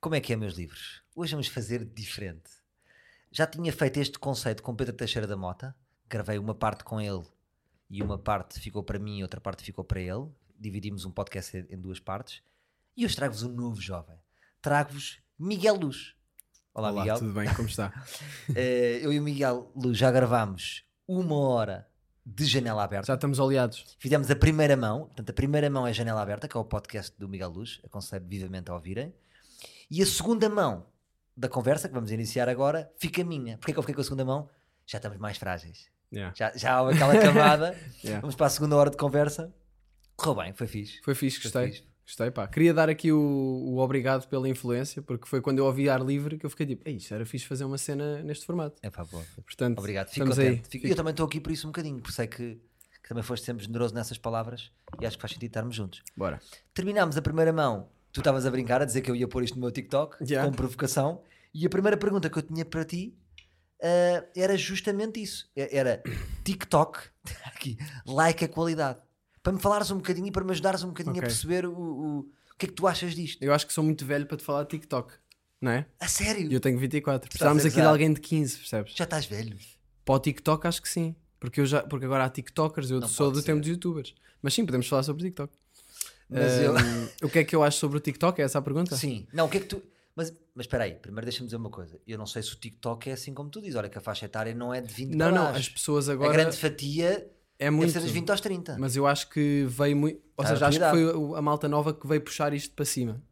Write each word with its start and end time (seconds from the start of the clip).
Como 0.00 0.14
é 0.14 0.20
que 0.20 0.32
é, 0.32 0.36
meus 0.36 0.54
livros? 0.54 1.02
Hoje 1.12 1.32
vamos 1.32 1.48
fazer 1.48 1.84
diferente. 1.84 2.50
Já 3.32 3.48
tinha 3.48 3.72
feito 3.72 3.98
este 3.98 4.16
conceito 4.16 4.62
com 4.62 4.76
Pedro 4.76 4.94
Teixeira 4.94 5.26
da 5.26 5.36
Mota, 5.36 5.74
gravei 6.08 6.38
uma 6.38 6.54
parte 6.54 6.84
com 6.84 7.00
ele 7.00 7.24
e 7.90 8.00
uma 8.00 8.16
parte 8.16 8.60
ficou 8.60 8.84
para 8.84 8.96
mim 8.96 9.18
e 9.18 9.22
outra 9.22 9.40
parte 9.40 9.64
ficou 9.64 9.82
para 9.82 10.00
ele. 10.00 10.28
Dividimos 10.56 11.04
um 11.04 11.10
podcast 11.10 11.66
em 11.68 11.80
duas 11.80 11.98
partes. 11.98 12.42
E 12.96 13.04
hoje 13.04 13.16
trago-vos 13.16 13.42
um 13.42 13.52
novo 13.52 13.80
jovem. 13.80 14.16
Trago-vos 14.62 15.18
Miguel 15.36 15.74
Luz. 15.74 16.14
Olá, 16.72 16.92
Olá, 16.92 17.00
Miguel. 17.00 17.18
tudo 17.18 17.32
bem? 17.32 17.52
Como 17.54 17.68
está? 17.68 17.92
Eh, 18.54 19.00
eu 19.02 19.12
e 19.12 19.18
o 19.18 19.22
Miguel 19.22 19.72
Luz 19.74 19.98
já 19.98 20.12
gravámos 20.12 20.84
uma 21.08 21.36
hora 21.36 21.88
de 22.24 22.44
janela 22.44 22.84
aberta. 22.84 23.08
Já 23.08 23.14
estamos 23.14 23.40
oleados. 23.40 23.96
Fizemos 23.98 24.30
a 24.30 24.36
primeira 24.36 24.76
mão, 24.76 25.06
portanto, 25.06 25.30
a 25.30 25.32
primeira 25.32 25.68
mão 25.68 25.84
é 25.84 25.92
Janela 25.92 26.22
Aberta, 26.22 26.46
que 26.46 26.56
é 26.56 26.60
o 26.60 26.64
podcast 26.64 27.18
do 27.18 27.28
Miguel 27.28 27.50
Luz, 27.50 27.80
aconselho 27.82 28.24
vivamente 28.28 28.70
a 28.70 28.74
ouvirem. 28.74 29.12
E 29.90 30.02
a 30.02 30.06
segunda 30.06 30.48
mão 30.48 30.86
da 31.36 31.48
conversa, 31.48 31.88
que 31.88 31.94
vamos 31.94 32.10
iniciar 32.10 32.48
agora, 32.48 32.90
fica 32.98 33.22
minha. 33.24 33.56
Porquê 33.58 33.72
que 33.72 33.78
eu 33.78 33.82
fiquei 33.82 33.94
com 33.94 34.00
a 34.00 34.04
segunda 34.04 34.24
mão? 34.24 34.48
Já 34.86 34.98
estamos 34.98 35.18
mais 35.18 35.36
frágeis. 35.38 35.86
Yeah. 36.12 36.34
Já, 36.36 36.52
já 36.56 36.74
há 36.78 36.90
aquela 36.90 37.18
camada. 37.20 37.78
Yeah. 38.02 38.20
Vamos 38.20 38.34
para 38.36 38.46
a 38.46 38.50
segunda 38.50 38.76
hora 38.76 38.90
de 38.90 38.96
conversa. 38.96 39.54
Correu 40.16 40.42
bem, 40.42 40.52
foi 40.52 40.66
fixe. 40.66 41.00
Foi 41.02 41.14
fixe, 41.14 41.36
Foi 41.40 41.50
gostei. 41.50 41.72
fixe. 41.72 41.88
Gostei, 42.04 42.30
pá. 42.30 42.48
Queria 42.48 42.72
dar 42.72 42.88
aqui 42.88 43.12
o, 43.12 43.18
o 43.20 43.78
obrigado 43.80 44.26
pela 44.28 44.48
influência, 44.48 45.02
porque 45.02 45.28
foi 45.28 45.42
quando 45.42 45.58
eu 45.58 45.66
ouvi 45.66 45.90
ar 45.90 46.00
livre 46.00 46.38
que 46.38 46.46
eu 46.46 46.48
fiquei 46.50 46.64
tipo, 46.64 46.88
isto 46.88 47.12
era 47.12 47.26
fixe 47.26 47.44
fazer 47.46 47.64
uma 47.64 47.76
cena 47.76 48.22
neste 48.22 48.46
formato. 48.46 48.76
É 48.82 48.88
pá, 48.90 49.04
boa. 49.04 49.22
Portanto, 49.44 49.78
Obrigado, 49.78 50.08
fico 50.08 50.26
contente. 50.26 50.48
aí. 50.48 50.62
Fico- 50.70 50.86
Eu 50.86 50.96
também 50.96 51.10
estou 51.10 51.26
aqui 51.26 51.38
por 51.38 51.52
isso 51.52 51.66
um 51.66 51.70
bocadinho, 51.70 52.00
por 52.00 52.10
sei 52.10 52.26
que, 52.26 52.54
que 53.02 53.08
também 53.08 53.22
foste 53.22 53.44
sempre 53.44 53.62
generoso 53.66 53.94
nessas 53.94 54.16
palavras 54.16 54.72
e 54.98 55.04
acho 55.06 55.18
que 55.18 55.20
faz 55.20 55.32
sentido 55.34 55.50
estarmos 55.50 55.76
juntos. 55.76 56.02
Bora. 56.16 56.40
Terminámos 56.72 57.18
a 57.18 57.22
primeira 57.22 57.52
mão. 57.52 57.90
Tu 58.12 58.20
estavas 58.20 58.46
a 58.46 58.50
brincar, 58.50 58.80
a 58.82 58.84
dizer 58.84 59.00
que 59.02 59.10
eu 59.10 59.16
ia 59.16 59.28
pôr 59.28 59.42
isto 59.44 59.54
no 59.54 59.60
meu 59.62 59.70
TikTok, 59.70 60.16
Yeah. 60.28 60.48
com 60.48 60.54
provocação. 60.56 61.22
E 61.54 61.66
a 61.66 61.68
primeira 61.70 61.96
pergunta 61.96 62.28
que 62.30 62.38
eu 62.38 62.42
tinha 62.42 62.64
para 62.64 62.84
ti 62.84 63.14
ah, 63.82 64.24
era 64.36 64.56
justamente 64.56 65.22
isso. 65.22 65.50
Era 65.54 66.02
TikTok, 66.44 66.98
aqui, 67.46 67.76
like 68.06 68.44
a 68.44 68.48
qualidade. 68.48 69.00
Para 69.42 69.52
me 69.52 69.60
falares 69.60 69.90
um 69.90 69.96
bocadinho 69.96 70.26
e 70.26 70.30
para 70.30 70.44
me 70.44 70.50
ajudares 70.50 70.82
um 70.82 70.88
bocadinho 70.88 71.14
a 71.16 71.18
Ok. 71.18 71.28
perceber 71.28 71.66
o, 71.66 71.72
o, 71.72 72.18
o 72.20 72.24
que 72.58 72.66
é 72.66 72.68
que 72.68 72.74
tu 72.74 72.86
achas 72.86 73.14
disto. 73.14 73.42
Eu 73.42 73.52
acho 73.54 73.66
que 73.66 73.72
sou 73.72 73.84
muito 73.84 74.04
velho 74.04 74.26
para 74.26 74.36
te 74.36 74.42
falar 74.44 74.62
de 74.64 74.70
TikTok, 74.70 75.14
não 75.60 75.70
é? 75.72 75.86
A 76.00 76.08
sério? 76.08 76.50
Eu 76.52 76.60
tenho 76.60 76.78
24. 76.78 77.16
Estás 77.26 77.28
Precisávamos 77.30 77.64
a 77.64 77.68
aqui 77.68 77.76
de 77.80 77.86
alguém 77.86 78.12
de 78.12 78.20
15, 78.20 78.58
percebes? 78.58 78.94
Já 78.94 79.04
estás 79.04 79.26
velho. 79.26 79.56
Para 80.04 80.14
o 80.14 80.18
TikTok, 80.18 80.66
acho 80.66 80.82
que 80.82 80.88
sim. 80.88 81.14
Porque, 81.38 81.60
eu 81.60 81.66
já, 81.66 81.82
porque 81.82 82.04
agora 82.04 82.24
há 82.24 82.28
TikTokers, 82.30 82.90
eu 82.90 83.00
Não 83.00 83.06
sou 83.08 83.30
do 83.30 83.38
ser. 83.40 83.46
tempo 83.46 83.60
dos 83.60 83.68
YouTubers. 83.68 84.14
Mas 84.42 84.54
sim, 84.54 84.66
podemos 84.66 84.88
falar 84.88 85.04
sobre 85.04 85.22
TikTok. 85.24 85.52
Mas 86.28 86.52
eu... 86.60 86.74
O 87.26 87.30
que 87.30 87.38
é 87.40 87.44
que 87.44 87.54
eu 87.56 87.62
acho 87.62 87.78
sobre 87.78 87.96
o 87.98 88.00
TikTok? 88.00 88.40
É 88.40 88.44
essa 88.44 88.58
a 88.58 88.62
pergunta? 88.62 88.94
Sim. 88.96 89.26
Não, 89.32 89.46
o 89.46 89.48
que 89.48 89.56
é 89.58 89.60
que 89.60 89.66
tu... 89.66 89.82
Mas, 90.14 90.30
mas 90.54 90.64
espera 90.66 90.84
aí, 90.84 90.94
primeiro 90.94 91.24
deixa-me 91.26 91.46
dizer 91.46 91.56
uma 91.56 91.70
coisa. 91.70 92.00
Eu 92.06 92.18
não 92.18 92.26
sei 92.26 92.42
se 92.42 92.52
o 92.52 92.56
TikTok 92.56 93.08
é 93.08 93.12
assim 93.12 93.32
como 93.32 93.48
tu 93.48 93.60
dizes. 93.60 93.76
Olha 93.76 93.88
que 93.88 93.96
a 93.96 94.00
faixa 94.00 94.24
etária 94.26 94.52
não 94.54 94.74
é 94.74 94.80
de 94.80 94.92
20 94.92 95.14
Não, 95.14 95.30
não, 95.30 95.46
as 95.48 95.68
pessoas 95.68 96.08
A 96.08 96.12
agora. 96.12 96.32
grande 96.32 96.56
fatia 96.56 97.10
É 97.58 97.64
deve 97.66 97.76
muito. 97.76 97.92
ser 97.92 98.00
dos 98.00 98.10
20 98.10 98.30
aos 98.30 98.40
30. 98.40 98.76
Mas 98.78 98.96
eu 98.96 99.06
acho 99.06 99.28
que 99.30 99.64
veio 99.68 99.96
muito. 99.96 100.20
Ou 100.36 100.44
Tá, 100.44 100.50
seja, 100.50 100.66
acho 100.66 100.78
que 100.80 100.90
foi 100.90 101.38
a 101.38 101.40
malta 101.42 101.68
nova 101.68 101.94
que 101.94 102.04
veio 102.06 102.20
puxar 102.20 102.52
isto 102.52 102.74
para 102.74 102.84
cima. 102.84 103.22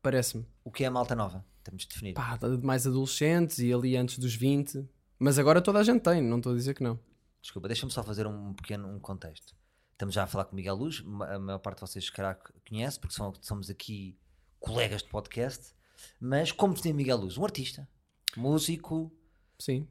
Parece-me. 0.00 0.46
O 0.64 0.70
que 0.70 0.84
é 0.84 0.86
a 0.86 0.90
malta 0.90 1.14
nova? 1.14 1.44
Temos 1.62 1.82
de 1.82 1.88
definir. 1.88 2.14
Pá, 2.14 2.36
de 2.38 2.64
mais 2.64 2.86
adolescentes 2.86 3.58
e 3.58 3.72
ali 3.72 3.94
antes 3.96 4.18
dos 4.18 4.34
20. 4.34 4.82
Mas 5.18 5.38
agora 5.38 5.60
toda 5.62 5.78
a 5.78 5.82
gente 5.82 6.00
tem, 6.02 6.22
não 6.22 6.38
estou 6.38 6.52
a 6.52 6.56
dizer 6.56 6.74
que 6.74 6.82
não. 6.82 6.98
Desculpa, 7.42 7.68
deixa-me 7.68 7.92
só 7.92 8.02
fazer 8.02 8.26
um 8.26 8.54
pequeno 8.54 8.88
um 8.88 8.98
contexto. 8.98 9.54
Estamos 9.94 10.14
já 10.14 10.24
a 10.24 10.26
falar 10.26 10.44
com 10.44 10.52
o 10.52 10.56
Miguel 10.56 10.74
Luz, 10.74 11.02
a 11.28 11.38
maior 11.38 11.58
parte 11.58 11.76
de 11.78 11.80
vocês 11.82 12.04
se 12.06 12.12
calhar 12.12 12.38
conhece, 12.68 12.98
porque 12.98 13.14
são- 13.14 13.32
somos 13.40 13.70
aqui 13.70 14.16
colegas 14.58 15.02
de 15.02 15.08
podcast. 15.08 15.72
Mas 16.20 16.50
como 16.52 16.74
define 16.74 16.94
Miguel 16.94 17.16
Luz? 17.18 17.38
Um 17.38 17.44
artista, 17.44 17.88
músico, 18.36 19.12
Sim. 19.58 19.86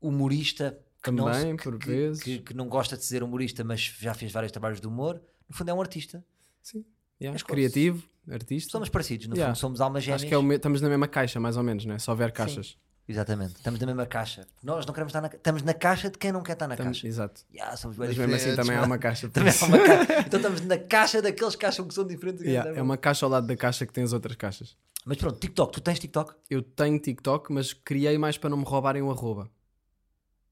humorista, 0.00 0.78
que 1.02 1.10
não, 1.10 1.24
Também, 1.26 1.56
que, 1.56 1.64
por 1.64 1.78
que- 1.78 1.86
vezes. 1.88 2.22
que- 2.22 2.38
que 2.38 2.54
não 2.54 2.68
gosta 2.68 2.96
de 2.96 3.04
ser 3.04 3.22
humorista, 3.22 3.64
mas 3.64 3.80
já 3.80 4.14
fez 4.14 4.30
vários 4.32 4.52
trabalhos 4.52 4.80
de 4.80 4.86
humor. 4.86 5.20
No 5.48 5.56
fundo, 5.56 5.70
é 5.70 5.74
um 5.74 5.80
artista. 5.80 6.24
Sim. 6.62 6.84
Yeah. 7.20 7.32
Mas 7.34 7.42
Criativo, 7.42 8.08
artista. 8.30 8.70
Somos 8.70 8.88
parecidos, 8.88 9.26
no 9.26 9.34
Yeah. 9.34 9.52
fundo, 9.54 9.60
somos 9.60 9.80
almas 9.80 10.04
gêmeas. 10.04 10.22
Acho 10.22 10.28
que 10.28 10.34
é 10.34 10.40
me- 10.42 10.54
estamos 10.54 10.80
na 10.80 10.88
mesma 10.88 11.08
caixa, 11.08 11.40
mais 11.40 11.56
ou 11.56 11.64
menos, 11.64 11.84
né? 11.84 11.98
Se 11.98 12.08
houver 12.08 12.30
caixas. 12.32 12.76
Exatamente, 13.08 13.54
estamos 13.56 13.80
na 13.80 13.86
mesma 13.86 14.04
caixa. 14.06 14.46
Nós 14.62 14.84
não 14.84 14.92
queremos 14.92 15.10
estar 15.10 15.22
na 15.22 15.28
Estamos 15.28 15.62
na 15.62 15.72
caixa 15.72 16.10
de 16.10 16.18
quem 16.18 16.30
não 16.30 16.42
quer 16.42 16.52
estar 16.52 16.68
na 16.68 16.74
Estamos- 16.74 16.98
caixa. 16.98 17.08
Exato. 17.08 17.40
Yeah, 17.54 17.74
somos 17.76 17.96
Mas 17.96 18.16
mesmo 18.16 18.34
assim 18.34 18.54
também 18.54 18.76
há 18.76 18.82
uma 18.84 18.98
caixa. 18.98 19.28
Também 19.32 19.52
há 19.52 19.64
uma 19.64 19.78
caixa. 19.78 20.20
Então 20.26 20.38
estamos 20.40 20.60
na 20.60 20.76
caixa 20.78 21.22
daqueles 21.22 21.56
que 21.56 21.64
acham 21.64 21.86
que 21.88 21.94
são 21.94 22.06
diferentes. 22.06 22.42
Yeah, 22.44 22.70
é 22.78 22.82
uma 22.82 22.98
caixa 22.98 23.24
ao 23.24 23.30
lado 23.30 23.46
da 23.46 23.56
caixa 23.56 23.86
que 23.86 23.92
tem 23.94 24.04
as 24.04 24.12
outras 24.12 24.36
caixas. 24.36 24.76
Mas 25.06 25.16
pronto, 25.16 25.38
TikTok, 25.40 25.72
tu 25.72 25.80
tens 25.80 25.98
TikTok? 25.98 26.34
Eu 26.50 26.60
tenho 26.62 26.98
TikTok, 26.98 27.50
mas 27.50 27.72
criei 27.72 28.18
mais 28.18 28.36
para 28.36 28.50
não 28.50 28.58
me 28.58 28.64
roubarem 28.64 29.00
o 29.00 29.10
arroba. 29.10 29.48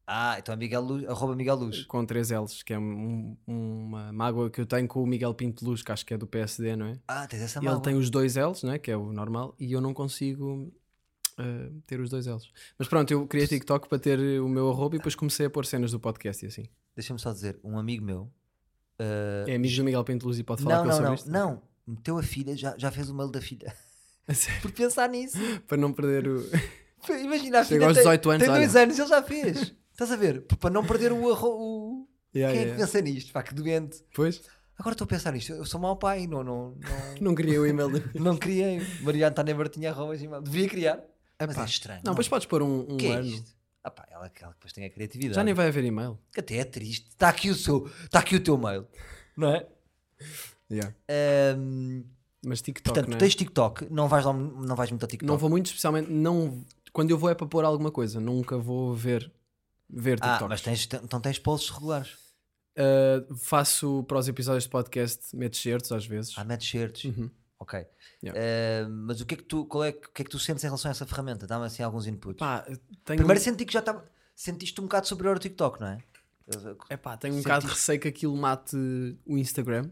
Ah, 0.07 0.37
então 0.39 0.53
é 0.55 0.57
Miguel 0.57 0.81
Luz, 0.83 1.05
arroba 1.09 1.35
Miguel 1.35 1.57
Luz. 1.57 1.85
Com 1.85 2.07
três 2.07 2.31
L's, 2.31 2.63
que 2.63 2.73
é 2.73 2.79
um- 2.79 3.37
uma 3.47 4.13
mágoa 4.13 4.49
que 4.49 4.61
eu 4.61 4.65
tenho 4.67 4.87
com 4.87 5.03
o 5.03 5.07
Miguel 5.07 5.35
Pinto 5.35 5.65
Luz, 5.65 5.83
que 5.83 5.91
acho 5.91 6.07
que 6.07 6.15
é 6.15 6.17
do 6.17 6.27
PSD, 6.29 6.77
não 6.77 6.87
é? 6.87 6.99
Ah, 7.09 7.27
tens 7.27 7.43
essa 7.43 7.61
mágoa. 7.61 7.77
ele 7.77 7.83
tem 7.83 7.95
os 7.97 8.09
dois 8.09 8.37
L's, 8.37 8.63
né? 8.63 8.79
que 8.79 8.91
é 8.91 8.97
o 8.97 9.13
normal, 9.13 9.55
e 9.59 9.73
eu 9.73 9.81
não 9.81 9.93
consigo 9.93 10.73
eh, 11.39 11.71
ter 11.87 12.01
os 12.01 12.11
dois 12.11 12.27
L's. 12.27 12.51
Mas 12.79 12.89
pronto, 12.89 13.11
eu 13.11 13.27
criei 13.27 13.47
TikTok 13.47 13.89
para 13.89 13.99
ter 13.99 14.19
o 14.41 14.49
meu 14.49 14.71
arroba 14.71 14.97
e 14.97 14.99
depois 14.99 15.15
comecei 15.15 15.47
a 15.47 15.51
pôr 15.51 15.65
cenas 15.67 15.91
do 15.93 16.01
podcast 16.01 16.45
e 16.45 16.49
assim. 16.49 16.65
Deixa-me 16.95 17.19
só 17.19 17.33
dizer, 17.33 17.59
um 17.63 17.79
amigo 17.79 18.05
meu... 18.05 18.23
uh, 19.01 19.49
É 19.49 19.55
amigo 19.55 19.75
do 19.77 19.85
Miguel 19.85 20.05
Pinto 20.05 20.27
Luz 20.27 20.39
e 20.39 20.43
pode 20.45 20.63
falar 20.63 20.77
não, 20.77 20.83
com 20.85 20.89
ele 20.89 20.95
sobre 20.97 21.09
não, 21.09 21.15
isto? 21.15 21.31
não. 21.31 21.63
Meteu 21.87 22.19
a 22.19 22.23
filha, 22.23 22.57
já, 22.57 22.75
já 22.77 22.91
fez 22.91 23.09
o 23.11 23.15
mail 23.15 23.31
da 23.31 23.41
filha. 23.41 23.75
Por 24.63 24.73
pensar 24.73 25.09
nisso. 25.09 25.37
para 25.69 25.77
não 25.77 25.93
perder 25.93 26.27
o. 26.27 26.43
Imagina, 27.23 27.61
a 27.61 27.65
filha 27.65 27.81
Chega 27.81 27.87
aos 27.87 27.95
tem, 27.95 28.03
18 28.03 28.31
anos, 28.31 28.45
tem 28.45 28.53
dois 28.55 28.75
olha. 28.75 28.83
anos 28.83 28.99
e 28.99 29.01
ele 29.03 29.09
já 29.09 29.23
fez. 29.23 29.75
Estás 29.93 30.11
a 30.11 30.17
ver? 30.17 30.43
Para 30.43 30.71
não 30.71 30.85
perder 30.85 31.13
o... 31.13 31.31
arro- 31.31 31.57
o... 31.57 32.09
Yeah, 32.35 32.53
Quem 32.53 32.63
é 32.63 32.65
yeah. 32.67 32.73
que 32.73 32.93
pensa 32.93 33.01
nisto? 33.01 33.33
Pá, 33.33 33.43
que 33.43 33.55
doente. 33.55 34.03
Pois, 34.15 34.43
Agora 34.79 34.93
estou 34.93 35.05
a 35.07 35.09
pensar 35.09 35.33
nisto. 35.33 35.53
Eu 35.53 35.65
sou 35.65 35.81
mau 35.81 35.97
pai, 35.97 36.27
não, 36.27 36.43
não, 36.45 36.71
não, 36.73 37.15
não 37.21 37.35
queria 37.35 37.61
o 37.61 37.67
e-mail. 37.67 37.89
não 38.15 38.37
criei. 38.37 38.81
Mariana 39.01 39.35
Tânia 39.35 39.55
Martinha 39.55 39.91
arroba. 39.91 40.15
Devia 40.43 40.69
criar. 40.69 41.03
Mas 41.41 41.51
Epá. 41.51 41.63
é 41.63 41.65
estranho. 41.67 42.01
Não, 42.05 42.13
depois 42.13 42.29
podes 42.29 42.47
pôr 42.47 42.63
um, 42.63 42.81
um 42.93 42.97
que 42.97 43.07
é 43.07 43.15
ano. 43.17 43.27
isto? 43.27 43.55
Ah 43.85 43.91
pá, 43.91 44.07
ela, 44.11 44.31
ela 44.41 44.53
depois 44.53 44.73
tem 44.73 44.85
a 44.85 44.91
criatividade. 44.91 45.35
Já 45.35 45.45
nem 45.45 45.55
vai 45.55 45.69
haver 45.69 45.85
e-mail. 45.85 46.19
Que 46.33 46.41
até 46.41 46.57
é 46.57 46.65
triste. 46.65 47.09
Está 47.11 47.29
aqui 47.29 47.51
o 47.51 47.55
seu, 47.55 47.87
está 48.05 48.19
aqui 48.19 48.35
o 48.37 48.41
teu 48.43 48.59
mail, 48.59 48.87
não 49.37 49.55
é? 49.55 49.67
Yeah. 50.71 50.95
Ahm, 51.09 52.03
Mas 52.45 52.61
TikTok, 52.63 52.95
portanto, 52.95 53.11
não 53.11 53.19
tu 53.19 53.23
é? 53.23 53.27
tens 53.27 53.35
TikTok, 53.37 53.93
não 53.93 54.09
vais, 54.09 54.25
lá, 54.25 54.33
não 54.33 54.75
vais 54.75 54.91
muito 54.91 55.03
ao 55.05 55.09
TikTok. 55.09 55.27
Não 55.27 55.39
vou 55.39 55.49
muito, 55.49 55.67
especialmente. 55.67 56.11
Não, 56.11 56.65
quando 56.93 57.11
eu 57.11 57.19
vou 57.19 57.31
é 57.31 57.35
para 57.35 57.47
pôr 57.47 57.65
alguma 57.65 57.93
coisa, 57.93 58.19
nunca 58.19 58.59
vou 58.59 58.95
ver, 58.95 59.31
ver 59.89 60.19
ah, 60.21 60.31
TikTok. 60.31 60.49
mas 60.49 60.61
tens, 60.63 60.89
então 61.05 61.21
tens 61.21 61.39
posts 61.39 61.71
regulares. 61.71 62.27
Uh, 62.79 63.35
faço 63.37 64.03
para 64.05 64.19
os 64.19 64.29
episódios 64.29 64.65
de 64.65 64.71
podcast, 64.71 65.35
meto 65.35 65.57
certos 65.57 65.93
às 65.93 66.05
vezes. 66.05 66.35
Ah, 66.37 66.45
metes 66.45 66.69
certos. 66.69 67.05
Uhum. 67.05 67.31
Ok. 67.59 67.87
Yeah. 68.25 68.41
Ahm, 68.87 68.91
mas 69.07 69.21
o 69.21 69.27
que 69.27 69.35
é 69.35 69.37
que 69.37 69.45
tu, 69.45 69.67
qual 69.67 69.85
é, 69.85 69.91
o 69.91 69.93
que 70.13 70.23
é 70.23 70.25
que 70.25 70.31
tu 70.31 70.39
sentes 70.39 70.65
em 70.65 70.67
relação 70.67 70.89
a 70.89 70.93
essa 70.93 71.07
ferramenta? 71.07 71.47
Dá-me 71.47 71.67
assim 71.67 71.83
alguns 71.83 72.07
inputs. 72.07 72.39
Pá, 72.39 72.67
Primeiro 73.05 73.41
senti 73.41 73.65
que 73.65 73.73
já 73.73 73.81
estava. 73.81 74.05
Sentiste 74.35 74.81
um 74.81 74.85
bocado 74.85 75.07
superior 75.07 75.35
ao 75.37 75.41
TikTok, 75.41 75.81
não 75.81 75.89
é? 75.89 75.99
Eu- 76.49 76.79
epá, 76.91 77.17
tenho 77.17 77.35
um 77.35 77.39
bocado 77.39 77.67
de 77.67 77.73
receio 77.73 77.99
que 78.01 78.09
aquilo 78.09 78.37
mate 78.37 78.77
o 79.27 79.37
Instagram, 79.37 79.91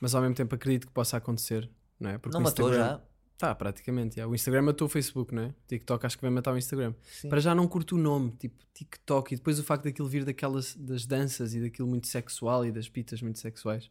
mas 0.00 0.14
ao 0.14 0.20
mesmo 0.22 0.34
tempo 0.34 0.54
acredito 0.54 0.86
que 0.86 0.92
possa 0.92 1.16
acontecer, 1.16 1.70
não 1.98 2.10
é? 2.10 2.18
Porque 2.18 2.34
Não 2.34 2.40
o 2.40 2.44
matou 2.44 2.68
Instagram- 2.68 2.88
já? 2.98 3.00
Tá, 3.36 3.54
praticamente. 3.54 4.16
yeah. 4.18 4.30
O 4.30 4.34
Instagram 4.34 4.62
matou 4.62 4.86
o 4.86 4.88
Facebook, 4.88 5.34
não 5.34 5.42
é? 5.44 5.54
TikTok 5.66 6.06
acho 6.06 6.16
que 6.16 6.22
vai 6.22 6.30
matar 6.30 6.52
o 6.52 6.58
Instagram. 6.58 6.94
Sim. 7.20 7.28
Para 7.28 7.40
já 7.40 7.54
não 7.54 7.66
curto 7.66 7.96
o 7.96 7.98
nome, 7.98 8.30
tipo 8.38 8.62
TikTok, 8.72 9.34
e 9.34 9.36
depois 9.36 9.58
o 9.58 9.64
facto 9.64 9.84
daquilo 9.84 10.08
vir 10.08 10.24
daquelas 10.24 10.74
das 10.76 11.04
danças 11.04 11.52
e 11.54 11.60
daquilo 11.60 11.88
muito 11.88 12.06
sexual 12.06 12.64
e 12.64 12.70
das 12.70 12.88
pitas 12.88 13.20
muito 13.22 13.38
sexuais. 13.40 13.88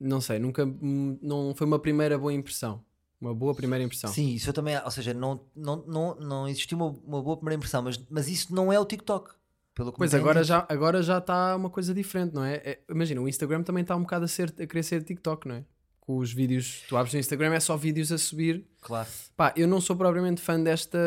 Não 0.00 0.20
sei, 0.20 0.38
nunca 0.38 0.64
hum, 0.64 1.18
não 1.20 1.54
foi 1.54 1.66
uma 1.66 1.78
primeira 1.78 2.18
boa 2.18 2.32
impressão. 2.32 2.82
Uma 3.20 3.34
boa 3.34 3.54
primeira 3.54 3.84
impressão. 3.84 4.10
Sim, 4.10 4.34
isso 4.34 4.48
eu 4.48 4.54
também. 4.54 4.80
Ou 4.82 4.90
seja, 4.90 5.12
não, 5.12 5.44
não, 5.54 5.84
não, 5.86 6.14
não 6.14 6.48
existiu 6.48 6.78
uma, 6.78 6.86
uma 6.86 7.22
boa 7.22 7.36
primeira 7.36 7.56
impressão, 7.56 7.82
mas, 7.82 8.00
mas 8.08 8.28
isso 8.28 8.54
não 8.54 8.72
é 8.72 8.80
o 8.80 8.84
TikTok. 8.86 9.34
Pelo 9.74 9.92
Pois 9.92 10.14
agora 10.14 10.42
já 10.42 10.66
agora 10.68 11.02
já 11.02 11.18
está 11.18 11.54
uma 11.54 11.70
coisa 11.70 11.92
diferente, 11.92 12.34
não 12.34 12.42
é? 12.42 12.54
É- 12.56 12.80
Imagina, 12.88 13.20
o 13.20 13.28
Instagram 13.28 13.62
também 13.62 13.82
está 13.82 13.94
um 13.94 14.02
bocado 14.02 14.24
a, 14.24 14.28
ser, 14.28 14.52
a 14.58 14.66
querer 14.66 14.82
ser 14.82 15.02
TikTok, 15.04 15.46
não 15.46 15.56
é? 15.56 15.64
Com 16.00 16.16
os 16.16 16.32
vídeos, 16.32 16.82
tu 16.88 16.96
abres 16.96 17.14
o 17.14 17.18
Instagram 17.18 17.52
é 17.52 17.60
só 17.60 17.76
vídeos 17.76 18.10
a 18.10 18.18
subir. 18.18 18.66
Claro. 18.80 19.08
Pá, 19.36 19.52
eu 19.54 19.68
não 19.68 19.80
sou 19.80 19.94
propriamente 19.94 20.40
fã 20.40 20.60
desta 20.60 20.98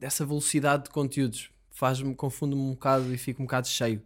dessa 0.00 0.24
velocidade 0.24 0.84
de 0.84 0.90
conteúdos. 0.90 1.50
Faz-me, 1.70 2.14
confundo-me 2.14 2.62
um 2.62 2.70
bocado 2.72 3.12
e 3.14 3.18
fico 3.18 3.42
um 3.42 3.46
bocado 3.46 3.68
cheio. 3.68 4.02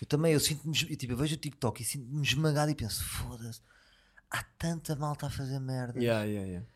Eu 0.00 0.06
também, 0.06 0.32
eu 0.32 0.40
sinto-me. 0.40 0.76
eu, 0.88 0.96
Tipo, 0.96 1.12
eu 1.12 1.16
vejo 1.16 1.34
o 1.34 1.38
TikTok 1.38 1.82
e 1.82 1.84
sinto-me 1.84 2.22
esmagado 2.22 2.70
e 2.70 2.74
penso: 2.74 3.02
foda-se, 3.04 3.60
há 4.30 4.42
tanta 4.58 4.94
malta 4.96 5.26
a 5.26 5.30
fazer 5.30 5.58
merda. 5.58 5.98
Yeah, 5.98 6.24
yeah, 6.24 6.46
yeah. 6.48 6.66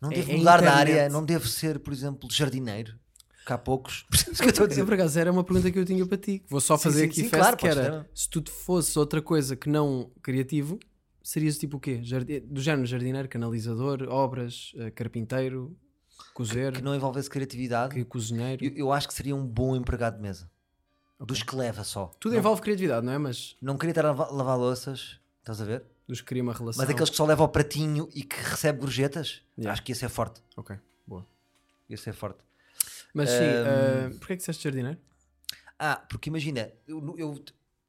Não 0.00 0.10
É- 0.10 0.14
devo 0.16 0.32
é 0.32 0.36
mudar 0.36 0.58
de 0.60 0.64
internet. 0.66 0.90
área, 0.90 1.08
não 1.08 1.24
devo 1.24 1.46
ser, 1.48 1.78
por 1.78 1.92
exemplo, 1.92 2.30
jardineiro. 2.30 2.98
Que 3.46 3.52
há 3.52 3.58
poucos. 3.58 4.04
Percebes 4.10 4.40
que 4.40 4.46
eu 4.46 4.50
estou 4.50 4.64
a 4.64 4.68
dizer? 4.68 4.84
Por 4.84 4.94
acaso, 4.94 5.18
era 5.18 5.30
uma 5.30 5.44
pergunta 5.44 5.70
que 5.70 5.78
eu 5.78 5.84
tinha 5.84 6.04
para 6.06 6.16
ti. 6.18 6.42
Vou 6.48 6.60
só 6.60 6.76
Sim, 6.76 6.82
fazer 6.84 7.00
sim, 7.00 7.04
aqui 7.06 7.14
sim, 7.16 7.22
festa, 7.28 7.38
claro, 7.38 7.56
que 7.58 7.68
era, 7.68 8.02
ter. 8.04 8.10
se 8.14 8.28
tu 8.28 8.42
fosses 8.50 8.96
outra 8.96 9.20
coisa 9.20 9.54
que 9.54 9.68
não 9.68 10.10
criativo, 10.22 10.78
serias 11.22 11.58
tipo 11.58 11.76
o 11.76 11.80
quê? 11.80 12.00
Jardi- 12.02 12.40
Do 12.40 12.60
género 12.60 12.86
jardineiro, 12.86 13.28
canalizador, 13.28 14.02
obras, 14.08 14.72
eh, 14.76 14.90
carpinteiro, 14.90 15.76
Cozer, 16.32 16.72
que 16.72 16.82
não 16.82 16.94
envolvesse 16.94 17.28
criatividade, 17.30 17.94
que 17.94 18.04
cozinheiro. 18.04 18.64
eu, 18.64 18.72
eu 18.74 18.92
acho 18.92 19.06
que 19.06 19.14
seria 19.14 19.36
um 19.36 19.46
bom 19.46 19.76
empregado 19.76 20.16
de 20.16 20.22
mesa. 20.22 20.50
Dos 21.20 21.42
que 21.42 21.54
leva 21.56 21.84
só. 21.84 22.10
Tudo 22.20 22.32
não, 22.32 22.38
envolve 22.40 22.60
criatividade, 22.60 23.04
não 23.06 23.12
é? 23.12 23.18
Mas 23.18 23.56
não 23.62 23.76
queria 23.78 23.92
estar 23.92 24.04
a 24.04 24.08
lava- 24.12 24.30
lavar 24.32 24.58
louças, 24.58 25.18
estás 25.40 25.60
a 25.60 25.64
ver? 25.64 25.84
dos 26.06 26.20
que 26.20 26.26
cria 26.26 26.42
uma 26.42 26.52
relação. 26.52 26.82
Mas 26.82 26.90
aqueles 26.90 27.08
que 27.08 27.16
só 27.16 27.24
levam 27.24 27.44
ao 27.46 27.48
pratinho 27.50 28.10
e 28.14 28.22
que 28.22 28.36
recebe 28.36 28.80
gorjetas, 28.80 29.40
Yeah. 29.56 29.72
acho 29.72 29.82
que 29.82 29.90
ia 29.92 29.96
ser 29.96 30.10
forte. 30.10 30.42
Ok, 30.54 30.76
boa. 31.06 31.26
Ia 31.88 31.96
ser 31.96 32.12
forte. 32.12 32.40
Mas 33.14 33.30
sim, 33.30 33.36
uh, 33.38 34.18
porquê 34.18 34.34
é 34.34 34.36
que 34.36 34.40
disseste 34.40 34.62
jardineiro? 34.64 34.98
Ah, 35.78 35.96
porque 35.96 36.28
imagina, 36.28 36.70
eu, 36.86 37.14
eu 37.16 37.42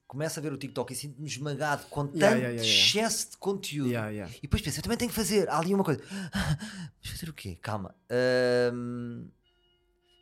começo 0.08 0.40
a 0.40 0.42
ver 0.42 0.54
o 0.54 0.58
TikTok 0.58 0.94
e 0.94 0.96
sinto-me 0.96 1.28
esmagado 1.28 1.88
com 1.88 2.06
tanto 2.08 2.18
Yeah, 2.20 2.38
yeah, 2.38 2.64
excesso 2.64 3.32
de 3.32 3.38
conteúdo. 3.38 3.90
E 3.90 4.42
depois 4.44 4.62
penso, 4.62 4.80
eu 4.80 4.84
também 4.84 4.98
tenho 4.98 5.10
que 5.10 5.16
fazer. 5.16 5.50
Há 5.50 5.58
ali 5.60 5.74
uma 5.74 5.84
coisa. 5.84 6.02
Mas 7.04 7.12
fazer 7.12 7.30
o 7.30 7.34
quê? 7.34 7.58
Calma. 7.62 7.94
Ahm, 8.10 9.28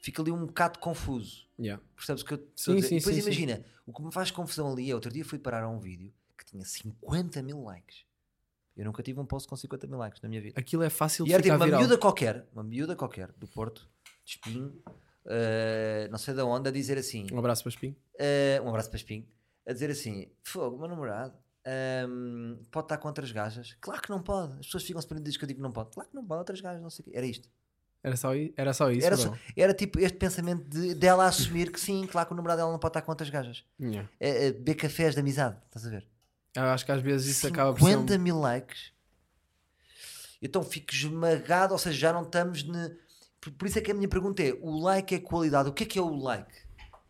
fica 0.03 0.21
ali 0.21 0.31
um 0.31 0.45
bocado 0.45 0.77
confuso. 0.79 1.47
Yeah. 1.59 1.81
Percebes 1.95 2.21
o 2.21 2.25
que 2.25 2.33
eu 2.33 2.37
estou 2.55 2.55
Sim, 2.55 2.71
a 2.73 2.75
dizer? 2.75 2.87
sim, 2.89 2.97
depois 2.97 3.15
sim, 3.15 3.21
sim. 3.21 3.27
imagina, 3.27 3.65
o 3.87 3.93
que 3.93 4.01
me 4.03 4.11
faz 4.11 4.29
confusão 4.29 4.71
ali 4.71 4.91
é 4.91 4.93
outro 4.95 5.11
dia 5.11 5.23
fui 5.23 5.39
parar 5.39 5.63
a 5.63 5.69
um 5.69 5.79
vídeo 5.79 6.13
que 6.37 6.45
tinha 6.45 6.63
50 6.65 7.41
mil 7.41 7.63
likes. 7.63 8.03
Eu 8.75 8.85
nunca 8.85 9.01
tive 9.01 9.19
um 9.19 9.25
post 9.25 9.47
com 9.47 9.55
50 9.55 9.87
mil 9.87 9.97
likes 9.99 10.21
na 10.21 10.27
minha 10.27 10.41
vida. 10.41 10.59
Aquilo 10.59 10.83
é 10.83 10.89
fácil 10.89 11.25
E 11.25 11.27
de 11.29 11.33
era 11.33 11.41
ficar 11.43 11.53
tipo 11.55 11.61
uma 11.61 11.65
viral. 11.67 11.81
miúda 11.81 11.97
qualquer, 11.97 12.47
uma 12.53 12.63
miúda 12.63 12.95
qualquer, 12.95 13.31
do 13.33 13.47
Porto, 13.47 13.87
de 14.25 14.31
Espinho, 14.31 14.81
eh, 15.25 16.07
não 16.11 16.17
sei 16.17 16.33
da 16.33 16.43
onde, 16.45 16.67
a 16.69 16.71
dizer 16.71 16.97
assim: 16.97 17.27
Um 17.31 17.37
abraço 17.39 17.63
para 17.63 17.69
Espinho. 17.69 17.95
eh, 18.19 18.59
um 18.63 18.69
abraço 18.69 18.89
para 18.89 18.97
Espinho, 18.97 19.27
a 19.67 19.73
dizer 19.73 19.89
assim: 19.91 20.27
Fogo, 20.41 20.77
meu 20.79 20.87
namorado, 20.87 21.37
ehm, 21.65 22.55
pode 22.71 22.85
estar 22.85 22.97
com 22.97 23.07
outras 23.07 23.31
gajas? 23.31 23.77
Claro 23.79 24.01
que 24.01 24.09
não 24.09 24.21
pode. 24.21 24.53
As 24.59 24.65
pessoas 24.65 24.83
ficam 24.83 25.01
surpreendidas 25.01 25.37
que 25.37 25.43
eu 25.43 25.47
digo 25.47 25.59
que 25.59 25.63
não 25.63 25.71
pode. 25.71 25.91
Claro 25.91 26.09
que 26.09 26.15
não 26.15 26.25
pode, 26.25 26.39
outras 26.39 26.59
gajas, 26.59 26.81
não 26.81 26.89
sei 26.89 27.03
o 27.03 27.05
quê. 27.05 27.11
Era 27.15 27.25
isto. 27.25 27.47
Era 28.03 28.17
só, 28.17 28.31
era 28.57 28.73
só 28.73 28.91
isso, 28.91 29.05
Era, 29.07 29.15
só- 29.15 29.33
era 29.55 29.73
tipo 29.73 29.97
este 29.97 30.17
pensamento 30.17 30.63
de, 30.67 30.93
dela 30.93 31.25
assumir 31.25 31.71
que 31.71 31.79
sim, 31.79 32.05
claro 32.05 32.27
que 32.27 32.33
o 32.33 32.35
namorado 32.35 32.59
dela 32.59 32.71
não 32.71 32.77
pode 32.77 32.89
estar 32.91 33.01
com 33.01 33.11
outras 33.11 33.29
gajas. 33.29 33.63
Yeah. 33.79 34.09
É, 34.19 34.47
é, 34.47 34.51
beber 34.51 34.75
cafés 34.75 35.13
de 35.13 35.21
amizade, 35.21 35.55
estás 35.67 35.87
a 35.87 35.89
ver? 35.89 36.05
Eu 36.55 36.63
acho 36.63 36.85
que 36.85 36.91
às 36.91 37.01
vezes 37.01 37.37
isso 37.37 37.47
acaba 37.47 37.71
por 37.73 37.79
ser 37.79 37.93
50 37.93 38.13
um... 38.15 38.19
mil 38.19 38.39
likes. 38.39 38.91
Então 40.41 40.61
fico 40.63 40.93
esmagado, 40.93 41.73
ou 41.73 41.77
seja, 41.79 41.97
já 41.97 42.13
não 42.13 42.23
estamos. 42.23 42.63
ne- 42.63 42.91
Por, 43.39 43.51
por 43.53 43.67
isso 43.67 43.79
é 43.79 43.81
que 43.81 43.91
a 43.91 43.93
minha 43.93 44.09
pergunta 44.09 44.43
é: 44.43 44.53
o 44.61 44.77
like 44.81 45.15
é 45.15 45.19
qualidade? 45.19 45.69
O 45.69 45.73
que 45.73 45.83
é 45.83 45.87
que 45.87 45.97
é 45.97 46.01
o 46.01 46.13
like? 46.15 46.51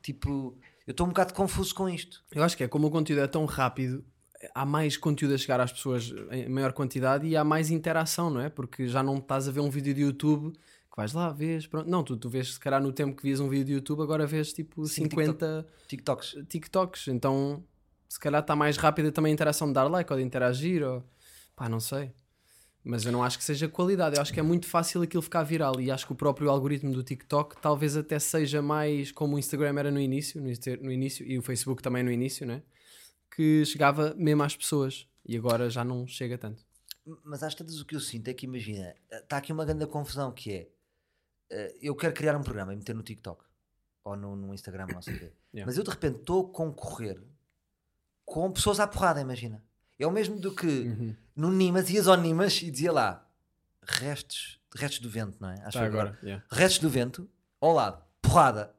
Tipo, 0.01 0.55
eu 0.85 0.91
estou 0.91 1.05
um 1.07 1.09
bocado 1.09 1.33
confuso 1.33 1.73
com 1.73 1.89
isto. 1.89 2.23
Eu 2.31 2.43
acho 2.43 2.55
que 2.55 2.63
é 2.63 2.67
como 2.67 2.87
o 2.87 2.91
conteúdo 2.91 3.21
é 3.23 3.27
tão 3.27 3.45
rápido, 3.45 4.05
há 4.53 4.65
mais 4.65 4.95
conteúdo 4.97 5.33
a 5.33 5.37
chegar 5.37 5.59
às 5.59 5.71
pessoas 5.71 6.13
em 6.31 6.47
maior 6.47 6.73
quantidade 6.73 7.25
e 7.25 7.35
há 7.35 7.43
mais 7.43 7.71
interação, 7.71 8.29
não 8.29 8.41
é? 8.41 8.49
Porque 8.49 8.87
já 8.87 9.01
não 9.01 9.17
estás 9.17 9.47
a 9.47 9.51
ver 9.51 9.61
um 9.61 9.69
vídeo 9.69 9.93
de 9.93 10.01
YouTube 10.01 10.53
que 10.93 10.97
vais 10.97 11.11
lá, 11.11 11.31
vês, 11.31 11.65
pronto. 11.65 11.89
Não, 11.89 12.03
tu, 12.03 12.15
tu 12.15 12.29
vês, 12.29 12.53
se 12.53 12.59
calhar 12.59 12.81
no 12.81 12.93
tempo 12.93 13.17
que 13.17 13.23
vias 13.23 13.39
um 13.39 13.49
vídeo 13.49 13.65
de 13.65 13.73
YouTube, 13.73 14.03
agora 14.03 14.27
vês 14.27 14.53
tipo 14.53 14.85
Sim, 14.85 15.05
50 15.05 15.65
TikToks. 15.87 16.35
TikToks. 16.47 17.07
Então, 17.07 17.63
se 18.07 18.19
calhar 18.19 18.41
está 18.41 18.55
mais 18.55 18.77
rápida 18.77 19.11
também 19.11 19.31
a 19.31 19.33
interação 19.33 19.67
de 19.67 19.73
dar 19.73 19.85
like 19.85 20.11
ou 20.13 20.19
de 20.19 20.23
interagir, 20.23 20.83
ou 20.83 21.03
pá, 21.55 21.67
não 21.67 21.79
sei. 21.79 22.13
Mas 22.83 23.05
eu 23.05 23.11
não 23.11 23.23
acho 23.23 23.39
que 23.39 23.43
seja 23.43 23.67
qualidade, 23.67 24.17
eu 24.17 24.21
acho 24.21 24.31
que 24.31 24.39
é 24.39 24.43
muito 24.43 24.67
fácil 24.67 25.01
aquilo 25.01 25.23
ficar 25.23 25.41
viral 25.41 25.81
e 25.81 25.89
acho 25.89 26.05
que 26.05 26.11
o 26.11 26.15
próprio 26.15 26.49
algoritmo 26.49 26.91
do 26.93 27.01
TikTok 27.01 27.59
talvez 27.59 27.97
até 27.97 28.19
seja 28.19 28.61
mais 28.61 29.11
como 29.11 29.35
o 29.35 29.39
Instagram 29.39 29.79
era 29.79 29.89
no 29.89 29.99
início, 29.99 30.39
no, 30.39 30.91
início 30.91 31.25
e 31.25 31.39
o 31.39 31.41
Facebook 31.41 31.81
também 31.81 32.03
no 32.03 32.11
início, 32.11 32.45
né? 32.45 32.61
Que 33.35 33.65
chegava 33.65 34.13
mesmo 34.15 34.43
às 34.43 34.55
pessoas 34.55 35.07
e 35.25 35.35
agora 35.35 35.71
já 35.71 35.83
não 35.83 36.05
chega 36.05 36.37
tanto. 36.37 36.63
Mas 37.23 37.41
às 37.41 37.55
tantas 37.55 37.79
o 37.79 37.85
que 37.85 37.95
eu 37.95 37.99
sinto 37.99 38.27
é 38.27 38.33
que, 38.33 38.45
imagina, 38.45 38.93
está 39.11 39.37
aqui 39.37 39.51
uma 39.51 39.65
grande 39.65 39.87
confusão 39.87 40.31
que 40.31 40.51
é: 40.51 40.55
eh, 40.55 40.67
eu 41.81 41.95
quero 41.95 42.13
criar 42.13 42.35
um 42.35 42.43
programa 42.43 42.73
e 42.73 42.75
meter 42.75 42.93
no 42.95 43.03
TikTok 43.03 43.43
ou 44.03 44.15
no, 44.15 44.35
no 44.35 44.53
Instagram, 44.53 44.87
não 44.93 45.01
sei 45.01 45.15
o 45.15 45.19
quê. 45.19 45.31
Yeah. 45.53 45.67
Mas 45.69 45.77
eu 45.77 45.83
de 45.83 45.91
repente 45.91 46.17
estou 46.19 46.47
a 46.47 46.49
concorrer 46.51 47.21
com 48.25 48.51
pessoas 48.51 48.79
à 48.79 48.87
porrada, 48.87 49.21
imagina. 49.21 49.63
É 49.99 50.07
o 50.07 50.11
mesmo 50.11 50.39
do 50.39 50.53
que 50.55 50.65
Uhum. 50.65 51.15
no 51.35 51.51
Nimas, 51.51 51.89
ias 51.91 52.07
ao 52.07 52.17
Nimas 52.17 52.59
e 52.63 52.71
dizia 52.71 52.91
lá 52.91 53.27
restos, 53.83 54.59
restos 54.75 54.99
do 54.99 55.09
vento, 55.09 55.37
não 55.39 55.49
é? 55.49 55.61
Acho 55.63 55.77
Tá 55.77 55.85
agora, 55.85 56.17
yeah. 56.23 56.43
Restos 56.51 56.79
do 56.79 56.89
vento, 56.89 57.29
ao 57.61 57.71
lado, 57.73 58.03
porrada, 58.21 58.73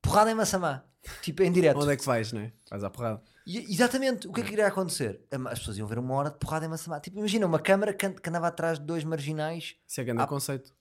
porrada 0.00 0.30
em 0.30 0.34
Massamá, 0.34 0.82
tipo 1.20 1.42
em 1.42 1.52
direto. 1.52 1.78
Onde 1.78 1.92
é 1.92 1.96
que 1.98 2.04
vais, 2.06 2.32
né? 2.32 2.52
Vais 2.70 2.82
à 2.82 2.88
porrada. 2.90 3.22
E- 3.46 3.70
exatamente, 3.70 4.26
o 4.26 4.32
que 4.32 4.40
é 4.40 4.44
que 4.44 4.52
iria 4.52 4.66
acontecer? 4.66 5.20
As 5.50 5.58
pessoas 5.58 5.76
iam 5.76 5.86
ver 5.86 5.98
uma 5.98 6.14
hora 6.14 6.30
de 6.30 6.38
porrada 6.38 6.64
em 6.64 6.68
Massamá. 6.68 6.98
Tipo, 7.00 7.18
imagina 7.18 7.44
uma 7.46 7.58
câmara 7.58 7.92
que, 7.92 8.06
and- 8.06 8.14
que 8.14 8.28
andava 8.30 8.46
atrás 8.48 8.78
de 8.78 8.86
dois 8.86 9.04
marginais. 9.04 9.76
Isso 9.86 10.00
é 10.00 10.04
grande 10.04 10.22
Ah, 10.22 10.26
conceito. 10.26 10.72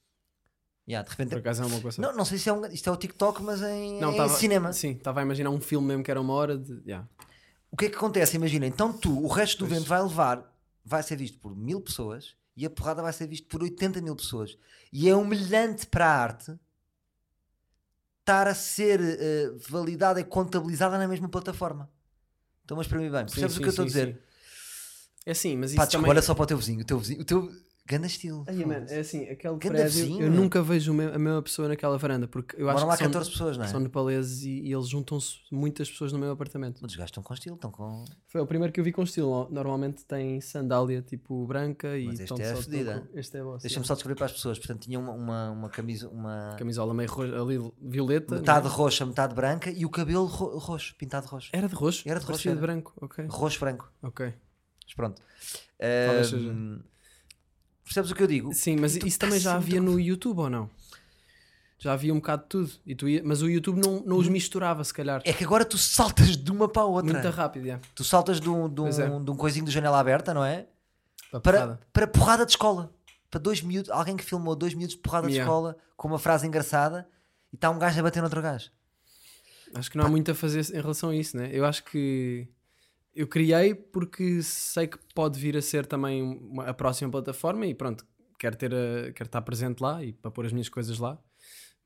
Yeah, 0.87 1.03
de 1.07 1.11
repente, 1.11 1.29
Por 1.29 1.39
acaso 1.39 1.63
é 1.63 1.65
um 1.65 1.69
bom 1.69 1.81
conceito. 1.81 2.01
não, 2.05 2.15
não 2.17 2.25
sei 2.25 2.37
se 2.37 2.49
é 2.49 2.53
um, 2.53 2.65
isto 2.65 2.89
é 2.89 2.91
o 2.93 2.97
TikTok, 2.97 3.41
mas 3.41 3.61
em, 3.61 3.99
Não, 4.01 4.11
em 4.11 4.17
tava- 4.17 4.35
cinema. 4.35 4.73
Sim, 4.73 4.91
estava 4.91 5.21
a 5.21 5.23
imaginar 5.23 5.49
um 5.49 5.61
filme 5.61 5.87
mesmo 5.87 6.03
que 6.03 6.11
era 6.11 6.19
uma 6.19 6.33
hora 6.33 6.57
de. 6.57 6.81
yeah. 6.85 7.07
O 7.71 7.77
que 7.77 7.85
é 7.85 7.89
que 7.89 7.95
acontece? 7.95 8.35
Imagina, 8.35 8.67
então 8.67 8.91
tu, 8.91 9.23
o 9.23 9.27
resto 9.27 9.59
do 9.59 9.67
Pois. 9.67 9.79
vento 9.79 9.87
vai 9.87 10.01
levar, 10.01 10.53
vai 10.85 11.01
ser 11.01 11.15
visto 11.15 11.39
por 11.39 11.55
mil 11.55 11.79
pessoas 11.81 12.35
e 12.55 12.65
a 12.65 12.69
porrada 12.69 13.01
vai 13.01 13.11
ser 13.13 13.27
visto 13.27 13.47
por 13.47 13.63
80 13.63 14.01
mil 14.01 14.15
pessoas. 14.15 14.57
E 14.91 15.09
é 15.09 15.15
humilhante 15.15 15.87
para 15.87 16.05
a 16.05 16.15
arte 16.21 16.53
estar 18.19 18.47
a 18.47 18.53
ser 18.53 18.99
eh, 19.01 19.51
validada 19.69 20.19
e 20.19 20.23
contabilizada 20.23 20.97
na 20.97 21.07
mesma 21.07 21.27
plataforma. 21.29 21.89
Então, 22.63 22.77
mas 22.77 22.87
para 22.87 22.99
mim 22.99 23.09
bem, 23.09 23.21
Sim, 23.27 23.33
percebes 23.41 23.53
o 23.55 23.57
sim, 23.57 23.61
que 23.63 23.67
eu 23.67 23.71
estou 23.71 23.83
a 23.83 23.87
dizer? 23.87 24.13
sim. 24.15 24.19
É 25.25 25.33
sim, 25.33 25.57
mas 25.57 25.71
isso 25.71 25.77
Pá, 25.77 25.85
desculpa, 25.85 26.01
também... 26.07 26.11
olha 26.11 26.21
só 26.21 26.33
para 26.35 26.43
o 26.43 26.45
teu 26.47 26.57
vizinho, 26.57 26.81
o 26.81 26.85
teu 26.85 26.99
vizinho, 26.99 27.21
o 27.21 27.25
teu 27.25 27.49
ganda 27.85 28.07
estilo. 28.07 28.45
Ai, 28.47 28.63
mano, 28.65 28.85
é 28.89 28.99
assim, 28.99 29.23
aquele 29.29 29.55
Ganda 29.57 29.69
prédio, 29.79 29.91
vizinho, 29.91 30.21
eu 30.23 30.31
nunca 30.31 30.61
vejo 30.63 30.91
a 30.93 31.19
mesma 31.19 31.41
pessoa 31.41 31.67
naquela 31.67 31.97
varanda, 31.97 32.27
porque 32.27 32.55
eu 32.61 32.69
acho 32.69 32.75
Moram 32.77 32.87
lá 32.87 32.93
que 32.97 33.03
são, 33.03 33.11
14 33.11 33.29
pessoas, 33.31 33.57
não 33.57 33.65
é? 33.65 33.67
são 33.67 33.79
nepaleses 33.79 34.43
e, 34.43 34.61
e 34.61 34.73
eles 34.73 34.87
juntam-se 34.87 35.39
muitas 35.51 35.89
pessoas 35.91 36.13
no 36.13 36.19
meu 36.19 36.31
apartamento. 36.31 36.79
Mas 36.81 36.91
os 36.91 36.97
gajos 36.97 37.09
estão 37.09 37.21
com 37.21 37.33
estilo, 37.33 37.55
estão 37.55 37.69
com. 37.71 38.05
Foi 38.27 38.39
o 38.41 38.47
primeiro 38.47 38.71
que 38.73 38.79
eu 38.79 38.83
vi 38.83 38.91
com 38.93 39.03
estilo. 39.03 39.49
Normalmente 39.51 40.05
tem 40.05 40.39
sandália 40.39 41.01
tipo 41.01 41.45
branca 41.45 41.97
e 41.97 42.05
Mas 42.07 42.19
este 42.21 42.23
é 42.23 42.27
só- 42.37 42.41
estão 42.59 42.61
fedida. 42.63 43.09
Este 43.13 43.37
é. 43.37 43.41
Deixa-me 43.61 43.85
só 43.85 43.93
descrever 43.95 44.15
para 44.15 44.25
as 44.27 44.31
pessoas. 44.33 44.57
Portanto, 44.57 44.81
tinha 44.83 44.97
uma, 44.97 45.11
uma, 45.11 45.51
uma 45.51 45.69
camisa, 45.69 46.07
uma 46.09 46.55
Camisola 46.57 46.93
meio 46.93 47.09
roxa, 47.09 47.41
ali 47.41 47.59
violeta. 47.81 48.35
metade 48.35 48.65
não 48.67 48.73
é? 48.73 48.75
roxa, 48.77 49.05
metade 49.05 49.35
branca 49.35 49.69
e 49.69 49.85
o 49.85 49.89
cabelo 49.89 50.25
ro- 50.25 50.57
roxo, 50.57 50.95
pintado 50.97 51.27
roxo. 51.27 51.49
Era 51.51 51.67
de 51.67 51.75
roxo? 51.75 52.07
Era 52.07 52.19
de 52.19 52.25
roxo, 52.25 52.43
de 52.43 52.49
era. 52.49 52.59
branco, 52.59 52.93
ok. 53.01 53.25
Roxo 53.29 53.59
branco. 53.59 53.91
Ok. 54.01 54.33
Mas 54.85 54.93
pronto. 54.95 55.21
Ahm, 55.81 56.79
percebes 57.83 58.11
o 58.11 58.15
que 58.15 58.23
eu 58.23 58.27
digo? 58.27 58.53
Sim, 58.53 58.77
mas 58.77 58.95
isso 58.95 59.19
também 59.19 59.39
já 59.39 59.55
havia 59.55 59.81
no 59.81 59.99
YouTube 59.99 60.39
ou 60.39 60.49
não? 60.49 60.69
Já 61.79 61.93
havia 61.93 62.13
um 62.13 62.17
bocado 62.17 62.43
de 62.43 62.49
tudo. 62.49 62.71
E 62.85 62.95
tu 62.95 63.09
ia- 63.09 63.21
Mas 63.25 63.41
o 63.41 63.49
YouTube 63.49 63.81
não, 63.85 64.01
não 64.05 64.17
os 64.17 64.29
misturava, 64.29 64.83
se 64.85 64.93
calhar. 64.93 65.21
É 65.25 65.33
que 65.33 65.43
agora 65.43 65.65
tu 65.65 65.77
saltas 65.77 66.37
de 66.37 66.49
uma 66.51 66.69
para 66.69 66.83
a 66.83 66.85
outra. 66.85 67.11
Muito 67.13 67.29
rápido, 67.29 67.65
yeah. 67.65 67.83
Tu 67.93 68.03
saltas 68.05 68.39
de 68.39 68.49
um, 68.49 68.69
de, 68.69 68.81
é. 69.01 69.09
um, 69.09 69.21
de 69.23 69.31
um 69.31 69.35
coisinho 69.35 69.65
de 69.65 69.71
janela 69.71 69.99
aberta, 69.99 70.33
não 70.33 70.45
é? 70.45 70.65
Para 71.29 71.39
Para, 71.41 71.51
porrada. 71.59 71.79
para 71.91 72.07
porrada 72.07 72.45
de 72.45 72.51
escola. 72.53 72.93
Para 73.29 73.39
dois 73.39 73.61
miúdos, 73.61 73.89
alguém 73.91 74.15
que 74.15 74.23
filmou 74.23 74.55
dois 74.55 74.73
miúdos 74.73 74.95
de 74.95 75.01
porrada 75.01 75.27
de 75.27 75.33
Yeah. 75.33 75.51
escola 75.51 75.75
com 75.97 76.07
uma 76.07 76.19
frase 76.19 76.47
engraçada 76.47 77.05
e 77.51 77.55
está 77.55 77.69
um 77.69 77.77
gajo 77.79 77.99
a 77.99 78.03
bater 78.03 78.19
no 78.19 78.25
outro 78.27 78.41
gajo. 78.41 78.69
Acho 79.73 79.89
que 79.91 79.97
não 79.97 80.05
há 80.05 80.09
muito 80.09 80.29
a 80.31 80.35
fazer 80.35 80.63
em 80.73 80.79
relação 80.79 81.09
a 81.09 81.15
isso, 81.15 81.35
né? 81.35 81.49
Eu 81.51 81.65
acho 81.65 81.83
que 81.83 82.47
eu 83.15 83.27
criei 83.27 83.73
porque 83.75 84.41
sei 84.41 84.87
que 84.87 84.97
pode 85.13 85.39
vir 85.39 85.55
a 85.57 85.61
ser 85.61 85.85
também 85.85 86.21
uma- 86.21 86.65
a 86.65 86.73
próxima 86.73 87.09
plataforma 87.11 87.65
e 87.65 87.73
pronto, 87.73 88.05
quero, 88.39 88.55
ter 88.55 88.73
a- 88.73 89.11
quero 89.13 89.27
estar 89.27 89.41
presente 89.41 89.81
lá 89.81 90.03
e 90.03 90.13
para 90.13 90.31
pôr 90.31 90.45
as 90.45 90.51
minhas 90.53 90.69
coisas 90.69 90.97
lá. 90.99 91.19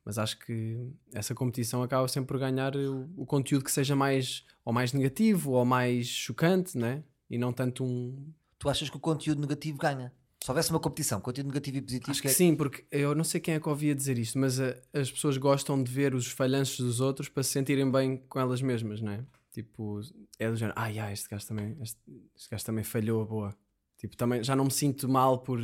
Mas 0.06 0.18
acho 0.18 0.40
que 0.40 0.78
essa 1.14 1.36
competição 1.36 1.84
acaba 1.84 2.08
sempre 2.08 2.30
por 2.30 2.40
ganhar 2.40 2.76
o, 2.78 3.10
o 3.18 3.26
conteúdo 3.26 3.66
que 3.66 3.72
seja 3.72 3.94
mais 3.96 4.46
ou 4.64 4.72
mais 4.72 4.94
negativo 4.94 5.52
ou 5.52 5.66
mais 5.66 6.08
chocante, 6.08 6.78
né? 6.78 7.04
E 7.30 7.38
não 7.38 7.52
tanto 7.52 7.84
um. 7.84 8.32
Tu 8.58 8.70
achas 8.70 8.90
que 8.90 8.96
o 8.96 9.00
conteúdo 9.02 9.42
negativo 9.42 9.78
ganha? 9.78 10.14
Se 10.42 10.50
houvesse 10.50 10.70
uma 10.70 10.80
competição, 10.80 11.20
conteúdo 11.20 11.48
negativo 11.48 11.78
e 11.78 11.82
positivo, 11.82 12.12
Acho 12.12 12.22
que 12.22 12.28
que 12.30 12.32
é- 12.32 12.36
sim, 12.38 12.56
porque 12.56 12.86
eu 12.90 13.14
não 13.14 13.24
sei 13.26 13.42
quem 13.42 13.56
é 13.56 13.60
que 13.60 13.68
ouvia 13.68 13.94
dizer 13.94 14.18
isto, 14.18 14.40
mas 14.40 14.62
a- 14.62 14.78
as 14.94 15.12
pessoas 15.12 15.36
gostam 15.36 15.84
de 15.84 15.92
ver 15.92 16.16
os 16.16 16.28
falhanços 16.28 16.78
dos 16.86 17.02
outros 17.02 17.28
para 17.28 17.44
se 17.44 17.50
sentirem 17.52 17.92
bem 17.92 18.16
com 18.30 18.40
elas 18.40 18.62
mesmas, 18.62 19.02
não 19.02 19.12
é? 19.12 19.26
Tipo, 19.58 20.00
é 20.38 20.52
do 20.52 20.56
género, 20.56 20.78
ai, 20.78 21.00
ai, 21.00 21.14
este 21.14 21.28
gajo 21.28 21.48
também, 21.48 21.76
este, 21.82 22.00
este 22.36 22.48
gajo 22.48 22.64
também 22.64 22.84
falhou, 22.84 23.26
boa. 23.26 23.58
Tipo, 23.98 24.16
também 24.16 24.44
já 24.44 24.56
não 24.56 24.66
me 24.66 24.72
sinto 24.72 25.10
mal 25.10 25.40
por 25.40 25.60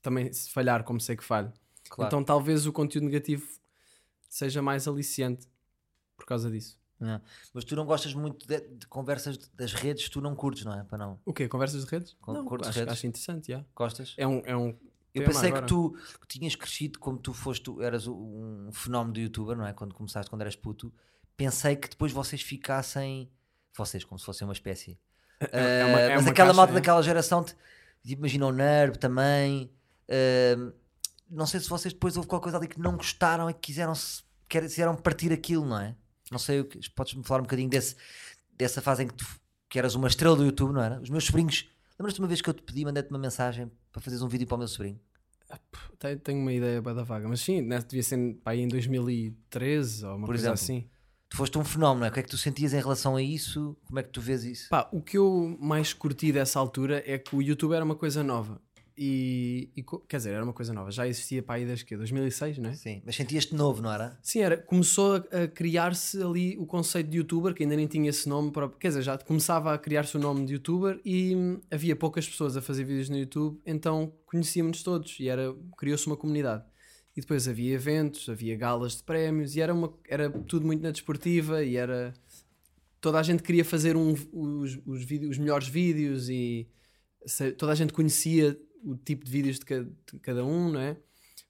também 0.00 0.32
se 0.32 0.48
falhar 0.48 0.82
como 0.82 0.98
sei 0.98 1.14
que 1.14 1.22
falho. 1.22 1.52
Claro. 1.90 2.08
Então 2.08 2.24
talvez 2.24 2.64
o 2.64 2.72
conteúdo 2.72 3.04
negativo 3.04 3.46
seja 4.30 4.62
mais 4.62 4.88
aliciante 4.88 5.46
por 6.16 6.24
causa 6.24 6.50
disso. 6.50 6.80
Não. 6.98 7.20
Mas 7.52 7.64
tu 7.64 7.76
não 7.76 7.84
gostas 7.84 8.14
muito 8.14 8.46
de, 8.46 8.60
de 8.60 8.86
conversas 8.86 9.36
das 9.52 9.74
redes, 9.74 10.08
tu 10.08 10.22
não 10.22 10.34
curtes, 10.34 10.64
não 10.64 10.80
é? 10.80 10.82
Para 10.82 10.96
não. 10.96 11.20
O 11.22 11.34
quê? 11.34 11.46
Conversas 11.46 11.84
de 11.84 11.90
redes? 11.90 12.16
Com- 12.22 12.32
não, 12.32 12.46
curtes 12.46 12.70
acho, 12.70 12.78
redes? 12.78 12.94
acho 12.94 13.06
interessante, 13.06 13.48
já. 13.52 13.62
Gostas? 13.76 14.14
É 14.16 14.26
um, 14.26 14.40
é 14.46 14.56
um 14.56 14.74
Eu 15.12 15.22
pensei 15.22 15.52
que 15.52 15.66
tu 15.66 15.94
que 16.18 16.26
tinhas 16.26 16.56
crescido 16.56 16.98
como 16.98 17.18
tu 17.18 17.34
foste, 17.34 17.62
tu 17.62 17.82
eras 17.82 18.06
um 18.06 18.70
fenómeno 18.72 19.12
de 19.12 19.20
youtuber, 19.20 19.54
não 19.54 19.66
é? 19.66 19.74
Quando 19.74 19.94
começaste, 19.94 20.30
quando 20.30 20.40
eras 20.40 20.56
puto. 20.56 20.90
Pensei 21.36 21.76
que 21.76 21.88
depois 21.88 22.12
vocês 22.12 22.42
ficassem. 22.42 23.30
Vocês, 23.76 24.04
como 24.04 24.18
se 24.18 24.24
fossem 24.24 24.46
uma 24.46 24.52
espécie. 24.52 24.98
É- 25.40 25.80
é 25.80 25.84
uma- 25.86 25.98
Ah, 25.98 26.00
é 26.00 26.14
mas 26.14 26.22
uma 26.24 26.30
aquela 26.30 26.48
caixa, 26.48 26.52
malta 26.56 26.72
é. 26.72 26.74
daquela 26.74 27.02
geração, 27.02 27.42
tipo, 27.44 27.60
imagina 28.06 28.46
o 28.46 28.52
Nerb 28.52 28.98
também. 28.98 29.70
ah, 30.08 30.72
não 31.30 31.46
sei 31.46 31.58
se 31.60 31.68
vocês 31.68 31.92
depois 31.92 32.16
houve 32.16 32.28
qualquer 32.28 32.44
coisa 32.44 32.58
ali 32.58 32.68
que 32.68 32.78
não 32.78 32.96
gostaram 32.96 33.48
e 33.50 33.54
que 33.54 33.60
quiseram, 33.60 33.94
quiseram 34.48 34.94
partir 34.94 35.32
aquilo, 35.32 35.64
não 35.66 35.80
é? 35.80 35.94
Não 36.30 36.38
sei, 36.38 36.60
o 36.60 36.64
que- 36.64 36.88
podes-me 36.90 37.24
falar 37.24 37.40
um 37.40 37.44
bocadinho 37.44 37.68
desse, 37.68 37.96
dessa 38.56 38.80
fase 38.80 39.02
em 39.04 39.08
que 39.08 39.14
tu 39.14 39.26
que 39.68 39.78
eras 39.78 39.94
uma 39.96 40.06
estrela 40.06 40.36
do 40.36 40.44
YouTube, 40.44 40.72
não 40.72 40.80
era? 40.82 41.00
Os 41.00 41.10
meus 41.10 41.24
sobrinhos, 41.24 41.68
lembras-te 41.98 42.20
uma 42.20 42.28
vez 42.28 42.40
que 42.40 42.48
eu 42.48 42.54
te 42.54 42.62
pedi, 42.62 42.84
mandei-te 42.84 43.10
uma 43.10 43.18
mensagem 43.18 43.68
para 43.90 44.00
fazeres 44.00 44.22
um 44.22 44.28
vídeo 44.28 44.46
para 44.46 44.54
o 44.54 44.58
meu 44.58 44.68
sobrinho? 44.68 45.00
Tenho, 45.98 46.18
tenho 46.20 46.38
uma 46.40 46.52
ideia 46.52 46.80
bué 46.80 46.94
da 46.94 47.02
vaga, 47.02 47.26
mas 47.28 47.40
sim, 47.40 47.60
né, 47.60 47.78
devia 47.80 48.02
ser 48.02 48.34
pá, 48.44 48.52
aí 48.52 48.60
em 48.60 48.68
2013 48.68 50.04
ou 50.06 50.12
uma 50.16 50.20
Por 50.20 50.26
coisa 50.34 50.42
exemplo. 50.52 50.54
assim. 50.54 50.88
Tu 51.34 51.38
foste 51.38 51.58
um 51.58 51.64
fenómeno, 51.64 52.06
é? 52.06 52.10
O 52.10 52.12
que 52.12 52.20
é 52.20 52.22
que 52.22 52.28
tu 52.28 52.38
sentias 52.38 52.72
em 52.72 52.78
relação 52.78 53.16
a 53.16 53.22
isso? 53.22 53.76
Como 53.88 53.98
é 53.98 54.04
que 54.04 54.08
tu 54.08 54.20
vês 54.20 54.44
isso? 54.44 54.68
Pá, 54.68 54.88
o 54.92 55.02
que 55.02 55.18
eu 55.18 55.58
mais 55.60 55.92
curti 55.92 56.30
dessa 56.30 56.60
altura 56.60 57.02
é 57.04 57.18
que 57.18 57.34
o 57.34 57.42
YouTube 57.42 57.74
era 57.74 57.84
uma 57.84 57.96
coisa 57.96 58.22
nova. 58.22 58.62
E, 58.96 59.68
e 59.76 59.84
quer 60.08 60.18
dizer, 60.18 60.34
era 60.34 60.44
uma 60.44 60.52
coisa 60.52 60.72
nova, 60.72 60.92
já 60.92 61.08
existia 61.08 61.42
para 61.42 61.56
aí 61.56 61.66
desde 61.66 61.84
que 61.84 61.96
2006, 61.96 62.58
não 62.58 62.70
é? 62.70 62.74
Sim, 62.74 63.02
mas 63.04 63.16
sentias-te 63.16 63.52
novo, 63.52 63.82
não 63.82 63.92
era? 63.92 64.16
Sim, 64.22 64.42
era, 64.42 64.56
começou 64.56 65.16
a, 65.16 65.42
a 65.42 65.48
criar-se 65.48 66.22
ali 66.22 66.56
o 66.56 66.66
conceito 66.66 67.10
de 67.10 67.16
youtuber, 67.16 67.52
que 67.52 67.64
ainda 67.64 67.74
nem 67.74 67.88
tinha 67.88 68.08
esse 68.08 68.28
nome 68.28 68.52
próprio. 68.52 68.78
Quer 68.78 68.88
dizer, 68.88 69.02
já 69.02 69.18
começava 69.18 69.74
a 69.74 69.78
criar-se 69.78 70.16
o 70.16 70.20
nome 70.20 70.46
de 70.46 70.52
youtuber 70.52 71.00
e 71.04 71.34
hum, 71.34 71.60
havia 71.68 71.96
poucas 71.96 72.28
pessoas 72.28 72.56
a 72.56 72.62
fazer 72.62 72.84
vídeos 72.84 73.08
no 73.08 73.18
YouTube, 73.18 73.60
então 73.66 74.12
conhecíamos 74.24 74.84
todos 74.84 75.18
e 75.18 75.28
era 75.28 75.52
criou-se 75.76 76.06
uma 76.06 76.16
comunidade. 76.16 76.62
E 77.16 77.20
depois 77.20 77.46
havia 77.46 77.74
eventos, 77.74 78.28
havia 78.28 78.56
galas 78.56 78.96
de 78.96 79.02
prémios 79.04 79.54
e 79.54 79.60
era, 79.60 79.72
uma, 79.72 79.92
era 80.08 80.28
tudo 80.30 80.66
muito 80.66 80.82
na 80.82 80.90
desportiva 80.90 81.62
e 81.62 81.76
era. 81.76 82.12
Toda 83.00 83.20
a 83.20 83.22
gente 83.22 83.42
queria 83.42 83.64
fazer 83.64 83.96
um, 83.96 84.14
os, 84.32 84.80
os, 84.86 85.04
vídeos, 85.04 85.32
os 85.32 85.38
melhores 85.38 85.68
vídeos 85.68 86.28
e 86.28 86.66
toda 87.58 87.72
a 87.72 87.74
gente 87.74 87.92
conhecia 87.92 88.58
o 88.82 88.96
tipo 88.96 89.24
de 89.24 89.30
vídeos 89.30 89.58
de 89.58 89.64
cada, 89.64 89.84
de 89.84 90.18
cada 90.20 90.44
um, 90.44 90.72
não 90.72 90.80
é? 90.80 90.96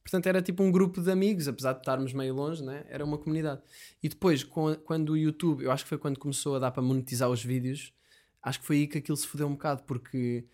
Portanto, 0.04 0.26
era 0.26 0.42
tipo 0.42 0.62
um 0.62 0.70
grupo 0.70 1.00
de 1.00 1.10
amigos, 1.10 1.48
apesar 1.48 1.72
de 1.72 1.78
estarmos 1.78 2.12
meio 2.12 2.34
longe, 2.34 2.62
né? 2.62 2.84
era 2.88 3.02
uma 3.02 3.16
comunidade. 3.16 3.62
E 4.02 4.08
depois, 4.08 4.44
quando 4.44 5.10
o 5.10 5.16
YouTube, 5.16 5.64
eu 5.64 5.72
acho 5.72 5.84
que 5.84 5.88
foi 5.88 5.96
quando 5.96 6.18
começou 6.18 6.56
a 6.56 6.58
dar 6.58 6.70
para 6.70 6.82
monetizar 6.82 7.30
os 7.30 7.42
vídeos, 7.42 7.94
acho 8.42 8.60
que 8.60 8.66
foi 8.66 8.76
aí 8.76 8.86
que 8.86 8.98
aquilo 8.98 9.16
se 9.16 9.26
fodeu 9.26 9.46
um 9.46 9.52
bocado, 9.52 9.82
porque 9.84 10.44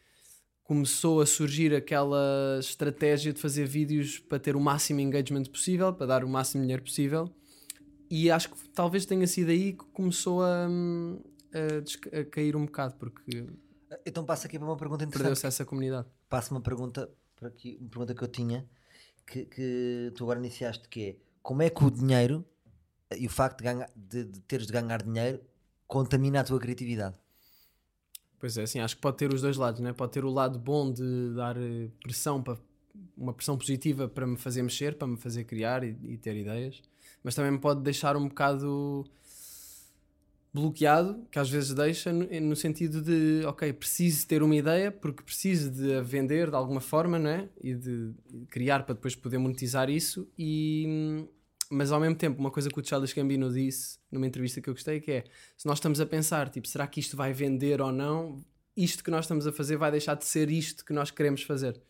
começou 0.71 1.21
a 1.21 1.27
surgir 1.27 1.75
aquela 1.75 2.57
estratégia 2.61 3.33
de 3.33 3.41
fazer 3.41 3.67
vídeos 3.67 4.21
para 4.21 4.39
ter 4.39 4.55
o 4.55 4.61
máximo 4.61 5.01
engagement 5.01 5.43
possível, 5.47 5.93
para 5.93 6.07
dar 6.07 6.23
o 6.23 6.29
máximo 6.29 6.63
dinheiro 6.63 6.81
possível. 6.81 7.29
E 8.09 8.31
acho 8.31 8.51
que 8.51 8.69
talvez 8.69 9.05
tenha 9.05 9.27
sido 9.27 9.51
aí 9.51 9.73
que 9.73 9.85
começou 9.87 10.45
a, 10.45 10.69
a 10.69 12.21
a 12.21 12.25
cair 12.25 12.55
um 12.55 12.67
bocado, 12.67 12.95
porque 12.95 13.49
Então 14.07 14.25
passa 14.25 14.47
aqui 14.47 14.61
para 14.61 14.69
uma 14.69 14.77
pergunta 14.77 15.03
interessante. 15.03 15.23
perdeu-se 15.25 15.45
essa 15.49 15.65
comunidade. 15.65 16.07
Passa 16.29 16.55
uma 16.55 16.61
pergunta 16.61 17.11
para 17.35 17.49
aqui, 17.49 17.77
uma 17.81 17.91
pergunta 17.91 18.15
que 18.15 18.23
eu 18.23 18.29
tinha 18.29 18.65
que, 19.27 19.47
que 19.47 20.13
tu 20.15 20.23
agora 20.23 20.39
iniciaste 20.39 20.89
que 20.89 21.03
é 21.03 21.17
como 21.43 21.63
é 21.63 21.69
que 21.69 21.83
o 21.83 21.91
dinheiro 21.91 22.45
e 23.19 23.27
o 23.27 23.31
facto 23.31 23.59
de, 23.59 23.65
ganhar, 23.65 23.91
de, 23.97 24.23
de 24.23 24.41
teres 24.43 24.69
de 24.69 24.73
ganhar 24.73 25.03
dinheiro 25.03 25.41
contamina 25.89 26.43
a 26.43 26.45
tua 26.45 26.61
criatividade. 26.61 27.17
Pois 28.41 28.57
é, 28.57 28.63
assim, 28.63 28.81
acho 28.81 28.97
que 28.97 29.03
pode 29.03 29.19
ter 29.19 29.33
os 29.33 29.43
dois 29.43 29.59
lados, 29.59 29.81
né? 29.81 29.93
Pode 29.93 30.13
ter 30.13 30.25
o 30.25 30.31
lado 30.31 30.59
bom 30.59 30.91
de 30.91 31.35
dar 31.35 31.57
eh, 31.59 31.89
pressão 32.03 32.43
para 32.43 32.57
uma 33.17 33.35
pressão 33.35 33.57
positiva 33.57 34.09
para 34.09 34.27
me 34.27 34.37
fazer 34.37 34.63
mexer, 34.63 34.95
para 34.97 35.07
me 35.07 35.19
fazer 35.19 35.45
criar 35.45 35.85
e, 35.85 35.95
e 36.03 36.17
ter 36.17 36.35
ideias, 36.35 36.81
mas 37.23 37.35
também 37.35 37.53
me 37.53 37.59
pode 37.59 37.83
deixar 37.83 38.17
um 38.17 38.29
bocado 38.29 39.05
bloqueado, 40.53 41.25
que 41.31 41.39
às 41.39 41.49
vezes 41.51 41.75
deixa 41.75 42.13
no, 42.13 42.27
no 42.41 42.57
sentido 42.57 43.03
de, 43.03 43.45
ok, 43.47 43.73
preciso 43.75 44.27
ter 44.27 44.43
uma 44.43 44.57
ideia 44.57 44.91
porque 44.91 45.23
preciso 45.23 45.71
de 45.71 45.95
a 45.95 46.01
vender 46.01 46.49
de 46.49 46.57
alguma 46.57 46.81
forma, 46.81 47.19
não 47.19 47.31
é? 47.31 47.49
E 47.63 47.75
de 47.75 48.13
criar 48.49 48.85
para 48.85 48.95
depois 48.95 49.15
poder 49.15 49.37
monetizar 49.39 49.91
isso 49.91 50.27
e 50.39 51.27
mas 51.71 51.93
ao 51.93 52.01
mesmo 52.01 52.17
tempo, 52.17 52.41
uma 52.41 52.51
coisa 52.51 52.69
que 52.69 52.81
o 52.81 52.85
Charles 52.85 53.13
Gambino 53.13 53.53
disse 53.53 53.99
numa 54.11 54.27
entrevista 54.27 54.61
que 54.61 54.69
eu 54.69 54.75
gostei 54.75 55.01
que 55.01 55.11
é, 55.13 55.25
se 55.57 55.67
nós 55.67 55.79
estamos 55.79 56.01
a 56.01 56.07
pensar, 56.07 56.49
tipo, 56.51 56.67
será 56.69 56.87
que 56.87 57.01
isto 57.01 57.17
vai 57.17 57.33
vender 57.33 57.81
ou 57.81 57.93
não? 57.93 58.45
Isto 58.77 59.05
que 59.05 59.11
nós 59.11 59.25
estamos 59.25 59.47
a 59.47 59.53
fazer 59.53 59.77
vai 59.77 59.91
deixar 59.91 60.15
de 60.17 60.25
ser 60.25 60.51
isto 60.51 60.85
que 60.85 60.93
nós 60.93 61.11
queremos 61.11 61.43
fazer. 61.43 61.81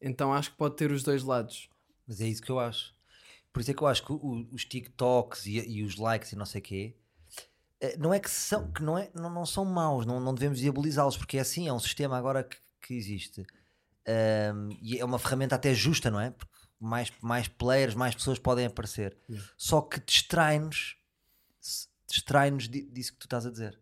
Então 0.00 0.32
acho 0.32 0.52
que 0.52 0.56
pode 0.56 0.76
ter 0.76 0.92
os 0.92 1.02
dois 1.02 1.22
lados. 1.24 1.68
Mas 2.06 2.20
é 2.20 2.26
isso 2.28 2.40
que 2.42 2.50
eu 2.50 2.58
acho. 2.60 2.94
Por 3.52 3.60
isso 3.60 3.70
é 3.70 3.74
que 3.74 3.82
eu 3.82 3.86
acho 3.88 4.04
que 4.04 4.12
o- 4.12 4.46
os 4.52 4.64
TikToks 4.64 5.46
e, 5.46 5.58
e 5.58 5.82
os 5.82 5.96
likes 5.96 6.32
e 6.32 6.36
não 6.36 6.46
sei 6.46 6.60
o 6.60 6.64
quê 6.64 6.94
eh, 7.80 7.96
não 7.98 8.12
é 8.14 8.20
que 8.20 8.30
são, 8.30 8.70
que 8.72 8.82
não, 8.82 8.96
é, 8.98 9.10
não, 9.14 9.30
não 9.30 9.46
são 9.46 9.64
maus, 9.64 10.04
não, 10.06 10.20
não 10.20 10.34
devemos 10.34 10.58
diabolizá-los, 10.58 11.16
porque 11.16 11.38
é 11.38 11.40
assim, 11.40 11.68
é 11.68 11.72
um 11.72 11.78
sistema 11.78 12.16
agora 12.18 12.42
que, 12.44 12.56
que 12.80 12.94
existe. 12.94 13.44
Ahm, 14.06 14.70
e 14.82 14.98
é 14.98 15.04
uma 15.04 15.18
ferramenta 15.18 15.54
até 15.54 15.74
justa, 15.74 16.10
não 16.10 16.20
é? 16.20 16.32
Mais, 16.80 17.12
mais 17.20 17.48
players, 17.48 17.94
mais 17.94 18.14
pessoas 18.14 18.38
podem 18.38 18.66
aparecer. 18.66 19.16
Yeah. 19.28 19.48
Só 19.56 19.80
que 19.80 19.98
distrai-nos 20.00 20.96
distrai-nos 22.10 22.68
di- 22.68 22.82
disso 22.82 23.12
que 23.12 23.18
tu 23.18 23.24
estás 23.26 23.44
a 23.46 23.50
dizer. 23.50 23.78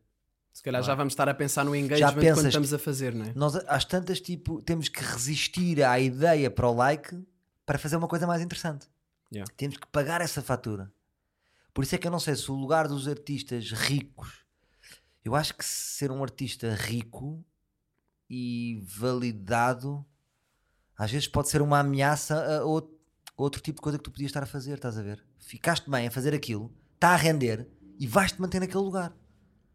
Se 0.52 0.62
calhar 0.62 0.80
já 0.82 0.86
Claro. 0.86 0.98
vamos 0.98 1.12
estar 1.12 1.28
a 1.28 1.34
pensar 1.34 1.64
no 1.64 1.76
engagement 1.76 2.14
pensas 2.14 2.34
quando 2.38 2.46
estamos 2.46 2.72
a 2.74 2.78
fazer, 2.78 3.14
não 3.14 3.26
é? 3.26 3.32
Nós 3.34 3.54
às 3.66 3.84
tantas 3.84 4.20
tipo 4.20 4.60
temos 4.62 4.88
que 4.88 5.00
resistir 5.02 5.82
à 5.84 6.00
ideia 6.00 6.50
para 6.50 6.68
o 6.68 6.74
like 6.74 7.22
para 7.66 7.78
fazer 7.78 7.96
uma 7.96 8.08
coisa 8.08 8.26
mais 8.26 8.42
interessante. 8.42 8.88
Yeah. 9.32 9.52
Temos 9.56 9.76
que 9.76 9.86
pagar 9.88 10.20
essa 10.20 10.40
fatura. 10.42 10.90
Por 11.74 11.84
isso 11.84 11.94
é 11.94 11.98
que 11.98 12.06
eu 12.06 12.10
não 12.10 12.18
sei 12.20 12.34
se 12.34 12.50
o 12.50 12.54
lugar 12.54 12.88
dos 12.88 13.06
artistas 13.06 13.70
ricos, 13.70 14.44
eu 15.24 15.34
acho 15.34 15.54
que 15.54 15.64
ser 15.64 16.10
um 16.10 16.22
artista 16.22 16.74
rico 16.74 17.44
e 18.30 18.80
validado 18.82 20.04
às 20.96 21.10
vezes 21.10 21.28
pode 21.28 21.48
ser 21.48 21.60
uma 21.62 21.78
ameaça 21.80 22.58
a 22.58 22.64
outro, 22.64 22.94
outro 23.36 23.60
tipo 23.60 23.76
de 23.76 23.82
coisa 23.82 23.98
que 23.98 24.04
tu 24.04 24.10
podias 24.10 24.28
estar 24.30 24.42
a 24.42 24.46
fazer, 24.46 24.74
estás 24.74 24.98
a 24.98 25.02
ver? 25.02 25.22
Ficaste 25.38 25.88
bem 25.90 26.06
a 26.06 26.10
fazer 26.10 26.34
aquilo, 26.34 26.72
está 26.94 27.10
a 27.10 27.16
render 27.16 27.66
e 27.98 28.06
vais-te 28.06 28.40
manter 28.40 28.60
naquele 28.60 28.82
lugar. 28.82 29.12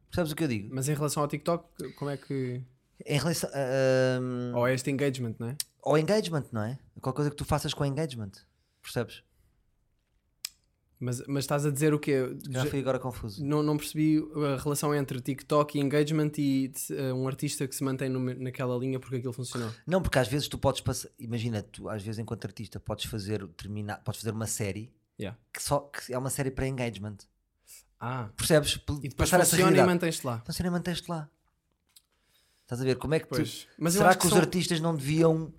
Percebes 0.10 0.32
o 0.32 0.36
que 0.36 0.44
eu 0.44 0.48
digo? 0.48 0.74
Mas 0.74 0.90
em 0.90 0.94
relação 0.94 1.24
ao 1.24 1.30
TikTok, 1.30 1.94
como 1.96 2.12
é 2.12 2.18
que. 2.18 2.62
Em 3.06 3.18
relação 3.18 3.50
a- 3.54 4.54
a- 4.54 4.58
Ou 4.58 4.68
é 4.68 4.74
este 4.74 4.90
engagement, 4.92 5.36
não 5.40 5.48
é? 5.50 5.56
ao 5.84 5.98
engagement, 5.98 6.46
não 6.51 6.62
é? 6.63 6.78
Qualquer 7.01 7.16
coisa 7.18 7.32
que 7.32 7.36
tu 7.38 7.46
faças 7.46 7.74
com 7.74 7.84
engagement. 7.86 8.32
Percebes? 8.84 9.24
Mas, 11.03 11.25
mas 11.27 11.43
estás 11.46 11.65
a 11.65 11.72
dizer 11.72 11.96
o 11.96 12.00
quê? 12.00 12.38
Já 12.48 12.63
fui 12.67 12.79
agora 12.79 13.00
confuso. 13.00 13.43
Não, 13.43 13.63
não 13.63 13.75
percebi 13.75 14.24
a 14.53 14.62
relação 14.62 14.93
entre 14.93 15.20
TikTok 15.20 15.75
e 15.77 15.81
engagement 15.81 16.31
e 16.38 16.72
eh, 16.91 17.12
um 17.12 17.27
artista 17.27 17.67
que 17.67 17.75
se 17.75 17.84
mantém 17.84 18.08
no- 18.08 18.20
naquela 18.36 18.77
linha 18.77 19.00
porque 19.00 19.15
aquilo 19.15 19.34
funcionou. 19.34 19.72
Não, 19.88 20.00
porque 20.00 20.20
às 20.20 20.27
vezes 20.27 20.48
tu 20.48 20.60
podes 20.60 20.79
passar. 20.81 21.10
Imagina, 21.17 21.63
tu 21.63 21.89
às 21.89 22.03
vezes 22.03 22.20
enquanto 22.20 22.46
artista 22.46 22.79
podes 22.79 23.05
fazer 23.05 23.46
terminar, 23.58 23.98
podes 24.03 24.22
fazer 24.22 24.31
uma 24.31 24.46
série 24.48 24.93
Yeah. 25.20 25.38
que 25.53 25.62
só 25.62 25.79
que 25.79 26.13
é 26.13 26.17
uma 26.17 26.29
série 26.29 26.50
para 26.51 26.67
engagement. 26.67 27.17
Ah, 28.00 28.29
Percebes? 28.38 28.74
e 28.74 29.10
depois 29.10 29.29
Passar 29.29 29.39
essa 29.41 29.55
funciona 29.58 29.77
e 29.77 29.86
mantens-te 29.86 30.25
lá. 30.25 30.41
Funciona 30.46 30.67
e 30.67 30.72
manteste 30.72 31.10
lá. 31.12 31.29
Estás 32.63 32.79
a 32.81 32.84
ver? 32.86 32.96
Como 32.98 33.13
é 33.15 33.20
que 33.20 33.25
tu. 33.27 33.36
Pois. 33.36 33.67
Mas 33.77 33.96
eu 33.96 34.01
Será 34.01 34.15
que, 34.15 34.25
os 34.25 34.31
são- 34.31 34.39
artistas 34.39 34.79
não 34.79 34.96
deviam 34.96 35.53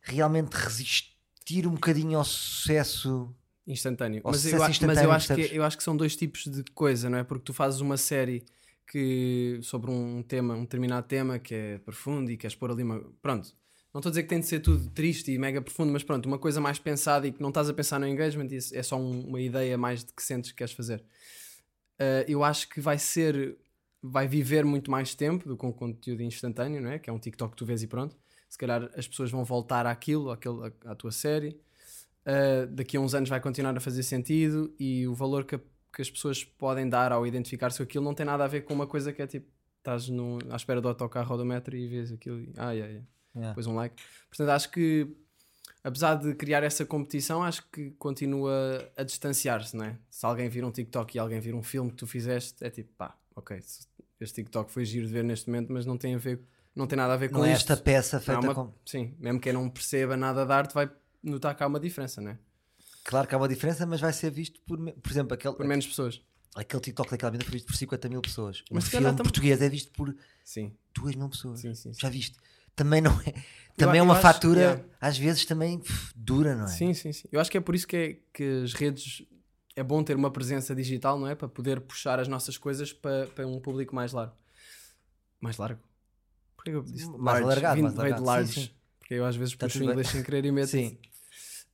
realmente 0.00 0.52
resistir 0.54 1.66
um 1.66 1.74
bocadinho 1.74 2.18
ao 2.18 2.24
sucesso? 2.24 3.34
Instantâneo. 3.66 4.20
Ao 4.24 4.32
Mas, 4.32 4.44
eu, 4.46 4.56
a- 4.56 4.60
mas 4.60 4.70
instantâneo, 4.70 5.04
eu, 5.04 5.12
acho 5.12 5.26
que, 5.28 5.34
percebes? 5.34 5.56
eu 5.56 5.64
acho 5.64 5.76
que 5.76 5.82
são 5.82 5.96
dois 5.96 6.16
tipos 6.16 6.44
de 6.44 6.62
coisa, 6.72 7.08
não 7.10 7.18
é? 7.18 7.24
Porque 7.24 7.44
tu 7.44 7.52
fazes 7.54 7.80
uma 7.80 7.96
série 7.96 8.44
que 8.86 9.58
sobre 9.62 9.90
um 9.90 10.22
tema, 10.22 10.54
um 10.54 10.62
determinado 10.62 11.06
tema 11.06 11.38
que 11.38 11.54
é 11.54 11.78
profundo 11.78 12.30
e 12.30 12.36
queres 12.36 12.54
pôr 12.56 12.70
ali 12.70 12.82
uma. 12.82 13.00
Pronto. 13.22 13.54
Não 13.94 13.98
estou 14.00 14.08
a 14.08 14.12
dizer 14.12 14.22
que 14.22 14.28
tem 14.30 14.40
de 14.40 14.46
ser 14.46 14.60
tudo 14.60 14.88
triste 14.90 15.30
e 15.30 15.38
mega 15.38 15.60
profundo, 15.60 15.92
mas 15.92 16.02
pronto, 16.02 16.24
uma 16.26 16.38
coisa 16.38 16.60
mais 16.62 16.78
pensada 16.78 17.26
e 17.26 17.32
que 17.32 17.42
não 17.42 17.50
estás 17.50 17.68
a 17.68 17.74
pensar 17.74 17.98
no 18.00 18.06
engagement, 18.08 18.48
é 18.72 18.82
só 18.82 18.96
um- 18.98 19.26
uma 19.28 19.40
ideia 19.40 19.76
mais 19.76 20.02
de 20.02 20.12
que 20.14 20.22
sentes 20.22 20.50
que 20.50 20.56
queres 20.56 20.72
fazer. 20.72 21.04
Uh, 22.00 22.24
eu 22.26 22.42
acho 22.42 22.68
que 22.68 22.80
vai 22.80 22.98
ser. 22.98 23.56
Vai 24.04 24.26
viver 24.26 24.64
muito 24.64 24.90
mais 24.90 25.14
tempo 25.14 25.46
do 25.48 25.56
que 25.56 25.64
um 25.64 25.70
conteúdo 25.70 26.22
instantâneo, 26.22 26.82
não 26.82 26.90
é? 26.90 26.98
Que 26.98 27.08
é 27.08 27.12
um 27.12 27.18
TikTok 27.20 27.52
que 27.52 27.56
tu 27.56 27.64
vês 27.64 27.82
e 27.84 27.86
pronto. 27.86 28.16
Se 28.48 28.58
calhar 28.58 28.90
as 28.96 29.06
pessoas 29.06 29.30
vão 29.30 29.44
voltar 29.44 29.86
àquilo, 29.86 30.30
àquele, 30.30 30.56
à, 30.84 30.90
à 30.90 30.94
tua 30.96 31.12
série. 31.12 31.56
Uh, 32.24 32.66
daqui 32.68 32.96
a 32.96 33.00
uns 33.00 33.14
anos 33.14 33.28
vai 33.28 33.40
continuar 33.40 33.76
a 33.76 33.80
fazer 33.80 34.02
sentido 34.04 34.72
e 34.78 35.06
o 35.08 35.14
valor 35.14 35.44
que, 35.44 35.56
a- 35.56 35.60
que 35.92 36.00
as 36.02 36.08
pessoas 36.10 36.44
podem 36.44 36.88
dar 36.88 37.10
ao 37.10 37.26
identificar-se 37.26 37.78
com 37.78 37.82
aquilo 37.82 38.04
não 38.04 38.14
tem 38.14 38.24
nada 38.24 38.44
a 38.44 38.46
ver 38.46 38.60
com 38.62 38.72
uma 38.72 38.86
coisa 38.86 39.12
que 39.12 39.20
é 39.20 39.26
tipo, 39.26 39.48
estás 39.78 40.08
no, 40.08 40.38
à 40.48 40.54
espera 40.54 40.80
do 40.80 40.86
autocarro 40.86 41.32
ou 41.32 41.38
do 41.38 41.44
metro 41.44 41.76
e 41.76 41.88
vês 41.88 42.12
aquilo 42.12 42.40
e 42.40 42.52
ai, 42.56 42.80
ai, 42.82 42.96
ai, 42.96 43.02
Yeah. 43.34 43.48
depois 43.52 43.66
um 43.66 43.74
like. 43.74 43.96
Portanto, 44.28 44.50
acho 44.50 44.70
que 44.70 45.08
apesar 45.82 46.16
de 46.16 46.34
criar 46.34 46.62
essa 46.62 46.84
competição, 46.84 47.42
acho 47.42 47.66
que 47.72 47.90
continua 47.92 48.52
a 48.94 49.02
distanciar-se, 49.02 49.74
não 49.74 49.86
é? 49.86 49.98
Se 50.10 50.26
alguém 50.26 50.48
vir 50.50 50.62
um 50.64 50.70
TikTok 50.70 51.16
e 51.16 51.18
alguém 51.18 51.40
vir 51.40 51.54
um 51.54 51.62
filme 51.62 51.90
que 51.90 51.96
tu 51.96 52.06
fizeste, 52.06 52.62
é 52.62 52.68
tipo, 52.68 52.90
pá, 52.96 53.16
ok, 53.34 53.56
este 54.20 54.34
TikTok 54.34 54.70
foi 54.70 54.84
giro 54.84 55.06
de 55.06 55.12
ver 55.14 55.24
neste 55.24 55.48
momento, 55.48 55.72
mas 55.72 55.86
não 55.86 55.96
tem 55.96 56.14
a 56.14 56.18
ver, 56.18 56.40
não 56.76 56.86
tem 56.86 56.96
nada 56.96 57.14
a 57.14 57.16
ver 57.16 57.30
com 57.30 57.38
Não 57.38 57.44
é 57.46 57.52
isto. 57.54 57.72
esta 57.72 57.82
peça 57.82 58.18
Há 58.18 58.20
feita 58.20 58.40
uma- 58.40 58.54
com. 58.54 58.72
Sim, 58.84 59.14
mesmo 59.18 59.40
quem 59.40 59.52
não 59.54 59.68
perceba 59.70 60.14
nada 60.16 60.44
de 60.44 60.52
arte 60.52 60.74
vai 60.74 60.90
notar 61.22 61.54
que 61.56 61.62
há 61.62 61.66
uma 61.66 61.80
diferença, 61.80 62.20
não 62.20 62.32
é? 62.32 62.38
Claro 63.04 63.26
que 63.28 63.34
há 63.34 63.38
uma 63.38 63.48
diferença, 63.48 63.84
mas 63.86 64.00
vai 64.00 64.12
ser 64.12 64.30
visto 64.30 64.60
por. 64.62 64.78
Por 64.78 65.10
exemplo, 65.10 65.34
aquele, 65.34 65.54
Por 65.54 65.66
menos 65.66 65.86
pessoas. 65.86 66.22
aquele 66.54 66.80
TikTok 66.82 67.10
daquela 67.10 67.32
vida 67.32 67.44
foi 67.44 67.52
visto 67.54 67.66
por 67.66 67.76
50 67.76 68.08
mil 68.08 68.22
pessoas. 68.22 68.62
Mas 68.70 68.84
se 68.84 68.90
filme 68.90 69.06
tam- 69.06 69.16
português 69.16 69.60
é 69.60 69.68
visto 69.68 69.90
por 69.92 70.14
Sim, 70.44 70.72
2 70.94 71.16
mil 71.16 71.28
pessoas. 71.28 71.60
sim, 71.60 71.74
sim. 71.74 71.92
sim. 71.92 72.00
Já 72.00 72.08
viste? 72.08 72.36
também 72.74 73.00
não 73.02 73.12
é. 73.20 73.34
Também 73.76 73.96
é 73.96 74.00
eu 74.00 74.04
uma 74.04 74.14
acho- 74.14 74.22
fatura, 74.22 74.60
yeah. 74.60 74.84
às 75.00 75.16
vezes 75.18 75.44
também 75.46 75.78
pff, 75.78 76.12
dura, 76.14 76.54
não 76.54 76.64
é? 76.64 76.68
Sim, 76.68 76.94
sim, 76.94 77.12
sim. 77.12 77.26
Eu 77.32 77.40
acho 77.40 77.50
que 77.50 77.56
é 77.58 77.60
por 77.60 77.74
isso 77.74 77.86
que, 77.86 77.96
é, 77.96 78.18
que 78.32 78.62
as 78.64 78.72
redes 78.74 79.22
é 79.74 79.82
bom 79.82 80.02
ter 80.04 80.14
uma 80.16 80.30
presença 80.30 80.74
digital, 80.74 81.18
não 81.18 81.26
é? 81.26 81.34
Para 81.34 81.48
poder 81.48 81.80
puxar 81.80 82.18
as 82.20 82.28
nossas 82.28 82.56
coisas 82.58 82.92
para, 82.92 83.26
para 83.28 83.46
um 83.46 83.58
público 83.60 83.94
mais 83.94 84.12
largo. 84.12 84.34
Mais 85.40 85.56
largo? 85.56 85.80
Porquê 86.56 86.70
que 86.70 86.76
eu 86.76 86.82
disse 86.82 87.06
Mais 87.10 87.40
large? 87.40 87.42
alargado, 87.44 87.82
mais 87.82 87.94
veio 87.94 88.06
de 88.06 88.12
alargado. 88.12 88.24
large. 88.24 88.52
Sim, 88.52 88.60
sim. 88.66 88.70
Porque 88.98 89.14
eu 89.14 89.24
às 89.24 89.36
vezes 89.36 89.54
puxo 89.54 89.80
o 89.80 89.82
inglês 89.84 90.08
sem 90.08 90.22
querer 90.22 90.44
e 90.44 90.52
meto. 90.52 90.68
Sim. 90.68 90.98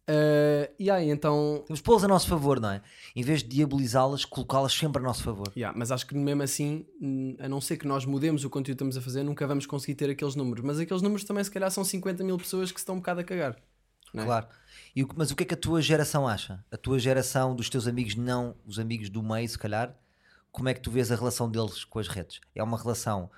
Uh, 0.09 0.73
e 0.79 0.91
aí, 0.91 1.11
então. 1.11 1.63
Temos 1.67 1.83
pô-las 1.83 2.03
a 2.03 2.09
nosso 2.09 2.27
favor, 2.27 2.59
não 2.59 2.71
é? 2.71 2.81
Em 3.15 3.23
vez 3.23 3.43
de 3.43 3.49
diabolizá-las, 3.51 4.25
colocá-las 4.25 4.73
sempre 4.73 5.03
a 5.03 5.05
nosso 5.05 5.23
favor. 5.23 5.53
Yeah, 5.55 5.77
mas 5.79 5.93
acho 5.93 6.07
que 6.07 6.15
mesmo 6.15 6.43
assim, 6.43 6.87
a 7.39 7.49
não 7.49 7.61
ser 7.61 7.77
que 7.77 7.87
nós 7.87 8.07
mudemos 8.07 8.43
o 8.45 8.49
conteúdo 8.51 8.79
que 8.79 8.85
estamos 8.85 8.97
a 8.97 9.01
fazer, 9.03 9.23
nunca 9.23 9.47
vamos 9.47 9.67
conseguir 9.67 9.95
ter 9.95 10.09
aqueles 10.09 10.35
números. 10.35 10.65
Mas 10.65 10.79
aqueles 10.79 11.03
números 11.03 11.25
também, 11.25 11.45
se 11.45 11.51
calhar, 11.51 11.71
são 11.71 11.85
50 11.85 12.25
mil 12.25 12.39
pessoas 12.39 12.73
que 12.73 12.81
se 12.81 12.83
estão 12.83 12.95
um 12.95 12.99
bocado 12.99 13.21
a 13.21 13.25
cagar. 13.25 13.57
Não 14.15 14.23
é? 14.23 14.27
Claro. 14.27 14.47
E 14.97 15.07
mas 15.15 15.31
o 15.31 15.37
que 15.37 15.43
é 15.43 15.47
que 15.47 15.55
a 15.55 15.59
tua 15.59 15.83
geração 15.83 16.27
acha? 16.27 16.65
A 16.73 16.77
tua 16.79 16.99
geração 16.99 17.55
dos 17.55 17.69
teus 17.69 17.87
amigos, 17.87 18.15
não 18.15 18.57
os 18.65 18.79
amigos 18.79 19.11
do 19.11 19.23
meio, 19.23 19.47
se 19.47 19.59
calhar, 19.59 19.95
como 20.51 20.71
é 20.71 20.75
que 20.75 20.81
tu 20.81 20.91
vês 20.91 21.13
a 21.13 21.17
relação 21.17 21.51
deles 21.51 21.85
com 21.85 21.99
as 21.99 22.09
redes? 22.09 22.41
É 22.55 22.63
uma 22.63 22.79
relação 22.79 23.31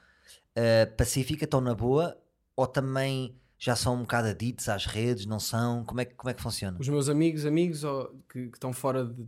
ah, 0.54 0.86
pacífica, 0.96 1.44
estão 1.44 1.60
na 1.60 1.74
boa, 1.74 2.16
ou 2.54 2.66
também 2.66 3.39
já 3.62 3.76
são 3.76 3.94
um 3.94 4.00
bocado 4.00 4.28
aditos 4.28 4.68
às 4.70 4.86
redes, 4.86 5.26
não 5.26 5.38
são? 5.38 5.84
Como 5.84 6.00
é, 6.00 6.04
que- 6.06 6.14
como 6.14 6.30
é 6.30 6.34
que 6.34 6.40
funciona? 6.42 6.78
Os 6.80 6.88
meus 6.88 7.08
amigos, 7.10 7.44
amigos 7.44 7.82
que, 8.28 8.48
que 8.48 8.56
estão 8.56 8.72
fora 8.72 9.04
de 9.04 9.26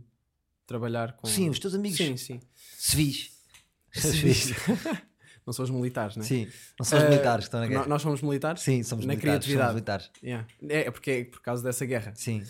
trabalhar 0.65 1.13
com. 1.13 1.27
Sim, 1.27 1.49
os 1.49 1.59
teus 1.59 1.75
amigos 1.75 1.97
Sim, 1.97 2.17
sim. 2.17 2.39
civis. 2.75 3.31
Civis. 3.93 4.51
não 5.45 5.53
são 5.53 5.63
os 5.65 5.69
militares, 5.69 6.15
não 6.15 6.23
é? 6.23 6.27
Sim, 6.27 6.47
não 6.79 6.83
são 6.85 6.97
os 6.97 7.05
Eh, 7.05 7.09
militares 7.09 7.43
que 7.45 7.47
estão 7.49 7.59
na 7.59 7.67
guerra. 7.67 7.85
Nós 7.85 8.01
somos 8.01 8.21
militares? 8.23 8.61
Sim, 8.63 8.81
somos 8.81 9.05
na 9.05 9.13
militares. 9.13 9.45
criatividade. 9.45 9.67
Somos 9.67 9.75
militares. 9.75 10.11
Yeah. 10.23 10.47
É, 10.67 10.79
é 10.87 10.91
porque 10.91 11.11
é 11.11 11.23
por 11.25 11.41
causa 11.41 11.61
dessa 11.61 11.85
guerra. 11.85 12.11
Sim. 12.15 12.41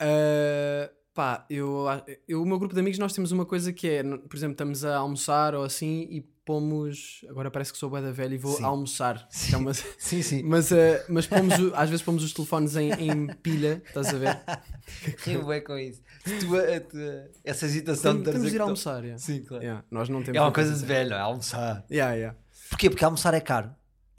Uh, 0.00 0.88
pá, 1.14 1.46
eu, 1.48 1.86
eu, 2.28 2.42
o 2.42 2.46
meu 2.46 2.58
grupo 2.58 2.74
de 2.74 2.80
amigos, 2.80 2.98
nós 2.98 3.12
temos 3.12 3.30
uma 3.32 3.46
coisa 3.46 3.72
que 3.72 3.88
é, 3.88 4.02
por 4.02 4.36
exemplo, 4.36 4.52
estamos 4.52 4.84
a 4.84 4.96
almoçar 4.96 5.54
ou 5.54 5.62
assim 5.64 6.06
e 6.10 6.20
pomos. 6.44 7.24
Agora 7.28 7.50
parece 7.50 7.72
que 7.72 7.78
sou 7.78 7.88
bué 7.88 8.02
da 8.02 8.10
velha 8.12 8.34
e 8.34 8.38
vou 8.38 8.56
Sim. 8.56 8.64
almoçar. 8.64 9.26
que 9.48 9.54
é 9.54 9.58
uma- 9.58 9.72
Sim, 9.72 10.20
sim. 10.22 10.42
mas 10.42 10.70
uh, 10.70 10.74
mas 11.08 11.26
pomos, 11.26 11.54
às 11.74 11.88
vezes 11.88 12.04
pomos 12.04 12.22
os 12.24 12.32
telefones 12.34 12.76
em, 12.76 12.90
em 12.92 13.26
pilha, 13.36 13.82
estás 13.86 14.08
a 14.08 14.18
ver? 14.18 14.40
Eu 15.26 15.50
é 15.52 15.60
com 15.60 15.78
isso. 15.78 16.02
Tu, 16.24 16.56
a- 16.56 16.80
tu- 16.80 17.30
essa 17.42 17.64
agitação 17.66 18.18
de 18.18 18.24
temos 18.30 18.50
de 18.50 18.56
ir 18.56 18.60
almoçar. 18.60 19.02
yeah. 19.02 19.18
Sim, 19.18 19.42
claro. 19.42 19.62
Yeah, 19.64 19.84
Nós 19.90 20.08
não 20.08 20.22
temos 20.22 20.36
É 20.36 20.40
uma 20.42 20.52
coisa 20.52 20.74
de 20.74 20.84
velho, 20.84 21.14
é 21.14 21.18
almoçar. 21.18 21.84
Yeah, 21.90 22.14
yeah. 22.14 22.38
Porquê? 22.68 22.90
Porque 22.90 23.04
almoçar 23.04 23.32
é 23.34 23.40
caro. 23.40 23.70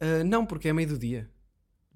Uh, 0.01 0.23
não, 0.25 0.45
porque 0.45 0.67
é 0.69 0.73
meio 0.73 0.87
do 0.89 0.97
dia. 0.97 1.29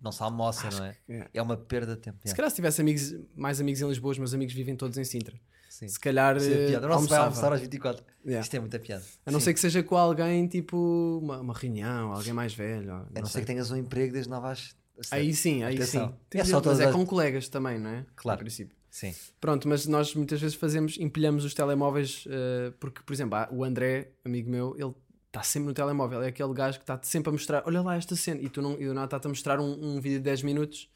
Não 0.01 0.12
se 0.12 0.24
almoça, 0.24 0.70
não 0.72 0.86
é? 0.86 0.98
Yeah. 1.10 1.29
É 1.34 1.41
uma 1.41 1.58
perda 1.58 1.96
de 1.96 2.01
tempo. 2.01 2.18
Se 2.20 2.27
yeah. 2.27 2.36
calhar 2.38 2.50
se 2.50 2.56
tivesse 2.56 2.82
amigos, 2.82 3.15
mais 3.36 3.60
amigos 3.60 3.82
em 3.82 3.88
Lisboa, 3.88 4.12
os 4.12 4.18
meus 4.18 4.34
amigos 4.34 4.53
vivem 4.53 4.75
todos 4.75 4.98
em 4.98 5.03
Sintra. 5.03 5.39
Sim. 5.70 5.88
Se 5.88 6.00
calhar 6.00 6.36
Isso 6.38 6.50
é 6.50 6.65
uh, 6.65 6.68
piada. 6.68 6.88
Não 6.88 7.01
se 7.01 7.08
vai 7.08 7.20
almoçar 7.20 7.53
às 7.53 7.62
24. 7.62 8.03
Yeah. 8.25 8.41
Isto 8.41 8.56
é 8.56 8.60
muita 8.60 8.79
piada. 8.79 9.03
A 9.25 9.32
não 9.32 9.39
Sim. 9.39 9.46
ser 9.46 9.53
que 9.53 9.60
seja 9.60 9.84
com 9.84 9.96
alguém 9.96 10.48
tipo 10.48 11.20
uma, 11.22 11.39
uma 11.39 11.53
reunião, 11.53 12.12
alguém 12.12 12.34
mais 12.34 12.53
velho. 12.53 12.91
ou- 12.91 12.98
A 13.00 13.20
não 13.20 13.25
ser 13.25 13.34
sei. 13.34 13.41
que 13.41 13.48
tenhas 13.48 13.70
um 13.72 13.77
emprego 13.77 14.12
desde 14.12 14.29
9 14.29 14.48
às. 14.48 14.75
às 14.98 15.08
sete. 15.08 15.20
Aí 15.20 15.34
sim, 15.34 15.63
aí 15.63 15.75
Atenção. 15.75 16.08
sim. 16.10 16.13
É 16.13 16.18
Tem 16.29 16.46
só 16.46 16.62
mas 16.63 16.79
é 16.79 16.91
com 16.91 17.06
colegas 17.06 17.48
também, 17.50 17.79
não 17.79 17.89
é? 17.89 18.06
Claro. 18.15 18.39
No 18.39 18.44
princípio. 18.44 18.75
Sim. 18.89 19.13
Pronto, 19.39 19.68
mas 19.68 19.86
nós 19.86 20.15
muitas 20.15 20.41
vezes 20.41 20.56
fazemos, 20.56 20.98
empilhamos 20.98 21.46
os 21.46 21.53
telemóveis, 21.53 22.25
eh, 22.27 22.74
porque, 22.79 23.01
por 23.03 23.13
exemplo, 23.13 23.38
o 23.51 23.63
André, 23.63 24.12
amigo 24.25 24.50
meu, 24.50 24.75
ele 24.77 24.94
está 25.30 25.42
sempre 25.44 25.68
no 25.70 25.74
telemóvel. 25.74 26.22
É 26.22 26.28
aquele 26.28 26.54
gajo 26.54 26.78
que 26.78 26.84
está 26.84 27.00
sempre 27.02 27.30
a 27.30 27.32
mostrar, 27.32 27.64
olha 27.66 27.82
lá 27.82 27.96
esta 27.96 28.16
cena, 28.16 28.42
e 28.42 28.50
tu 28.50 28.62
não, 28.62 28.74
e 28.80 28.86
do 28.86 28.94
nada 28.94 29.06
está-te 29.06 29.28
a 29.28 29.30
mostrar 29.30 29.60
um, 29.60 29.72
um 29.96 30.02
vídeo 30.02 30.18
de 30.18 30.24
10 30.26 30.44
minutos 30.44 30.90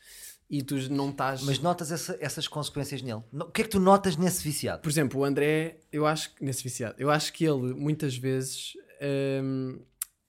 e 0.49 0.61
tu 0.61 0.75
não 0.91 1.09
estás. 1.09 1.41
Mas 1.43 1.59
notas 1.59 1.91
essa- 1.91 2.17
essas 2.19 2.47
consequências 2.47 3.01
nele? 3.01 3.21
O 3.31 3.45
que 3.45 3.61
é 3.61 3.63
que 3.63 3.69
tu 3.69 3.79
notas 3.79 4.17
nesse 4.17 4.43
viciado? 4.43 4.81
Por 4.81 4.89
exemplo, 4.89 5.21
o 5.21 5.23
André, 5.23 5.77
eu 5.91 6.05
acho 6.05 6.33
que, 6.35 6.43
nesse 6.43 6.61
viciado, 6.63 6.95
eu 6.97 7.09
acho 7.09 7.31
que 7.31 7.45
ele 7.45 7.73
muitas 7.73 8.15
vezes 8.17 8.73
hum, 9.41 9.79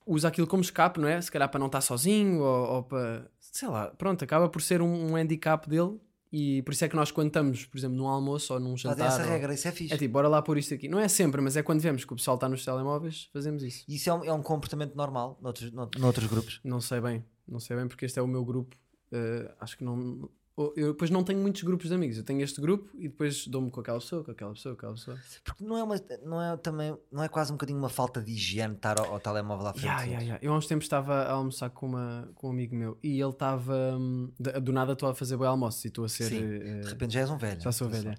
usa 0.06 0.28
aquilo 0.28 0.46
como 0.46 0.62
escape, 0.62 1.00
não 1.00 1.08
é? 1.08 1.20
Se 1.20 1.30
calhar 1.30 1.48
para 1.50 1.58
não 1.58 1.66
estar 1.66 1.80
sozinho 1.80 2.40
ou, 2.40 2.68
ou 2.76 2.82
para. 2.84 3.30
Sei 3.40 3.68
lá, 3.68 3.86
pronto, 3.88 4.22
acaba 4.24 4.48
por 4.48 4.60
ser 4.62 4.82
um, 4.82 5.12
um 5.12 5.16
handicap 5.16 5.68
dele 5.68 5.98
e 6.36 6.62
por 6.62 6.72
isso 6.72 6.84
é 6.84 6.88
que 6.88 6.96
nós, 6.96 7.10
quando 7.12 7.28
estamos, 7.28 7.64
por 7.64 7.78
exemplo, 7.78 7.96
num 7.96 8.08
almoço 8.08 8.52
ou 8.54 8.58
num 8.60 8.76
jantar. 8.76 9.06
essa 9.06 9.22
ou- 9.22 9.28
regra, 9.28 9.54
isso 9.54 9.68
é 9.68 9.72
fixe. 9.72 9.94
É 9.94 9.96
tipo, 9.96 10.12
bora 10.12 10.26
lá 10.26 10.42
pôr 10.42 10.58
isto 10.58 10.74
aqui. 10.74 10.88
Não 10.88 10.98
é 10.98 11.06
sempre, 11.06 11.40
mas 11.40 11.56
é 11.56 11.62
quando 11.62 11.80
vemos 11.80 12.04
que 12.04 12.12
o 12.12 12.16
pessoal 12.16 12.34
está 12.36 12.48
nos 12.48 12.64
telemóveis, 12.64 13.28
fazemos 13.32 13.62
isso. 13.62 13.84
Isso 13.88 14.10
é 14.10 14.14
um, 14.14 14.24
é 14.24 14.32
um 14.32 14.42
comportamento 14.42 14.94
normal 14.96 15.38
noutros, 15.40 15.70
no- 15.70 15.88
noutros 15.98 16.26
grupos. 16.26 16.60
Não 16.64 16.80
sei 16.80 17.00
bem, 17.00 17.24
não 17.46 17.60
sei 17.60 17.76
bem 17.76 17.86
porque 17.86 18.04
este 18.04 18.18
é 18.18 18.22
o 18.22 18.26
meu 18.26 18.44
grupo. 18.44 18.76
eh, 19.12 19.54
acho 19.60 19.76
que 19.78 19.84
não. 19.84 20.28
Eu 20.56 20.92
depois 20.92 21.10
não 21.10 21.24
tenho 21.24 21.40
muitos 21.40 21.62
grupos 21.62 21.88
de 21.88 21.94
amigos. 21.94 22.16
Eu 22.16 22.22
tenho 22.22 22.40
este 22.40 22.60
grupo 22.60 22.88
e 22.96 23.08
depois 23.08 23.46
dou-me 23.48 23.70
com 23.70 23.80
aquela 23.80 23.98
pessoa, 23.98 24.22
com 24.22 24.30
aquela 24.30 24.52
pessoa, 24.52 24.74
com 24.74 24.78
aquela 24.78 24.94
pessoa. 24.94 25.18
Porque 25.44 25.64
não 25.64 25.76
é, 25.76 25.82
uma, 25.82 25.96
não 26.24 26.40
é 26.42 26.56
também, 26.56 26.96
não 27.10 27.22
é 27.24 27.28
quase 27.28 27.50
um 27.50 27.56
bocadinho 27.56 27.78
uma 27.78 27.88
falta 27.88 28.22
de 28.22 28.30
higiene 28.32 28.74
estar 28.74 28.98
ao, 29.00 29.12
ao 29.14 29.18
telemóvel 29.20 29.66
à 29.66 29.72
frente. 29.72 29.84
Yeah, 29.86 30.02
yeah, 30.04 30.22
yeah. 30.22 30.38
Eu 30.46 30.52
há 30.52 30.56
uns 30.56 30.66
tempos 30.66 30.84
estava 30.84 31.14
a 31.22 31.32
almoçar 31.32 31.70
com, 31.70 31.86
uma, 31.86 32.30
com 32.36 32.48
um 32.48 32.50
amigo 32.52 32.76
meu 32.76 32.96
e 33.02 33.20
ele 33.20 33.30
estava. 33.30 33.96
hum, 33.98 34.30
Do 34.62 34.72
nada 34.72 34.92
estou 34.92 35.08
a 35.08 35.14
fazer 35.14 35.36
boi 35.36 35.46
almoço 35.48 35.84
e 35.84 35.88
estou 35.88 36.04
a 36.04 36.08
ser. 36.08 36.24
Sim, 36.28 36.44
eh, 36.44 36.80
De 36.82 36.88
repente 36.88 37.14
já 37.14 37.20
és 37.20 37.30
um 37.30 37.36
velho. 37.36 37.60
já 37.60 37.72
sou 37.72 37.88
Atenção. 37.88 38.04
velha. 38.12 38.18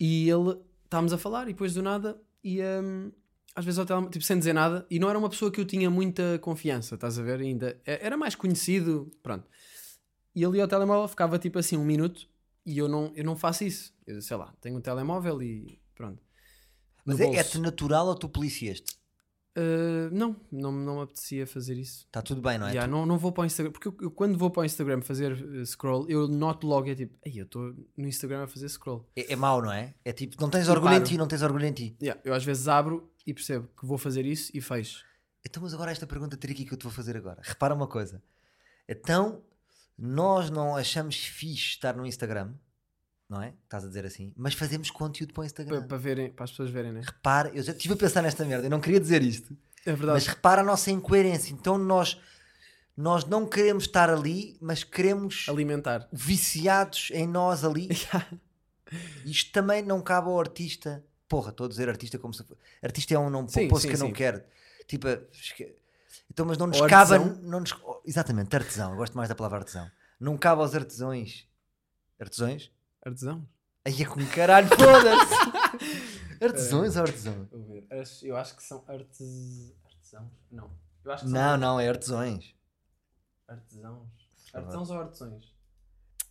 E 0.00 0.28
ele. 0.28 0.58
Estávamos 0.84 1.12
a 1.12 1.18
falar 1.18 1.44
e 1.44 1.52
depois 1.52 1.74
do 1.74 1.82
nada 1.82 2.20
ia. 2.42 2.80
hum, 2.82 3.12
às 3.54 3.64
vezes 3.64 3.78
ao 3.78 3.84
telemóvel, 3.84 4.10
tipo, 4.12 4.24
sem 4.24 4.38
dizer 4.38 4.52
nada, 4.52 4.86
e 4.88 5.00
não 5.00 5.10
era 5.10 5.18
uma 5.18 5.28
pessoa 5.28 5.50
que 5.50 5.60
eu 5.60 5.64
tinha 5.64 5.90
muita 5.90 6.38
confiança, 6.40 6.94
estás 6.94 7.18
a 7.18 7.22
ver? 7.24 7.40
Ainda 7.40 7.76
é- 7.84 8.06
era 8.06 8.16
mais 8.16 8.36
conhecido, 8.36 9.10
pronto. 9.20 9.44
E 10.34 10.40
ia 10.40 10.62
ao 10.62 10.68
telemóvel, 10.68 11.08
ficava 11.08 11.38
tipo 11.38 11.58
assim 11.58 11.76
um 11.76 11.84
minuto, 11.84 12.28
e 12.64 12.78
eu 12.78 12.88
não, 12.88 13.12
eu 13.14 13.24
não 13.24 13.36
faço 13.36 13.64
isso. 13.64 13.92
Eu 14.06 14.20
sei 14.22 14.36
lá, 14.36 14.54
tenho 14.60 14.76
um 14.76 14.80
telemóvel 14.80 15.42
e 15.42 15.80
pronto. 15.94 16.22
Mas 17.04 17.20
é- 17.20 17.34
é-te 17.34 17.58
natural 17.58 18.06
ou 18.06 18.14
tu 18.14 18.28
policiaste? 18.28 18.98
Uh, 19.56 20.08
não, 20.12 20.36
não, 20.52 20.70
não 20.70 20.96
me 20.98 21.02
apetecia 21.02 21.44
fazer 21.44 21.76
isso. 21.76 22.04
Está 22.06 22.22
tudo 22.22 22.40
bem, 22.40 22.58
não 22.58 22.68
é? 22.68 22.80
Tu- 22.80 22.86
não, 22.86 23.04
não 23.04 23.18
vou 23.18 23.32
para 23.32 23.42
o 23.42 23.46
Instagram, 23.46 23.72
porque 23.72 23.88
eu, 23.88 23.96
eu 24.02 24.10
quando 24.10 24.38
vou 24.38 24.50
para 24.50 24.60
o 24.60 24.64
Instagram 24.64 25.00
fazer 25.00 25.32
uh, 25.32 25.66
scroll, 25.66 26.08
eu 26.08 26.28
noto 26.28 26.64
logo, 26.64 26.88
é 26.88 26.94
tipo, 26.94 27.18
ei, 27.24 27.40
eu 27.40 27.44
estou 27.44 27.74
no 27.96 28.06
Instagram 28.06 28.44
a 28.44 28.46
fazer 28.46 28.68
scroll. 28.68 29.08
É, 29.16 29.32
é 29.32 29.36
mau, 29.36 29.60
não 29.60 29.72
é? 29.72 29.94
É 30.04 30.12
tipo, 30.12 30.40
não 30.40 30.48
tens 30.48 30.68
orgulho 30.68 30.94
em 30.94 31.02
ti, 31.02 31.18
não 31.18 31.26
tens 31.26 31.42
orgulho 31.42 31.66
em 31.66 31.72
ti. 31.72 31.96
Yeah, 32.00 32.20
eu 32.24 32.34
às 32.34 32.44
vezes 32.44 32.68
abro 32.68 33.10
e 33.26 33.34
percebo 33.34 33.68
que 33.76 33.84
vou 33.84 33.98
fazer 33.98 34.24
isso 34.24 34.52
e 34.54 34.60
fecho. 34.60 35.04
Então, 35.44 35.60
mas 35.62 35.74
agora 35.74 35.90
esta 35.90 36.06
pergunta 36.06 36.36
tricky 36.36 36.64
que 36.64 36.74
eu 36.74 36.78
te 36.78 36.84
vou 36.84 36.92
fazer 36.92 37.16
agora. 37.16 37.40
Repara 37.42 37.74
uma 37.74 37.88
coisa. 37.88 38.22
Então, 38.88 39.42
nós 39.98 40.48
não 40.50 40.76
achamos 40.76 41.16
fixe 41.16 41.70
estar 41.70 41.96
no 41.96 42.06
Instagram, 42.06 42.52
não 43.28 43.42
é? 43.42 43.52
Estás 43.64 43.84
a 43.84 43.88
dizer 43.88 44.06
assim, 44.06 44.32
mas 44.36 44.54
fazemos 44.54 44.90
conteúdo 44.90 45.32
para 45.34 45.42
o 45.42 45.44
Instagram. 45.44 45.86
para 45.86 45.96
verem, 45.98 46.30
para 46.30 46.44
as 46.44 46.50
pessoas 46.50 46.70
verem, 46.70 46.92
né? 46.92 47.00
Repara, 47.04 47.50
eu 47.54 47.62
já 47.62 47.72
estive 47.72 47.94
a 47.94 47.96
pensar 47.96 48.22
nesta 48.22 48.44
merda, 48.44 48.66
eu 48.66 48.70
não 48.70 48.80
queria 48.80 49.00
dizer 49.00 49.22
isto, 49.22 49.56
É 49.84 49.90
verdade. 49.92 50.12
mas 50.12 50.26
repara 50.26 50.60
a 50.62 50.64
nossa 50.64 50.90
incoerência. 50.90 51.52
Então, 51.52 51.76
nós, 51.76 52.18
nós 52.96 53.24
não 53.24 53.46
queremos 53.46 53.84
estar 53.84 54.08
ali, 54.08 54.56
mas 54.60 54.84
queremos 54.84 55.46
Alimentar. 55.48 56.08
viciados 56.12 57.10
em 57.12 57.26
nós 57.26 57.64
ali. 57.64 57.88
Isto 59.24 59.52
também 59.52 59.82
não 59.82 60.00
cabe 60.00 60.28
ao 60.28 60.40
artista. 60.40 61.04
Porra, 61.28 61.50
estou 61.50 61.66
a 61.66 61.68
dizer 61.68 61.88
artista 61.90 62.18
como 62.18 62.32
se. 62.32 62.42
Artista 62.82 63.12
é 63.14 63.18
um 63.18 63.28
não 63.28 63.46
Sim, 63.46 63.68
sim, 63.76 63.88
que 63.88 63.94
eu 63.94 63.98
não 63.98 64.06
sim. 64.06 64.12
quero. 64.14 64.42
Tipo, 64.86 65.08
então, 66.30 66.46
mas 66.46 66.58
não 66.58 66.66
nos 66.66 66.80
Ou 66.80 66.88
cabe. 66.88 67.14
artesão. 67.14 67.42
Não 67.42 67.60
nos... 67.60 67.72
oh, 67.82 68.00
Exatamente, 68.04 68.54
artesão. 68.54 68.90
Eu 68.92 68.96
gosto 68.96 69.16
mais 69.16 69.28
da 69.28 69.34
palavra 69.34 69.58
artesão. 69.58 69.90
Não 70.20 70.36
cabe 70.36 70.62
aos 70.62 70.74
artesões. 70.74 71.48
Artesões? 72.20 72.70
Artesão. 73.04 73.48
Aí 73.84 74.02
é 74.02 74.04
com 74.04 74.24
caralho, 74.26 74.68
foda-se! 74.76 75.34
artesões 76.44 76.96
ou 76.96 77.02
artesão? 77.02 77.48
Vou 77.50 77.62
ver. 77.64 77.86
As- 77.90 78.22
Eu 78.22 78.36
acho 78.36 78.56
que 78.56 78.62
são 78.62 78.84
artes... 78.88 79.74
artesãos. 79.84 80.30
Não. 80.50 80.70
Eu 81.04 81.12
acho 81.12 81.24
que 81.24 81.30
Não, 81.30 81.56
não, 81.56 81.80
é 81.80 81.88
artesões. 81.88 82.54
são 83.46 83.54
artesãos. 83.56 84.08
Artesãos 84.52 84.90
ou 84.90 85.00
artesões? 85.00 85.54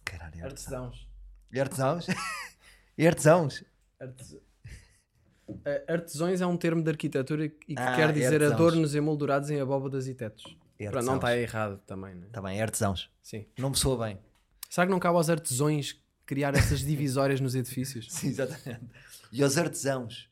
Caralho, 0.05 0.39
é 0.39 0.43
artesão. 0.43 0.85
Artesãos. 0.85 1.07
E 1.51 1.59
artesãos? 1.59 2.07
e 2.97 3.07
artesãos? 3.07 3.63
Artes- 3.99 4.37
Artesões 5.87 6.41
é 6.41 6.45
um 6.45 6.57
termo 6.57 6.81
de 6.83 6.89
arquitetura 6.89 7.45
e 7.45 7.49
que 7.49 7.75
Ah, 7.77 7.95
quer 7.95 8.11
dizer 8.11 8.25
artesãos. 8.33 8.53
adornos 8.53 8.95
emoldurados 8.95 9.49
em 9.49 9.59
abóbadas 9.61 10.07
e 10.07 10.13
tetos. 10.13 10.43
Pronto, 10.91 11.05
não 11.05 11.15
está 11.15 11.35
errado 11.37 11.79
também, 11.87 12.13
né? 12.15 12.27
Tá 12.31 12.41
bem, 12.41 12.59
é 12.59 12.61
artesãos. 12.61 13.09
Sim. 13.21 13.45
Não 13.57 13.69
me 13.71 13.75
soa 13.77 14.05
bem. 14.05 14.19
Será 14.69 14.85
que 14.85 14.91
não 14.91 14.99
cabe 14.99 15.15
aos 15.17 15.29
artesões 15.29 15.99
criar 16.25 16.53
essas 16.55 16.81
divisórias 16.81 17.39
nos 17.39 17.55
edifícios? 17.55 18.07
Sim, 18.13 18.27
exatamente. 18.27 18.85
E 19.31 19.41
aos 19.43 19.57
artesãos. 19.57 20.29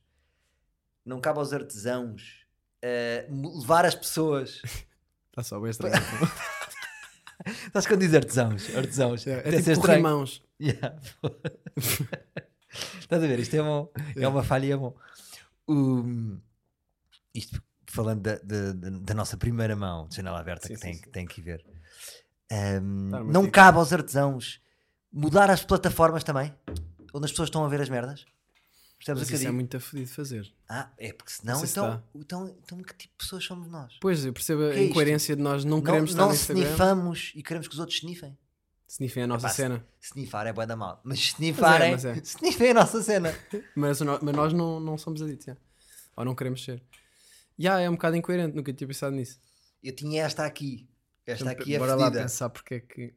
Não 1.06 1.20
cabe 1.22 1.40
aos 1.40 1.54
artesãos 1.54 2.46
mo- 3.30 3.60
levar 3.62 3.86
as 3.86 3.96
pessoas. 3.96 4.62
Está 5.30 5.42
só 5.44 5.60
bem 5.60 5.72
estranho. 5.72 5.94
Estás 7.68 7.86
quando 7.88 8.00
diz 8.00 8.14
artesãos? 8.14 8.76
Artesãos. 8.76 9.28
É, 9.28 9.50
é 9.56 9.62
tipo 9.62 9.80
corrimãos. 9.82 10.44
Yeah. 10.62 10.96
Estás 13.00 13.24
a 13.24 13.28
ver? 13.28 13.40
Isto 13.40 13.56
é 13.56 13.62
bom. 13.62 13.92
É 14.16 14.28
uma 14.28 14.44
falha 14.44 14.66
e 14.66 14.72
é 14.72 14.78
bom. 14.78 14.96
O- 15.68 16.38
isto 17.34 17.62
falando 17.88 18.22
da, 18.22 18.36
da- 18.38 18.74
da- 18.74 19.14
nossa 19.14 19.38
primeira 19.38 19.76
mão 19.76 20.08
de 20.08 20.16
janela 20.18 20.40
aberta 20.40 20.68
Sim, 20.68 20.74
que 20.74 20.80
sim, 20.80 20.86
tem, 20.86 20.94
sim. 20.96 21.10
tem 21.12 21.26
que 21.26 21.42
ver. 21.42 21.66
Tá, 22.48 22.80
mas 22.82 23.34
não 23.34 23.50
cabe 23.50 23.78
aos 23.78 23.92
artesãos 23.92 24.62
mudar 25.12 25.50
as 25.50 25.64
plataformas 25.64 26.24
também, 26.24 26.54
onde 27.14 27.26
as 27.26 27.32
pessoas 27.32 27.48
estão 27.48 27.64
a 27.66 27.68
ver 27.68 27.82
as 27.82 27.90
merdas. 27.90 28.26
Percebes 28.98 29.22
Mas 29.24 29.30
que 29.30 29.36
isso 29.36 29.48
é 29.48 29.52
muito 29.52 29.76
afodido 29.78 30.08
de 30.10 30.16
fazer. 30.16 30.54
Ah, 30.70 30.90
é 30.98 31.12
porque 31.12 31.32
senão, 31.32 31.60
se 31.60 31.66
então, 31.72 31.90
dá. 31.90 32.02
então, 32.16 32.48
então, 32.64 32.78
que 32.82 32.94
tipo 32.96 33.14
de 33.14 33.18
pessoas 33.18 33.44
somos 33.44 33.68
nós? 33.68 33.98
Pois, 34.00 34.26
eu 34.26 34.32
percebo 34.34 34.64
a 34.68 34.72
Que 34.72 34.78
é 34.78 34.82
isto? 34.82 34.92
incoerência 34.92 35.36
de 35.36 35.42
nós 35.42 35.66
não 35.66 35.78
Não, 35.78 35.84
queremos 35.84 36.12
estar 36.12 36.22
não 36.24 36.30
no 36.30 36.34
Instagram. 36.36 36.64
snifamos 36.64 37.32
e 37.36 37.44
queremos 37.44 37.68
que 37.68 37.74
os 37.74 37.80
outros 37.80 38.02
sniffem. 38.88 39.24
A 39.24 39.28
nossa 39.28 39.48
Epá, 39.48 39.54
cena. 39.56 39.86
Snifar 40.02 40.48
é 40.48 40.54
bué 40.54 40.66
da 40.66 40.76
mal, 40.76 41.02
mas 41.04 41.34
é, 41.40 41.92
mas 41.92 42.06
é. 42.06 42.14
sniffem 42.24 42.72
a 42.72 42.74
nossa 42.74 43.02
cena. 43.02 43.34
Mas, 43.76 44.00
no- 44.02 44.20
mas 44.22 44.36
nós 44.36 44.54
não, 44.54 44.80
não 44.80 44.98
somos 44.98 45.22
adictos. 45.22 45.46
já. 45.48 45.58
Ou 46.16 46.24
não 46.26 46.36
queremos 46.36 46.64
ser. 46.64 46.82
Já, 47.58 47.80
é 47.80 47.90
um 47.90 47.94
bocado 47.94 48.16
incoerente, 48.16 48.56
nunca 48.56 48.72
tinha 48.74 48.88
pensado 48.88 49.16
nisso. 49.16 49.40
Eu 49.84 49.94
tinha 49.96 50.24
esta 50.24 50.46
aqui. 50.46 50.88
Esta 51.26 51.52
aqui 51.52 51.76
é 51.76 51.80
Bora 51.80 51.96
lá 51.96 52.06
fedida. 52.06 52.22
pensar 52.24 52.50
porque 52.50 52.76
é 52.76 52.80
que. 52.80 53.14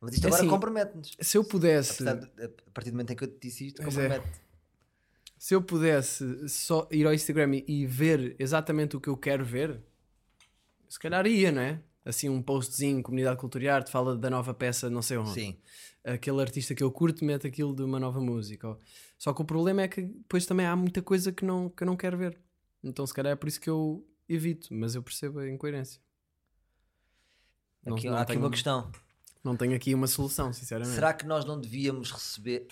Mas 0.00 0.14
isto 0.14 0.24
É 0.24 0.26
agora 0.28 0.42
assim, 0.42 0.50
compromete-nos. 0.50 1.16
Se 1.20 1.36
eu 1.38 1.44
pudesse. 1.44 2.04
De- 2.04 2.44
A 2.44 2.70
partir 2.72 2.90
do 2.90 2.94
momento 2.94 3.12
em 3.12 3.16
que 3.16 3.24
eu 3.24 3.28
te 3.28 3.38
disse 3.48 3.66
isto, 3.68 3.82
Pois 3.82 3.96
é. 3.96 4.08
compromete. 4.08 4.40
Se 5.38 5.54
eu 5.54 5.62
pudesse 5.62 6.48
só 6.48 6.88
ir 6.90 7.06
ao 7.06 7.14
Instagram 7.14 7.54
e, 7.56 7.64
e 7.68 7.86
ver 7.86 8.34
exatamente 8.38 8.96
o 8.96 9.00
que 9.00 9.08
eu 9.08 9.16
quero 9.16 9.44
ver, 9.44 9.80
se 10.88 10.98
calhar 10.98 11.24
ia, 11.26 11.52
não 11.52 11.62
é? 11.62 11.80
Assim, 12.08 12.28
um 12.30 12.40
postzinho, 12.40 13.02
comunidade 13.02 13.38
cultura 13.38 13.64
e 13.64 13.68
arte, 13.68 13.90
fala 13.90 14.16
da 14.16 14.30
nova 14.30 14.54
peça, 14.54 14.88
não 14.88 15.02
sei 15.02 15.18
onde. 15.18 15.32
Sim. 15.34 15.58
Aquele 16.02 16.40
artista 16.40 16.74
que 16.74 16.82
eu 16.82 16.90
curto 16.90 17.22
mete 17.22 17.46
aquilo 17.46 17.74
de 17.76 17.82
uma 17.82 18.00
nova 18.00 18.18
música. 18.18 18.78
Só 19.18 19.34
que 19.34 19.42
o 19.42 19.44
problema 19.44 19.82
é 19.82 19.88
que 19.88 20.00
depois 20.00 20.46
também 20.46 20.64
há 20.64 20.74
muita 20.74 21.02
coisa 21.02 21.30
que, 21.30 21.44
não, 21.44 21.68
que 21.68 21.82
eu 21.82 21.86
não 21.86 21.96
quero 21.98 22.16
ver. 22.16 22.40
Então, 22.82 23.06
se 23.06 23.12
calhar 23.12 23.32
é 23.32 23.36
por 23.36 23.46
isso 23.46 23.60
que 23.60 23.68
eu 23.68 24.08
evito, 24.26 24.68
mas 24.72 24.94
eu 24.94 25.02
percebo 25.02 25.38
a 25.40 25.48
incoerência. 25.50 26.00
Não- 27.84 27.96
Aqui, 27.96 28.06
não 28.08 28.16
há 28.16 28.20
aqui 28.22 28.32
tenho- 28.32 28.44
uma 28.44 28.50
questão. 28.50 28.90
Não 29.44 29.56
tenho 29.56 29.74
aqui 29.74 29.94
uma 29.94 30.06
solução, 30.06 30.52
sinceramente. 30.52 30.94
Será 30.94 31.12
que 31.12 31.26
nós 31.26 31.44
não 31.44 31.60
devíamos 31.60 32.10
receber. 32.10 32.66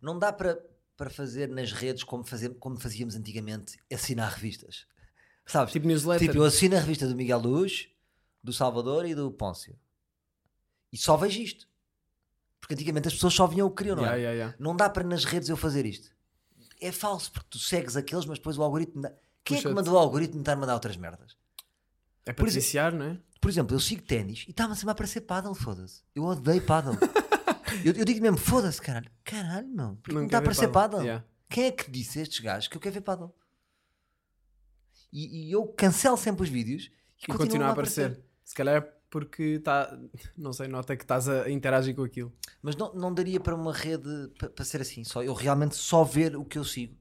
Não 0.00 0.18
dá 0.18 0.32
para, 0.32 0.60
para 0.96 1.10
fazer 1.10 1.48
nas 1.48 1.72
redes 1.72 2.02
como, 2.04 2.24
fazer, 2.24 2.50
como 2.58 2.76
fazíamos 2.78 3.14
antigamente, 3.14 3.78
assinar 3.92 4.32
revistas. 4.32 4.86
Sabes? 5.46 5.72
Tipo 5.72 5.86
newsletter. 5.86 6.26
Tipo, 6.28 6.38
eu 6.40 6.44
assino 6.44 6.76
a 6.76 6.80
revista 6.80 7.06
do 7.06 7.14
Miguel 7.16 7.38
Luz, 7.38 7.88
do 8.44 8.52
Salvador 8.52 9.06
e 9.06 9.14
do 9.14 9.30
Pôncio. 9.32 9.76
E 10.92 10.96
só 10.96 11.16
vejo 11.16 11.40
isto. 11.40 11.66
Porque 12.60 12.74
antigamente 12.74 13.08
as 13.08 13.14
pessoas 13.14 13.34
só 13.34 13.46
vinham 13.46 13.66
o 13.66 13.70
que 13.70 13.78
queriam, 13.78 13.96
não 13.96 14.04
Ya, 14.04 14.16
é? 14.16 14.20
ya, 14.22 14.32
ya. 14.34 14.54
Não 14.58 14.76
dá 14.76 14.88
para 14.88 15.02
nas 15.02 15.24
redes 15.24 15.48
eu 15.48 15.56
fazer 15.56 15.84
isto. 15.84 16.10
É 16.80 16.92
falso, 16.92 17.32
porque 17.32 17.48
tu 17.50 17.58
segues 17.58 17.96
aqueles, 17.96 18.26
mas 18.26 18.38
depois 18.38 18.56
o 18.58 18.62
algoritmo. 18.62 19.02
dá- 19.02 19.12
Quem 19.42 19.58
é 19.58 19.60
que 19.62 19.68
mandou 19.68 19.94
o 19.94 19.98
algoritmo 19.98 20.40
estar 20.40 20.52
a 20.52 20.56
mandar 20.56 20.74
outras 20.74 20.96
merdas? 20.96 21.36
É 22.26 22.32
Por 22.32 22.44
para 22.44 22.52
viciar, 22.54 22.92
não 22.94 23.04
é? 23.06 23.18
Por 23.40 23.50
exemplo, 23.50 23.74
eu 23.74 23.80
sigo 23.80 24.02
ténis 24.02 24.44
e 24.46 24.50
está-me 24.50 24.74
sempre 24.74 24.90
a 24.90 24.92
aparecer 24.92 25.20
paddle, 25.22 25.54
foda-se. 25.54 26.02
Eu 26.14 26.24
odeio 26.24 26.62
paddle. 26.64 26.94
eu, 27.84 27.92
eu 27.92 28.04
digo 28.04 28.20
mesmo, 28.22 28.38
foda-se, 28.38 28.80
caralho. 28.80 29.10
Caralho, 29.22 29.68
meu. 29.68 29.96
Porque 29.96 30.12
não 30.14 30.24
está 30.24 30.38
a 30.38 30.40
aparecer 30.40 30.68
paddle. 30.68 31.02
Ya. 31.04 31.24
Quem 31.50 31.64
é 31.66 31.70
que 31.70 31.90
disse 31.90 32.18
a 32.18 32.22
estes 32.22 32.40
gajos 32.40 32.68
que 32.68 32.76
eu 32.76 32.80
quero 32.80 32.94
ver 32.94 33.00
paddle? 33.02 33.34
E, 35.12 35.48
e 35.48 35.52
eu 35.52 35.66
cancelo 35.66 36.16
sempre 36.16 36.42
os 36.44 36.48
vídeos 36.48 36.90
e, 37.28 37.30
E 37.30 37.34
continua 37.36 37.66
a 37.68 37.70
aparecer. 37.72 38.20
Se 38.44 38.54
calhar 38.54 38.76
é 38.76 38.80
porque 39.10 39.42
está. 39.42 39.96
Não 40.36 40.52
sei, 40.52 40.68
nota 40.68 40.96
que 40.96 41.04
estás 41.04 41.28
a 41.28 41.48
interagir 41.50 41.94
com 41.94 42.02
aquilo. 42.02 42.32
Mas 42.62 42.76
não, 42.76 42.92
não 42.94 43.12
daria 43.14 43.40
para 43.40 43.54
uma 43.54 43.72
rede 43.72 44.28
pa- 44.38 44.48
para 44.50 44.64
ser 44.64 44.80
assim, 44.80 45.02
só 45.04 45.22
eu 45.22 45.32
realmente 45.34 45.74
só 45.76 46.04
ver 46.04 46.36
o 46.36 46.44
que 46.44 46.58
eu 46.58 46.64
sigo. 46.64 46.96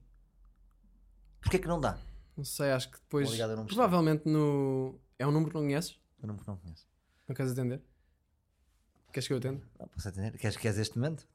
Porquê 1.41 1.57
é 1.57 1.59
que 1.59 1.67
não 1.67 1.79
dá? 1.79 1.99
Não 2.37 2.43
sei, 2.45 2.71
acho 2.71 2.89
que 2.89 2.97
depois. 2.99 3.27
Obrigado, 3.27 3.65
provavelmente 3.65 4.27
no. 4.27 4.99
É 5.19 5.27
um 5.27 5.31
número 5.31 5.51
que 5.51 5.55
não 5.55 5.63
conheces? 5.63 5.99
Eu 6.21 6.27
não, 6.27 6.35
não 6.47 6.57
conheço. 6.57 6.87
Não 7.27 7.35
queres 7.35 7.51
atender? 7.51 7.81
Queres 9.11 9.27
que 9.27 9.33
eu 9.33 9.37
atenda? 9.37 9.61
Não 9.79 9.87
posso 9.87 10.07
atender. 10.07 10.37
Queres, 10.37 10.57
queres 10.57 10.77
este 10.77 10.97
momento? 10.97 11.27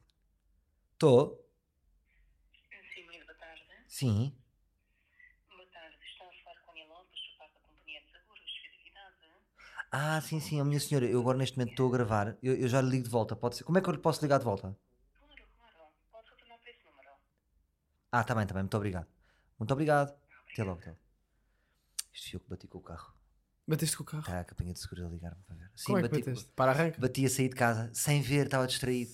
Estou. 0.95 1.45
Sim, 2.95 3.05
muito 3.07 3.25
boa 3.27 3.39
tarde. 3.39 3.63
Sim. 3.87 4.35
Boa 5.51 5.67
tarde. 5.67 5.97
Estou 6.11 6.27
a 6.27 6.33
falar 6.43 6.61
com 6.65 6.71
a 6.73 6.75
Nila 6.75 6.95
Lopes, 6.95 7.21
por 7.31 7.39
parte 7.39 7.55
da 7.55 7.61
Companhia 7.61 8.01
de 8.01 8.07
Seguros, 8.11 8.51
Fidelidade. 8.65 9.15
Ah, 9.91 10.21
sim, 10.21 10.39
sim, 10.41 10.61
a 10.61 10.65
minha 10.65 10.79
senhora, 10.81 11.07
eu 11.07 11.19
agora 11.21 11.39
neste 11.39 11.57
momento 11.57 11.71
estou 11.73 11.89
a 11.89 11.93
gravar. 11.93 12.37
Eu, 12.43 12.55
eu 12.55 12.69
já 12.69 12.81
lhe 12.81 12.91
ligo 12.91 13.05
de 13.05 13.11
volta. 13.11 13.35
Pode 13.35 13.57
ser. 13.57 13.65
Como 13.65 13.79
é 13.79 13.81
que 13.81 13.89
eu 13.89 13.93
lhe 13.95 13.99
posso 14.01 14.21
ligar 14.23 14.39
de 14.39 14.45
volta? 14.45 14.77
Claro, 15.19 15.43
claro. 15.57 15.93
Pode 16.13 16.29
retornar 16.31 16.59
para 16.61 16.71
esse 16.71 16.85
número. 16.85 17.09
Ah, 18.13 18.25
tá 18.25 18.35
bem, 18.35 18.47
tá 18.47 18.55
bem. 18.55 18.63
Muito 18.65 18.77
obrigado. 18.77 19.07
Muito 19.59 19.73
obrigado. 19.73 20.15
Até 20.53 20.63
logo, 20.63 20.81
até 20.81 20.91
logo. 20.91 21.01
Isto 22.13 22.31
fui 22.31 22.37
eu 22.37 22.41
que 22.41 22.49
bati 22.51 22.69
com 22.69 22.79
o 22.79 22.83
carro. 22.83 23.15
Bateste 23.67 23.97
com 23.97 24.03
o 24.03 24.07
carro? 24.07 24.23
Está 24.23 24.41
a 24.41 24.45
capinha 24.45 24.73
de 24.73 24.79
segurança 24.79 25.09
a 25.09 25.13
ligar-me 25.13 25.43
para 25.45 25.55
ver. 25.57 25.71
Sim, 25.77 25.85
Como 25.87 25.99
é 25.99 26.03
que 26.03 26.09
bati, 26.09 26.21
bateste? 26.23 26.53
Para 26.55 26.73
arranca? 26.73 27.01
bati 27.01 27.25
a 27.27 27.31
sair 27.31 27.49
de 27.49 27.55
casa 27.57 27.91
sem 27.95 28.21
ver, 28.23 28.47
estava 28.47 28.67
distraído. 28.67 29.13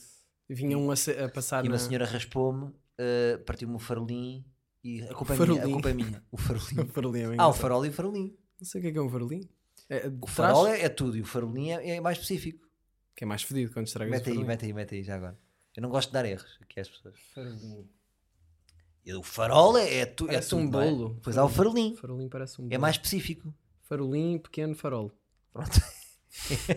E 0.48 0.54
vinha 0.54 0.76
um 0.78 0.90
a, 0.90 0.96
se- 0.96 1.18
a 1.18 1.28
passar 1.28 1.64
E 1.64 1.68
na... 1.68 1.74
uma 1.74 1.78
senhora 1.78 2.04
raspou-me, 2.04 2.72
eh, 2.98 3.38
partiu-me 3.46 3.74
o 3.74 3.78
farolim 3.78 4.44
e 4.82 5.02
a 5.02 5.14
culpa 5.14 5.34
é 5.34 5.36
Farolim. 5.36 5.60
minha. 5.60 5.66
A 5.68 5.72
culpa 5.72 5.90
é 5.90 5.94
minha. 5.94 6.24
O 6.30 6.36
farolim. 6.38 6.80
O 6.80 6.86
farolim 6.86 7.20
é 7.20 7.28
bem 7.28 7.30
ah, 7.30 7.30
o 7.30 7.34
engraçado. 7.34 7.60
farol 7.62 7.86
e 7.86 7.88
o 7.88 7.92
farolim. 7.92 8.36
Não 8.60 8.66
sei 8.66 8.78
o 8.78 8.82
que 8.82 8.88
é 8.88 8.92
que 8.92 8.98
é 8.98 9.02
um 9.02 9.08
farolim. 9.10 9.48
É, 9.88 10.10
O 10.20 10.26
farol 10.26 10.66
é, 10.66 10.82
é 10.82 10.88
tudo 10.88 11.16
e 11.16 11.20
o 11.20 11.24
farolim 11.24 11.70
é, 11.70 11.96
é 11.96 12.00
mais 12.00 12.16
específico. 12.18 12.66
Que 13.14 13.24
é 13.24 13.26
mais 13.26 13.42
fedido 13.42 13.72
quando 13.72 13.86
estragas 13.86 14.10
Mete 14.12 14.30
o 14.30 14.32
aí, 14.32 14.44
mete 14.44 14.64
aí, 14.64 14.72
mete 14.72 14.94
aí 14.96 15.02
já 15.04 15.16
agora. 15.16 15.38
Eu 15.76 15.82
não 15.82 15.90
gosto 15.90 16.08
de 16.08 16.14
dar 16.14 16.24
erros 16.24 16.58
aqui 16.62 16.80
às 16.80 16.88
pessoas. 16.88 17.14
Farolim. 17.34 17.88
E 19.04 19.12
O 19.14 19.22
farol 19.22 19.76
é, 19.76 19.98
é, 19.98 20.06
tu, 20.06 20.28
é 20.30 20.40
tudo. 20.40 20.56
um 20.56 20.64
é? 20.64 20.66
bolo. 20.90 21.20
Pois 21.22 21.36
há 21.36 21.44
o 21.44 21.48
farolim. 21.48 21.94
Farolim 21.96 22.28
parece 22.28 22.60
um 22.60 22.66
É 22.66 22.68
bolo. 22.70 22.80
mais 22.80 22.96
específico. 22.96 23.54
Farolim, 23.82 24.38
pequeno 24.38 24.74
farol. 24.74 25.12
Pronto. 25.52 25.70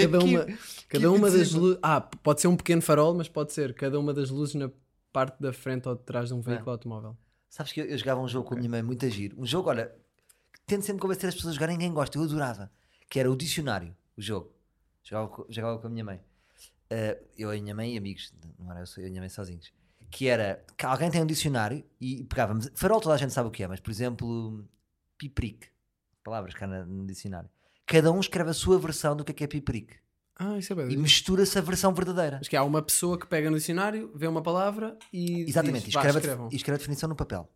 Cada 0.00 0.18
Que- 0.18 0.24
uma, 0.24 0.44
que 0.44 0.58
cada 0.88 1.12
uma 1.12 1.30
das 1.30 1.52
luzes... 1.52 1.78
Ah, 1.82 2.00
pode 2.00 2.40
ser 2.40 2.48
um 2.48 2.56
pequeno 2.56 2.80
farol, 2.82 3.14
mas 3.14 3.28
pode 3.28 3.52
ser 3.52 3.74
cada 3.74 3.98
uma 3.98 4.12
das 4.14 4.30
luzes 4.30 4.54
na 4.54 4.70
parte 5.12 5.40
da 5.40 5.52
frente 5.52 5.88
ou 5.88 5.94
de 5.94 6.02
trás 6.02 6.28
de 6.28 6.34
um 6.34 6.40
veículo 6.40 6.70
automóvel. 6.70 7.16
Sabes 7.48 7.72
que 7.72 7.80
eu, 7.80 7.84
eu 7.86 7.98
jogava 7.98 8.20
um 8.20 8.28
jogo 8.28 8.48
com 8.48 8.54
a 8.54 8.56
minha 8.58 8.70
mãe, 8.70 8.82
muito 8.82 9.04
a 9.04 9.08
giro. 9.08 9.40
Um 9.40 9.44
jogo, 9.46 9.68
olha, 9.70 9.86
que 9.86 9.94
tento 10.70 10.84
sempre 10.84 11.00
convencer 11.02 11.28
as 11.28 11.34
pessoas 11.34 11.52
a 11.52 11.54
jogarem, 11.54 11.76
ninguém 11.76 11.92
gosta, 11.92 12.16
eu 12.16 12.22
adorava. 12.22 12.70
Que 13.08 13.18
era 13.20 13.30
o 13.30 13.36
dicionário, 13.36 13.94
o 14.16 14.22
jogo. 14.22 14.52
Jogava, 15.02 15.44
jogava 15.48 15.78
com 15.78 15.86
a 15.86 15.90
minha 15.90 16.04
mãe. 16.04 16.20
Eh, 16.88 17.20
eu, 17.36 17.50
a 17.50 17.54
minha 17.54 17.74
mãe 17.74 17.94
e 17.94 17.98
amigos, 17.98 18.32
não 18.58 18.70
era 18.70 18.80
eu, 18.80 18.86
eu 18.98 19.02
e 19.04 19.06
a 19.06 19.10
minha 19.10 19.20
mãe 19.22 19.28
sozinhos. 19.28 19.72
Que 20.10 20.26
era, 20.28 20.64
que 20.76 20.84
alguém 20.86 21.10
tem 21.10 21.22
um 21.22 21.26
dicionário 21.26 21.84
e 22.00 22.24
pegávamos, 22.24 22.68
farol 22.74 23.00
toda 23.00 23.14
a 23.14 23.18
gente 23.18 23.32
sabe 23.32 23.48
o 23.48 23.50
que 23.52 23.62
é, 23.62 23.68
mas 23.68 23.78
por 23.80 23.90
exemplo, 23.90 24.64
piprique, 25.16 25.68
palavras 26.24 26.54
cá 26.54 26.66
na- 26.66 26.84
no 26.84 27.06
dicionário. 27.06 27.48
Cada 27.86 28.10
um 28.12 28.20
escreve 28.20 28.50
a 28.50 28.54
sua 28.54 28.78
versão 28.78 29.14
do 29.16 29.24
que 29.24 29.32
é 29.32 29.34
que 29.34 29.44
é 29.44 29.46
piprique. 29.46 29.96
Ah, 30.36 30.56
isso 30.58 30.72
é 30.72 30.76
bem. 30.76 30.90
E 30.90 30.96
mistura-se 30.96 31.58
a 31.58 31.60
versão 31.60 31.92
verdadeira. 31.92 32.38
Mas 32.38 32.48
que 32.48 32.56
há 32.56 32.64
uma 32.64 32.80
pessoa 32.82 33.18
que 33.18 33.26
pega 33.26 33.50
no 33.50 33.56
dicionário, 33.58 34.10
vê 34.14 34.26
uma 34.26 34.42
palavra 34.42 34.96
e. 35.12 35.42
Exatamente, 35.42 35.84
diz, 35.84 35.92
e 35.92 35.94
"Vá, 35.94 36.00
escreve, 36.00 36.16
a, 36.18 36.20
escrevam." 36.20 36.48
e 36.50 36.56
escreve 36.56 36.74
a 36.76 36.78
definição 36.78 37.08
no 37.08 37.14
papel. 37.16 37.48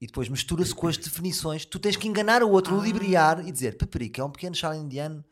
E 0.00 0.06
depois 0.06 0.28
mistura-se 0.28 0.74
com 0.74 0.86
as 0.86 0.96
definições. 0.96 1.64
Tu 1.64 1.78
tens 1.78 1.96
que 1.96 2.06
enganar 2.06 2.42
o 2.42 2.50
outro, 2.50 2.74
Ah. 2.74 2.78
ludibriar 2.78 3.46
e 3.46 3.50
dizer 3.50 3.76
peperica 3.76 4.20
é 4.22 4.24
um 4.24 4.30
pequeno 4.30 4.54
chá 4.54 4.74
indiano 4.76 5.24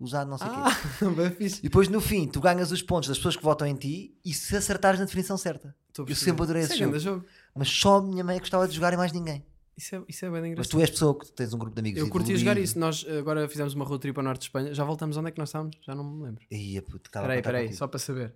usado 0.00 0.28
não 0.30 0.38
sei 0.38 0.46
o 0.48 0.50
quê. 0.50 0.56
Ah, 0.60 1.30
fixe. 1.36 1.58
E 1.60 1.62
depois 1.64 1.88
no 1.88 2.00
fim 2.00 2.26
tu 2.26 2.40
ganhas 2.40 2.72
os 2.72 2.82
pontos 2.82 3.08
das 3.08 3.18
pessoas 3.18 3.36
que 3.36 3.42
votam 3.42 3.66
em 3.66 3.74
ti 3.74 4.16
e 4.24 4.32
se 4.34 4.56
acertares 4.56 4.98
na 4.98 5.06
definição 5.06 5.36
certa. 5.36 5.74
Eu 5.96 6.16
sempre 6.16 6.42
adorei 6.42 6.62
esse 6.62 6.72
é 6.72 6.76
jogo. 6.76 6.98
jogo. 6.98 7.24
Mas 7.54 7.68
só 7.68 7.98
a 7.98 8.02
minha 8.02 8.24
mãe 8.24 8.38
gostava 8.38 8.66
de 8.66 8.74
jogar 8.74 8.92
e 8.92 8.96
mais 8.96 9.12
ninguém. 9.12 9.44
Isso 9.76 9.94
é, 9.96 10.02
isso 10.08 10.24
é 10.24 10.30
bem 10.30 10.40
Mas 10.40 10.50
engraçado. 10.50 10.70
tu 10.72 10.80
és 10.80 10.90
pessoa 10.90 11.18
que 11.18 11.32
tens 11.32 11.52
um 11.52 11.58
grupo 11.58 11.74
de 11.74 11.80
amigos. 11.80 12.00
Eu 12.00 12.08
curti 12.08 12.36
jogar 12.36 12.56
isso. 12.58 12.78
Nós 12.78 13.04
agora 13.18 13.48
fizemos 13.48 13.74
uma 13.74 13.84
road 13.84 14.00
trip 14.00 14.16
ao 14.18 14.24
norte 14.24 14.40
de 14.40 14.46
Espanha. 14.46 14.72
Já 14.74 14.84
voltamos 14.84 15.16
onde 15.16 15.28
é 15.28 15.30
que 15.32 15.38
nós 15.38 15.48
estávamos? 15.48 15.76
Já 15.82 15.94
não 15.94 16.04
me 16.04 16.24
lembro. 16.24 16.44
Ia, 16.50 16.80
puto, 16.82 17.10
Peraí, 17.10 17.42
peraí, 17.42 17.72
só 17.74 17.86
para 17.88 17.98
saber. 17.98 18.32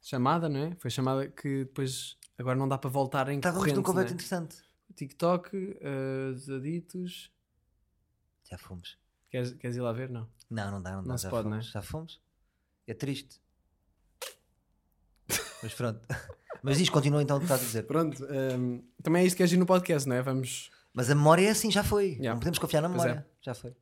Chamada, 0.00 0.48
não 0.48 0.60
é? 0.60 0.76
Foi 0.78 0.90
chamada 0.90 1.26
que 1.28 1.64
depois 1.64 2.16
agora 2.38 2.56
não 2.56 2.68
dá 2.68 2.78
para 2.78 2.88
voltar 2.90 3.28
em 3.28 3.36
Estávamos 3.38 3.72
num 3.72 3.82
conversa 3.82 4.10
né? 4.10 4.14
interessante. 4.14 4.56
TikTok, 4.94 5.78
eh, 5.80 6.30
os 6.34 6.48
aditos. 6.48 7.30
Já 8.48 8.56
fomos. 8.58 8.98
Queres, 9.30 9.52
queres 9.54 9.76
ir 9.76 9.80
lá 9.80 9.92
ver? 9.92 10.08
Não. 10.08 10.28
Não, 10.50 10.70
não 10.70 10.82
dá, 10.82 10.92
não 10.92 11.02
dá. 11.02 11.08
Não 11.08 11.18
se 11.18 11.24
já 11.24 11.30
pode, 11.30 11.44
fomos. 11.44 11.64
não 11.64 11.70
é? 11.70 11.72
Já 11.72 11.82
fomos. 11.82 12.20
É 12.86 12.94
triste. 12.94 13.40
Mas 15.62 15.74
pronto. 15.74 16.00
Mas 16.62 16.78
diz, 16.78 16.88
continua 16.88 17.22
então 17.22 17.36
o 17.36 17.40
que 17.40 17.44
estás 17.44 17.60
a 17.60 17.64
dizer. 17.64 17.82
Pronto, 17.84 18.24
ehm, 18.24 18.80
também 19.02 19.22
é 19.22 19.26
isto 19.26 19.36
que 19.36 19.42
é 19.42 19.44
agir 19.44 19.56
no 19.56 19.66
podcast, 19.66 20.08
não 20.08 20.16
é? 20.16 20.22
Vamos. 20.22 20.70
Mas 20.92 21.10
a 21.10 21.14
memória 21.14 21.46
é 21.46 21.50
assim, 21.50 21.70
já 21.70 21.84
foi. 21.84 22.12
Yeah. 22.12 22.30
Não 22.30 22.38
podemos 22.38 22.58
confiar 22.58 22.80
na 22.80 22.88
é. 22.88 22.90
memória. 22.90 23.26
Já 23.40 23.54
foi. 23.54 23.74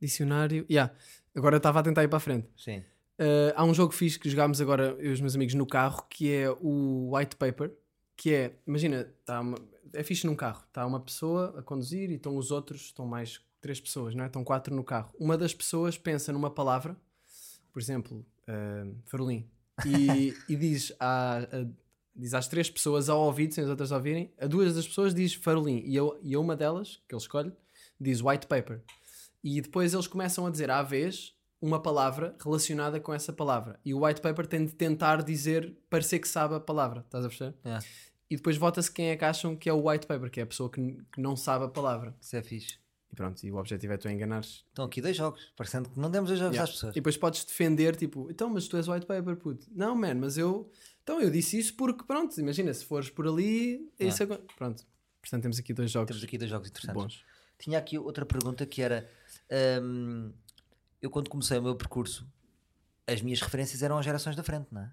Dicionário. 0.00 0.66
Yeah. 0.70 0.92
Agora 1.34 1.58
estava 1.58 1.80
a 1.80 1.82
tentar 1.82 2.02
ir 2.02 2.08
para 2.08 2.16
a 2.16 2.20
frente. 2.20 2.48
Sim. 2.56 2.78
Uh, 3.18 3.52
há 3.54 3.64
um 3.64 3.74
jogo 3.74 3.92
fixe 3.92 4.18
que 4.18 4.28
jogámos 4.28 4.60
agora, 4.60 4.96
eu 4.98 5.10
e 5.10 5.12
os 5.12 5.20
meus 5.20 5.34
amigos, 5.34 5.54
no 5.54 5.66
carro, 5.66 6.04
que 6.08 6.32
é 6.32 6.50
o 6.50 7.14
White 7.14 7.36
Paper. 7.36 7.72
Que 8.22 8.32
é, 8.34 8.56
imagina, 8.66 9.12
tá 9.24 9.40
uma, 9.40 9.58
é 9.92 10.02
fixe 10.04 10.26
num 10.26 10.36
carro. 10.36 10.62
Está 10.68 10.86
uma 10.86 11.00
pessoa 11.00 11.58
a 11.58 11.62
conduzir 11.62 12.08
e 12.08 12.14
estão 12.14 12.36
os 12.36 12.52
outros, 12.52 12.82
estão 12.82 13.04
mais 13.04 13.40
três 13.60 13.80
pessoas, 13.80 14.14
não 14.14 14.22
é? 14.22 14.26
Estão 14.28 14.44
quatro 14.44 14.72
no 14.74 14.84
carro. 14.84 15.12
Uma 15.18 15.36
das 15.36 15.52
pessoas 15.52 15.98
pensa 15.98 16.32
numa 16.32 16.48
palavra, 16.50 16.96
por 17.72 17.82
exemplo, 17.82 18.24
uh, 18.48 18.94
farolim, 19.06 19.48
e, 19.84 20.32
e 20.48 20.54
diz, 20.54 20.92
à, 21.00 21.38
a- 21.38 21.66
diz 22.14 22.32
às 22.32 22.46
três 22.46 22.70
pessoas 22.70 23.08
ao 23.08 23.20
ouvido, 23.22 23.54
sem 23.54 23.64
as 23.64 23.70
outras 23.70 23.90
ouvirem, 23.90 24.32
a 24.38 24.46
duas 24.46 24.72
das 24.76 24.86
pessoas 24.86 25.12
diz 25.12 25.34
farolim, 25.34 25.82
e 25.84 25.98
a, 25.98 26.02
e 26.22 26.34
a 26.34 26.38
uma 26.38 26.54
delas, 26.54 27.02
que 27.08 27.14
ele 27.16 27.22
escolhe, 27.22 27.52
diz 28.00 28.20
White 28.22 28.46
Paper. 28.46 28.82
E 29.42 29.60
depois 29.60 29.92
eles 29.94 30.06
começam 30.06 30.46
a 30.46 30.50
dizer 30.50 30.70
à 30.70 30.80
vez 30.84 31.34
uma 31.60 31.80
palavra 31.82 32.36
relacionada 32.40 33.00
com 33.00 33.12
essa 33.12 33.32
palavra. 33.32 33.80
E 33.84 33.92
o 33.94 34.04
white 34.04 34.20
paper 34.20 34.46
tem 34.46 34.64
de 34.64 34.72
tentar 34.74 35.22
dizer, 35.22 35.76
parecer 35.90 36.18
que 36.20 36.28
sabe 36.28 36.54
a 36.54 36.60
palavra. 36.60 37.00
Estás 37.00 37.24
a 37.24 37.28
perceber? 37.28 37.54
Yeah. 37.64 37.84
E 38.32 38.36
depois 38.36 38.56
vota-se 38.56 38.90
quem 38.90 39.10
é 39.10 39.16
que 39.16 39.24
acham 39.26 39.54
que 39.54 39.68
é 39.68 39.72
o 39.74 39.86
white 39.88 40.06
paper, 40.06 40.30
que 40.30 40.40
é 40.40 40.42
a 40.42 40.46
pessoa 40.46 40.70
que, 40.70 40.80
que 41.12 41.20
não 41.20 41.36
sabe 41.36 41.66
a 41.66 41.68
palavra. 41.68 42.16
Isso 42.18 42.34
é 42.34 42.42
fixe. 42.42 42.78
E 43.12 43.14
pronto, 43.14 43.44
e 43.44 43.52
o 43.52 43.56
objetivo 43.56 43.92
é 43.92 43.98
tu 43.98 44.08
enganares. 44.08 44.64
Estão 44.68 44.86
aqui 44.86 45.02
dois 45.02 45.14
jogos, 45.14 45.52
parecendo 45.54 45.90
que 45.90 46.00
não 46.00 46.10
demos 46.10 46.28
dois 46.30 46.40
jogos 46.40 46.54
Yeah. 46.54 46.64
às 46.70 46.74
pessoas. 46.74 46.92
E 46.92 46.94
depois 46.94 47.16
podes 47.18 47.44
defender, 47.44 47.94
tipo, 47.94 48.30
então, 48.30 48.48
mas 48.48 48.66
tu 48.68 48.78
és 48.78 48.88
white 48.88 49.04
paper, 49.04 49.36
puto. 49.36 49.66
Não, 49.70 49.94
man, 49.94 50.14
mas 50.14 50.38
eu. 50.38 50.70
Então, 51.02 51.20
eu 51.20 51.30
disse 51.30 51.58
isso 51.58 51.74
porque, 51.76 52.04
pronto, 52.04 52.40
imagina, 52.40 52.72
se 52.72 52.86
fores 52.86 53.10
por 53.10 53.26
ali, 53.28 53.86
é 53.98 54.06
isso 54.06 54.22
agora. 54.22 54.40
Pronto. 54.56 54.82
Portanto, 55.20 55.42
temos 55.42 55.58
aqui 55.58 55.74
dois 55.74 55.90
jogos 55.90 56.08
Temos 56.08 56.24
aqui 56.24 56.38
dois 56.38 56.50
jogos 56.50 56.68
interessantes. 56.68 57.02
bons. 57.02 57.24
Tinha 57.58 57.78
aqui 57.78 57.98
outra 57.98 58.24
pergunta 58.24 58.64
que 58.64 58.80
era: 58.80 59.06
hum, 59.82 60.32
eu 61.02 61.10
quando 61.10 61.28
comecei 61.28 61.58
o 61.58 61.62
meu 61.62 61.76
percurso, 61.76 62.26
as 63.06 63.20
minhas 63.20 63.42
referências 63.42 63.82
eram 63.82 63.98
as 63.98 64.04
gerações 64.06 64.34
da 64.36 64.42
frente, 64.42 64.68
não 64.72 64.80
é? 64.80 64.92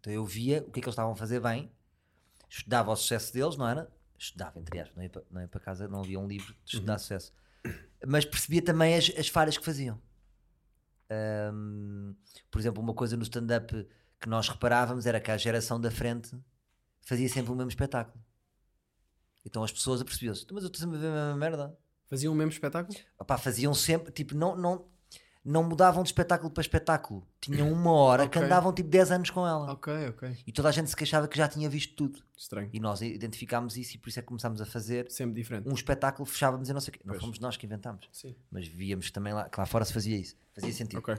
Então 0.00 0.12
eu 0.12 0.24
via 0.26 0.58
o 0.66 0.72
que 0.72 0.80
é 0.80 0.82
que 0.82 0.88
eles 0.88 0.92
estavam 0.94 1.12
a 1.12 1.16
fazer 1.16 1.40
bem, 1.40 1.70
estudava 2.58 2.92
o 2.92 2.96
sucesso 2.96 3.32
deles, 3.32 3.56
não 3.56 3.68
era? 3.68 3.90
Estudava, 4.18 4.58
entre 4.58 4.78
aspas, 4.78 4.96
não 4.96 5.02
ia 5.02 5.10
para, 5.10 5.22
não 5.30 5.40
ia 5.40 5.48
para 5.48 5.60
casa, 5.60 5.88
não 5.88 6.00
havia 6.00 6.18
um 6.18 6.26
livro 6.26 6.54
de 6.64 6.74
estudar 6.74 6.98
sucesso. 6.98 7.32
Mas 8.06 8.24
percebia 8.24 8.62
também 8.62 8.94
as, 8.94 9.10
as 9.18 9.28
falhas 9.28 9.58
que 9.58 9.64
faziam. 9.64 10.00
Hum, 11.52 12.14
por 12.50 12.60
exemplo, 12.60 12.82
uma 12.82 12.94
coisa 12.94 13.16
no 13.16 13.22
stand-up 13.22 13.86
que 14.20 14.28
nós 14.28 14.48
reparávamos 14.48 15.06
era 15.06 15.20
que 15.20 15.30
a 15.30 15.36
geração 15.36 15.80
da 15.80 15.90
frente 15.90 16.36
fazia 17.02 17.28
sempre 17.28 17.52
o 17.52 17.54
mesmo 17.54 17.70
espetáculo. 17.70 18.22
Então 19.44 19.62
as 19.62 19.72
pessoas 19.72 20.00
apercebiam-se, 20.00 20.46
mas 20.52 20.62
eu 20.62 20.68
estou 20.68 20.80
sempre 20.80 20.96
a 20.96 21.00
ver 21.00 21.08
a 21.08 21.12
mesma 21.12 21.36
merda. 21.36 21.78
Faziam 22.06 22.32
o 22.32 22.36
mesmo 22.36 22.52
espetáculo? 22.52 22.96
Opá, 23.18 23.36
faziam 23.36 23.74
sempre, 23.74 24.12
tipo, 24.12 24.34
não, 24.34 24.56
não, 24.56 24.86
não 25.44 25.62
mudavam 25.62 26.02
de 26.02 26.08
espetáculo 26.08 26.50
para 26.50 26.62
espetáculo. 26.62 27.26
Tinham 27.40 27.70
uma 27.70 27.92
hora 27.92 28.26
que 28.26 28.38
Ok. 28.38 28.46
andavam 28.46 28.72
tipo 28.72 28.88
10 28.88 29.10
anos 29.10 29.30
com 29.30 29.46
ela. 29.46 29.70
Ok, 29.72 29.92
ok. 30.08 30.38
E 30.46 30.50
toda 30.52 30.70
a 30.70 30.72
gente 30.72 30.88
se 30.88 30.96
queixava 30.96 31.28
que 31.28 31.36
já 31.36 31.46
tinha 31.46 31.68
visto 31.68 31.94
tudo. 31.94 32.22
Estranho. 32.36 32.70
E 32.72 32.80
nós 32.80 33.02
identificámos 33.02 33.76
isso 33.76 33.94
e 33.96 33.98
por 33.98 34.08
isso 34.08 34.18
é 34.18 34.22
que 34.22 34.28
começámos 34.28 34.60
a 34.62 34.64
fazer 34.66 35.10
Sempre 35.10 35.34
diferente. 35.34 35.68
um 35.68 35.74
espetáculo, 35.74 36.24
fechávamos 36.24 36.70
e 36.70 36.72
não 36.72 36.80
sei 36.80 36.90
o 36.90 36.92
quê. 36.94 37.00
Não 37.04 37.14
fomos 37.20 37.38
nós 37.38 37.56
que 37.58 37.66
inventámos. 37.66 38.08
Sim. 38.10 38.34
Mas 38.50 38.66
víamos 38.66 39.10
também 39.10 39.34
lá, 39.34 39.48
que 39.48 39.60
lá 39.60 39.66
fora 39.66 39.84
se 39.84 39.92
fazia 39.92 40.16
isso. 40.16 40.34
Fazia 40.54 40.72
sentido. 40.72 40.98
Ok. 41.00 41.14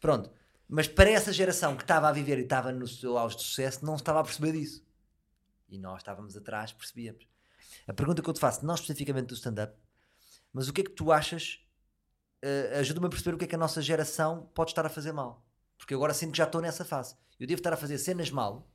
Pronto. 0.00 0.30
Mas 0.68 0.88
para 0.88 1.10
essa 1.10 1.32
geração 1.32 1.76
que 1.76 1.82
estava 1.82 2.08
a 2.08 2.12
viver 2.12 2.38
e 2.38 2.42
estava 2.42 2.72
no 2.72 2.88
seu 2.88 3.18
auge 3.18 3.36
de 3.36 3.42
sucesso, 3.42 3.84
não 3.84 3.94
estava 3.96 4.20
a 4.20 4.24
perceber 4.24 4.52
disso. 4.52 4.82
E 5.68 5.78
nós 5.78 5.98
estávamos 5.98 6.36
atrás, 6.36 6.72
percebíamos. 6.72 7.26
A 7.86 7.92
pergunta 7.92 8.22
que 8.22 8.28
eu 8.28 8.32
te 8.34 8.40
faço, 8.40 8.64
não 8.64 8.74
especificamente 8.74 9.26
do 9.26 9.34
stand-up, 9.34 9.74
mas 10.52 10.66
o 10.68 10.72
que 10.72 10.80
é 10.80 10.84
que 10.84 10.90
tu 10.90 11.12
achas? 11.12 11.60
Eh, 12.42 12.78
Ajuda-me 12.78 13.06
a 13.06 13.08
perceber 13.10 13.34
o 13.34 13.38
que 13.38 13.44
é 13.44 13.48
que 13.48 13.54
a 13.54 13.58
nossa 13.58 13.80
geração 13.82 14.48
pode 14.54 14.70
estar 14.70 14.84
a 14.86 14.88
fazer 14.88 15.12
mal. 15.12 15.44
Porque 15.78 15.94
eu 15.94 15.98
agora 15.98 16.14
sinto 16.14 16.32
que 16.32 16.38
já 16.38 16.44
estou 16.44 16.60
nessa 16.60 16.84
fase. 16.84 17.14
Eu 17.38 17.46
devo 17.46 17.60
estar 17.60 17.72
a 17.72 17.76
fazer 17.76 17.98
cenas 17.98 18.30
mal. 18.30 18.68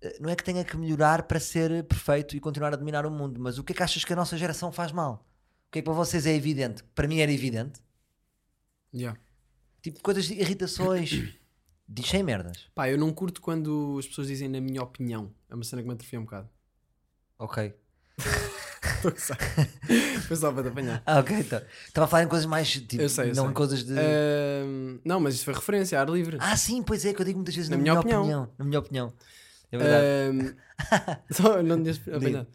Eh, 0.00 0.18
Não 0.20 0.30
é 0.30 0.36
que 0.36 0.44
tenha 0.44 0.64
que 0.64 0.76
melhorar 0.76 1.22
para 1.24 1.40
ser 1.40 1.84
perfeito 1.84 2.36
e 2.36 2.40
continuar 2.40 2.72
a 2.72 2.76
dominar 2.76 3.06
o 3.06 3.10
mundo, 3.10 3.40
mas 3.40 3.58
o 3.58 3.64
que 3.64 3.72
é 3.72 3.76
que 3.76 3.82
achas 3.82 4.04
que 4.04 4.12
a 4.12 4.16
nossa 4.16 4.36
geração 4.36 4.72
faz 4.72 4.92
mal? 4.92 5.26
O 5.68 5.72
que 5.72 5.78
é 5.78 5.82
que 5.82 5.86
para 5.86 5.94
vocês 5.94 6.26
é 6.26 6.34
evidente? 6.34 6.82
Para 6.94 7.08
mim 7.08 7.18
era 7.18 7.32
evidente. 7.32 7.80
Yeah. 8.94 9.18
Tipo, 9.82 10.00
coisas 10.00 10.24
de 10.26 10.34
irritações. 10.34 11.10
Diz 11.88 12.08
sem 12.08 12.22
merdas. 12.22 12.68
Pá, 12.74 12.88
eu 12.90 12.98
não 12.98 13.12
curto 13.12 13.40
quando 13.40 13.96
as 14.00 14.08
pessoas 14.08 14.26
dizem 14.26 14.48
na 14.48 14.60
minha 14.60 14.82
opinião. 14.82 15.32
É 15.48 15.54
uma 15.54 15.62
cena 15.62 15.82
que 15.82 15.88
me 15.88 15.94
atrofia 15.94 16.18
um 16.18 16.24
bocado. 16.24 16.48
Ok. 17.38 17.72
Estou 19.08 19.34
a 19.34 19.36
gozar. 19.36 19.38
Foi 20.26 20.36
só 20.36 20.52
para 20.52 20.62
te 20.64 20.68
apanhar. 20.68 21.02
Ah, 21.06 21.20
ok, 21.20 21.36
então. 21.38 21.62
Estava 21.86 22.04
a 22.04 22.08
falar 22.08 22.22
em 22.24 22.28
coisas 22.28 22.46
mais, 22.46 22.70
tipo, 22.70 23.00
Eu 23.02 23.08
sei, 23.08 23.30
eu 23.30 23.34
não 23.34 23.42
sei. 23.44 23.50
em 23.50 23.54
coisas 23.54 23.84
de... 23.84 23.92
Ahm, 23.92 24.98
não, 25.04 25.20
mas 25.20 25.34
isso 25.34 25.44
foi 25.44 25.54
referência, 25.54 26.00
ar 26.00 26.08
livre. 26.08 26.36
Ah, 26.40 26.56
sim, 26.56 26.82
pois 26.82 27.04
é, 27.04 27.12
que 27.14 27.20
eu 27.20 27.24
digo 27.26 27.38
muitas 27.38 27.54
vezes 27.54 27.70
na, 27.70 27.76
Na 27.76 27.82
minha, 27.82 27.94
opinião. 27.98 28.20
opinião. 28.22 28.50
Na 28.58 28.64
minha 28.64 28.78
opinião. 28.78 29.12
É 29.70 29.78
verdade. 29.78 30.06
Ahm, 30.30 30.56
só 31.30 31.62
não 31.62 31.82
tinhas 31.82 32.00
apanhado. 32.08 32.48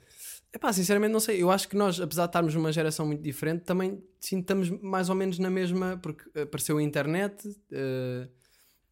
Epá, 0.54 0.74
sinceramente 0.74 1.14
não 1.14 1.20
sei. 1.22 1.42
Eu 1.42 1.50
acho 1.50 1.68
que 1.70 1.78
nós, 1.78 2.00
apesar 2.00 2.24
de 2.24 2.30
estarmos 2.30 2.54
numa 2.54 2.72
geração 2.74 3.06
muito 3.06 3.22
diferente, 3.22 3.64
também 3.64 4.04
sim, 4.20 4.40
estamos 4.40 4.70
mais 4.70 5.10
ou 5.10 5.16
menos 5.16 5.40
na 5.40 5.50
mesma, 5.50 5.98
porque 6.04 6.24
apareceu 6.40 6.78
a 6.78 6.84
internet 6.84 7.48
eh, 7.72 8.28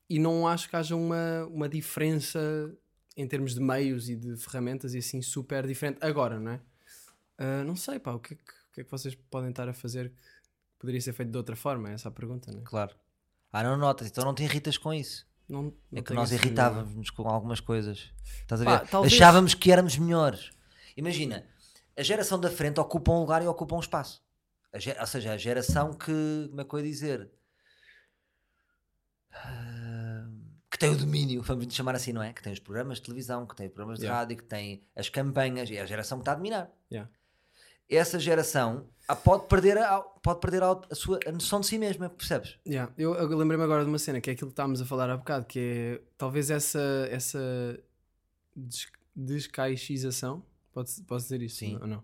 e 0.09 0.17
não 0.19 0.47
acho 0.47 0.69
que 0.69 0.75
haja 0.77 0.95
uma, 0.95 1.45
uma 1.51 1.67
diferença 1.67 2.39
em 3.17 3.27
termos 3.27 3.53
de 3.53 3.59
meios 3.59 4.07
e 4.07 4.15
de 4.15 4.37
ferramentas 4.37 4.93
e 4.93 4.99
assim 4.99 5.21
super 5.21 5.67
diferente 5.67 5.97
agora, 5.99 6.39
não 6.39 6.51
é? 6.53 6.59
Ah, 7.39 7.63
não 7.63 7.75
sei, 7.75 7.99
pá, 7.99 8.12
o 8.12 8.19
que, 8.19 8.34
é 8.34 8.38
que, 8.38 8.43
o 8.43 8.73
que 8.73 8.82
é 8.82 8.84
que 8.84 8.91
vocês 8.91 9.15
podem 9.15 9.49
estar 9.49 9.67
a 9.69 9.73
fazer 9.73 10.10
que 10.10 10.15
poderia 10.80 10.99
ser 11.02 11.13
feito 11.13 11.32
de 11.32 11.38
outra 11.38 11.56
forma? 11.56 11.89
É 11.89 11.93
essa 11.93 12.10
a 12.10 12.12
pergunta, 12.12 12.52
não 12.52 12.60
é? 12.60 12.63
Claro. 12.63 12.95
Ah, 13.52 13.63
não 13.63 13.78
notas, 13.78 14.08
então 14.08 14.23
não 14.25 14.34
te 14.36 14.43
irritas 14.43 14.78
com 14.78 14.93
isso. 14.93 15.25
Não, 15.47 15.63
não 15.63 15.73
é 15.93 16.02
que 16.02 16.13
nós 16.13 16.32
irritávamos 16.32 17.10
com 17.10 17.28
algumas 17.28 17.60
coisas. 17.60 18.12
Estás 18.41 18.62
a 18.62 18.65
Pá, 18.65 18.78
ver? 18.80 18.88
talvez- 18.89 19.13
Achávamos 19.13 19.54
que 19.56 19.71
éramos 19.71 19.97
melhores. 19.97 20.52
Imagina, 20.95 21.47
a 21.97 22.04
geração 22.04 22.39
da 22.39 22.52
frente 22.52 22.80
ocupa 22.80 23.12
um 23.12 23.19
lugar 23.21 23.41
e 23.41 23.47
ocupa 23.47 23.75
um 23.75 23.80
espaço. 23.80 24.21
Ou 24.71 25.08
seja, 25.08 25.34
a 25.34 25.38
geração 25.38 25.93
que, 25.93 26.47
como 26.49 26.62
é 26.62 26.63
que 26.65 26.73
eu 26.75 26.80
ia 26.80 26.86
dizer? 26.86 27.32
Ah, 29.32 30.28
Que 30.71 30.78
tem 30.78 30.91
o 30.91 30.97
domínio, 30.97 31.41
vamos 31.41 31.73
chamar 31.73 31.95
assim, 31.95 32.13
não 32.13 32.21
é? 32.21 32.32
Que 32.32 32.43
tem 32.43 32.54
os 32.54 32.60
programas 32.60 32.97
de 32.99 33.04
televisão, 33.06 33.45
que 33.47 33.56
tem 33.56 33.65
os 33.67 33.73
programas 33.73 33.97
de 33.97 34.06
Yeah. 34.06 34.19
rádio, 34.19 34.38
que 34.38 34.43
tem 34.43 34.84
as 34.95 35.10
campanhas, 35.10 35.69
é 35.71 35.82
a 35.82 35.86
geração 35.86 36.19
que 36.19 36.21
está 36.21 36.34
a 36.34 36.36
dominar. 36.36 36.69
Yeah. 36.91 37.10
Essa 37.89 38.19
geração 38.19 38.86
ah, 39.08 39.15
pode 39.15 39.47
perder, 39.47 39.78
a, 39.78 39.99
pode 39.99 40.39
perder 40.39 40.62
a, 40.62 40.80
a 40.89 40.95
sua 40.95 41.19
a 41.25 41.32
noção 41.32 41.60
de 41.60 41.65
si 41.67 41.78
mesma, 41.80 42.10
percebes? 42.10 42.58
Yeah, 42.67 42.93
Eu, 42.97 43.15
eu 43.15 43.28
lembrei-me 43.36 43.63
agora 43.63 43.84
de 43.84 43.89
uma 43.89 43.97
cena 43.97 44.21
que 44.21 44.30
é 44.30 44.34
aquilo 44.34 44.49
que 44.49 44.54
estávamos 44.54 44.80
a 44.82 44.86
falar 44.86 45.10
há 45.10 45.17
bocado, 45.17 45.45
que 45.45 45.60
é 45.60 46.02
talvez 46.17 46.52
essa, 46.52 47.08
essa 47.10 47.80
des, 48.56 48.86
descaixização, 49.15 50.43
pode, 50.71 50.91
posso 51.08 51.25
dizer 51.25 51.41
isto 51.41 51.58
Sim. 51.58 51.78
ou 51.82 51.88
não? 51.88 51.99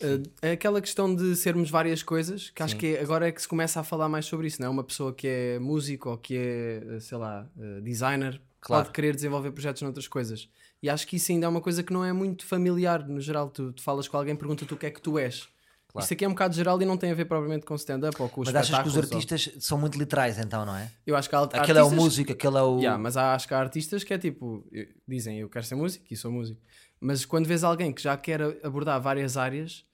Uh, 0.00 0.22
é 0.42 0.52
aquela 0.52 0.80
questão 0.80 1.12
de 1.12 1.34
sermos 1.34 1.70
várias 1.70 2.02
coisas 2.02 2.50
que 2.50 2.62
acho 2.62 2.74
Sim. 2.74 2.78
que 2.78 2.96
é- 2.96 3.00
agora 3.00 3.26
é 3.26 3.32
que 3.32 3.40
se 3.40 3.48
começa 3.48 3.80
a 3.80 3.82
falar 3.82 4.08
mais 4.08 4.26
sobre 4.26 4.46
isso, 4.46 4.60
não 4.60 4.68
é? 4.68 4.70
Uma 4.70 4.84
pessoa 4.84 5.12
que 5.12 5.26
é 5.26 5.58
músico 5.58 6.10
ou 6.10 6.18
que 6.18 6.36
é, 6.36 6.96
uh, 6.96 7.00
sei 7.00 7.18
lá, 7.18 7.50
uh, 7.56 7.80
designer 7.80 8.40
Claro. 8.60 8.84
pode 8.84 8.94
querer 8.94 9.14
desenvolver 9.14 9.52
projetos 9.52 9.80
noutras 9.82 10.06
coisas. 10.06 10.48
E 10.82 10.88
acho 10.90 11.06
que 11.06 11.16
isso 11.16 11.32
ainda 11.32 11.46
é 11.46 11.48
uma 11.48 11.60
coisa 11.60 11.82
que 11.82 11.92
não 11.92 12.04
é 12.04 12.12
muito 12.12 12.44
familiar 12.44 13.06
no 13.08 13.20
geral. 13.20 13.48
Tu, 13.50 13.72
tu 13.72 13.82
falas 13.82 14.06
com 14.08 14.16
alguém, 14.16 14.36
pergunta-te 14.36 14.72
o 14.72 14.76
que 14.76 14.86
é 14.86 14.90
que 14.90 15.00
tu 15.00 15.18
és. 15.18 15.48
Claro. 15.88 16.04
Isto 16.04 16.12
aqui 16.12 16.24
é 16.24 16.28
um 16.28 16.32
bocado 16.32 16.54
geral 16.54 16.80
e 16.82 16.84
não 16.84 16.96
tem 16.98 17.10
a 17.10 17.14
ver 17.14 17.24
propriamente 17.24 17.64
com 17.64 17.74
stand-up 17.76 18.20
ou 18.20 18.28
com 18.28 18.42
os 18.42 18.48
Mas 18.48 18.56
achas 18.56 18.66
que 18.82 18.88
os 18.88 18.94
espetáculos 18.94 19.14
ou- 19.14 19.18
artistas 19.30 19.64
são 19.64 19.78
muito 19.78 19.98
literais, 19.98 20.38
então, 20.38 20.66
não 20.66 20.76
é? 20.76 20.90
Eu 21.06 21.16
acho 21.16 21.28
que 21.28 21.34
há 21.34 21.40
Aquele 21.42 21.78
é 21.78 21.82
o 21.82 21.86
artistas- 21.86 21.92
músico, 22.04 22.32
aquele 22.32 22.56
é 22.58 22.62
o. 22.62 22.78
Yeah, 22.78 22.98
mas 23.02 23.16
há, 23.16 23.34
acho 23.34 23.48
que 23.48 23.54
há 23.54 23.58
artistas 23.58 24.04
que 24.04 24.12
é 24.12 24.18
tipo, 24.18 24.66
dizem 25.08 25.38
eu 25.40 25.48
quero 25.48 25.64
ser 25.64 25.74
músico 25.74 26.04
e 26.10 26.16
sou 26.16 26.30
músico. 26.30 26.60
Mas 27.00 27.24
quando 27.24 27.46
vês 27.46 27.64
alguém 27.64 27.92
que 27.92 28.02
já 28.02 28.16
quer 28.16 28.42
abordar 28.62 29.00
várias 29.00 29.36
áreas, 29.38 29.84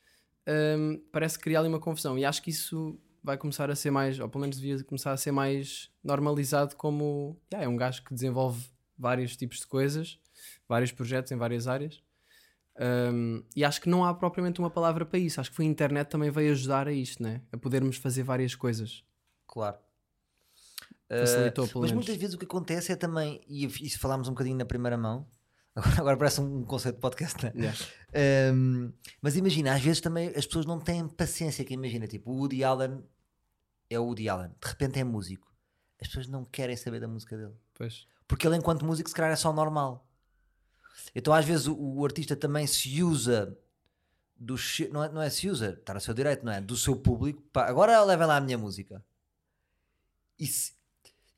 hum, 0.49 1.01
parece 1.13 1.39
criar 1.39 1.61
ali 1.61 1.69
uma 1.69 1.79
confusão. 1.81 2.19
E 2.19 2.25
acho 2.25 2.43
que 2.43 2.51
isso 2.51 2.99
vai 3.23 3.37
começar 3.37 3.71
a 3.71 3.77
ser 3.77 3.91
mais, 3.93 4.19
ou 4.19 4.29
pelo 4.29 4.41
menos 4.43 4.59
devia 4.59 4.83
começar 4.83 5.13
a 5.13 5.17
ser 5.17 5.31
mais 5.31 5.89
normalizado 6.03 6.75
como 6.75 7.37
yeah, 7.53 7.65
é 7.65 7.69
um 7.69 7.77
gajo 7.77 8.03
que 8.03 8.13
desenvolve 8.13 8.65
vários 8.99 9.37
tipos 9.37 9.59
de 9.61 9.67
coisas, 9.69 10.19
vários 10.73 10.91
projetos 10.93 11.31
em 11.33 11.37
várias 11.37 11.67
áreas. 11.69 12.03
Hum, 13.13 13.45
e 13.55 13.63
acho 13.65 13.81
que 13.83 13.89
não 13.89 14.03
há 14.05 14.15
propriamente 14.15 14.59
uma 14.59 14.71
palavra 14.71 15.05
para 15.05 15.19
isso. 15.19 15.39
Acho 15.41 15.51
que 15.51 15.57
foi 15.57 15.67
a 15.67 15.69
internet 15.69 16.09
também 16.09 16.31
veio 16.31 16.53
ajudar 16.53 16.89
a 16.89 16.93
isto, 16.93 17.23
né? 17.23 17.43
a 17.53 17.57
podermos 17.59 17.97
fazer 17.99 18.23
várias 18.23 18.55
coisas. 18.55 19.05
Claro. 19.47 19.77
Facilitou, 21.09 21.65
Ah, 21.67 21.69
pelo 21.69 21.81
mas 21.83 21.91
menos. 21.91 22.05
muitas 22.07 22.17
vezes 22.17 22.35
o 22.35 22.39
que 22.39 22.47
acontece 22.47 22.91
é 22.91 22.97
também, 22.97 23.43
e 23.47 23.67
isso 23.67 23.99
falámos 23.99 24.29
um 24.29 24.31
bocadinho 24.33 24.57
na 24.57 24.65
primeira 24.65 24.97
mão, 24.97 25.27
agora, 25.77 25.97
agora 26.01 26.17
parece 26.17 26.41
um 26.41 26.65
conceito 26.65 26.95
de 26.95 27.01
podcast, 27.03 27.43
não 27.43 27.51
é? 27.51 27.55
Yeah. 27.55 27.79
Um, 28.55 28.93
mas 29.21 29.37
imagina, 29.37 29.75
às 29.75 29.83
vezes 29.83 30.01
também 30.01 30.29
as 30.29 30.47
pessoas 30.47 30.65
não 30.65 30.81
têm 30.81 31.07
paciência. 31.07 31.65
Que 31.67 31.75
imagina, 31.75 32.07
tipo, 32.07 32.31
o 32.31 32.37
Woody 32.39 32.65
Allen 32.65 33.03
é 33.91 33.99
o 34.01 34.05
Woody 34.05 34.29
Allen, 34.31 34.49
de 34.49 34.69
repente 34.69 34.99
é 34.99 35.05
músico. 35.05 35.53
As 36.01 36.09
pessoas 36.09 36.29
não 36.29 36.45
querem 36.47 36.77
saber 36.77 36.99
da 37.01 37.07
música 37.09 37.37
dele. 37.37 37.55
Pois. 37.75 38.07
Porque 38.27 38.47
ele, 38.47 38.57
enquanto 38.57 38.85
músico, 38.87 39.09
se 39.11 39.15
calhar 39.15 39.31
é 39.33 39.37
só 39.37 39.53
normal. 39.53 40.07
Então, 41.15 41.33
às 41.35 41.45
vezes, 41.45 41.67
o, 41.67 41.75
o 41.77 42.05
artista 42.05 42.35
também 42.37 42.67
se 42.67 43.03
usa 43.03 43.57
do 44.37 44.57
não, 44.91 45.05
é, 45.05 45.09
não 45.09 45.23
é 45.23 45.31
se 45.31 45.49
usa, 45.49 45.77
está 45.79 45.95
no 45.95 46.01
seu 46.01 46.13
direito, 46.15 46.45
não 46.45 46.53
é? 46.53 46.61
Do 46.61 46.77
seu 46.77 46.97
público. 46.97 47.43
Pá, 47.53 47.67
agora 47.69 48.03
levem 48.03 48.27
lá 48.27 48.37
a 48.37 48.41
minha 48.41 48.59
música. 48.59 49.05
E, 50.39 50.47
se- 50.47 50.73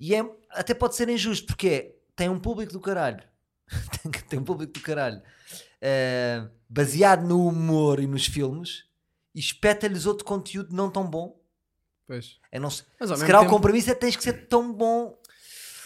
e 0.01 0.15
é, 0.15 0.25
até 0.51 0.73
pode 0.75 0.97
ser 0.97 1.09
injusto, 1.09 1.47
porque 1.47 1.69
é, 1.69 1.95
tem 2.17 2.29
um 2.29 2.41
público 2.41 2.73
do 2.73 2.81
caralho. 2.81 3.23
tem, 4.29 4.39
um 4.39 4.45
público 4.45 4.73
do 4.73 4.81
caralho. 4.81 5.21
eh, 5.81 6.47
baseado 6.69 7.27
no 7.27 7.47
humor 7.47 8.01
e 8.01 8.07
nos 8.07 8.27
filmes. 8.27 8.85
E 9.35 9.41
espeta-lhes 9.41 10.07
outro 10.07 10.25
conteúdo 10.25 10.75
não 10.75 10.91
tão 10.91 11.05
bom. 11.09 11.39
Pois. 12.07 12.39
É 12.53 12.59
não, 12.59 12.71
se 12.71 12.85
se 13.17 13.27
calhar 13.27 13.41
o 13.41 13.45
tempo- 13.45 13.51
compromisso 13.57 13.91
é 13.91 13.95
que 13.95 14.01
tens 14.01 14.17
que 14.17 14.23
ser 14.23 14.47
tão 14.47 14.73
bom. 14.73 15.19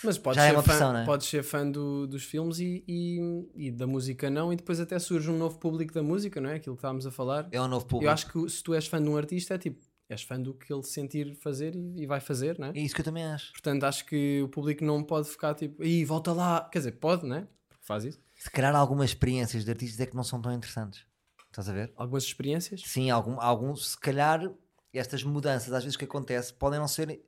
Mas 0.04 0.16
podes 0.18 0.36
Já 0.40 0.44
é 0.46 0.50
ser, 0.50 0.56
uma 0.56 0.62
fã, 0.62 0.68
pressão, 0.70 0.92
não 0.92 1.00
é? 1.00 1.04
podes 1.04 1.26
ser 1.26 1.42
fã 1.42 1.70
do- 1.70 2.06
dos 2.06 2.24
filmes 2.24 2.58
e, 2.60 2.84
e- 2.86 3.48
e 3.54 3.70
da 3.70 3.86
música 3.86 4.30
não, 4.30 4.52
e 4.52 4.56
depois 4.56 4.78
até 4.80 4.98
surge 4.98 5.30
um 5.30 5.36
novo 5.38 5.58
público 5.58 5.92
da 5.92 6.02
música, 6.02 6.40
não 6.40 6.50
é? 6.50 6.54
Aquilo 6.56 6.76
que 6.76 6.80
estávamos 6.80 7.06
a 7.06 7.10
falar. 7.10 7.48
É 7.50 7.60
um 7.60 7.68
novo 7.68 7.84
público. 7.86 8.08
Eu 8.08 8.12
acho 8.12 8.30
que 8.30 8.48
se 8.48 8.62
tu 8.62 8.74
és 8.74 8.86
fã 8.86 9.02
de 9.02 9.08
um 9.08 9.16
artista, 9.16 9.54
é 9.54 9.58
tipo, 9.58 9.80
és 10.08 10.22
fã 10.22 10.40
do 10.40 10.54
que 10.54 10.72
ele 10.72 10.82
sentir 10.84 11.34
fazer 11.36 11.74
e, 11.74 12.02
e 12.02 12.06
vai 12.06 12.20
fazer, 12.20 12.58
não 12.58 12.68
é? 12.68 12.72
É 12.74 12.80
isso 12.80 12.94
que 12.94 13.00
eu 13.00 13.04
também 13.04 13.24
acho. 13.24 13.52
Portanto, 13.52 13.84
acho 13.84 14.04
que 14.06 14.40
o 14.42 14.48
público 14.48 14.84
não 14.84 15.02
pode 15.02 15.28
ficar 15.28 15.54
tipo, 15.54 15.82
aí 15.82 16.04
volta 16.04 16.32
lá. 16.32 16.68
Quer 16.72 16.78
dizer, 16.78 16.92
pode, 16.92 17.26
né? 17.26 17.46
Porque 17.68 17.84
faz 17.84 18.04
isso. 18.04 18.20
Se 18.36 18.50
calhar 18.50 18.74
algumas 18.76 19.10
experiências 19.10 19.64
de 19.64 19.70
artistas 19.70 20.00
é 20.00 20.06
que 20.06 20.14
não 20.16 20.22
são 20.24 20.40
tão 20.40 20.52
interessantes. 20.52 21.04
Estás 21.50 21.68
a 21.68 21.72
ver? 21.72 21.92
Algumas 21.96 22.22
experiências. 22.24 22.82
Sim, 22.86 23.10
algum, 23.10 23.40
algum, 23.40 23.74
se 23.74 23.98
calhar 23.98 24.48
estas 24.92 25.22
mudanças 25.24 25.72
às 25.72 25.82
vezes 25.82 25.96
que 25.96 26.04
acontece 26.04 26.52
podem 26.54 26.78
não 26.78 26.86
ser. 26.88 27.20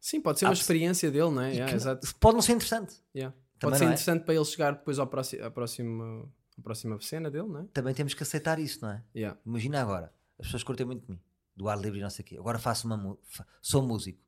Sim, 0.00 0.20
pode 0.20 0.38
ser 0.38 0.44
uma 0.46 0.50
pessoa- 0.52 0.62
experiência 0.62 1.10
dele, 1.10 1.30
né? 1.30 1.50
e 1.52 1.56
Yeah, 1.56 1.74
exato. 1.74 2.14
Pode 2.20 2.34
não 2.34 2.42
ser 2.42 2.52
interessante. 2.52 2.94
Yeah. 3.14 3.34
Pode 3.60 3.76
ser 3.76 3.84
não 3.84 3.90
é? 3.90 3.94
interessante 3.94 4.24
para 4.24 4.34
ele 4.34 4.44
chegar 4.44 4.72
depois 4.72 4.98
ao 4.98 5.06
próximo, 5.06 5.44
à 5.44 5.50
próxima, 5.50 6.28
à 6.58 6.62
próxima 6.62 7.00
cena 7.00 7.30
dele, 7.30 7.48
né? 7.48 7.66
Também 7.72 7.92
temos 7.94 8.14
que 8.14 8.22
aceitar 8.22 8.58
isso, 8.58 8.78
não 8.82 8.90
é? 8.92 9.02
Yeah. 9.14 9.38
Imagina 9.44 9.80
agora, 9.82 10.12
as 10.38 10.46
pessoas 10.46 10.62
curtem 10.62 10.86
muito 10.86 11.04
de 11.06 11.10
mim, 11.12 11.20
do 11.56 11.68
ar 11.68 11.76
livre 11.78 11.98
e 11.98 12.02
não 12.02 12.10
sei 12.10 12.22
o 12.24 12.26
quê. 12.26 12.36
Agora 12.38 12.58
faço 12.58 12.86
uma 12.86 13.18
sou 13.60 13.82
músico. 13.82 14.20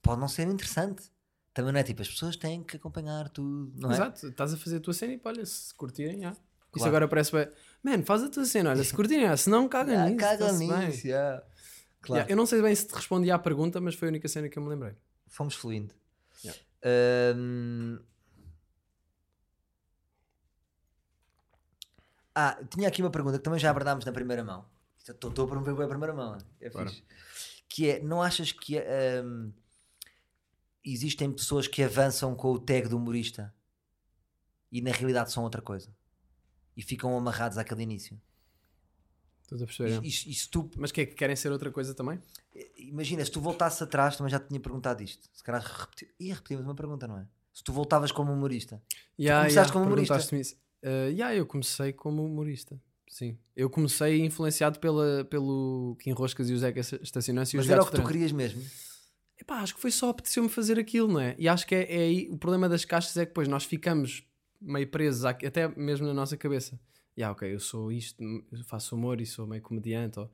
Pode 0.00 0.20
não 0.20 0.28
ser 0.28 0.46
interessante. 0.46 1.10
Também 1.52 1.72
não 1.72 1.80
é 1.80 1.82
tipo, 1.82 2.02
as 2.02 2.08
pessoas 2.08 2.36
têm 2.36 2.62
que 2.62 2.76
acompanhar 2.76 3.28
tudo, 3.30 3.72
não 3.76 3.90
é? 3.90 3.94
Exato, 3.94 4.28
estás 4.28 4.52
a 4.52 4.56
fazer 4.58 4.76
a 4.76 4.80
tua 4.80 4.92
cena 4.92 5.14
e 5.14 5.20
olha, 5.24 5.44
se 5.44 5.74
curtirem, 5.74 6.18
yeah. 6.18 6.36
Isso 6.36 6.84
Claro. 6.84 6.88
agora 6.90 7.08
parece 7.08 7.32
bem. 7.32 7.48
Man, 7.82 8.02
faz 8.04 8.22
a 8.22 8.28
tua 8.28 8.44
cena, 8.44 8.70
olha, 8.70 8.84
se 8.84 8.92
curtirem, 8.94 9.22
yeah, 9.22 9.36
se 9.36 9.48
não, 9.48 9.66
caga 9.68 10.02
Ah, 10.02 10.04
nisso. 10.04 10.18
caga 10.18 10.44
está-se 10.44 10.58
bem." 10.68 10.86
nisso, 10.88 11.06
yeah. 11.06 11.42
Claro. 12.02 12.18
Yeah, 12.20 12.30
eu 12.32 12.36
não 12.36 12.44
sei 12.46 12.60
bem 12.62 12.74
se 12.74 12.86
te 12.86 12.94
respondi 12.94 13.30
à 13.30 13.38
pergunta, 13.38 13.80
mas 13.80 13.94
foi 13.94 14.08
a 14.08 14.10
única 14.10 14.28
cena 14.28 14.48
que 14.50 14.58
eu 14.58 14.62
me 14.62 14.68
lembrei. 14.68 14.94
Fomos 15.36 15.54
fluindo. 15.54 15.94
Yeah. 16.42 16.62
Ahm, 16.82 17.98
Ah, 22.38 22.62
tinha 22.70 22.86
aqui 22.88 23.00
uma 23.02 23.10
pergunta 23.10 23.38
que 23.38 23.44
também 23.44 23.58
já 23.58 23.70
abordámos 23.70 24.04
na 24.04 24.12
primeira 24.12 24.44
mão. 24.44 24.66
Estou 24.98 25.30
a 25.30 25.48
promover 25.48 25.86
a 25.86 25.88
primeira 25.88 26.12
mão. 26.12 26.36
É 26.60 26.68
Bora. 26.68 26.90
fixe. 26.90 27.02
Que 27.66 27.90
é, 27.90 28.00
não 28.02 28.22
achas 28.22 28.52
que 28.52 28.78
ahm, 28.78 29.52
existem 30.84 31.32
pessoas 31.32 31.66
que 31.66 31.82
avançam 31.82 32.34
com 32.34 32.52
o 32.52 32.58
tag 32.58 32.88
do 32.88 32.98
humorista 32.98 33.54
e 34.70 34.82
na 34.82 34.90
realidade 34.90 35.32
são 35.32 35.44
outra 35.44 35.62
coisa? 35.62 35.94
E 36.76 36.82
ficam 36.82 37.16
amarrados 37.16 37.56
àquele 37.56 37.82
início? 37.82 38.20
Estás 39.46 39.62
a 39.62 39.64
perceber? 39.66 40.00
E, 40.02 40.08
e- 40.08 40.30
e 40.30 40.34
se 40.34 40.48
tu 40.48 40.68
Mas 40.76 40.90
que 40.90 41.02
é 41.02 41.06
que 41.06 41.14
querem 41.14 41.36
ser 41.36 41.52
outra 41.52 41.70
coisa 41.70 41.94
também? 41.94 42.18
Imagina, 42.76 43.24
se 43.24 43.30
tu 43.30 43.40
voltasses 43.40 43.80
atrás, 43.80 44.16
também 44.16 44.30
já 44.30 44.40
te 44.40 44.48
tinha 44.48 44.58
perguntado 44.60 45.02
isto. 45.02 45.28
Se 45.32 45.42
calhar 45.42 45.62
repetir. 45.62 46.08
Ia 46.18 46.34
repetir 46.34 46.58
uma 46.58 46.74
pergunta, 46.74 47.06
não 47.06 47.18
é? 47.18 47.26
Se 47.52 47.62
tu 47.62 47.72
voltavas 47.72 48.10
como 48.10 48.32
humorista. 48.32 48.82
Yeah, 49.18 49.44
começaste 49.44 49.72
como 49.72 49.86
humorista? 49.86 50.36
isso. 50.36 50.56
Uh, 50.82 51.10
yeah, 51.10 51.34
eu 51.34 51.46
comecei 51.46 51.92
como 51.92 52.24
humorista. 52.24 52.80
Sim. 53.08 53.38
Eu 53.54 53.70
comecei 53.70 54.24
influenciado 54.24 54.78
pela, 54.80 55.24
pelo 55.24 55.96
Kim 56.00 56.10
Roscas 56.12 56.50
e 56.50 56.52
o 56.52 56.58
Zeca 56.58 56.80
Estacionância 56.80 57.56
e 57.56 57.60
os 57.60 57.66
Mas 57.66 57.72
era 57.72 57.82
o 57.82 57.86
que 57.86 57.92
tu 57.96 58.04
querias 58.04 58.32
mesmo. 58.32 58.62
Epá, 59.38 59.60
acho 59.60 59.74
que 59.74 59.80
foi 59.80 59.90
só 59.90 60.08
apeteceu-me 60.08 60.48
fazer 60.48 60.78
aquilo, 60.78 61.08
não 61.08 61.20
é? 61.20 61.34
E 61.38 61.48
acho 61.48 61.66
que 61.66 61.74
é, 61.74 61.94
é 61.94 61.98
aí 62.00 62.28
o 62.30 62.36
problema 62.36 62.68
das 62.68 62.84
caixas 62.84 63.16
é 63.16 63.20
que 63.20 63.30
depois 63.30 63.46
nós 63.48 63.64
ficamos 63.64 64.24
meio 64.60 64.88
presos, 64.88 65.24
até 65.24 65.68
mesmo 65.68 66.06
na 66.06 66.14
nossa 66.14 66.36
cabeça. 66.36 66.78
Yeah, 67.18 67.32
ok, 67.32 67.52
eu 67.54 67.60
sou 67.60 67.90
isto, 67.90 68.22
eu 68.22 68.62
faço 68.64 68.94
humor 68.94 69.20
e 69.20 69.26
sou 69.26 69.46
meio 69.46 69.62
comediante, 69.62 70.18
ou 70.20 70.30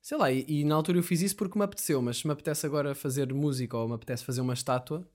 sei 0.00 0.16
lá. 0.16 0.30
E, 0.30 0.44
e 0.48 0.64
na 0.64 0.76
altura 0.76 0.98
eu 0.98 1.02
fiz 1.02 1.20
isso 1.20 1.34
porque 1.36 1.58
me 1.58 1.64
apeteceu, 1.64 2.00
mas 2.00 2.18
se 2.18 2.26
me 2.26 2.32
apetece 2.32 2.64
agora 2.66 2.94
fazer 2.94 3.32
música 3.32 3.76
ou 3.76 3.88
me 3.88 3.94
apetece 3.94 4.24
fazer 4.24 4.40
uma 4.40 4.54
estátua, 4.54 5.08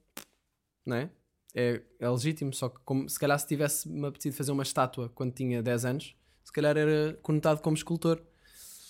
não 0.86 0.97
é? 0.97 1.10
É, 1.54 1.82
é 1.99 2.10
legítimo, 2.10 2.54
só 2.54 2.67
que 2.67 2.80
como, 2.84 3.08
se 3.10 3.17
calhar 3.17 3.39
se 3.39 3.47
tivesse 3.47 3.88
me 3.88 4.06
apetecido 4.08 4.36
fazer 4.36 4.51
uma 4.51 4.63
estátua 4.63 5.08
quando 5.10 5.32
tinha 5.34 5.63
10 5.63 5.86
anos, 5.86 6.13
se 6.43 6.51
calhar 6.51 6.75
era 6.75 7.13
conotado 7.21 7.62
como 7.62 7.78
escultor. 7.78 8.21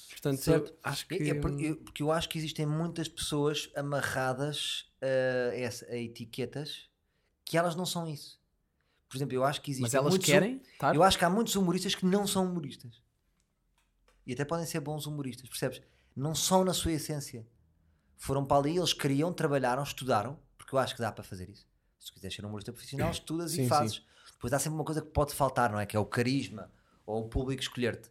Portanto, 0.10 0.40
Certo. 0.40 0.72
eu 0.72 0.78
acho 0.84 1.08
que. 1.08 1.16
É- 1.16 1.28
é 1.30 1.34
por- 1.36 1.62
eu- 1.62 1.76
porque 1.78 2.02
eu 2.02 2.12
acho 2.12 2.28
que 2.28 2.40
existem 2.40 2.66
muitas 2.66 3.08
pessoas 3.08 3.70
amarradas 3.76 4.92
a, 5.00 5.56
essa- 5.56 5.86
a 5.86 5.96
etiquetas 5.96 6.90
que 7.46 7.56
elas 7.56 7.76
não 7.76 7.86
são 7.86 8.08
isso. 8.08 8.40
Por 9.08 9.18
exemplo, 9.18 9.36
eu 9.36 9.44
acho 9.44 9.62
que 9.62 9.72
existem 9.72 9.84
mas 9.84 9.94
elas 9.94 10.18
querem 10.18 10.62
estar. 10.74 10.96
Eu 10.96 11.04
acho 11.04 11.18
que 11.18 11.26
há 11.26 11.30
muitos 11.30 11.56
humoristas 11.56 11.96
que 11.96 12.06
não 12.06 12.26
são 12.26 12.46
humoristas. 12.46 13.02
E 14.26 14.34
até 14.34 14.44
podem 14.44 14.66
ser 14.66 14.80
bons 14.80 15.06
humoristas, 15.06 15.48
percebes? 15.48 15.82
Não 16.16 16.34
são 16.34 16.64
na 16.64 16.74
sua 16.74 16.94
essência. 16.94 17.46
Foram 18.18 18.46
para 18.46 18.58
ali, 18.58 18.78
eles 18.78 18.94
queriam, 18.94 19.32
trabalharam, 19.32 19.84
estudaram, 19.84 20.40
porque 20.58 20.74
eu 20.74 20.80
acho 20.80 20.96
que 20.96 21.02
dá 21.02 21.12
para 21.12 21.24
fazer 21.24 21.50
isso. 21.50 21.68
Se 22.00 22.12
quiseres 22.12 22.36
ser 22.36 22.44
um 22.46 22.48
humorista 22.50 22.72
profissional, 22.72 23.12
estudas 23.12 23.52
Sim, 23.52 23.66
e 23.66 23.68
fazes. 23.68 24.04
Depois 24.34 24.52
há 24.54 24.60
sempre 24.60 24.76
uma 24.76 24.86
coisa 24.86 25.02
que 25.02 25.10
pode 25.10 25.34
faltar, 25.34 25.72
não 25.72 25.80
é? 25.80 25.86
Que 25.86 25.96
é 25.96 26.00
o 26.00 26.06
carisma 26.06 26.72
ou 27.06 27.26
o 27.26 27.30
público 27.30 27.62
escolher-te. 27.62 28.10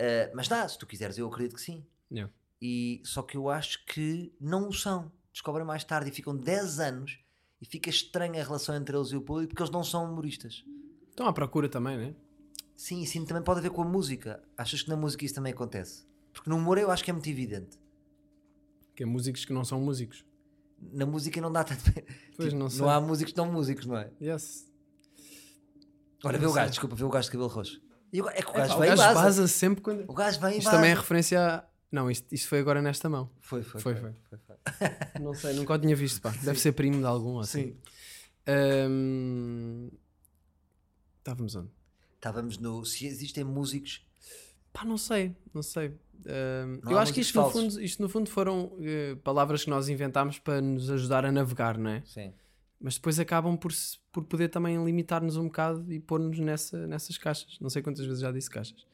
Ah, 0.00 0.30
mas 0.34 0.48
dá, 0.48 0.66
se 0.68 0.78
tu 0.78 0.86
quiseres, 0.86 1.18
eu 1.18 1.26
acredito 1.26 1.54
que 1.54 1.60
sim. 1.60 1.84
Yeah. 2.10 2.32
E, 2.60 3.02
só 3.04 3.22
que 3.22 3.36
eu 3.36 3.48
acho 3.48 3.84
que 3.86 4.34
não 4.40 4.68
o 4.68 4.72
são. 4.72 5.12
Descobrem 5.32 5.66
mais 5.66 5.84
tarde 5.84 6.10
e 6.10 6.12
ficam 6.12 6.34
10 6.34 6.80
anos 6.80 7.18
e 7.60 7.66
fica 7.66 7.88
estranha 7.90 8.40
a 8.42 8.44
relação 8.44 8.74
entre 8.74 8.96
eles 8.96 9.08
e 9.08 9.16
o 9.16 9.20
público 9.20 9.48
porque 9.50 9.62
eles 9.62 9.72
não 9.72 9.82
são 9.84 10.04
humoristas. 10.04 10.64
Estão 11.10 11.26
à 11.26 11.32
procura 11.32 11.68
também, 11.68 11.96
né? 11.96 12.14
Sim, 12.76 13.04
sim, 13.06 13.24
também 13.24 13.42
pode 13.42 13.60
haver 13.60 13.70
com 13.70 13.82
a 13.82 13.84
música. 13.86 14.42
Achas 14.56 14.82
que 14.82 14.88
na 14.90 14.96
música 14.96 15.24
isso 15.24 15.34
também 15.34 15.52
acontece? 15.52 16.04
Porque 16.32 16.50
no 16.50 16.56
humor 16.56 16.76
eu 16.76 16.90
acho 16.90 17.02
que 17.02 17.10
é 17.10 17.12
muito 17.14 17.28
evidente. 17.30 17.78
Que 18.94 19.02
é 19.02 19.06
músicos 19.06 19.44
que 19.44 19.52
não 19.52 19.64
são 19.64 19.80
músicos. 19.80 20.24
Na 20.92 21.06
música 21.06 21.40
não 21.40 21.50
dá 21.50 21.64
tanto. 21.64 21.82
Pois, 22.36 22.50
Tipo, 22.50 22.58
não 22.60 22.68
sei. 22.68 22.86
há 22.86 23.00
músicos 23.00 23.32
não 23.32 23.50
músicos, 23.50 23.86
não 23.86 23.96
é? 23.96 24.10
Yes. 24.20 24.70
Olha, 26.22 26.38
vê 26.38 26.44
Não 26.44 26.52
o 26.52 26.54
gajo, 26.54 26.70
desculpa, 26.70 26.94
vê 26.94 27.04
o 27.04 27.08
gajo 27.08 27.26
de 27.26 27.32
cabelo 27.32 27.48
roxo. 27.48 27.80
E 28.12 28.20
o 28.20 28.28
é 28.28 28.42
que 28.42 28.50
o 28.50 28.52
gajo 28.52 28.74
o 28.74 28.78
vem 28.80 28.92
e 28.92 28.96
gajo 28.96 29.14
vaza 29.14 29.48
sempre 29.48 29.80
quando. 29.82 30.04
O 30.06 30.12
gajo 30.12 30.38
vem 30.40 30.50
e 30.54 30.58
Isto 30.58 30.64
vaza. 30.64 30.76
também 30.76 30.90
é 30.90 30.94
referência 30.94 31.40
a. 31.40 31.64
Não, 31.96 32.10
isto, 32.10 32.30
isto 32.30 32.46
foi 32.48 32.58
agora 32.58 32.82
nesta 32.82 33.08
mão. 33.08 33.30
Foi, 33.40 33.62
foi, 33.62 33.80
Foi, 33.80 33.94
foi. 33.94 34.12
foi. 34.28 34.38
foi, 34.38 34.38
foi. 34.38 34.88
Não 35.24 35.32
sei, 35.32 35.54
nunca 35.54 35.72
o 35.72 35.78
tinha 35.78 35.96
visto, 35.96 36.20
pá. 36.20 36.30
Deve 36.42 36.60
ser 36.60 36.72
primo 36.72 36.98
de 36.98 37.06
algum, 37.06 37.38
assim. 37.38 37.74
Sim. 38.46 39.90
Estávamos 41.18 41.56
onde? 41.56 41.70
Estávamos 42.16 42.58
no. 42.58 42.84
Se 42.84 43.06
existem 43.06 43.44
músicos. 43.44 44.04
Pá, 44.74 44.84
não 44.84 44.98
sei, 44.98 45.34
não 45.54 45.62
sei. 45.62 45.94
Não 46.82 46.92
eu 46.92 46.98
acho 46.98 47.14
que 47.14 47.20
isto 47.22 47.40
no, 47.40 47.50
fundo, 47.50 47.80
isto 47.80 48.02
no 48.02 48.10
fundo 48.10 48.28
foram 48.28 48.76
eh, 48.78 49.16
palavras 49.24 49.64
que 49.64 49.70
nós 49.70 49.88
inventámos 49.88 50.38
para 50.38 50.60
nos 50.60 50.90
ajudar 50.90 51.24
a 51.24 51.32
navegar, 51.32 51.78
não 51.78 51.88
é? 51.88 52.02
Sim. 52.04 52.30
Mas 52.78 52.96
depois 52.96 53.18
acabam 53.18 53.56
por, 53.56 53.72
por 54.12 54.22
poder 54.24 54.48
também 54.48 54.84
limitar-nos 54.84 55.38
um 55.38 55.44
bocado 55.44 55.90
e 55.90 55.98
pôr-nos 55.98 56.38
nessa, 56.40 56.86
nessas 56.86 57.16
caixas. 57.16 57.56
Não 57.58 57.70
sei 57.70 57.80
quantas 57.80 58.04
vezes 58.04 58.20
já 58.20 58.30
disse 58.30 58.50
caixas. 58.50 58.86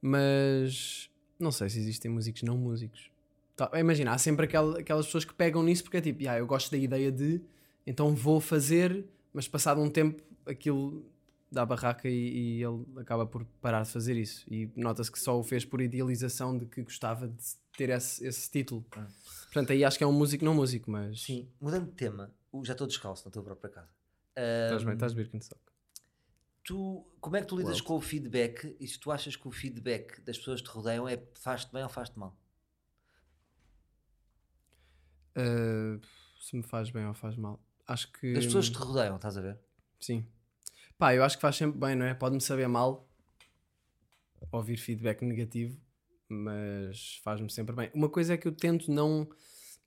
Mas 0.00 1.10
não 1.38 1.50
sei 1.52 1.68
se 1.68 1.78
existem 1.78 2.10
músicos 2.10 2.42
não 2.42 2.56
músicos. 2.56 3.10
Tá, 3.56 3.70
imagina, 3.78 4.12
há 4.12 4.18
sempre 4.18 4.44
aquela- 4.46 4.78
aquelas 4.78 5.06
pessoas 5.06 5.24
que 5.24 5.34
pegam 5.34 5.62
nisso 5.62 5.82
porque 5.82 5.96
é 5.96 6.00
tipo, 6.00 6.28
"Ah, 6.28 6.38
eu 6.38 6.46
gosto 6.46 6.70
da 6.70 6.76
ideia 6.76 7.10
de, 7.10 7.40
então 7.86 8.14
vou 8.14 8.40
fazer, 8.40 9.04
mas 9.32 9.48
passado 9.48 9.80
um 9.80 9.90
tempo 9.90 10.22
aquilo 10.46 11.04
dá 11.50 11.64
barraca 11.64 12.08
e, 12.08 12.58
e 12.58 12.62
ele 12.62 12.84
acaba 12.98 13.26
por 13.26 13.44
parar 13.60 13.82
de 13.82 13.90
fazer 13.90 14.16
isso. 14.16 14.44
E 14.52 14.70
nota-se 14.76 15.10
que 15.10 15.18
só 15.18 15.38
o 15.38 15.42
fez 15.42 15.64
por 15.64 15.80
idealização 15.80 16.56
de 16.56 16.66
que 16.66 16.82
gostava 16.82 17.26
de 17.26 17.42
ter 17.76 17.88
esse, 17.90 18.24
esse 18.26 18.50
título. 18.50 18.84
Portanto, 19.44 19.72
aí 19.72 19.82
acho 19.84 19.96
que 19.96 20.04
é 20.04 20.06
um 20.06 20.12
músico 20.12 20.44
não 20.44 20.54
músico, 20.54 20.90
mas. 20.90 21.22
Sim. 21.22 21.48
Mudando 21.60 21.86
de 21.86 21.92
tema, 21.92 22.30
já 22.64 22.72
estou 22.72 22.86
descalço 22.86 23.24
na 23.24 23.30
tua 23.30 23.42
própria 23.42 23.70
casa. 23.70 23.88
Estás 24.36 24.84
bem, 24.84 24.94
estás 24.94 25.12
Birkenstock. 25.14 25.60
Tu, 26.68 27.02
como 27.18 27.34
é 27.34 27.40
que 27.40 27.46
tu 27.46 27.56
lidas 27.56 27.80
com 27.80 27.96
o 27.96 28.00
feedback 28.00 28.76
e 28.78 28.86
se 28.86 28.98
tu 29.00 29.10
achas 29.10 29.34
que 29.34 29.48
o 29.48 29.50
feedback 29.50 30.20
das 30.20 30.36
pessoas 30.36 30.60
que 30.60 30.68
te 30.68 30.74
rodeiam 30.74 31.08
é 31.08 31.18
faz-te 31.40 31.72
bem 31.72 31.82
ou 31.82 31.88
faz-te 31.88 32.18
mal? 32.18 32.38
Uh, 35.30 35.98
se 36.38 36.54
me 36.54 36.62
faz 36.62 36.90
bem 36.90 37.06
ou 37.06 37.14
faz 37.14 37.36
mal. 37.36 37.58
Acho 37.86 38.12
que. 38.12 38.34
Das 38.34 38.44
pessoas 38.44 38.68
que 38.68 38.76
te 38.76 38.82
rodeiam, 38.82 39.16
estás 39.16 39.38
a 39.38 39.40
ver? 39.40 39.58
Sim. 39.98 40.26
Pá, 40.98 41.14
eu 41.14 41.24
acho 41.24 41.36
que 41.36 41.40
faz 41.40 41.56
sempre 41.56 41.78
bem, 41.78 41.96
não 41.96 42.04
é? 42.04 42.12
Pode-me 42.12 42.40
saber 42.40 42.68
mal 42.68 43.08
ouvir 44.52 44.76
feedback 44.76 45.22
negativo, 45.22 45.80
mas 46.28 47.16
faz-me 47.24 47.50
sempre 47.50 47.74
bem. 47.74 47.90
Uma 47.94 48.10
coisa 48.10 48.34
é 48.34 48.36
que 48.36 48.46
eu 48.46 48.52
tento 48.52 48.90
não 48.90 49.26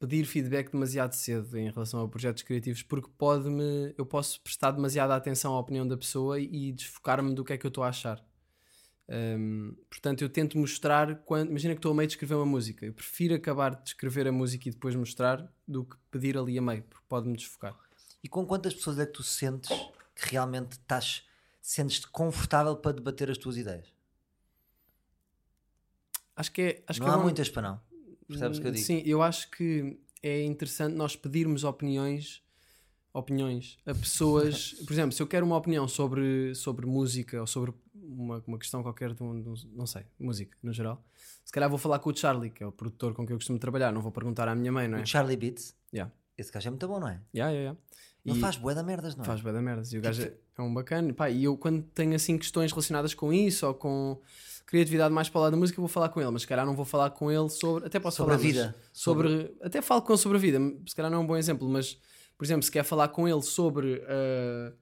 pedir 0.02 0.26
feedback 0.26 0.72
demasiado 0.72 1.14
cedo 1.14 1.56
em 1.58 1.70
relação 1.70 2.02
a 2.04 2.08
projetos 2.10 2.42
criativos, 2.44 2.82
porque 2.82 3.10
pode-me. 3.18 3.94
Eu 3.96 4.06
posso 4.06 4.42
prestar 4.42 4.72
demasiada 4.72 5.16
atenção 5.16 5.54
à 5.54 5.60
opinião 5.60 5.88
da 5.88 5.96
pessoa 5.96 6.40
e 6.40 6.72
desfocar-me 6.74 7.34
do 7.36 7.46
que 7.46 7.54
é 7.54 7.58
que 7.58 7.66
eu 7.66 7.70
estou 7.70 7.84
a 7.84 7.90
achar. 7.90 8.26
Um, 9.08 9.76
portanto, 9.90 10.22
eu 10.24 10.30
tento 10.30 10.58
mostrar 10.58 11.16
quando. 11.24 11.50
Imagina 11.50 11.76
que 11.76 11.80
estou 11.80 11.92
a 11.92 11.96
meio 11.96 12.08
de 12.08 12.14
escrever 12.14 12.36
uma 12.36 12.46
música. 12.46 12.86
Eu 12.86 12.94
prefiro 12.94 13.36
acabar 13.36 13.76
de 13.76 13.90
escrever 13.90 14.28
a 14.28 14.32
música 14.32 14.68
e 14.68 14.72
depois 14.72 14.96
mostrar 14.96 15.54
do 15.68 15.86
que 15.86 15.96
pedir 16.10 16.38
ali 16.38 16.58
a 16.58 16.62
meio, 16.62 16.84
porque 16.84 17.06
pode-me 17.08 17.36
desfocar. 17.38 17.78
E 18.24 18.28
com 18.28 18.46
quantas 18.46 18.74
pessoas 18.74 18.98
é 19.00 19.06
que 19.06 19.12
tu 19.14 19.22
sentes 19.24 19.70
que 20.16 20.32
realmente 20.32 20.74
estás, 20.74 21.28
sentes-te 21.62 22.08
confortável 22.08 22.76
para 22.76 22.94
debater 22.94 23.30
as 23.30 23.38
tuas 23.38 23.58
ideias? 23.58 23.88
Acho 26.36 26.52
que 26.52 26.62
é. 26.62 26.84
Acho 26.88 27.00
não 27.00 27.06
que 27.08 27.12
há 27.12 27.16
é 27.16 27.18
um- 27.18 27.24
muitas 27.24 27.50
para 27.50 27.62
não. 27.64 27.91
Percebes 28.32 28.58
o 28.58 28.62
que 28.62 28.68
eu 28.68 28.72
digo? 28.72 28.86
Sim, 28.86 29.02
eu 29.06 29.22
acho 29.22 29.50
que 29.52 30.00
é 30.22 30.44
interessante 30.44 30.96
nós 30.96 31.16
pedirmos 31.16 31.64
opiniões 31.64 32.42
opiniões 33.14 33.78
a 33.86 33.94
pessoas. 33.94 34.74
Por 34.86 34.94
exemplo, 34.94 35.12
se 35.12 35.22
eu 35.22 35.28
quero 35.28 35.46
uma 35.46 35.58
opinião 35.58 35.88
sobre, 35.88 36.56
sobre 36.56 36.86
música 36.86 37.40
ou 37.40 37.48
sobre 37.48 37.74
uma, 37.94 38.44
uma 38.48 38.58
questão 38.58 38.82
qualquer 38.82 39.14
de 39.14 39.22
um, 39.22 39.54
não 39.74 39.86
sei, 39.86 40.04
música 40.20 40.58
no 40.64 40.72
geral, 40.74 41.04
se 41.44 41.52
calhar 41.52 41.70
vou 41.70 41.78
falar 41.78 42.00
com 42.00 42.10
o 42.10 42.16
Charlie, 42.16 42.50
que 42.50 42.64
é 42.64 42.68
o 42.68 42.72
produtor 42.72 43.14
com 43.14 43.26
quem 43.26 43.34
eu 43.34 43.38
costumo 43.38 43.60
trabalhar, 43.60 43.92
não 43.92 44.02
vou 44.02 44.12
perguntar 44.12 44.48
à 44.48 44.56
minha 44.56 44.72
mãe, 44.72 44.88
não 44.88 45.00
é? 45.00 45.02
O 45.02 45.06
Charlie 45.06 45.38
Beats, 45.38 45.76
Yeah. 45.94 46.10
esse 46.38 46.50
gajo 46.52 46.70
é 46.70 46.72
muito 46.72 46.88
bom, 46.88 47.02
não 47.02 47.10
é? 47.10 47.20
Yeah, 47.36 47.52
yeah, 47.52 47.60
yeah. 47.60 47.80
Não 48.24 48.36
faz 48.36 48.56
bué 48.56 48.74
da 48.74 48.84
merdas, 48.84 49.16
não 49.16 49.24
é? 49.24 49.28
faz 49.28 49.42
bué 49.42 49.52
da 49.52 49.62
merda. 49.62 49.84
E 49.92 49.98
o 49.98 50.02
gajo 50.02 50.22
é, 50.22 50.34
é 50.58 50.62
um 50.62 50.74
bacana. 50.74 51.12
Pá, 51.14 51.30
e 51.30 51.44
eu 51.44 51.58
quando 51.58 51.84
tenho 51.84 52.16
assim 52.16 52.38
questões 52.38 52.72
relacionadas 52.72 53.14
com 53.14 53.34
isso 53.34 53.68
ou 53.68 53.74
com 53.74 54.22
criatividade 54.72 55.14
mais 55.14 55.28
para 55.30 55.40
o 55.40 55.42
lado 55.44 55.52
da 55.52 55.58
música, 55.58 55.80
vou 55.82 55.90
falar 55.90 56.08
com 56.10 56.22
ele, 56.22 56.32
mas 56.32 56.44
se 56.44 56.48
calhar 56.48 56.66
não 56.66 56.74
vou 56.76 56.86
falar 56.86 57.10
com 57.12 57.30
ele 57.30 57.50
sobre, 57.50 57.86
até 57.86 58.00
posso 58.00 58.18
Sobre 58.18 58.34
a 58.34 58.38
falar, 58.38 58.48
mas 58.48 58.56
vida. 58.56 58.76
sobre, 58.94 59.56
até 59.62 59.82
falo 59.82 60.02
com 60.02 60.14
ele 60.14 60.20
sobre 60.20 60.38
a 60.38 60.42
vida, 60.42 60.60
se 60.88 60.96
calhar 60.96 61.12
não 61.12 61.20
é 61.20 61.22
um 61.22 61.28
bom 61.28 61.36
exemplo, 61.36 61.68
mas 61.70 62.00
por 62.38 62.46
exemplo, 62.46 62.64
se 62.64 62.72
quer 62.72 62.84
falar 62.84 63.10
com 63.10 63.28
ele 63.28 63.42
sobre 63.42 64.02
ah, 64.08 64.74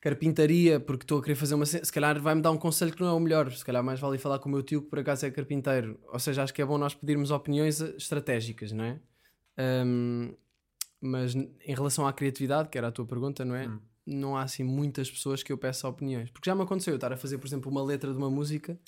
carpintaria, 0.00 0.80
porque 0.80 1.04
estou 1.04 1.18
a 1.18 1.22
querer 1.22 1.34
fazer 1.34 1.54
uma 1.54 1.66
se 1.66 1.92
calhar 1.92 2.18
vai-me 2.20 2.40
dar 2.40 2.50
um 2.52 2.56
conselho 2.56 2.92
que 2.92 3.00
não 3.00 3.08
é 3.08 3.12
o 3.12 3.20
melhor, 3.20 3.52
se 3.52 3.64
calhar 3.64 3.82
mais 3.82 4.00
vale 4.00 4.18
falar 4.18 4.38
com 4.38 4.48
o 4.48 4.52
meu 4.52 4.62
tio 4.62 4.82
que 4.82 4.88
por 4.88 5.00
acaso 5.00 5.26
é 5.26 5.30
carpinteiro, 5.32 5.98
ou 6.12 6.18
seja, 6.18 6.42
acho 6.44 6.54
que 6.54 6.62
é 6.62 6.64
bom 6.64 6.78
nós 6.78 6.94
pedirmos 6.94 7.30
opiniões 7.30 7.80
eh, 7.80 7.94
estratégicas, 7.96 8.72
não 8.72 8.84
é? 8.84 9.00
Ahm, 9.58 10.34
mas 11.00 11.34
em 11.34 11.74
relação 11.74 12.06
à 12.06 12.12
criatividade, 12.12 12.68
que 12.68 12.78
era 12.78 12.88
a 12.88 12.92
tua 12.92 13.04
pergunta, 13.04 13.44
não 13.44 13.56
é? 13.56 13.66
Hum. 13.66 13.80
Não 14.06 14.36
há 14.36 14.42
assim 14.42 14.64
muitas 14.64 15.10
pessoas 15.10 15.42
que 15.42 15.52
eu 15.52 15.58
peça 15.58 15.88
opiniões, 15.88 16.30
porque 16.30 16.50
já 16.50 16.54
me 16.54 16.62
aconteceu 16.62 16.92
eu 16.92 16.96
estar 16.96 17.12
a 17.12 17.16
fazer, 17.16 17.38
por 17.38 17.46
exemplo, 17.46 17.70
uma 17.70 17.82
letra 17.82 18.10
de 18.10 18.18
uma 18.18 18.30
música 18.30 18.78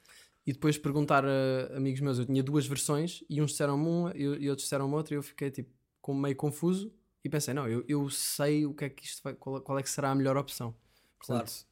e 0.47 0.53
depois 0.53 0.77
perguntar 0.77 1.25
a 1.25 1.77
amigos 1.77 2.01
meus, 2.01 2.19
eu 2.19 2.27
tinha 2.27 2.43
duas 2.43 2.67
versões 2.67 3.23
e 3.31 3.41
uns 3.41 3.53
disseram 3.53 3.77
uma 3.77 4.13
e, 4.15 4.49
outros 4.49 4.65
disseram 4.65 4.91
outra 4.93 5.15
e 5.15 5.17
eu 5.17 5.23
fiquei 5.23 5.51
tipo 5.51 5.71
com 6.01 6.13
meio 6.13 6.37
confuso 6.37 6.93
e 7.25 7.29
pensei, 7.29 7.55
não, 7.55 7.67
eu, 7.67 7.85
eu 7.89 8.11
sei 8.11 8.67
o 8.67 8.75
que 8.75 8.85
é 8.85 8.89
que 8.91 9.05
isto 9.05 9.23
vai, 9.23 9.35
qual, 9.35 9.61
qual 9.61 9.79
é 9.79 9.83
que 9.83 9.89
será 9.89 10.11
a 10.11 10.15
melhor 10.15 10.37
opção. 10.37 10.75
Claro. 11.19 11.45
Portanto, 11.45 11.67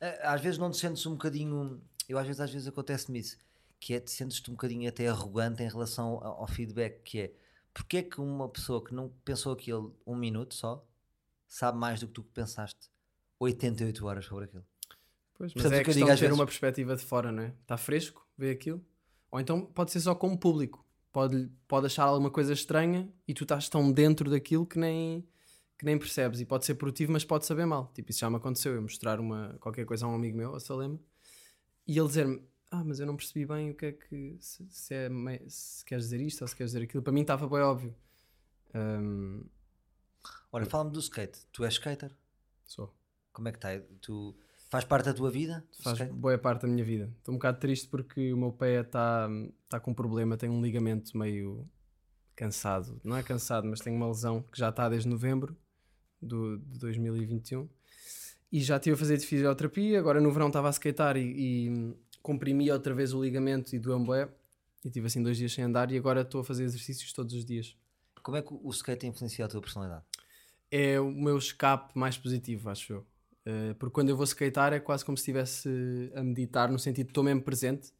Eh, 0.00 0.20
Às 0.22 0.40
vezes 0.40 0.58
não 0.58 0.70
te 0.70 0.76
sentes 0.76 1.04
um 1.06 1.12
bocadinho. 1.12 1.80
Eu 2.08 2.18
às 2.18 2.26
vezes, 2.26 2.40
às 2.40 2.50
vezes 2.50 2.68
acontece-me 2.68 3.18
isso. 3.18 3.36
Que 3.80 3.94
é 3.94 4.00
te 4.00 4.10
sentes-te 4.10 4.50
um 4.50 4.54
bocadinho 4.54 4.88
até 4.88 5.06
arrogante 5.08 5.62
em 5.62 5.68
relação 5.68 6.14
ao, 6.22 6.40
ao 6.42 6.46
feedback. 6.46 7.02
Que 7.02 7.20
é 7.20 7.32
porque 7.72 7.98
é 7.98 8.02
que 8.02 8.20
uma 8.20 8.48
pessoa 8.48 8.82
que 8.84 8.92
não 8.94 9.10
pensou 9.24 9.52
aquilo 9.52 9.96
um 10.06 10.16
minuto 10.16 10.54
só 10.54 10.84
sabe 11.48 11.78
mais 11.78 11.98
do 12.00 12.06
que 12.06 12.12
tu 12.12 12.22
que 12.22 12.30
pensaste 12.32 12.88
88 13.40 14.06
horas 14.06 14.24
sobre 14.24 14.44
aquilo. 14.44 14.64
Pois, 15.34 15.52
mas 15.54 15.62
Portanto, 15.62 15.80
é 15.80 15.84
que 15.84 15.90
eu 15.90 15.94
digo 15.94 16.06
de 16.06 16.12
ter 16.14 16.20
vezes- 16.20 16.34
uma 16.36 16.44
perspectiva 16.46 16.96
de 16.96 17.02
fora, 17.04 17.30
não 17.32 17.42
é? 17.44 17.54
Está 17.62 17.76
fresco, 17.76 18.26
vê 18.36 18.50
aquilo. 18.50 18.84
Ou 19.30 19.40
então 19.40 19.64
pode 19.64 19.90
ser 19.92 20.00
só 20.00 20.14
como 20.14 20.38
público. 20.38 20.84
Pode, 21.12 21.50
pode 21.66 21.86
achar 21.86 22.04
alguma 22.04 22.30
coisa 22.30 22.52
estranha 22.52 23.12
e 23.26 23.32
tu 23.34 23.44
estás 23.44 23.68
tão 23.68 23.90
dentro 23.90 24.30
daquilo 24.30 24.66
que 24.66 24.78
nem, 24.78 25.26
que 25.78 25.84
nem 25.84 25.98
percebes. 25.98 26.40
E 26.40 26.44
pode 26.44 26.64
ser 26.66 26.74
produtivo, 26.74 27.12
mas 27.12 27.24
pode 27.24 27.46
saber 27.46 27.64
mal. 27.66 27.90
Tipo, 27.94 28.10
isso 28.10 28.20
já 28.20 28.28
me 28.30 28.36
aconteceu. 28.36 28.74
Eu 28.74 28.82
mostrar 28.82 29.18
uma, 29.20 29.56
qualquer 29.60 29.84
coisa 29.86 30.06
a 30.06 30.08
um 30.08 30.14
amigo 30.14 30.36
meu, 30.36 30.54
a 30.54 30.60
Salema, 30.60 30.98
e 31.86 31.98
ele 31.98 32.06
dizer-me: 32.08 32.42
Ah, 32.70 32.84
mas 32.84 33.00
eu 33.00 33.06
não 33.06 33.16
percebi 33.16 33.46
bem 33.46 33.70
o 33.70 33.74
que 33.74 33.86
é 33.86 33.92
que. 33.92 34.36
Se, 34.40 34.66
se 34.68 34.94
é 34.94 35.08
se 35.48 35.84
queres 35.84 36.04
dizer 36.04 36.20
isto 36.20 36.42
ou 36.42 36.48
se 36.48 36.54
queres 36.56 36.72
dizer 36.72 36.84
aquilo. 36.84 37.02
Para 37.02 37.12
mim 37.12 37.22
estava 37.22 37.48
bem 37.48 37.60
óbvio. 37.60 37.94
Ahm, 38.74 39.42
Olha, 40.52 40.66
fala-me 40.66 40.90
do 40.90 41.00
skate. 41.00 41.38
Tu 41.52 41.64
és 41.64 41.74
skater? 41.74 42.10
sou. 42.64 42.94
Como 43.32 43.48
é 43.48 43.52
que 43.52 43.58
está? 43.58 43.68
Tu 44.00 44.36
faz 44.70 44.84
parte 44.84 45.06
da 45.06 45.14
tua 45.14 45.30
vida? 45.30 45.64
faz 45.80 45.98
skate? 45.98 46.12
boa 46.12 46.38
parte 46.38 46.62
da 46.62 46.68
minha 46.68 46.84
vida. 46.84 47.12
Estou 47.18 47.34
um 47.34 47.38
bocado 47.38 47.58
triste 47.58 47.88
porque 47.88 48.32
o 48.32 48.36
meu 48.36 48.52
pé 48.52 48.80
está 48.80 49.28
tá 49.68 49.80
com 49.80 49.90
um 49.90 49.94
problema, 49.94 50.36
tem 50.36 50.48
um 50.48 50.62
ligamento 50.62 51.16
meio 51.16 51.68
cansado. 52.36 53.00
Não 53.02 53.16
é 53.16 53.22
cansado, 53.22 53.66
mas 53.66 53.80
tem 53.80 53.94
uma 53.94 54.06
lesão 54.06 54.42
que 54.42 54.58
já 54.58 54.68
está 54.68 54.88
desde 54.88 55.08
novembro 55.08 55.56
do, 56.20 56.58
de 56.58 56.78
2021. 56.78 57.68
E 58.50 58.60
já 58.60 58.76
estive 58.76 58.94
a 58.94 58.98
fazer 58.98 59.18
de 59.18 59.26
fisioterapia, 59.26 59.98
agora 59.98 60.20
no 60.20 60.32
verão 60.32 60.46
estava 60.46 60.68
a 60.68 60.72
skatear 60.72 61.16
e, 61.16 61.66
e 61.66 61.96
comprimi 62.22 62.70
outra 62.70 62.94
vez 62.94 63.12
o 63.12 63.22
ligamento 63.22 63.74
e 63.74 63.78
doeu-me 63.78 64.06
bué. 64.06 64.28
E 64.84 64.90
tive 64.90 65.06
assim 65.06 65.22
dois 65.22 65.36
dias 65.36 65.52
sem 65.52 65.64
andar 65.64 65.90
e 65.90 65.98
agora 65.98 66.22
estou 66.22 66.40
a 66.40 66.44
fazer 66.44 66.64
exercícios 66.64 67.12
todos 67.12 67.34
os 67.34 67.44
dias. 67.44 67.76
Como 68.20 68.36
é 68.36 68.42
que 68.42 68.52
o 68.52 68.70
skate 68.70 69.06
influencia 69.06 69.44
a 69.44 69.48
tua 69.48 69.60
personalidade? 69.60 70.04
é 70.70 71.00
o 71.00 71.10
meu 71.10 71.38
escape 71.38 71.96
mais 71.98 72.16
positivo, 72.16 72.68
acho 72.70 72.92
eu. 72.92 73.06
Eh, 73.44 73.74
porque 73.78 73.92
quando 73.92 74.10
eu 74.10 74.16
vou 74.16 74.24
skatear 74.24 74.72
é 74.72 74.80
quase 74.80 75.04
como 75.04 75.16
se 75.16 75.22
estivesse 75.22 75.68
a 76.14 76.22
meditar, 76.22 76.70
no 76.70 76.78
sentido 76.78 77.06
de 77.06 77.10
estou 77.10 77.24
mesmo 77.24 77.42
presente 77.42 77.92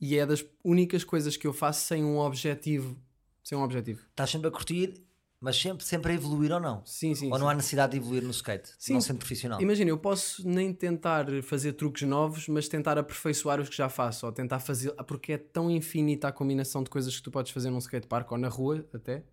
e 0.00 0.16
é 0.16 0.24
das 0.24 0.44
únicas 0.62 1.02
coisas 1.04 1.36
que 1.36 1.46
eu 1.46 1.52
faço 1.52 1.86
sem 1.86 2.04
um 2.04 2.18
objetivo. 2.18 2.96
Sem 3.42 3.58
um 3.58 3.62
objetivo. 3.62 4.00
Estás 4.10 4.30
sempre 4.30 4.48
a 4.48 4.50
curtir, 4.50 5.02
mas 5.40 5.56
sempre, 5.56 5.84
sempre 5.84 6.12
a 6.12 6.14
evoluir 6.14 6.52
ou 6.52 6.60
não? 6.60 6.84
Sim, 6.86 7.14
sim. 7.14 7.26
ou 7.26 7.38
não 7.38 7.46
sim. 7.46 7.52
há 7.52 7.54
necessidade 7.54 7.92
de 7.92 7.98
evoluir 7.98 8.22
no 8.22 8.30
skate? 8.30 8.70
Sim. 8.78 8.94
Não 8.94 9.00
sendo 9.00 9.18
profissional? 9.18 9.60
Imagina, 9.60 9.90
eu 9.90 9.98
posso 9.98 10.48
nem 10.48 10.72
tentar 10.72 11.26
fazer 11.42 11.72
truques 11.72 12.08
novos, 12.08 12.48
mas 12.48 12.68
tentar 12.68 12.96
aperfeiçoar 12.96 13.60
os 13.60 13.68
que 13.68 13.76
já 13.76 13.88
faço, 13.88 14.24
ou 14.24 14.32
tentar 14.32 14.60
fazer. 14.60 14.92
Porque 15.06 15.32
é 15.32 15.38
tão 15.38 15.70
infinita 15.70 16.28
a 16.28 16.32
combinação 16.32 16.82
de 16.82 16.88
coisas 16.88 17.14
que 17.14 17.22
tu 17.22 17.30
podes 17.30 17.52
fazer 17.52 17.70
num 17.70 17.78
skatepark 17.78 18.30
ou 18.30 18.38
na 18.38 18.48
rua 18.48 18.86
até. 18.94 19.24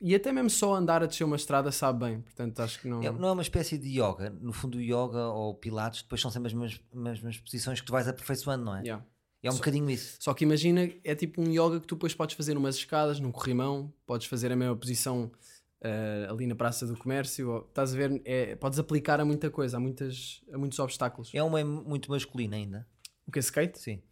E 0.00 0.14
até 0.14 0.32
mesmo 0.32 0.50
só 0.50 0.74
andar 0.74 1.02
a 1.02 1.06
descer 1.06 1.24
uma 1.24 1.36
estrada 1.36 1.70
sabe 1.72 2.04
bem. 2.04 2.20
Portanto, 2.20 2.60
acho 2.60 2.80
que 2.80 2.88
não. 2.88 3.02
É- 3.02 3.10
não 3.10 3.28
é 3.28 3.32
uma 3.32 3.42
espécie 3.42 3.78
de 3.78 3.88
yoga? 4.00 4.30
No 4.40 4.52
fundo, 4.52 4.76
o 4.78 4.80
yoga 4.80 5.28
ou 5.28 5.54
pilates 5.54 6.02
depois 6.02 6.20
são 6.20 6.30
sempre 6.30 6.48
as 6.48 6.54
mesmas, 6.54 6.80
mesmas 6.92 7.38
posições 7.38 7.80
que 7.80 7.86
tu 7.86 7.92
vais 7.92 8.06
aperfeiçoando, 8.08 8.64
não 8.64 8.76
é? 8.76 8.80
Yeah. 8.82 9.04
É 9.42 9.50
um 9.50 9.54
bocadinho 9.54 9.90
isso. 9.90 10.16
Só 10.20 10.32
que 10.32 10.42
imagina, 10.44 10.90
é 11.04 11.14
tipo 11.14 11.40
um 11.40 11.50
yoga 11.50 11.78
que 11.80 11.86
tu 11.86 11.94
depois 11.96 12.14
podes 12.14 12.34
fazer 12.34 12.56
umas 12.56 12.76
escadas, 12.76 13.20
num 13.20 13.30
corrimão, 13.30 13.92
podes 14.06 14.26
fazer 14.26 14.50
a 14.50 14.56
mesma 14.56 14.74
posição 14.76 15.30
eh, 15.82 16.26
ali 16.30 16.46
na 16.46 16.54
Praça 16.54 16.86
do 16.86 16.96
Comércio, 16.96 17.50
ou- 17.50 17.60
estás 17.68 17.92
a 17.92 17.96
ver? 17.96 18.22
É, 18.24 18.56
podes 18.56 18.78
aplicar 18.78 19.20
a 19.20 19.24
muita 19.24 19.50
coisa, 19.50 19.76
a, 19.76 19.80
muitas, 19.80 20.42
a 20.50 20.56
muitos 20.56 20.78
obstáculos. 20.78 21.30
É 21.34 21.42
uma 21.42 21.62
muito 21.62 22.10
masculina 22.10 22.56
ainda. 22.56 22.86
O 23.26 23.30
que 23.30 23.38
é 23.38 23.40
skate? 23.40 23.78
Sim. 23.78 24.02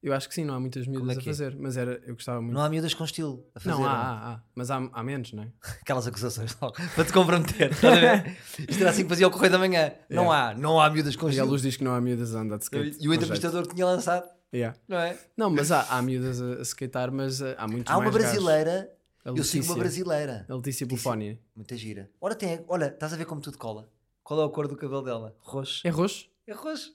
Eu 0.00 0.12
acho 0.14 0.28
que 0.28 0.34
sim, 0.34 0.44
não 0.44 0.54
há 0.54 0.60
muitas 0.60 0.86
miúdas 0.86 1.16
é 1.16 1.18
a 1.18 1.22
é? 1.22 1.24
fazer, 1.24 1.56
mas 1.56 1.76
era, 1.76 2.00
eu 2.06 2.14
gostava 2.14 2.40
muito. 2.40 2.54
Não 2.54 2.60
há 2.62 2.68
miúdas 2.68 2.94
com 2.94 3.02
estilo 3.04 3.44
a 3.54 3.58
fazer 3.58 3.74
Não, 3.74 3.84
há, 3.84 3.88
não? 3.88 3.94
há, 3.96 4.34
há, 4.34 4.42
mas 4.54 4.70
há, 4.70 4.76
há 4.92 5.02
menos, 5.02 5.32
não 5.32 5.42
é? 5.42 5.52
aquelas 5.82 6.06
acusações 6.06 6.56
logo, 6.60 6.76
para 6.94 7.04
te 7.04 7.12
comprometer. 7.12 7.70
a? 7.72 8.28
Isto 8.70 8.80
era 8.80 8.90
assim 8.90 9.02
que 9.02 9.08
fazia 9.08 9.26
o 9.26 9.30
correio 9.30 9.50
da 9.52 9.58
manhã. 9.58 9.92
Não 10.08 10.30
há, 10.30 10.54
não 10.54 10.80
há 10.80 10.88
miúdas 10.88 11.16
com 11.16 11.26
E 11.26 11.28
a 11.28 11.30
estilo. 11.30 11.48
luz 11.48 11.62
diz 11.62 11.76
que 11.76 11.82
não 11.82 11.94
há 11.94 12.00
miúdas 12.00 12.34
a 12.34 12.40
andar 12.40 12.58
de 12.58 12.64
skate. 12.64 12.98
E 13.00 13.08
o 13.08 13.12
entrevistador 13.14 13.66
que 13.66 13.74
tinha 13.74 13.86
lançado, 13.86 14.24
Yeah. 14.54 14.78
não 14.88 14.96
é? 14.98 15.18
Não, 15.36 15.50
mas 15.50 15.70
há, 15.70 15.82
há 15.90 16.00
miúdas 16.00 16.40
a, 16.40 16.54
a 16.54 16.62
skatear, 16.62 17.12
mas 17.12 17.42
eh, 17.42 17.54
há 17.58 17.68
muitos 17.68 17.92
Há 17.92 17.98
uma 17.98 18.10
brasileira, 18.10 18.90
A 19.22 19.28
eu 19.28 19.44
sigo 19.44 19.66
uma 19.66 19.76
brasileira. 19.76 20.46
A 20.48 20.54
Letícia 20.54 20.86
Bufónia. 20.86 21.38
Muita 21.54 21.76
gira. 21.76 22.08
Ora, 22.18 22.34
tem, 22.34 22.64
olha, 22.66 22.86
estás 22.86 23.12
a 23.12 23.16
ver 23.16 23.26
como 23.26 23.40
tudo 23.42 23.58
cola? 23.58 23.90
Qual 24.22 24.40
é 24.40 24.46
a 24.46 24.48
cor 24.48 24.66
do 24.68 24.74
cabelo 24.76 25.02
dela? 25.02 25.36
Roxo. 25.40 25.86
É 25.86 25.90
roxo? 25.90 26.30
É 26.46 26.52
roxo. 26.54 26.94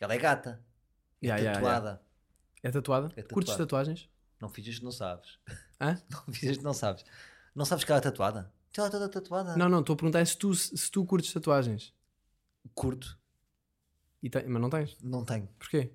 Ela 0.00 0.14
é 0.14 0.18
gata. 0.18 0.60
É 1.22 1.26
yeah, 1.26 1.52
tatuada. 1.54 2.00
É 2.62 2.70
tatuada? 2.70 3.12
É 3.16 3.22
Curtes 3.22 3.52
tatuada. 3.54 3.58
tatuagens? 3.66 4.08
Não 4.40 4.48
fiz 4.48 4.66
isto, 4.66 4.84
não 4.84 4.92
sabes. 4.92 5.38
Hã? 5.80 6.00
Não 6.10 6.32
fiz 6.34 6.42
isto, 6.50 6.62
não 6.64 6.72
sabes. 6.74 7.04
Não 7.54 7.64
sabes 7.64 7.84
que 7.84 7.90
ela 7.92 7.98
é 7.98 8.02
tatuada? 8.02 8.52
Tem 8.72 8.82
ela 8.82 8.90
toda 8.90 9.08
tatuada. 9.08 9.56
Não, 9.56 9.68
não, 9.68 9.80
estou 9.80 9.94
a 9.94 9.96
perguntar 9.96 10.20
é 10.20 10.24
se 10.24 10.36
tu, 10.36 10.54
se 10.54 10.90
tu 10.90 11.04
curtes 11.06 11.32
tatuagens. 11.32 11.94
Curto. 12.74 13.18
E 14.22 14.28
tem- 14.28 14.46
mas 14.48 14.60
não 14.60 14.68
tens? 14.70 14.96
Não 15.02 15.24
tenho. 15.24 15.46
Porquê? 15.58 15.92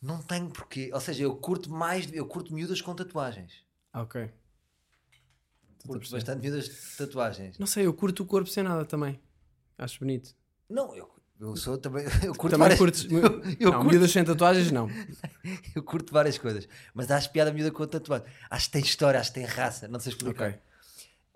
Não 0.00 0.22
tenho 0.22 0.48
porque. 0.50 0.90
Ou 0.92 1.00
seja, 1.00 1.22
eu 1.24 1.36
curto 1.36 1.70
mais. 1.70 2.10
Eu 2.12 2.26
curto 2.26 2.54
miúdas 2.54 2.80
com 2.80 2.94
tatuagens. 2.94 3.64
Ah, 3.92 4.02
ok. 4.02 4.22
A 4.22 5.86
Curto 5.88 6.10
bastante 6.10 6.40
miúdas 6.42 6.64
de 6.66 6.96
tatuagens. 6.96 7.58
Não 7.58 7.66
sei, 7.66 7.86
eu 7.86 7.94
curto 7.94 8.22
o 8.22 8.26
corpo 8.26 8.48
sem 8.48 8.62
nada 8.62 8.84
também. 8.84 9.20
Acho 9.78 9.98
bonito. 10.00 10.34
Não, 10.68 10.94
eu, 10.96 11.10
eu 11.40 11.56
sou 11.56 11.76
também. 11.78 12.04
Eu 12.24 12.34
curto 12.34 12.52
também 12.56 12.58
várias, 12.58 12.78
curtes. 12.78 13.04
Eu, 13.10 13.20
eu 13.20 13.70
não, 13.70 13.78
curto, 13.80 13.84
miúdas 13.90 14.10
sem 14.10 14.24
tatuagens, 14.24 14.70
não. 14.72 14.88
eu 15.76 15.82
curto 15.82 16.12
várias 16.12 16.38
coisas. 16.38 16.68
Mas 16.94 17.10
acho 17.10 17.30
piada 17.30 17.52
miúda 17.52 17.70
com 17.70 17.86
tatuagem. 17.86 18.26
Acho 18.50 18.66
que 18.66 18.72
tem 18.72 18.82
história, 18.82 19.20
acho 19.20 19.32
que 19.32 19.40
tem 19.40 19.44
raça. 19.48 19.86
Não 19.88 20.00
sei 20.00 20.12
explicar. 20.12 20.48
Ok. 20.50 20.60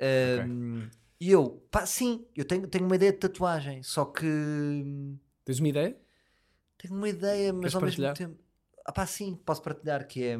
Ahm, 0.00 0.88
E 1.20 1.30
eu, 1.30 1.62
pá, 1.70 1.84
sim, 1.84 2.24
eu 2.34 2.44
tenho, 2.44 2.66
tenho 2.66 2.86
uma 2.86 2.96
ideia 2.96 3.12
de 3.12 3.18
tatuagem. 3.18 3.82
Só 3.82 4.04
que. 4.06 4.26
Tens 5.44 5.58
uma 5.58 5.68
ideia? 5.68 5.96
Tenho 6.78 6.94
uma 6.94 7.08
ideia, 7.08 7.52
mas 7.52 7.60
Queres 7.60 7.74
ao 7.74 7.80
partilhar? 7.82 8.14
mesmo 8.18 8.28
tempo. 8.34 8.42
Ah, 8.86 8.92
pá, 8.92 9.06
sim, 9.06 9.38
posso 9.44 9.60
partilhar. 9.62 10.06
Que 10.06 10.24
é. 10.24 10.38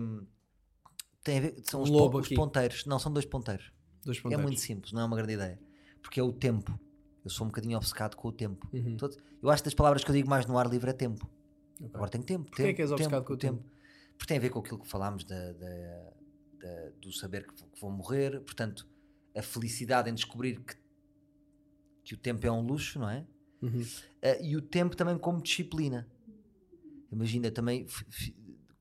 Tem 1.23 1.37
a 1.39 1.41
ver, 1.43 1.57
são 1.65 1.81
Um 1.81 1.83
os, 1.83 1.91
pon- 1.91 2.19
os 2.19 2.29
ponteiros. 2.31 2.87
Não, 2.87 2.99
são 2.99 3.13
dois 3.13 3.27
ponteiros. 3.27 3.71
Dois 4.05 4.17
É 4.17 4.23
ponteiros. 4.23 4.45
muito 4.47 4.61
simples, 4.61 4.93
não 4.93 5.03
é 5.03 5.05
uma 5.05 5.17
grande 5.17 5.35
ideia. 5.35 5.61
Porque 6.03 6.19
é 6.19 6.23
o 6.23 6.33
tempo. 6.33 6.81
Eu 7.25 7.31
sou 7.31 7.45
um 7.47 7.51
bocadinho 7.51 7.77
obcecado 7.77 8.16
com 8.16 8.29
o 8.29 8.33
tempo. 8.33 8.68
Uhum. 8.73 8.97
Eu 9.43 9.51
acho 9.51 9.62
que 9.62 9.66
das 9.66 9.75
palavras 9.75 10.03
que 10.05 10.11
eu 10.11 10.14
digo 10.14 10.29
mais 10.29 10.47
no 10.47 10.57
ar 10.59 10.66
livre 10.68 10.91
é 10.91 10.93
tempo. 10.93 11.29
Ok. 11.79 11.91
Agora 11.95 12.11
tenho 12.11 12.25
tempo. 12.25 12.45
Porquê 12.47 12.62
tempo 12.62 12.71
é 12.71 12.75
que 12.75 12.83
és 12.83 12.89
tempo, 12.91 13.03
obcecado 13.03 13.25
com 13.25 13.33
o 13.33 13.37
tempo? 13.37 13.64
Porque 14.16 14.27
tem 14.29 14.37
a 14.37 14.41
ver 14.41 14.51
com 14.51 14.59
aquilo 14.59 14.79
que 14.79 14.89
falámos 14.89 15.25
da, 15.25 15.53
da- 15.53 16.12
da- 16.61 16.91
do 17.01 17.12
saber 17.12 17.47
que, 17.47 17.59
vou- 17.61 17.68
que 17.71 17.81
vou 17.81 17.91
morrer. 17.91 18.41
Portanto, 18.41 18.87
a 19.37 19.43
felicidade 19.43 20.11
em 20.11 20.14
descobrir 20.14 20.61
que, 20.61 20.75
que 22.05 22.14
o 22.14 22.16
tempo 22.16 22.47
é 22.47 22.51
um 22.51 22.61
luxo, 22.62 22.99
não 22.99 23.09
é? 23.09 23.27
Uhum. 23.62 23.85
Ah, 24.23 24.37
e 24.41 24.57
o 24.57 24.62
tempo 24.62 24.97
também 24.97 25.16
como 25.18 25.43
disciplina. 25.43 26.07
Imagina, 27.12 27.51
também 27.51 27.87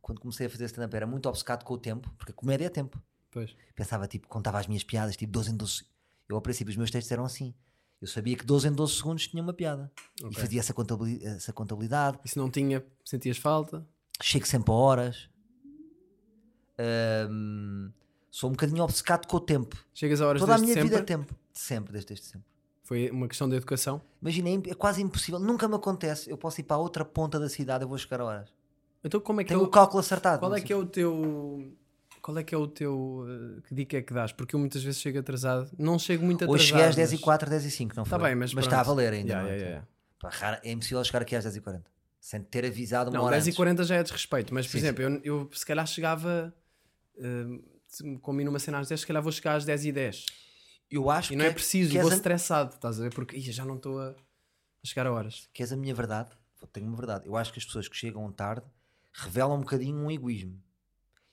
quando 0.02 0.20
comecei 0.22 0.48
a 0.48 0.50
fazer 0.50 0.66
stand-up 0.66 0.96
era 0.96 1.08
muito 1.08 1.28
obcecado 1.28 1.64
com 1.64 1.74
o 1.74 1.78
tempo, 1.78 2.12
porque 2.18 2.32
a 2.32 2.36
comédia 2.36 2.66
é 2.66 2.70
tempo. 2.70 3.02
Pois. 3.32 3.56
Pensava, 3.76 4.08
tipo, 4.08 4.28
contava 4.28 4.60
as 4.60 4.68
minhas 4.68 4.84
piadas, 4.84 5.16
tipo, 5.16 5.32
12 5.32 5.52
em 5.52 5.56
12. 5.58 5.86
Eu, 6.28 6.36
ao 6.36 6.42
princípio, 6.42 6.70
os 6.72 6.78
meus 6.78 6.92
textos 6.92 7.12
eram 7.12 7.26
assim. 7.26 7.54
Eu 8.02 8.08
sabia 8.08 8.36
que 8.38 8.46
12 8.46 8.68
em 8.70 8.72
12 8.72 8.96
segundos 8.96 9.28
tinha 9.28 9.44
uma 9.44 9.54
piada. 9.54 9.92
Ok. 10.22 10.32
E 10.32 10.36
fazia 10.36 10.60
essa 10.60 10.74
contabilidade, 10.74 11.36
essa 11.36 11.52
contabilidade. 11.52 12.20
E 12.24 12.30
se 12.30 12.38
não 12.38 12.50
tinha, 12.50 12.86
sentias 13.04 13.38
falta? 13.38 13.86
Chego 14.22 14.48
sempre 14.48 14.72
a 14.72 14.76
horas. 14.76 15.30
Ahm, 16.78 17.92
sou 18.32 18.50
um 18.50 18.54
bocadinho 18.54 18.84
obcecado 18.84 19.28
com 19.28 19.38
o 19.38 19.40
tempo. 19.40 19.76
Chegas 19.94 20.22
a 20.22 20.28
horas 20.28 20.40
Toda 20.42 20.56
a 20.56 20.58
minha 20.58 20.74
sempre? 20.74 20.90
vida 20.90 21.02
é 21.02 21.04
tempo. 21.04 21.36
Sempre, 21.52 21.92
desde, 21.92 22.08
desde 22.08 22.26
sempre. 22.26 22.48
Foi 22.84 23.10
uma 23.12 23.28
questão 23.28 23.48
de 23.50 23.56
educação? 23.56 24.02
Imagina, 24.22 24.50
é 24.50 24.72
é 24.72 24.74
quase 24.74 25.02
impossível. 25.02 25.40
Nunca 25.40 25.68
me 25.68 25.76
acontece. 25.76 26.30
Eu 26.30 26.38
posso 26.38 26.60
ir 26.62 26.64
para 26.64 26.78
a 26.78 26.80
outra 26.80 27.04
ponta 27.04 27.40
da 27.40 27.50
cidade, 27.50 27.84
eu 27.84 27.88
vou 27.88 27.98
chegar 27.98 28.22
a 28.22 28.26
horas. 28.26 28.50
Então 29.04 29.20
como 29.20 29.42
é 29.42 29.44
que 29.44 29.54
é 29.54 29.56
Tenho 29.56 29.64
o 29.66 29.68
o, 29.68 29.72
cálculo 29.72 30.00
acertado. 30.00 30.40
qual 30.40 30.56
é 30.56 30.62
que 30.62 30.74
é 30.74 30.76
o 30.76 30.86
teu... 30.86 31.72
Qual 32.22 32.38
é 32.38 32.44
que 32.44 32.54
é 32.54 32.58
o 32.58 32.68
teu... 32.68 33.26
eh, 33.28 33.62
que 33.68 33.74
dica 33.76 33.98
é 33.98 34.02
que 34.02 34.14
dás? 34.14 34.32
Porque 34.32 34.56
eu 34.56 34.60
muitas 34.60 34.84
vezes 34.84 35.02
chego 35.02 35.20
atrasado. 35.20 35.70
Não 35.78 35.98
chego 35.98 36.24
muito 36.26 36.44
atrasado. 36.44 36.56
Hoje 36.56 36.68
cheguei 36.68 36.84
às 36.84 36.96
10 36.96 37.12
mas- 37.12 37.20
e 37.20 37.24
4, 37.24 37.50
10 37.50 37.66
e 37.66 37.72
5, 37.72 37.96
não 37.96 38.06
foi? 38.06 38.18
Tá 38.18 38.24
bem, 38.26 38.36
mas 38.36 38.50
está 38.52 38.62
pronto. 38.62 38.74
a 38.76 38.84
valer 38.84 39.14
ainda. 39.14 39.34
Yeah, 39.34 39.50
é? 39.50 39.52
yeah, 39.58 39.70
yeah. 39.70 39.88
Pá, 40.20 40.60
é 40.64 40.72
impossível 40.72 41.04
chegar 41.04 41.22
aqui 41.22 41.36
às 41.36 41.44
10 41.44 41.56
e 41.56 41.62
40 41.62 41.90
sem 42.22 42.42
ter 42.42 42.66
avisado 42.66 43.10
uma 43.10 43.18
Não, 43.20 43.26
hora 43.26 43.36
10 43.36 43.46
e 43.46 43.50
antes. 43.50 43.56
40 43.58 43.84
já 43.86 43.96
é 43.96 44.04
desrespeito, 44.04 44.54
mas 44.54 44.66
por 44.68 44.74
Sim, 44.74 44.78
exemplo, 44.80 45.04
eu, 45.04 45.22
eu 45.24 45.50
se 45.54 45.66
calhar 45.66 45.88
chegava. 45.88 46.54
eh, 47.18 47.46
se 47.88 48.04
me 48.04 48.20
combino 48.20 48.50
uma 48.52 48.60
cena 48.60 48.80
às 48.80 48.88
10, 48.88 49.00
se 49.02 49.08
calhar 49.08 49.24
vou 49.24 49.32
chegar 49.32 49.56
às 49.56 49.66
10 49.66 49.86
e 49.86 49.92
10. 49.92 50.26
Eu 50.92 51.10
acho 51.10 51.30
E 51.30 51.36
que, 51.36 51.36
não 51.38 51.46
é 51.46 51.52
preciso, 51.52 51.92
que, 51.92 51.98
e 51.98 52.02
vou 52.02 52.12
a, 52.12 52.14
estressado, 52.14 52.76
estás 52.76 53.00
a 53.00 53.04
ver? 53.04 53.14
Porque 53.14 53.38
"Ih, 53.38 53.52
já 53.52 53.64
não 53.64 53.78
estou 53.78 54.00
a, 54.00 54.10
a 54.10 54.16
chegar 54.86 55.08
a 55.08 55.12
horas. 55.14 55.48
que 55.54 55.64
és 55.64 55.72
a 55.72 55.78
minha 55.78 55.94
verdade. 55.96 56.30
Tenho 56.74 56.88
uma 56.88 56.98
verdade. 56.98 57.26
Eu 57.26 57.36
acho 57.38 57.54
que 57.54 57.60
as 57.60 57.66
pessoas 57.66 57.88
que 57.88 57.96
chegam 57.96 58.30
tarde 58.34 58.66
revelam 59.14 59.56
um 59.56 59.62
bocadinho 59.62 59.96
um 59.98 60.12
egoísmo. 60.12 60.62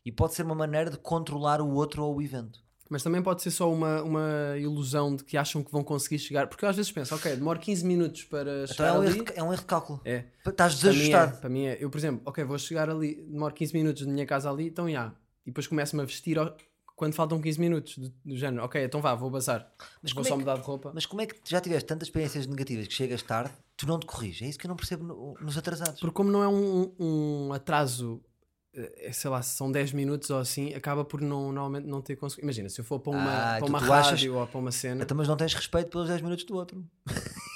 E 0.07 0.11
pode 0.13 0.33
ser 0.35 0.45
uma 0.45 0.55
maneira 0.55 0.89
de 0.91 0.97
controlar 0.97 1.61
o 1.61 1.69
outro 1.75 2.03
ou 2.05 2.17
o 2.17 2.23
evento. 2.23 2.65
Mas 2.89 3.03
também 3.03 3.21
pode 3.21 3.43
ser 3.43 3.51
só 3.51 3.71
uma, 3.71 4.01
uma 4.05 4.57
ilusão 4.57 5.17
de 5.17 5.25
que 5.25 5.37
acham 5.37 5.61
que 5.65 5.73
vão 5.73 5.83
conseguir 5.83 6.21
chegar. 6.21 6.47
Porque 6.47 6.65
eu 6.65 6.69
às 6.69 6.77
vezes 6.77 6.93
penso, 6.93 7.13
ok, 7.17 7.35
demoro 7.35 7.59
15 7.59 7.85
minutos 7.85 8.23
para 8.23 8.63
Então 8.63 8.67
chegar 8.77 8.89
é 8.89 8.93
um, 8.93 9.01
ali. 9.03 9.07
erro 9.09 9.25
de, 9.25 9.33
é 9.35 9.43
um 9.43 9.53
erro 9.53 9.61
de 9.63 9.67
cálculo. 9.67 10.01
É. 10.05 10.25
Estás 10.47 10.55
Para 10.55 10.63
é, 10.91 10.93
desajustado. 10.93 11.37
para 11.41 11.51
mim 11.51 11.65
é. 11.67 11.77
Eu, 11.81 11.91
por 11.91 11.99
exemplo, 11.99 12.23
ok, 12.25 12.45
vou 12.45 12.57
chegar 12.57 12.89
ali, 12.89 13.17
demoro 13.29 13.53
15 13.53 13.75
minutos 13.75 14.07
da 14.07 14.13
minha 14.13 14.25
casa 14.25 14.49
ali, 14.49 14.69
então 14.69 14.89
já. 14.89 15.13
E 15.45 15.51
depois 15.51 15.67
começo-me 15.67 16.03
a 16.03 16.05
vestir 16.05 16.39
quando 16.95 17.13
faltam 17.15 17.41
15 17.43 17.59
minutos, 17.61 17.99
do, 17.99 18.09
do 18.25 18.37
género, 18.37 18.65
ok, 18.65 18.83
então 18.85 19.01
vá, 19.03 19.15
vou 19.17 19.29
bazar. 19.31 19.69
Mas 20.01 20.13
vou 20.13 20.23
como 20.23 20.27
é 20.27 20.29
só 20.29 20.35
que- 20.37 20.41
mudar 20.41 20.55
de 20.55 20.63
roupa. 20.63 20.93
Mas 20.95 21.05
como 21.07 21.21
é 21.23 21.27
que 21.27 21.35
já 21.45 21.61
tiveste 21.61 21.87
tantas 21.89 22.07
experiências 22.07 22.47
negativas 22.47 22.87
que 22.87 22.95
chegas 22.95 23.21
tarde, 23.21 23.51
tu 23.77 23.85
não 23.87 23.99
te 23.99 24.07
corriges? 24.07 24.43
É 24.43 24.47
isso 24.49 24.59
que 24.61 24.67
eu 24.67 24.69
não 24.69 24.77
percebo 24.77 25.03
no- 25.05 25.35
nos 25.41 25.59
atrasados. 25.59 25.99
Porque 26.01 26.15
como 26.15 26.31
não 26.31 26.43
é 26.43 26.49
um, 26.49 26.93
um 27.01 27.53
atraso, 27.53 28.23
sei 29.13 29.31
lá, 29.31 29.41
se 29.43 29.57
são 29.57 29.71
10 29.73 29.93
minutos 29.93 30.29
ou 30.31 30.39
assim, 30.39 30.75
acaba 30.75 31.05
por 31.05 31.21
não, 31.21 31.53
normalmente 31.53 31.87
não 31.87 32.01
ter 32.03 32.17
conseguido. 32.17 32.45
Imagina, 32.47 32.69
se 32.69 32.81
eu 32.81 32.85
for 32.85 32.99
para 33.01 33.13
uma, 33.13 33.31
Ah, 33.55 33.59
para 33.59 33.67
uma 33.69 33.79
rádio 33.79 33.95
achas- 33.95 34.25
ou 34.25 34.47
para 34.47 34.59
uma 34.59 34.73
cena. 34.73 35.03
Então, 35.03 35.17
mas 35.17 35.27
não 35.29 35.37
tens 35.37 35.55
respeito 35.55 35.89
pelos 35.91 36.09
10 36.09 36.21
minutos 36.23 36.45
do 36.45 36.55
outro. 36.57 36.85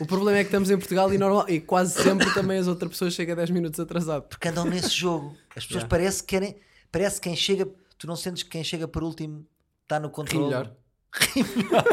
O 0.00 0.06
problema 0.06 0.38
é 0.38 0.42
que 0.42 0.48
estamos 0.48 0.68
em 0.68 0.76
Portugal 0.76 1.12
e, 1.12 1.18
normal, 1.18 1.48
e 1.48 1.60
quase 1.60 2.02
sempre 2.02 2.32
também 2.34 2.58
as 2.58 2.66
outras 2.66 2.90
pessoas 2.90 3.14
chegam 3.14 3.36
10 3.36 3.50
minutos 3.50 3.78
atrasado. 3.78 4.22
porque 4.28 4.48
andam 4.48 4.64
nesse 4.64 4.88
jogo. 4.90 5.28
As 5.50 5.64
pessoas 5.64 5.82
Yeah. 5.84 5.88
parece 5.88 6.22
que 6.22 6.28
querem. 6.28 6.56
Parece 6.90 7.20
que 7.20 7.28
quem 7.28 7.36
chega. 7.36 7.68
Tu 7.98 8.06
não 8.06 8.16
sentes 8.16 8.42
que 8.42 8.50
quem 8.50 8.64
chega 8.64 8.88
por 8.88 9.04
último 9.04 9.46
está 9.84 10.00
no 10.00 10.08
Ri 10.08 10.12
controle. 10.14 10.44
melhor. 10.46 10.74
Ri 11.34 11.44
melhor. 11.56 11.84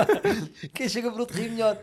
quem 0.73 0.89
chega 0.89 1.11
por 1.11 1.19
último 1.21 1.39
ri 1.39 1.49
melhor. 1.49 1.77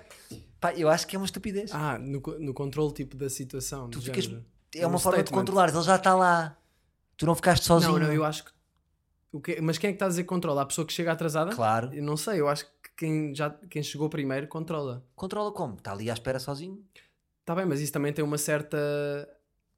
Pá, 0.61 0.75
eu 0.75 0.89
acho 0.89 1.07
que 1.07 1.15
é 1.15 1.19
uma 1.19 1.27
estupidez. 1.27 1.71
Ah, 1.73 1.97
no, 1.99 2.21
no 2.41 2.53
controle 2.53 2.93
tipo 2.93 3.17
da 3.17 3.31
situação. 3.31 3.89
tu 3.89 4.01
ficas. 4.03 4.25
género. 4.25 4.45
É 4.75 4.87
uma 4.87 4.97
um 4.97 4.99
forma 4.99 5.19
de 5.19 5.25
statement. 5.25 5.41
controlares. 5.41 5.75
Ele 5.75 5.85
já 5.85 5.97
está 5.97 6.15
lá. 6.15 6.57
Tu 7.17 7.27
não 7.27 7.35
ficaste 7.35 7.65
sozinho. 7.65 7.99
Não, 7.99 8.07
não, 8.07 8.13
eu 8.13 8.25
acho 8.25 8.45
que. 8.45 8.51
O 9.33 9.41
que 9.41 9.61
mas 9.61 9.79
quem 9.79 9.89
é 9.89 9.93
que 9.93 9.97
está 9.97 10.07
a 10.07 10.09
dizer 10.09 10.23
que 10.23 10.29
controla? 10.29 10.63
A 10.63 10.67
pessoa 10.67 10.87
que 10.87 10.93
chega 10.93 11.13
atrasada? 11.13 11.55
Claro. 11.55 11.91
Eu 11.95 12.03
não 12.03 12.17
sei, 12.17 12.41
eu 12.41 12.49
acho 12.49 12.65
que 12.65 12.91
quem, 12.97 13.35
já, 13.35 13.51
quem 13.69 13.83
chegou 13.83 14.09
primeiro 14.09 14.49
controla. 14.49 15.05
Controla 15.15 15.53
como? 15.53 15.75
Está 15.75 15.93
ali 15.93 16.11
à 16.11 16.13
espera 16.13 16.39
sozinho. 16.41 16.83
Está 17.41 17.55
bem, 17.55 17.65
mas 17.65 17.81
isso 17.81 17.93
também 17.93 18.13
tem 18.13 18.25
uma 18.25 18.39
certa. 18.39 18.77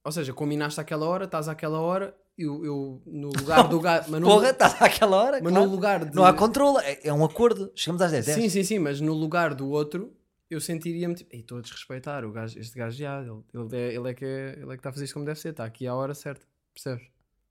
Ou 0.04 0.10
seja, 0.10 0.32
combinaste 0.32 0.80
àquela 0.80 1.06
hora, 1.06 1.24
estás 1.26 1.48
àquela 1.48 1.80
hora, 1.80 2.16
eu, 2.36 2.64
eu 2.64 3.02
no 3.06 3.28
lugar 3.28 3.68
do 3.68 3.78
gajo. 3.80 4.10
Mas 4.10 4.20
no, 4.20 4.26
Porra, 4.26 4.50
estás 4.50 4.80
àquela 4.80 5.16
hora. 5.16 5.40
mas 5.42 5.52
claro. 5.52 5.66
no 5.66 5.70
lugar 5.70 6.04
de. 6.04 6.14
Não 6.16 6.24
há 6.24 6.32
controle. 6.32 6.78
É, 6.84 7.08
é 7.08 7.12
um 7.12 7.24
acordo. 7.24 7.70
Chegamos 7.74 8.00
às 8.02 8.10
10. 8.10 8.24
Sim, 8.24 8.40
10. 8.40 8.52
sim, 8.52 8.64
sim, 8.64 8.78
mas 8.78 9.00
no 9.00 9.12
lugar 9.12 9.54
do 9.54 9.68
outro 9.70 10.12
eu 10.52 10.60
sentiria-me 10.60 11.14
tipo, 11.14 11.34
"Ei, 11.34 11.40
estou 11.40 11.58
a 11.58 11.60
desrespeitar, 11.60 12.24
o 12.24 12.32
gajo, 12.32 12.58
este 12.58 12.76
gajo 12.76 12.96
já, 12.96 13.20
ele, 13.20 13.42
ele, 13.54 13.76
é, 13.76 13.94
ele, 13.94 14.10
é 14.10 14.14
que 14.14 14.24
é, 14.24 14.52
ele 14.60 14.64
é 14.64 14.66
que 14.68 14.74
está 14.74 14.90
a 14.90 14.92
fazer 14.92 15.04
isto 15.04 15.14
como 15.14 15.24
deve 15.26 15.38
ser, 15.40 15.50
está 15.50 15.64
aqui 15.64 15.86
à 15.86 15.94
hora 15.94 16.14
certa, 16.14 16.46
percebes? 16.74 17.06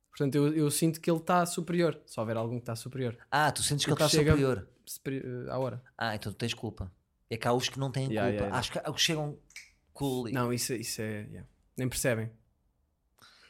Portanto, 0.10 0.36
eu, 0.36 0.54
eu 0.54 0.70
sinto 0.72 1.00
que 1.00 1.10
ele 1.10 1.20
está 1.20 1.46
superior, 1.46 2.00
se 2.06 2.20
houver 2.20 2.36
algum 2.38 2.56
que 2.56 2.64
está 2.64 2.76
superior, 2.76 3.18
Ah, 3.32 3.52
tu 3.52 3.64
sentes 3.64 3.86
que 3.86 3.92
ele 3.92 3.96
está 3.96 4.10
superior. 4.10 4.68
superi- 4.86 5.22
eh, 5.26 5.50
à 5.52 5.58
hora. 5.58 5.82
Ah, 5.98 6.16
então 6.16 6.32
tu 6.32 6.38
tens 6.38 6.54
culpa. 6.54 6.92
É 7.30 7.38
que 7.38 7.48
há 7.48 7.54
os 7.54 7.70
que 7.70 7.80
não 7.80 7.90
têm 7.92 8.08
Yeah, 8.12 8.22
culpa. 8.30 8.34
yeah, 8.34 8.46
yeah. 8.48 8.60
Acho 8.60 8.72
que 8.74 8.80
há 8.80 8.90
os 8.92 8.96
que 8.98 9.02
chegam 9.04 9.40
cool. 9.94 10.28
e- 10.28 10.34
Não, 10.34 10.52
isso, 10.52 10.74
isso 10.74 11.02
é. 11.02 11.22
yeah. 11.30 11.48
Nem 11.78 11.88
percebem. 11.88 12.30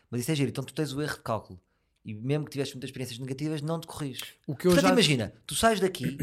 Mas 0.09 0.21
isso 0.21 0.31
é 0.31 0.35
giro. 0.35 0.49
Então 0.49 0.63
tu 0.63 0.73
tens 0.73 0.93
o 0.93 1.01
erro 1.01 1.15
de 1.15 1.21
cálculo. 1.23 1.59
E 2.05 2.13
mesmo 2.13 2.45
que 2.45 2.51
tiveste 2.51 2.75
muitas 2.75 2.89
experiências 2.89 3.17
negativas, 3.19 3.61
não 3.61 3.79
te 3.79 3.87
corriges. 3.87 4.33
O 4.47 4.55
que 4.55 4.67
eu 4.67 4.71
Portanto, 4.71 4.87
já. 4.89 4.93
imagina, 4.93 5.33
tu 5.47 5.55
sais 5.55 5.79
daqui, 5.79 6.17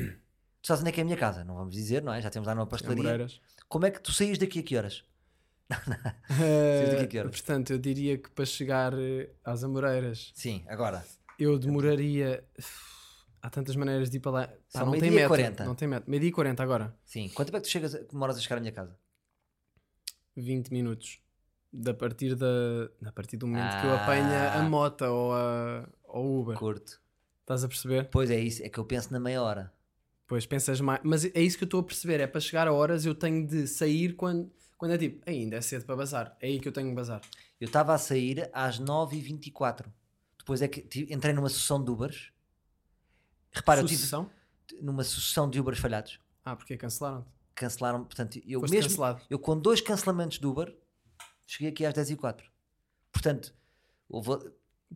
tu 0.63 0.67
sabes 0.69 0.81
onde 0.81 0.91
é 0.91 0.93
que 0.93 1.01
é 1.01 1.03
a 1.03 1.05
minha 1.05 1.17
casa, 1.17 1.45
não 1.45 1.55
vamos 1.55 1.75
dizer, 1.75 2.03
não 2.03 2.13
é? 2.13 2.21
Já 2.21 2.31
temos 2.31 2.47
lá 2.47 2.55
numa 2.55 2.67
pastelaria. 2.67 3.27
Como 3.69 3.87
é 3.87 3.91
que 3.91 4.01
tu 4.01 4.13
saís 4.13 4.39
daqui 4.39 4.61
a 4.61 4.63
que 4.63 4.77
horas? 4.77 5.05
Eh, 6.41 6.87
daqui 6.93 7.03
a 7.03 7.07
que 7.07 7.19
horas? 7.19 7.31
portanto, 7.33 7.71
eu 7.73 7.79
diria 7.79 8.17
que 8.19 8.31
para 8.31 8.45
chegar 8.47 8.93
eh, 8.99 9.31
às 9.45 9.63
Amoreiras 9.65 10.33
Sim, 10.35 10.65
agora. 10.69 11.05
eu 11.39 11.59
demoraria. 11.59 12.43
Há 13.43 13.51
tantas 13.51 13.77
maneiras 13.77 14.11
de 14.11 14.17
ir 14.17 14.21
para 14.21 14.33
lá. 14.33 14.49
Pá, 14.73 14.85
não 14.85 14.93
tem 14.99 15.11
metro. 15.11 15.29
40. 15.29 15.65
Não 15.65 15.75
tem 15.75 15.87
metro. 15.89 16.11
Meio-dia 16.11 16.31
e 16.31 16.33
40 16.33 16.63
agora. 16.63 16.97
Sim. 17.05 17.29
Quanto 17.29 17.49
tempo 17.49 17.59
é 17.59 17.61
que 17.61 17.67
tu 17.69 17.71
chegas, 17.71 17.95
a- 17.95 17.99
demoras 18.03 18.37
a 18.37 18.41
chegar 18.41 18.57
à 18.57 18.61
minha 18.61 18.73
casa? 18.73 18.97
20 20.37 20.71
minutos. 20.73 21.21
Da 21.73 21.93
partir, 21.93 22.35
da, 22.35 22.47
da 23.01 23.13
partir 23.13 23.37
do 23.37 23.47
momento 23.47 23.79
que 23.81 23.87
eu 23.87 23.93
Ah. 23.93 24.03
apanha 24.03 24.53
a 24.55 24.63
moto 24.63 25.03
ou 25.03 25.35
a 25.35 25.89
ou 26.05 26.41
Uber. 26.41 26.57
Curto. 26.57 26.99
Estás 27.43 27.63
a 27.63 27.69
perceber? 27.69 28.09
Pois 28.11 28.31
é 28.31 28.39
isso, 28.41 28.63
é 28.65 28.69
que 28.71 28.79
eu 28.79 28.85
penso 28.87 29.13
na 29.13 29.21
meia 29.21 29.43
hora. 29.43 29.73
Pois 30.29 30.47
pensas 30.47 30.81
mais. 30.81 31.01
Mas 31.03 31.25
é 31.25 31.41
isso 31.41 31.59
que 31.59 31.65
eu 31.65 31.67
estou 31.67 31.81
a 31.81 31.83
perceber. 31.83 32.21
É 32.21 32.27
para 32.29 32.41
chegar 32.41 32.69
a 32.69 32.73
horas 32.73 33.05
eu 33.07 33.15
tenho 33.15 33.45
de 33.47 33.67
sair 33.67 34.15
quando, 34.15 34.53
quando 34.77 34.93
é 34.93 34.99
tipo, 34.99 35.21
ainda 35.29 35.57
é 35.57 35.61
cedo 35.61 35.85
para 35.87 35.97
bazar. 35.97 36.37
É 36.41 36.47
aí 36.47 36.61
que 36.61 36.69
eu 36.69 36.73
tenho 36.73 36.89
que 36.91 36.95
bazar. 36.95 37.21
Eu 37.61 37.67
estava 37.67 37.95
a 37.95 37.99
sair 37.99 38.49
às 38.53 38.79
9h24. 38.79 39.87
Depois 40.39 40.63
é 40.63 40.69
que 40.69 40.87
entrei 41.13 41.33
numa 41.35 41.49
sucessão 41.49 41.83
de 41.83 41.91
Ubers. 41.91 42.31
Repara, 43.51 43.81
eu 43.81 43.87
tive 43.87 43.97
Sucessão? 43.99 44.31
numa 44.83 45.03
sucessão 45.03 45.49
de 45.49 45.59
Ubers 45.59 45.79
falhados. 45.79 46.21
Ah, 46.45 46.55
porque 46.55 46.77
cancelaram-te. 46.77 47.29
Cancelaram, 47.55 48.05
portanto, 48.05 48.41
eu 48.47 48.61
Foste 48.61 48.73
mesmo, 48.73 48.91
cancelado. 48.91 49.23
eu 49.29 49.39
com 49.39 49.59
dois 49.59 49.81
cancelamentos 49.81 50.39
de 50.39 50.47
Uber, 50.47 50.77
cheguei 51.47 51.71
aqui 51.73 51.85
às 51.85 51.93
10h04. 51.95 52.45
Portanto, 53.11 53.53
houve- 54.09 54.53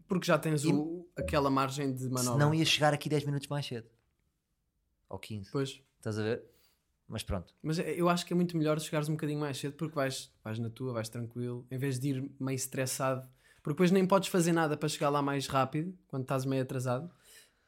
Porque 0.06 0.26
já 0.26 0.38
tens 0.38 0.62
E- 0.62 0.68
o, 0.72 1.08
aquela 1.16 1.50
margem 1.50 1.92
de 1.92 2.04
manobra. 2.04 2.32
senão 2.34 2.54
ia 2.54 2.64
chegar 2.64 2.94
aqui 2.94 3.08
10 3.08 3.24
minutos 3.24 3.48
mais 3.48 3.66
cedo. 3.66 3.88
Ou 5.12 5.18
15. 5.18 5.50
Pois. 5.52 5.80
Estás 5.98 6.18
a 6.18 6.22
ver? 6.22 6.42
Mas 7.06 7.22
pronto. 7.22 7.54
Mas 7.62 7.78
é- 7.78 7.92
eu 8.00 8.08
acho 8.08 8.24
que 8.24 8.32
é 8.32 8.36
muito 8.36 8.56
melhor 8.56 8.80
chegares 8.80 9.08
um 9.08 9.12
bocadinho 9.12 9.38
mais 9.38 9.58
cedo 9.58 9.74
porque 9.76 9.94
vais, 9.94 10.32
vais 10.42 10.58
na 10.58 10.70
tua, 10.70 10.92
vais 10.94 11.08
tranquilo, 11.08 11.66
em 11.70 11.76
vez 11.78 11.98
de 11.98 12.08
ir 12.08 12.30
meio 12.40 12.56
estressado. 12.56 13.28
Porque 13.62 13.74
depois 13.74 13.90
nem 13.90 14.06
podes 14.06 14.28
fazer 14.28 14.52
nada 14.52 14.76
para 14.76 14.88
chegar 14.88 15.10
lá 15.10 15.20
mais 15.22 15.46
rápido, 15.46 15.96
quando 16.08 16.22
estás 16.22 16.44
meio 16.46 16.62
atrasado. 16.62 17.10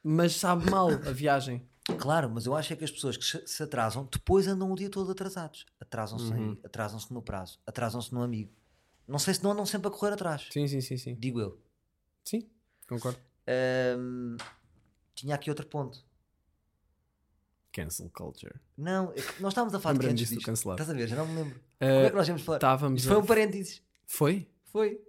Mas 0.03 0.35
sabe 0.35 0.69
mal 0.69 0.89
a 0.89 1.11
viagem. 1.11 1.67
Claro, 1.99 2.29
mas 2.31 2.47
eu 2.47 2.55
acho 2.55 2.73
é 2.73 2.75
que 2.75 2.83
as 2.83 2.89
pessoas 2.91 3.15
que 3.15 3.23
se- 3.23 3.63
atrasam 3.63 4.09
depois 4.11 4.47
andam 4.47 4.71
o 4.71 4.75
dia 4.75 4.89
todo 4.89 5.11
atrasados. 5.11 5.65
Atrasam-se 5.79 6.33
Uhum. 6.33 6.57
atrasam-se 6.63 7.13
no 7.13 7.21
prazo, 7.21 7.59
atrasam-se 7.65 8.11
no 8.11 8.23
amigo. 8.23 8.51
Não 9.07 9.19
sei 9.19 9.35
se 9.35 9.43
não 9.43 9.51
andam 9.51 9.65
sempre 9.67 9.87
a 9.87 9.91
correr 9.91 10.13
atrás. 10.13 10.47
Sim, 10.51 10.67
sim, 10.67 10.81
sim, 10.81 10.97
sim. 10.97 11.15
Digo 11.15 11.39
eu. 11.39 11.61
Sim, 12.23 12.49
concordo. 12.89 13.19
Ahm, 13.47 14.35
tinha 15.13 15.35
aqui 15.35 15.49
outro 15.51 15.67
ponto. 15.67 16.03
Cancel 17.75 18.09
culture. 18.13 18.55
Não, 18.77 19.11
é 19.11 19.15
nós 19.39 19.51
estávamos 19.53 19.73
a 19.75 19.79
falar 19.79 19.95
antes 19.95 20.15
disso 20.15 20.31
do 20.33 20.35
disto. 20.37 20.45
cancelado. 20.45 20.81
Estás 20.81 20.89
a 20.95 20.97
ver? 20.99 21.07
Já 21.07 21.15
não 21.17 21.27
me 21.27 21.35
lembro. 21.35 21.59
Eh, 21.79 21.87
Como 21.93 22.05
é 22.05 22.09
que 22.09 22.15
nós 22.15 22.27
íamos 22.27 22.41
falar? 22.43 22.57
Estávamos. 22.57 23.01
Isto 23.01 23.07
foi 23.09 23.17
a- 23.17 23.19
um 23.19 23.25
parênteses. 23.25 23.81
Foi? 24.05 24.47
Foi. 24.71 25.01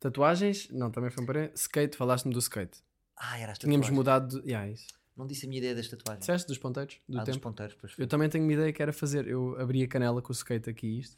Tatuagens? 0.00 0.68
Não, 0.70 0.90
também 0.90 1.10
foi 1.10 1.22
um 1.22 1.26
parênteses. 1.26 1.62
Skate, 1.62 1.96
falaste-me 1.96 2.32
do 2.32 2.38
skate. 2.38 2.78
Ah, 3.16 3.38
era 3.38 3.52
as 3.52 3.58
Tínhamos 3.58 3.88
mudado 3.90 4.40
de. 4.40 4.48
Yeah, 4.48 4.70
isso. 4.70 4.86
Não 5.16 5.26
disse 5.26 5.46
a 5.46 5.48
minha 5.48 5.58
ideia 5.58 5.74
das 5.74 5.88
tatuagens. 5.88 6.20
Disseste 6.20 6.46
dos 6.48 6.58
ponteiros? 6.58 6.98
Do 7.08 7.18
ah, 7.18 7.24
dos 7.24 7.34
tempo? 7.34 7.42
ponteiros, 7.42 7.74
pois 7.80 7.92
foi. 7.92 8.04
Eu 8.04 8.08
também 8.08 8.28
tenho 8.28 8.44
uma 8.44 8.52
ideia 8.52 8.72
que 8.72 8.82
era 8.82 8.92
fazer. 8.92 9.26
Eu 9.26 9.58
abri 9.58 9.82
a 9.82 9.88
canela 9.88 10.20
com 10.20 10.28
o 10.30 10.32
skate 10.34 10.68
aqui 10.68 10.98
isto 10.98 11.16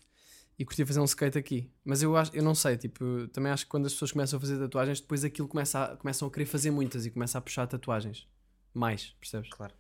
e 0.57 0.65
curtia 0.65 0.87
fazer 0.87 1.01
um 1.01 1.05
skate 1.05 1.37
aqui. 1.37 1.69
Mas 1.85 2.03
eu 2.03 2.17
acho, 2.17 2.35
eu 2.37 2.43
não 2.43 2.55
sei, 2.55 2.77
tipo, 2.77 3.27
também 3.33 3.51
acho 3.51 3.65
que 3.65 3.71
quando 3.71 3.87
as 3.87 3.93
pessoas 3.93 4.13
começam 4.13 4.37
a 4.37 4.41
fazer 4.41 4.59
tatuagens, 4.59 5.01
depois 5.01 5.25
aquilo 5.25 5.49
começa 5.49 5.83
a, 5.85 5.97
começam 5.97 6.29
a 6.29 6.31
querer 6.31 6.47
fazer 6.47 6.71
muitas 6.71 7.07
e 7.07 7.11
começa 7.11 7.39
a 7.39 7.41
puxar 7.41 7.67
tatuagens. 7.67 8.29
Mais, 8.73 9.17
percebes? 9.21 9.51
Claro. 9.51 9.75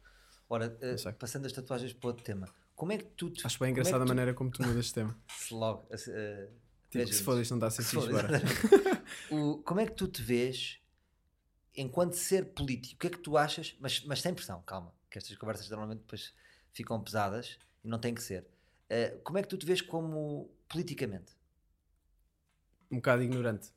Ora, 0.48 0.78
sei. 0.96 1.12
passando 1.12 1.46
as 1.46 1.52
tatuagens 1.52 1.92
para 1.92 2.08
outro 2.08 2.24
tema. 2.24 2.48
Como 2.74 2.92
é 2.92 2.98
que 2.98 3.04
tu 3.04 3.28
te... 3.30 3.44
Acho 3.46 3.58
bem 3.58 3.68
é 3.68 3.70
engraçada 3.72 3.98
a 4.02 4.06
tu- 4.06 4.08
maneira 4.08 4.32
como 4.34 4.50
tu 4.50 4.62
mudas 4.62 4.86
de 4.86 4.94
tema. 4.94 5.18
Se 5.36 5.52
Logo. 5.54 5.86
eh, 5.90 6.48
Tipo, 6.90 7.12
se 7.12 7.22
foda, 7.22 7.42
isto 7.42 7.50
não 7.50 7.58
está 7.58 7.66
a 7.66 7.70
ser 7.70 7.82
Se 7.82 7.90
fixe 7.90 8.06
for, 8.08 8.18
agora. 8.24 8.40
o, 9.30 9.58
como 9.62 9.80
é 9.80 9.86
que 9.86 9.92
tu 9.92 10.08
te 10.08 10.22
vês 10.22 10.78
enquanto 11.76 12.14
ser 12.14 12.46
político? 12.54 12.94
O 12.96 12.98
que 12.98 13.06
é 13.08 13.10
que 13.10 13.18
tu 13.18 13.36
achas? 13.36 13.76
Mas, 13.78 14.02
mas 14.04 14.22
sem 14.22 14.32
pressão, 14.32 14.62
calma, 14.62 14.94
que 15.10 15.18
estas 15.18 15.36
conversas 15.36 15.68
normalmente 15.68 15.98
depois 16.00 16.32
ficam 16.72 16.98
pesadas. 17.02 17.58
e 17.84 17.88
não 17.88 17.98
tem 17.98 18.14
que 18.14 18.22
ser. 18.22 18.46
Uh, 18.90 19.20
como 19.22 19.36
é 19.36 19.42
que 19.42 19.48
tu 19.48 19.58
te 19.58 19.66
vês 19.66 19.82
como 19.82 20.50
politicamente? 20.66 21.36
Um 22.90 22.96
bocado 22.96 23.22
ignorante. 23.22 23.68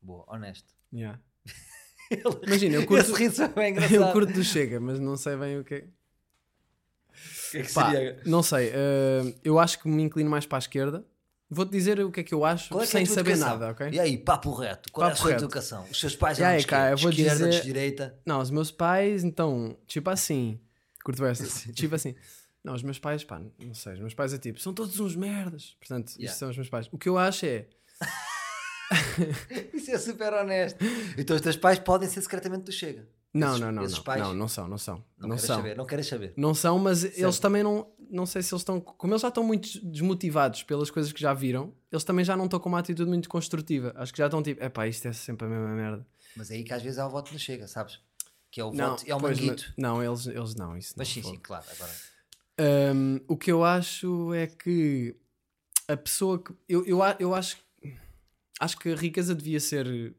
Boa, 0.00 0.24
honesto. 0.28 0.72
Yeah. 0.92 1.20
Ele- 2.10 2.22
Imagina, 2.46 2.76
eu 2.76 2.86
curto- 2.86 3.02
Esse 3.10 3.12
riso 3.12 3.42
é 3.42 3.48
bem 3.48 3.70
engraçado. 3.72 3.94
Eu 3.94 4.12
curto 4.12 4.32
do 4.32 4.42
Chega, 4.44 4.80
mas 4.80 4.98
não 4.98 5.16
sei 5.16 5.36
bem 5.36 5.58
o 5.58 5.64
que 5.64 5.74
é. 5.74 5.78
O 5.78 7.50
que 7.50 7.58
é 7.58 7.62
que 7.62 7.72
Pá, 7.72 7.90
seria? 7.90 8.22
não 8.26 8.42
sei, 8.42 8.70
eh, 8.72 9.34
eu 9.42 9.58
acho 9.58 9.78
que 9.80 9.88
me 9.88 10.02
inclino 10.02 10.28
mais 10.30 10.46
para 10.46 10.58
a 10.58 10.60
esquerda. 10.60 11.04
Vou-te 11.50 11.70
dizer 11.72 11.98
o 12.00 12.10
que 12.12 12.20
é 12.20 12.22
que 12.22 12.34
eu 12.34 12.44
acho 12.44 12.74
é 12.74 12.76
que 12.76 12.82
é 12.82 12.86
sem 12.86 13.06
tua 13.06 13.14
saber 13.14 13.30
educação? 13.32 13.58
nada, 13.58 13.72
ok? 13.72 13.88
E 13.90 13.98
aí, 13.98 14.18
papo 14.18 14.52
reto. 14.52 14.92
Qual 14.92 15.04
é 15.04 15.08
a 15.08 15.10
Papo 15.12 15.22
sua 15.22 15.30
reto. 15.30 15.44
educação? 15.44 15.84
Os 15.90 15.98
seus 15.98 16.14
pais 16.14 16.38
eram 16.38 16.50
aí, 16.56 16.64
cara, 16.64 16.90
eu 16.92 16.98
vou 16.98 17.10
esquerda, 17.10 17.48
dizer- 17.48 17.62
direita. 17.62 18.18
Não, 18.26 18.40
os 18.40 18.50
meus 18.50 18.70
pais, 18.70 19.24
então, 19.24 19.74
tipo 19.86 20.10
assim, 20.10 20.60
curto 21.02 21.24
essa, 21.24 21.44
tipo 21.72 21.94
assim. 21.94 22.14
Não, 22.62 22.74
os 22.74 22.82
meus 22.82 22.98
pais, 22.98 23.24
pá, 23.24 23.40
não 23.58 23.72
sei, 23.72 23.94
os 23.94 24.00
meus 24.00 24.12
pais 24.14 24.34
é 24.34 24.38
tipo, 24.38 24.60
são 24.60 24.74
todos 24.74 25.00
uns 25.00 25.16
merdas. 25.16 25.74
Portanto, 25.80 26.10
Yeah. 26.16 26.26
isto 26.26 26.38
são 26.38 26.50
os 26.50 26.56
meus 26.56 26.68
pais. 26.68 26.86
O 26.92 26.98
que 26.98 27.08
eu 27.08 27.16
acho 27.16 27.46
é, 27.46 27.64
Isso 29.74 29.90
é 29.90 29.98
super 29.98 30.32
honesto. 30.32 30.78
Então 31.16 31.36
os 31.36 31.42
teus 31.42 31.56
pais 31.56 31.78
podem 31.78 32.08
ser 32.08 32.22
secretamente 32.22 32.64
do 32.64 32.72
Chega. 32.72 33.08
não, 33.34 33.48
Esses- 33.50 33.60
não, 33.60 33.72
não, 33.72 33.82
esses 33.84 34.04
não, 34.04 34.16
não, 34.18 34.34
não 34.34 34.48
são, 34.48 34.68
não 34.68 34.78
são, 34.78 35.04
Não, 35.18 35.28
não, 35.28 35.38
são. 35.38 35.56
saber, 35.56 35.76
não 35.76 35.84
queres 35.86 36.06
saber. 36.06 36.32
Não 36.36 36.54
são, 36.54 36.78
mas 36.78 37.04
eles 37.04 37.16
Certo. 37.16 37.40
também 37.40 37.62
não, 37.62 37.90
não 38.10 38.24
sei 38.26 38.42
se 38.42 38.52
eles 38.54 38.62
estão, 38.62 38.80
como 38.80 39.12
eles 39.12 39.22
já 39.22 39.28
estão 39.28 39.42
muito 39.44 39.68
desmotivados 39.86 40.62
pelas 40.62 40.90
coisas 40.90 41.12
que 41.12 41.20
já 41.20 41.34
viram, 41.34 41.74
eles 41.92 42.04
também 42.04 42.24
já 42.24 42.36
não 42.36 42.44
estão 42.46 42.58
com 42.60 42.68
uma 42.68 42.78
atitude 42.78 43.08
muito 43.08 43.28
construtiva. 43.28 43.92
Acho 43.96 44.12
que 44.12 44.18
já 44.18 44.26
estão 44.26 44.42
tipo, 44.42 44.62
epá, 44.64 44.86
isto 44.86 45.06
é 45.08 45.12
sempre 45.12 45.46
a 45.46 45.50
mesma 45.50 45.68
merda. 45.74 46.06
Mas 46.36 46.50
é 46.50 46.54
aí 46.54 46.64
que 46.64 46.72
às 46.72 46.82
vezes 46.82 46.98
há 46.98 47.06
o 47.06 47.10
voto 47.10 47.32
no 47.32 47.38
Chega, 47.38 47.66
sabes? 47.68 48.00
Que 48.50 48.60
é 48.60 48.64
o 48.64 48.72
Não, 48.72 48.90
voto, 48.90 49.04
é 49.06 49.14
o 49.14 49.18
pois, 49.18 49.38
manguito. 49.38 49.74
não, 49.76 50.02
eles, 50.02 50.26
eles 50.26 50.54
não, 50.54 50.76
isso 50.76 50.94
Mas 50.96 51.08
não, 51.08 51.14
sim, 51.22 51.22
sim, 51.30 51.36
claro. 51.42 51.64
Agora, 51.70 51.92
Um, 52.60 53.20
o 53.28 53.36
que 53.36 53.52
eu 53.52 53.62
acho 53.62 54.32
é 54.34 54.46
que 54.46 55.14
a 55.86 55.96
pessoa 55.96 56.42
que. 56.42 56.52
Eu, 56.68 56.84
eu, 56.86 56.98
eu 57.20 57.34
acho, 57.34 57.56
acho 58.58 58.78
que 58.78 58.90
a 58.90 58.96
riqueza 58.96 59.34
devia 59.34 59.60
ser 59.60 60.14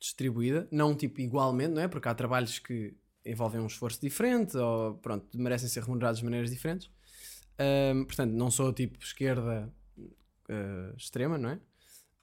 distribuída, 0.00 0.68
não 0.70 0.94
tipo 0.94 1.20
igualmente, 1.20 1.74
não 1.74 1.82
é? 1.82 1.88
Porque 1.88 2.08
há 2.08 2.14
trabalhos 2.14 2.58
que 2.58 2.94
envolvem 3.24 3.60
um 3.60 3.66
esforço 3.66 4.00
diferente 4.00 4.56
ou 4.56 4.94
pronto, 4.94 5.26
merecem 5.38 5.68
ser 5.68 5.82
remunerados 5.82 6.18
de 6.18 6.24
maneiras 6.24 6.50
diferentes. 6.50 6.90
Um, 7.94 8.04
portanto, 8.04 8.32
não 8.32 8.50
sou 8.50 8.72
tipo 8.72 8.98
esquerda 9.02 9.72
uh, 9.96 10.96
extrema, 10.96 11.38
não 11.38 11.50
é? 11.50 11.60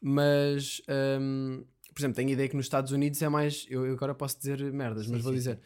Mas, 0.01 0.81
um, 1.19 1.63
por 1.93 2.01
exemplo, 2.01 2.15
tenho 2.15 2.29
a 2.29 2.31
ideia 2.33 2.49
que 2.49 2.55
nos 2.55 2.65
Estados 2.65 2.91
Unidos 2.91 3.21
é 3.21 3.29
mais. 3.29 3.65
Eu, 3.69 3.85
eu 3.85 3.93
agora 3.93 4.13
posso 4.13 4.37
dizer 4.37 4.59
merdas, 4.71 5.05
Sim, 5.05 5.13
mas 5.13 5.21
vou 5.21 5.31
sim, 5.31 5.37
dizer. 5.37 5.59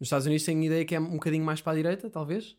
Nos 0.00 0.06
Estados 0.06 0.26
Unidos 0.26 0.44
tenho 0.44 0.60
a 0.60 0.64
ideia 0.64 0.84
que 0.84 0.94
é 0.94 1.00
um 1.00 1.12
bocadinho 1.12 1.44
mais 1.44 1.60
para 1.60 1.72
a 1.72 1.76
direita, 1.76 2.10
talvez. 2.10 2.56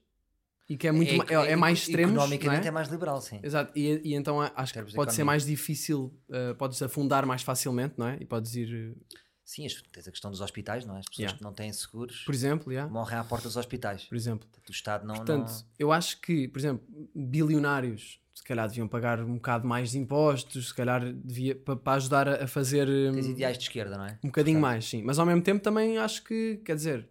E 0.68 0.76
que 0.76 0.88
é 0.88 0.92
muito 0.92 1.32
é, 1.32 1.36
é, 1.36 1.52
é 1.52 1.56
mais 1.56 1.80
extremos. 1.80 2.16
Economicamente 2.16 2.66
é? 2.66 2.70
é? 2.70 2.72
mais 2.72 2.90
liberal, 2.90 3.22
sim. 3.22 3.40
Exato, 3.44 3.72
e, 3.78 4.02
e 4.04 4.16
então 4.16 4.42
acho 4.42 4.74
que 4.74 4.84
de 4.84 4.94
pode 4.94 5.14
ser 5.14 5.24
mais 5.24 5.46
difícil, 5.46 6.14
uh, 6.30 6.56
podes 6.56 6.82
afundar 6.82 7.26
mais 7.26 7.44
facilmente, 7.44 7.96
não 7.98 8.08
é? 8.08 8.18
E 8.20 8.26
podes 8.26 8.56
ir, 8.56 8.74
uh, 8.74 9.16
Sim, 9.46 9.68
tens 9.92 10.08
a 10.08 10.12
questão 10.12 10.32
dos 10.32 10.42
hospitais, 10.42 10.88
não 10.88 10.96
é? 10.96 11.00
As 11.00 11.06
pessoas 11.06 11.20
Yeah. 11.20 11.38
que 11.38 11.44
não 11.44 11.54
têm 11.54 11.72
seguros 11.72 12.24
por 12.24 12.34
exemplo, 12.34 12.72
yeah, 12.72 12.92
morrem 12.92 13.20
à 13.20 13.24
porta 13.24 13.48
dos 13.48 13.56
hospitais. 13.56 14.06
por 14.06 14.16
exemplo. 14.16 14.48
Portanto, 14.48 14.70
o 14.70 14.72
Estado 14.72 15.06
não. 15.06 15.16
Portanto, 15.16 15.52
não... 15.52 15.66
eu 15.78 15.92
acho 15.92 16.20
que, 16.20 16.48
por 16.48 16.58
exemplo, 16.58 16.84
bilionários 17.14 18.20
se 18.34 18.44
calhar 18.44 18.68
deviam 18.68 18.88
pagar 18.88 19.22
um 19.22 19.36
bocado 19.36 19.66
mais 19.68 19.92
de 19.92 19.98
impostos, 19.98 20.68
se 20.68 20.74
calhar 20.74 21.02
devia 21.14 21.56
para 21.56 21.94
ajudar 21.94 22.28
a, 22.28 22.48
fazer 22.48 22.88
um, 22.88 23.14
Tens 23.14 23.28
ideais 23.28 23.58
de 23.58 23.64
esquerda, 23.64 23.98
não 23.98 24.06
é? 24.06 24.20
um 24.24 24.28
bocadinho 24.28 24.60
mais, 24.60 24.86
sim. 24.86 25.02
Mas 25.04 25.18
ao 25.18 25.26
mesmo 25.26 25.42
tempo 25.42 25.64
também 25.64 25.98
acho 25.98 26.24
que, 26.24 26.58
quer 26.66 26.76
dizer, 26.76 27.08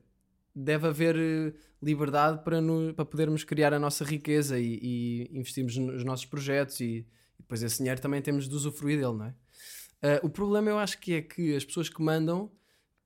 deve 0.55 0.87
haver 0.87 1.17
liberdade 1.85 2.43
para, 2.43 2.61
no- 2.61 2.95
para 2.95 3.05
podermos 3.05 3.45
criar 3.45 3.73
a 3.75 3.79
nossa 3.79 4.05
riqueza 4.05 4.59
e, 4.59 4.79
e 4.83 5.39
investirmos 5.39 5.77
nos 5.77 6.03
nossos 6.05 6.25
projetos 6.27 6.81
e, 6.81 6.85
e 7.39 7.43
depois 7.43 7.63
esse 7.63 7.79
dinheiro 7.79 8.01
também 8.01 8.21
temos 8.23 8.49
de 8.49 8.55
usufruir 8.55 8.99
dele, 8.99 9.13
não 9.15 9.27
é? 9.27 9.35
Uh, 10.03 10.27
o 10.27 10.29
problema 10.31 10.69
eu 10.71 10.79
acho 10.79 10.99
que 10.99 11.15
é 11.15 11.23
que 11.23 11.55
as 11.57 11.65
pessoas 11.65 11.89
que 11.89 12.03
mandam 12.03 12.51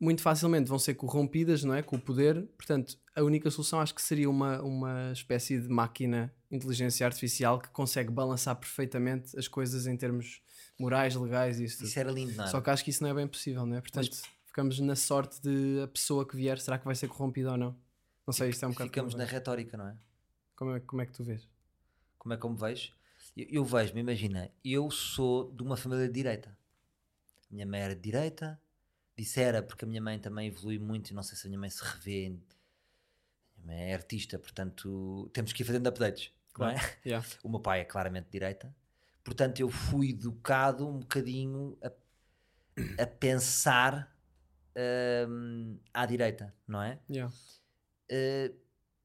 muito 0.01 0.23
facilmente 0.23 0.69
vão 0.69 0.79
ser 0.79 0.95
corrompidas, 0.95 1.65
não 1.65 1.75
é? 1.75 1.83
Com 1.83 1.97
o 1.97 2.01
poder. 2.01 2.47
Portanto, 2.57 2.97
a 3.17 3.23
única 3.23 3.51
solução 3.51 3.81
acho 3.81 3.95
que 3.95 4.03
seria 4.03 4.31
uma, 4.31 4.63
uma 4.63 5.11
espécie 5.13 5.61
de 5.61 5.69
máquina 5.69 6.33
inteligência 6.51 7.05
artificial 7.05 7.59
que 7.59 7.69
consegue 7.71 8.11
balançar 8.13 8.55
perfeitamente 8.57 9.37
as 9.39 9.49
coisas 9.49 9.87
em 9.89 9.97
termos 9.97 10.41
morais, 10.79 11.15
legais 11.17 11.59
e 11.61 11.65
isso 11.65 11.79
tudo. 11.79 11.89
Isso 11.89 11.99
era 11.99 12.11
lindo, 12.13 12.33
não 12.37 12.45
é? 12.45 12.47
Só 12.49 12.61
que 12.61 12.71
acho 12.71 12.85
que 12.85 12.91
isso 12.91 13.03
não 13.03 13.11
é 13.11 13.15
bem 13.15 13.27
possível, 13.27 13.67
não 13.67 13.77
é? 13.77 13.81
Portanto, 13.81 14.09
ficamos 14.47 14.79
na 14.81 14.95
sorte 14.97 15.41
de 15.43 15.81
a 15.83 15.89
pessoa 15.89 16.27
que 16.27 16.37
vier, 16.37 16.59
será 16.61 16.79
que 16.79 16.85
vai 16.85 16.95
ser 16.95 17.09
corrompida 17.09 17.51
ou 17.53 17.57
não? 17.59 17.77
Não 18.29 18.33
sei, 18.35 18.51
isto 18.51 18.63
é 18.63 18.69
um 18.69 18.73
bocado. 18.73 18.91
Ficamos 18.91 19.15
na 19.15 19.25
retórica, 19.25 19.75
não 19.75 19.89
é? 19.89 19.97
como, 20.55 20.77
é, 20.77 20.81
como 20.81 21.01
é 21.01 21.07
que 21.07 21.13
tu 21.13 21.25
vês? 21.25 21.49
Como 22.19 22.35
é 22.35 22.37
que 22.37 22.45
eu 22.45 22.51
me 22.51 22.59
vejo? 22.59 22.93
Eu, 23.35 23.47
eu 23.49 23.65
vejo-me, 23.65 24.01
imagina, 24.01 24.51
eu 24.63 24.91
sou 24.91 25.51
de 25.51 25.63
uma 25.63 25.79
família 25.79 26.07
de 26.07 26.13
direita. 26.13 26.55
Minha 27.51 27.65
mãe 27.65 27.81
era 27.81 27.95
de 27.95 28.03
direita, 28.03 28.61
disse 29.17 29.41
era 29.41 29.63
porque 29.63 29.87
a 29.87 29.89
minha 29.89 30.03
mãe 30.03 30.19
também 30.19 30.49
evolui 30.49 30.79
muito 30.79 31.09
e 31.09 31.15
não 31.15 31.23
sei 31.23 31.39
se 31.39 31.47
a 31.47 31.49
minha 31.49 31.59
mãe 31.59 31.71
se 31.71 31.83
revê. 31.83 32.27
A 32.27 33.63
minha 33.63 33.67
mãe 33.67 33.93
é 33.93 33.95
artista, 33.95 34.39
portanto 34.39 35.31
temos 35.33 35.55
que 35.55 35.63
ir 35.63 35.65
fazendo 35.65 35.87
updates, 35.87 36.31
não 36.59 36.69
é? 36.69 36.77
Yeah. 37.07 37.27
O 37.43 37.49
meu 37.49 37.61
pai 37.61 37.81
é 37.81 37.85
claramente 37.87 38.27
de 38.27 38.33
direita, 38.33 38.77
portanto 39.25 39.61
eu 39.61 39.71
fui 39.71 40.11
educado 40.11 40.87
um 40.87 40.99
bocadinho 40.99 41.79
a, 41.83 41.91
a 43.03 43.07
pensar 43.07 44.15
hum, 45.27 45.79
à 45.95 46.05
direita, 46.05 46.55
não 46.67 46.83
é? 46.83 46.99
Yeah. 47.09 47.33
Uh, 48.11 48.55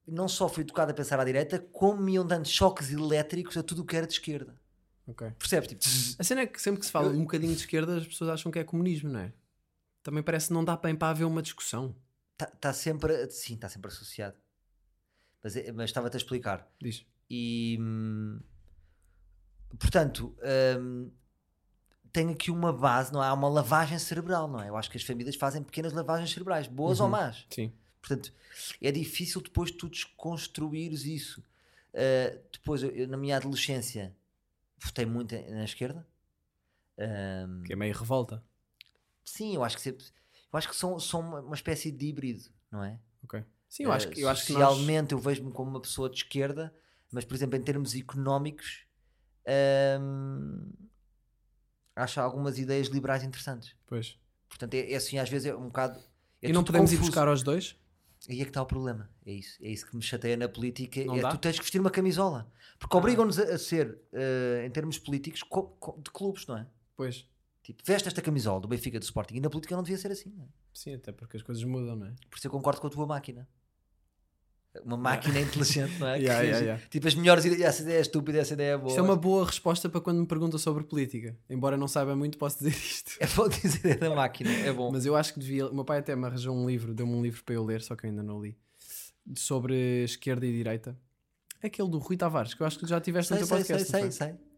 não 0.06 0.28
só 0.28 0.48
fui 0.48 0.62
educado 0.62 0.90
a 0.90 0.94
pensar 0.94 1.18
à 1.18 1.24
direita, 1.24 1.58
como 1.58 2.02
me 2.02 2.12
iam 2.14 2.26
dando 2.26 2.46
choques 2.46 2.90
elétricos 2.92 3.56
a 3.56 3.62
tudo 3.62 3.82
o 3.82 3.84
que 3.86 3.96
era 3.96 4.06
de 4.06 4.12
esquerda. 4.14 4.60
Ok. 5.06 5.30
Percebes? 5.38 5.68
Tipo, 5.68 5.84
A 6.18 6.24
cena 6.24 6.42
é 6.42 6.46
que 6.46 6.60
sempre 6.60 6.80
que 6.80 6.86
se 6.86 6.92
fala 6.92 7.06
Eu- 7.08 7.14
um 7.18 7.20
bocadinho 7.22 7.52
de 7.54 7.60
esquerda, 7.60 7.96
as 7.96 8.06
pessoas 8.06 8.30
acham 8.30 8.50
que 8.52 8.58
é 8.58 8.64
comunismo, 8.64 9.10
não 9.10 9.20
é? 9.20 9.32
Também 10.02 10.22
parece 10.22 10.48
que 10.48 10.52
não 10.54 10.64
dá 10.64 10.76
bem 10.76 10.94
para 10.94 11.08
haver 11.10 11.24
uma 11.24 11.40
discussão. 11.42 11.94
está 12.32 12.46
tá 12.46 12.72
sempre, 12.72 13.30
sim, 13.30 13.54
está 13.54 13.68
sempre 13.68 13.88
associado. 13.88 14.36
Mas, 15.42 15.56
é- 15.56 15.70
mas 15.72 15.90
estava-te 15.90 16.14
a 16.14 16.18
explicar. 16.18 16.68
Diz. 16.80 17.06
E 17.30 17.78
hum, 17.80 18.40
portanto, 19.78 20.34
hum, 20.80 21.10
tem 22.12 22.30
aqui 22.30 22.50
uma 22.50 22.72
base, 22.72 23.12
não 23.12 23.22
é? 23.22 23.26
Há 23.28 23.32
uma 23.34 23.48
lavagem 23.48 23.98
cerebral, 23.98 24.46
não 24.48 24.60
é? 24.60 24.68
Eu 24.68 24.76
acho 24.76 24.90
que 24.90 24.96
as 24.96 25.02
famílias 25.02 25.36
fazem 25.36 25.62
pequenas 25.62 25.92
lavagens 25.92 26.30
cerebrais, 26.32 26.66
boas 26.66 27.00
ou 27.00 27.06
Uhum. 27.06 27.12
más. 27.12 27.46
Sim. 27.50 27.72
Portanto, 28.06 28.34
é 28.82 28.92
difícil 28.92 29.40
depois 29.40 29.70
tu 29.70 29.88
desconstruires 29.88 31.06
isso. 31.06 31.40
Uh, 31.94 32.38
depois, 32.52 32.82
eu, 32.82 33.08
na 33.08 33.16
minha 33.16 33.38
adolescência, 33.38 34.14
votei 34.78 35.06
muito 35.06 35.34
na 35.50 35.64
esquerda. 35.64 36.06
Um, 36.98 37.62
Que 37.62 37.72
é 37.72 37.76
meio 37.76 37.94
revolta. 37.96 38.44
sim, 39.24 39.54
eu 39.54 39.64
acho 39.64 39.76
que 39.76 39.82
sempre, 39.82 40.04
eu 40.04 40.58
acho 40.58 40.68
que 40.68 40.76
são, 40.76 41.00
são 41.00 41.20
uma, 41.20 41.54
espécie 41.54 41.90
de 41.90 42.06
híbrido, 42.06 42.44
não 42.70 42.84
é? 42.84 43.00
Ok. 43.22 43.42
Sim, 43.70 43.84
eu 43.84 43.92
acho 43.92 44.08
Uh, 44.08 44.10
que, 44.10 44.20
eu 44.20 44.28
acho 44.28 44.46
que 44.46 44.52
nós... 44.52 44.68
socialmente 44.68 45.14
eu 45.14 45.18
vejo-me 45.18 45.50
como 45.50 45.70
uma 45.70 45.80
pessoa 45.80 46.10
de 46.10 46.16
esquerda, 46.16 46.72
mas 47.10 47.24
por 47.24 47.34
exemplo 47.34 47.56
em 47.56 47.62
termos 47.62 47.94
económicos 47.94 48.84
um, 50.00 50.70
acho 51.96 52.20
algumas 52.20 52.58
ideias 52.58 52.88
liberais 52.88 53.24
interessantes. 53.24 53.74
Pois. 53.86 54.18
Portanto, 54.48 54.74
é, 54.74 54.92
é 54.92 54.96
assim, 54.96 55.18
às 55.18 55.28
vezes 55.28 55.46
é 55.46 55.56
um 55.56 55.66
bocado. 55.68 55.98
é 56.42 56.50
e 56.50 56.52
não 56.52 56.62
podemos 56.62 56.92
ir 56.92 56.96
confuso. 56.96 57.10
buscar 57.10 57.26
aos 57.28 57.42
dois? 57.42 57.76
Aí 58.30 58.40
é 58.40 58.44
que 58.44 58.50
está 58.50 58.62
o 58.62 58.66
problema. 58.66 59.10
É 59.26 59.32
isso. 59.32 59.58
É 59.62 59.68
isso 59.68 59.86
que 59.86 59.96
me 59.96 60.02
chateia 60.02 60.36
na 60.36 60.48
política. 60.48 61.04
Não 61.04 61.16
é 61.16 61.20
dá? 61.20 61.30
tu 61.30 61.38
tens 61.38 61.56
que 61.56 61.62
vestir 61.62 61.80
uma 61.80 61.90
camisola. 61.90 62.50
Porque 62.78 62.96
Ah. 62.96 62.98
obrigam-nos 62.98 63.38
a, 63.38 63.54
a 63.54 63.58
ser, 63.58 63.98
eh, 64.12 64.64
em 64.66 64.70
termos 64.70 64.98
políticos, 64.98 65.42
co- 65.42 65.68
co- 65.78 66.00
de 66.02 66.10
clubes, 66.10 66.46
não 66.46 66.56
é? 66.58 66.66
Pois. 66.96 67.26
Tipo, 67.62 67.82
veste 67.84 68.08
esta 68.08 68.20
camisola 68.20 68.60
do 68.60 68.68
Benfica 68.68 68.98
do 68.98 69.02
Sporting 69.02 69.36
e 69.36 69.40
na 69.40 69.48
política 69.48 69.74
não 69.76 69.82
devia 69.82 69.96
ser 69.98 70.10
assim. 70.12 70.30
Não 70.36 70.44
é? 70.44 70.48
Sim, 70.72 70.94
até 70.94 71.12
porque 71.12 71.36
as 71.36 71.42
coisas 71.42 71.62
mudam, 71.64 71.96
não 71.96 72.06
é? 72.06 72.14
Por 72.30 72.36
isso 72.36 72.46
eu 72.46 72.50
concordo 72.50 72.80
com 72.80 72.86
a 72.86 72.90
tua 72.90 73.06
máquina. 73.06 73.48
Uma 74.82 74.96
máquina 74.96 75.40
inteligente, 75.40 75.98
não 75.98 76.08
é? 76.08 76.18
Que 76.18 76.24
Yeah, 76.24 76.42
yeah, 76.42 76.64
yeah. 76.64 76.82
Tipo, 76.88 77.06
as 77.06 77.14
melhores 77.14 77.44
ideias. 77.44 77.62
Essa 77.62 77.82
ideia 77.82 77.98
é 77.98 78.00
estúpida, 78.00 78.38
essa 78.38 78.54
ideia 78.54 78.72
é 78.72 78.76
boa. 78.76 78.88
Isto 78.88 78.98
é 78.98 79.02
uma 79.02 79.16
boa 79.16 79.46
resposta 79.46 79.88
para 79.88 80.00
quando 80.00 80.20
me 80.20 80.26
perguntam 80.26 80.58
sobre 80.58 80.84
política. 80.84 81.36
Embora 81.48 81.76
não 81.76 81.86
saiba 81.86 82.16
muito, 82.16 82.38
posso 82.38 82.58
dizer 82.58 82.70
isto. 82.70 83.12
É 83.20 83.26
bom 83.26 83.46
dizer 83.48 83.92
é 83.92 83.94
da 83.96 84.14
máquina. 84.14 84.50
É 84.50 84.72
bom. 84.72 84.90
Mas 84.90 85.06
eu 85.06 85.14
acho 85.14 85.34
que 85.34 85.40
devia. 85.40 85.66
O 85.68 85.74
meu 85.74 85.84
pai 85.84 85.98
até 85.98 86.16
me 86.16 86.26
arranjou 86.26 86.54
um 86.54 86.66
livro, 86.66 86.94
deu-me 86.94 87.14
um 87.14 87.22
livro 87.22 87.42
para 87.44 87.54
eu 87.54 87.64
ler, 87.64 87.82
só 87.82 87.94
que 87.94 88.06
eu 88.06 88.10
ainda 88.10 88.22
não 88.22 88.40
li. 88.40 88.56
Sobre 89.36 90.04
esquerda 90.04 90.44
e 90.46 90.52
direita. 90.52 90.96
Aquele 91.62 91.88
do 91.88 91.98
Rui 91.98 92.16
Tavares, 92.16 92.52
que 92.52 92.62
eu 92.62 92.66
acho 92.66 92.78
que 92.78 92.86
já 92.86 93.00
tiveste 93.00 93.28
sei, 93.28 93.40
no 93.40 93.46
teu 93.46 93.56
sei, 93.56 93.64
sei, 93.64 93.74
podcast. 93.74 93.90
sei, 93.90 94.00
foi? 94.00 94.10
sei. 94.10 94.54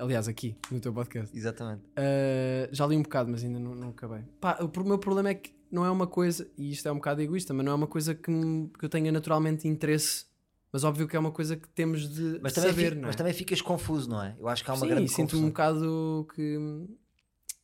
Aliás, 0.00 0.28
aqui, 0.28 0.56
no 0.70 0.80
teu 0.80 0.94
podcast. 0.94 1.36
Exatamente. 1.36 1.82
Uh, 1.90 2.68
já 2.72 2.86
li 2.86 2.96
um 2.96 3.02
bocado, 3.02 3.30
mas 3.30 3.44
ainda 3.44 3.58
não, 3.58 3.74
não 3.74 3.88
acabei. 3.90 4.22
Pá, 4.40 4.58
o 4.58 4.84
meu 4.84 4.98
problema 4.98 5.28
é 5.28 5.34
que 5.34 5.52
não 5.70 5.84
é 5.84 5.90
uma 5.90 6.06
coisa, 6.06 6.50
e 6.56 6.70
isto 6.72 6.86
é 6.88 6.92
um 6.92 6.96
bocado 6.96 7.20
egoísta, 7.22 7.52
mas 7.54 7.64
não 7.64 7.72
é 7.72 7.74
uma 7.74 7.86
coisa 7.86 8.14
que, 8.14 8.30
me- 8.30 8.68
que 8.78 8.84
eu 8.84 8.88
tenha 8.88 9.10
naturalmente 9.12 9.66
interesse. 9.68 10.26
Mas 10.72 10.84
óbvio 10.84 11.08
que 11.08 11.16
é 11.16 11.18
uma 11.18 11.32
coisa 11.32 11.56
que 11.56 11.68
temos 11.68 12.08
de 12.08 12.38
Mas 12.40 12.52
saber, 12.52 12.94
não 12.94 13.02
é? 13.04 13.06
mas 13.08 13.16
também 13.16 13.32
ficas 13.32 13.60
confuso, 13.60 14.08
não 14.08 14.22
é? 14.22 14.36
Eu 14.38 14.46
acho 14.48 14.62
que 14.64 14.70
há 14.70 14.74
uma 14.74 14.80
Sim, 14.86 14.88
grande 14.92 15.08
sinto-me 15.08 15.42
um 15.42 15.48
bocado 15.48 16.28
que. 16.34 16.58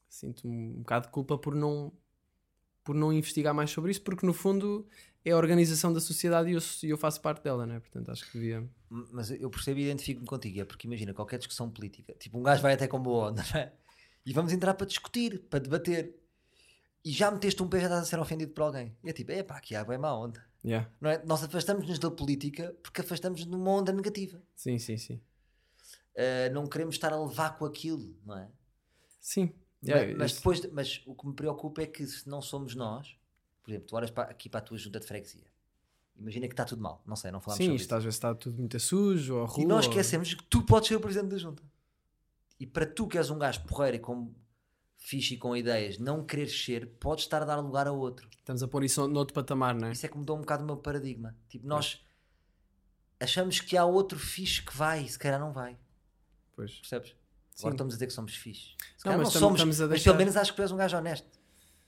Sinto 0.08 0.48
um 0.48 0.78
bocado 0.78 1.06
de 1.06 1.12
culpa 1.12 1.36
por 1.38 1.54
não. 1.54 1.92
por 2.82 2.94
não 2.94 3.12
investigar 3.12 3.52
mais 3.54 3.70
sobre 3.70 3.90
isso, 3.90 4.02
porque 4.02 4.24
no 4.24 4.32
fundo 4.32 4.86
é 5.24 5.32
a 5.32 5.36
organização 5.36 5.92
da 5.92 6.00
sociedade 6.00 6.50
e 6.50 6.54
eu, 6.54 6.60
eu 6.84 6.96
faço 6.96 7.20
parte 7.20 7.42
dela, 7.42 7.66
né? 7.66 7.80
Portanto, 7.80 8.10
acho 8.10 8.24
que 8.26 8.32
devia. 8.38 8.68
Mas 8.88 9.30
eu 9.30 9.50
percebo 9.50 9.80
e 9.80 9.84
identifico-me 9.84 10.26
contigo. 10.26 10.60
É 10.60 10.64
porque 10.64 10.86
imagina, 10.86 11.12
qualquer 11.12 11.38
discussão 11.38 11.68
política, 11.70 12.14
tipo, 12.18 12.38
um 12.38 12.42
gajo 12.42 12.62
vai 12.62 12.74
até 12.74 12.86
com 12.86 13.00
boa 13.00 13.30
onda, 13.30 13.44
não 13.52 13.60
é? 13.60 13.72
E 14.24 14.32
vamos 14.32 14.52
entrar 14.52 14.74
para 14.74 14.86
discutir, 14.86 15.40
para 15.50 15.58
debater. 15.58 16.14
E 17.06 17.12
já 17.12 17.30
meteste 17.30 17.62
um 17.62 17.68
pé 17.68 17.78
já 17.78 17.84
estás 17.86 18.02
a 18.02 18.04
ser 18.06 18.18
ofendido 18.18 18.52
por 18.52 18.62
alguém. 18.62 18.96
E 19.04 19.08
é 19.08 19.12
tipo, 19.12 19.30
é 19.30 19.40
pá, 19.44 19.56
aqui 19.58 19.76
há 19.76 19.84
bem 19.84 19.96
má 19.96 20.12
onda. 20.12 20.44
Yeah. 20.64 20.90
Não 21.00 21.08
é? 21.08 21.22
Nós 21.24 21.40
afastamos-nos 21.44 22.00
da 22.00 22.10
política 22.10 22.74
porque 22.82 23.00
afastamos-nos 23.00 23.48
de 23.48 23.54
uma 23.54 23.70
onda 23.70 23.92
negativa. 23.92 24.42
Sim, 24.56 24.76
sim, 24.80 24.98
sim. 24.98 25.20
Uh, 26.16 26.52
não 26.52 26.66
queremos 26.66 26.96
estar 26.96 27.12
a 27.12 27.20
levar 27.24 27.56
com 27.58 27.64
aquilo, 27.64 28.12
não 28.24 28.36
é? 28.36 28.48
Sim. 29.20 29.52
Mas- 29.80 29.88
Yeah, 29.88 30.16
mas, 30.18 30.30
isso- 30.32 30.40
depois, 30.40 30.60
de- 30.60 30.68
mas 30.68 31.02
o 31.06 31.14
que 31.14 31.26
me 31.28 31.32
preocupa 31.34 31.82
é 31.82 31.86
que 31.86 32.04
se 32.06 32.28
não 32.28 32.42
somos 32.42 32.74
nós, 32.74 33.16
por 33.62 33.70
exemplo, 33.70 33.86
tu 33.86 33.94
olhas 33.94 34.10
para- 34.10 34.28
aqui 34.30 34.48
para 34.48 34.58
a 34.58 34.62
tua 34.62 34.76
junta 34.76 34.98
de 34.98 35.06
freguesia, 35.06 35.44
imagina 36.16 36.48
que 36.48 36.54
está 36.54 36.64
tudo 36.64 36.82
mal, 36.82 37.00
não 37.06 37.14
sei, 37.14 37.30
não 37.30 37.38
falamos 37.40 37.58
Sim, 37.58 37.66
sobre 37.66 37.82
isto 37.82 37.94
às 37.94 38.02
vezes 38.02 38.16
está 38.16 38.34
tudo 38.34 38.58
muito 38.58 38.80
sujo, 38.80 39.36
ou 39.36 39.46
rua. 39.46 39.62
E 39.62 39.66
nós 39.66 39.84
ou- 39.84 39.92
esquecemos 39.92 40.34
que 40.34 40.42
tu 40.44 40.62
podes 40.62 40.88
ser 40.88 40.96
o 40.96 41.00
presidente 41.00 41.30
da 41.30 41.38
junta. 41.38 41.62
E 42.58 42.66
para 42.66 42.84
tu 42.86 43.06
que 43.06 43.16
és 43.18 43.30
um 43.30 43.38
gajo 43.38 43.62
porreiro 43.64 43.96
e 43.98 44.00
com 44.00 44.34
fixe 44.98 45.34
e 45.34 45.36
com 45.38 45.56
ideias, 45.56 45.98
não 45.98 46.24
quereres 46.24 46.64
ser, 46.64 46.86
podes 46.98 47.24
estar 47.24 47.42
a 47.42 47.44
dar 47.44 47.56
lugar 47.60 47.86
a 47.86 47.92
outro. 47.92 48.28
Estamos 48.38 48.62
a 48.62 48.68
pôr 48.68 48.84
isso 48.84 49.06
noutro 49.08 49.34
patamar, 49.34 49.74
não 49.74 49.88
é? 49.88 49.92
Isso 49.92 50.04
é 50.06 50.08
que 50.08 50.16
mudou 50.18 50.36
um 50.36 50.40
bocado 50.40 50.62
o 50.62 50.66
meu 50.66 50.76
paradigma. 50.76 51.36
Tipo, 51.48 51.66
nós 51.66 52.00
achamos 53.20 53.60
que 53.60 53.76
há 53.76 53.84
outro 53.84 54.18
fixe 54.18 54.62
que 54.62 54.76
vai 54.76 55.04
e 55.04 55.08
se 55.08 55.18
calhar 55.18 55.40
não 55.40 55.52
vai. 55.52 55.76
Pois. 56.54 56.74
Percebes? 56.78 57.10
Sim. 57.10 57.62
Agora 57.62 57.74
estamos 57.74 57.94
a 57.94 57.96
dizer 57.96 58.06
que 58.06 58.12
somos 58.12 58.34
fixe. 58.36 58.62
Se 58.62 58.70
Não, 58.70 59.02
calhar 59.04 59.18
não, 59.18 59.24
mas 59.24 59.32
tam- 59.32 59.40
somos, 59.40 59.56
estamos 59.58 59.80
a 59.80 59.84
mas 59.84 59.90
deixar- 59.90 60.10
pelo 60.10 60.18
menos 60.18 60.36
acho 60.36 60.50
que 60.52 60.56
tu 60.56 60.62
és 60.62 60.72
um 60.72 60.76
gajo 60.76 60.96
honesto. 60.96 61.28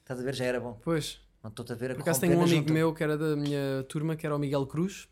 Estás 0.01 0.21
a 0.21 0.23
ver? 0.23 0.35
Já 0.35 0.45
era 0.47 0.61
bom. 0.61 0.79
Pois. 0.83 1.21
Não 1.43 1.51
estou-te 1.51 1.73
a 1.73 1.77
ver 1.77 1.91
a 1.93 1.95
Por 1.95 2.03
acaso 2.03 2.21
tenho 2.21 2.33
um 2.37 2.43
amigo 2.43 2.57
junta. 2.57 2.73
meu 2.73 2.93
que 2.95 3.03
era 3.03 3.17
da 3.17 3.37
minha 3.37 3.85
turma, 3.89 4.17
que 4.17 4.27
era 4.27 4.35
o 4.35 4.39
Miguel 4.39 4.67
Cruz, 4.67 5.09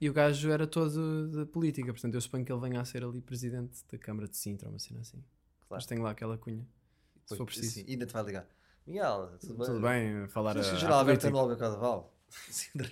e 0.00 0.08
o 0.08 0.12
gajo 0.12 0.50
era 0.50 0.66
todo 0.66 1.28
da 1.28 1.46
política, 1.46 1.92
portanto 1.92 2.14
eu 2.14 2.20
suponho 2.20 2.44
que 2.44 2.52
ele 2.52 2.60
venha 2.60 2.80
a 2.80 2.84
ser 2.84 3.02
ali 3.02 3.20
presidente 3.20 3.82
da 3.90 3.98
Câmara 3.98 4.28
de 4.28 4.36
Sintra, 4.36 4.68
uma 4.68 4.78
cena 4.78 5.00
assim. 5.00 5.16
Claro. 5.66 5.70
Mas 5.70 5.86
tenho 5.86 6.02
lá 6.02 6.10
aquela 6.10 6.36
cunha, 6.38 6.64
se 7.26 7.36
for 7.36 7.46
preciso. 7.46 7.74
sim, 7.74 7.86
ainda 7.88 8.06
te 8.06 8.12
vai 8.12 8.22
ligar. 8.24 8.46
Miguel, 8.86 9.30
tudo 9.40 9.54
bem? 9.54 9.66
Tudo 9.66 9.80
bem, 9.80 10.28
falar 10.28 10.56
a, 10.56 10.60
a 10.60 10.62
geral 10.62 10.98
Alberto 10.98 11.20
política. 11.22 11.30
no 11.30 11.38
Alga 11.38 11.56
Carnaval. 11.56 12.14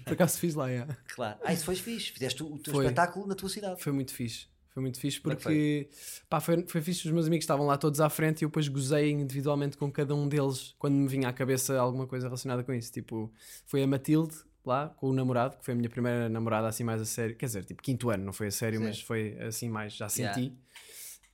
Por 0.05 0.13
acaso 0.13 0.39
fiz 0.39 0.55
lá, 0.55 0.71
é. 0.71 0.87
Claro. 1.15 1.39
Ah, 1.43 1.53
isso 1.53 1.65
foi 1.65 1.75
fixe. 1.75 2.13
Fizeste 2.13 2.43
o, 2.43 2.55
o 2.55 2.59
teu 2.59 2.73
Foi. 2.73 2.85
espetáculo 2.85 3.27
na 3.27 3.35
tua 3.35 3.49
cidade. 3.49 3.83
Foi 3.83 3.93
muito 3.93 4.13
fixe. 4.15 4.47
Foi 4.71 4.81
muito 4.81 4.99
fixe 4.99 5.19
é 5.19 5.21
que 5.21 5.27
porque 5.27 5.91
pá, 6.31 6.41
foi, 6.41 6.65
foi 6.67 6.81
fixe. 6.81 7.07
Os 7.07 7.13
meus 7.13 7.27
amigos 7.27 7.43
estavam 7.43 7.67
lá 7.67 7.77
todos 7.77 8.01
à 8.01 8.09
frente 8.09 8.41
e 8.41 8.45
eu 8.45 8.49
depois 8.49 8.69
gozei 8.69 9.11
individualmente 9.11 9.77
com 9.77 9.91
cada 9.93 10.15
um 10.15 10.27
deles 10.27 10.75
quando 10.79 10.95
me 10.95 11.07
vinha 11.09 11.29
à 11.29 11.33
cabeça 11.33 11.79
alguma 11.79 12.07
coisa 12.07 12.27
relacionada 12.27 12.65
com 12.65 12.73
isso. 12.73 12.91
Tipo, 12.91 13.31
foi 13.67 13.83
a 13.83 13.87
Matilde 13.87 14.35
lá 14.65 14.89
com 14.89 15.11
o 15.11 15.13
namorado, 15.13 15.59
que 15.59 15.65
foi 15.65 15.75
a 15.75 15.77
minha 15.77 15.91
primeira 15.91 16.29
namorada 16.29 16.69
assim 16.69 16.85
mais 16.85 17.03
a 17.03 17.05
sério. 17.05 17.37
Quer 17.37 17.47
dizer, 17.47 17.65
tipo, 17.65 17.83
quinto 17.83 18.09
ano, 18.09 18.25
não 18.25 18.33
foi 18.33 18.47
a 18.47 18.51
sério, 18.51 18.79
Sim. 18.79 18.87
mas 18.87 19.01
foi 19.01 19.37
assim 19.41 19.69
mais, 19.69 19.93
já 19.93 20.07
Yeah. 20.17 20.53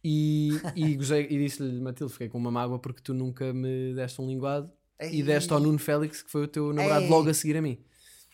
E, 0.03 0.51
e 0.77 0.95
gozei 0.95 1.25
e 1.25 1.39
disse-lhe, 1.39 1.81
Matilde, 1.81 2.13
fiquei 2.13 2.29
com 2.29 2.39
uma 2.39 2.51
mágoa 2.51 2.79
porque 2.79 3.01
tu 3.01 3.13
nunca 3.13 3.53
me 3.53 3.95
deste 3.95 4.21
um 4.21 4.27
linguado 4.29 4.71
e 5.01 5.17
Ei. 5.17 5.23
deste 5.23 5.53
ao 5.53 5.61
Nuno 5.61 5.79
Félix, 5.79 6.23
que 6.23 6.31
foi 6.31 6.45
o 6.45 6.49
teu 6.49 6.73
namorado, 6.73 7.05
Ei. 7.05 7.11
logo 7.11 7.29
a 7.29 7.35
seguir 7.35 7.57
a 7.57 7.63
mim. 7.63 7.79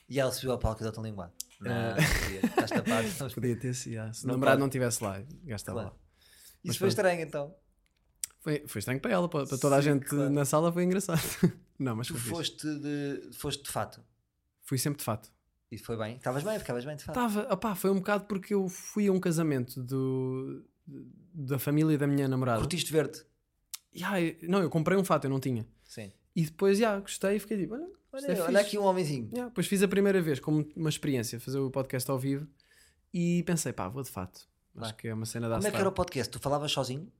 E 0.08 0.20
ela 0.20 0.30
subiu 0.30 0.52
ao 0.52 0.58
palco 0.58 0.80
e 0.80 0.82
deu-te 0.82 1.00
um 1.00 1.02
linguado. 1.02 1.32
Não, 1.60 1.70
não 1.72 1.94
podia. 1.96 2.40
Estás 2.44 2.70
tapado. 2.70 3.08
Podia 3.34 3.56
ter 3.58 3.74
sido, 3.74 3.98
ah, 3.98 4.12
se 4.12 4.24
o 4.24 4.28
namorado 4.28 4.58
não 4.60 4.66
estivesse 4.66 5.02
lá, 5.02 5.22
gastava 5.44 5.80
Claro. 5.80 5.94
lá. 5.94 6.00
Isso 6.62 6.66
Mas 6.66 6.76
foi 6.76 6.88
estranho 6.88 7.20
então. 7.22 7.54
Foi, 8.40 8.64
foi 8.66 8.78
estranho 8.80 9.00
para 9.00 9.12
ela, 9.12 9.28
para, 9.28 9.46
para 9.46 9.56
toda 9.56 9.76
a 9.76 9.82
Sim, 9.82 9.92
gente 9.92 10.06
claro. 10.06 10.30
na 10.30 10.44
sala 10.44 10.70
foi 10.70 10.84
engraçado. 10.84 11.20
Não, 11.78 11.96
mas 11.96 12.06
Tu 12.08 12.14
foste 12.16 12.66
de, 12.66 13.30
foste 13.32 13.64
de 13.64 13.70
fato. 13.70 14.00
Fui 14.62 14.76
sempre 14.78 14.98
de 14.98 15.04
fato. 15.04 15.32
E 15.70 15.78
foi 15.78 15.96
bem. 15.96 16.16
Estavas 16.16 16.42
bem, 16.44 16.58
ficavas 16.58 16.84
bem 16.84 16.94
de 16.96 17.02
fato. 17.02 17.14
Tava, 17.14 17.52
opá, 17.52 17.74
foi 17.74 17.90
um 17.90 17.96
bocado 17.96 18.24
porque 18.26 18.54
eu 18.54 18.68
fui 18.68 19.08
a 19.08 19.12
um 19.12 19.18
casamento 19.18 19.82
do, 19.82 20.64
da 20.86 21.58
família 21.58 21.96
da 21.98 22.06
minha 22.06 22.28
namorada. 22.28 22.60
Curtiste 22.60 22.92
verde. 22.92 23.24
E, 23.92 24.02
ai, 24.02 24.36
não, 24.42 24.60
eu 24.60 24.70
comprei 24.70 24.98
um 24.98 25.04
fato, 25.04 25.24
eu 25.24 25.30
não 25.30 25.40
tinha. 25.40 25.66
Sim. 25.84 26.12
E 26.34 26.44
depois, 26.44 26.78
já, 26.78 26.98
gostei 26.98 27.36
e 27.36 27.38
fiquei 27.38 27.58
tipo, 27.58 27.74
olha, 27.74 27.86
isto 28.16 28.30
é 28.30 28.34
Olha, 28.34 28.44
olha 28.44 28.60
aqui 28.60 28.78
um 28.78 28.84
homenzinho. 28.84 29.30
Já, 29.34 29.44
depois 29.46 29.66
fiz 29.66 29.82
a 29.82 29.88
primeira 29.88 30.20
vez 30.20 30.40
como 30.40 30.66
uma 30.74 30.88
experiência, 30.88 31.38
fazer 31.38 31.58
o 31.58 31.70
podcast 31.70 32.10
ao 32.10 32.18
vivo 32.18 32.46
e 33.12 33.42
pensei, 33.44 33.72
pá, 33.72 33.88
vou 33.88 34.02
de 34.02 34.10
fato. 34.10 34.48
Vai. 34.74 34.86
Acho 34.86 34.96
que 34.96 35.08
é 35.08 35.14
uma 35.14 35.26
cena 35.26 35.48
da 35.48 35.56
Como 35.56 35.68
é 35.68 35.70
que 35.70 35.76
era 35.76 35.88
o 35.88 35.92
podcast? 35.92 36.30
Tu 36.30 36.40
falavas 36.40 36.72
sozinho? 36.72 37.10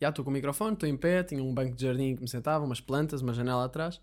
Já 0.00 0.08
estou 0.08 0.24
com 0.24 0.30
o 0.30 0.34
microfone, 0.34 0.74
estou 0.74 0.88
em 0.88 0.96
pé, 0.96 1.22
tinha 1.22 1.42
um 1.42 1.54
banco 1.54 1.76
de 1.76 1.82
jardim 1.84 2.16
que 2.16 2.22
me 2.22 2.28
sentava, 2.28 2.64
umas 2.64 2.80
plantas, 2.80 3.20
uma 3.20 3.32
janela 3.32 3.64
atrás, 3.64 4.00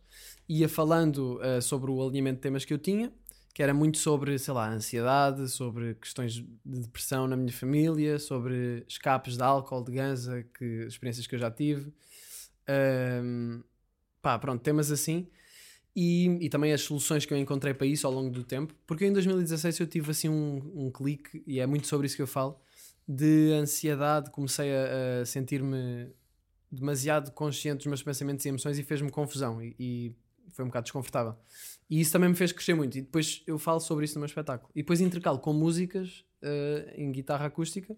ia 0.47 0.69
falando 0.69 1.39
eh, 1.43 1.59
sobre 1.59 1.91
o 1.91 2.01
alinhamento 2.01 2.35
de 2.35 2.41
temas 2.41 2.63
que 2.63 2.73
eu 2.73 2.77
tinha, 2.77 3.11
que 3.59 3.63
era 3.63 3.73
muito 3.73 3.97
sobre, 3.97 4.39
sei 4.39 4.53
lá, 4.53 4.71
ansiedade, 4.71 5.49
sobre 5.49 5.93
questões 5.95 6.35
de 6.35 6.47
depressão 6.63 7.27
na 7.27 7.35
minha 7.35 7.51
família, 7.51 8.17
sobre 8.17 8.85
escapes 8.87 9.35
de 9.35 9.43
álcool, 9.43 9.83
de 9.83 9.91
ganza, 9.91 10.45
que, 10.57 10.85
experiências 10.87 11.27
que 11.27 11.35
eu 11.35 11.39
já 11.39 11.51
tive. 11.51 11.91
Ahm, 12.65 13.61
pá, 14.21 14.39
pronto, 14.39 14.61
temas 14.61 14.93
assim. 14.93 15.27
E, 15.93 16.37
e 16.39 16.47
também 16.47 16.71
as 16.71 16.79
soluções 16.79 17.25
que 17.25 17.33
eu 17.33 17.37
encontrei 17.37 17.73
para 17.73 17.85
isso 17.85 18.07
ao 18.07 18.13
longo 18.13 18.29
do 18.29 18.45
tempo, 18.45 18.73
porque 18.87 19.05
em 19.05 19.11
2016 19.11 19.77
eu 19.81 19.87
tive 19.87 20.09
assim 20.09 20.29
um, 20.29 20.85
um 20.85 20.89
clique, 20.89 21.43
e 21.45 21.59
é 21.59 21.65
muito 21.67 21.85
sobre 21.85 22.07
isso 22.07 22.15
que 22.15 22.21
eu 22.21 22.27
falo, 22.27 22.57
de 23.05 23.51
ansiedade, 23.51 24.31
comecei 24.31 24.71
a, 24.73 25.21
a 25.21 25.25
sentir-me 25.25 26.09
demasiado 26.71 27.29
consciente 27.31 27.79
dos 27.79 27.87
meus 27.87 28.03
pensamentos 28.03 28.45
e 28.45 28.47
emoções 28.47 28.79
e 28.79 28.83
fez-me 28.83 29.11
confusão 29.11 29.61
e, 29.61 29.75
e 29.77 30.15
foi 30.51 30.63
um 30.65 30.67
bocado 30.67 30.83
desconfortável. 30.85 31.35
E 31.89 31.99
isso 32.01 32.11
também 32.11 32.29
me 32.29 32.35
fez 32.35 32.51
crescer 32.51 32.73
muito. 32.75 32.97
E 32.97 33.01
depois 33.01 33.43
eu 33.47 33.57
falo 33.57 33.79
sobre 33.79 34.05
isso 34.05 34.15
no 34.15 34.19
meu 34.21 34.25
espetáculo. 34.27 34.69
E 34.75 34.81
depois 34.81 35.01
intercalo 35.01 35.39
com 35.39 35.53
músicas 35.53 36.23
eh, 36.41 36.93
em 36.97 37.11
guitarra 37.11 37.45
acústica 37.47 37.95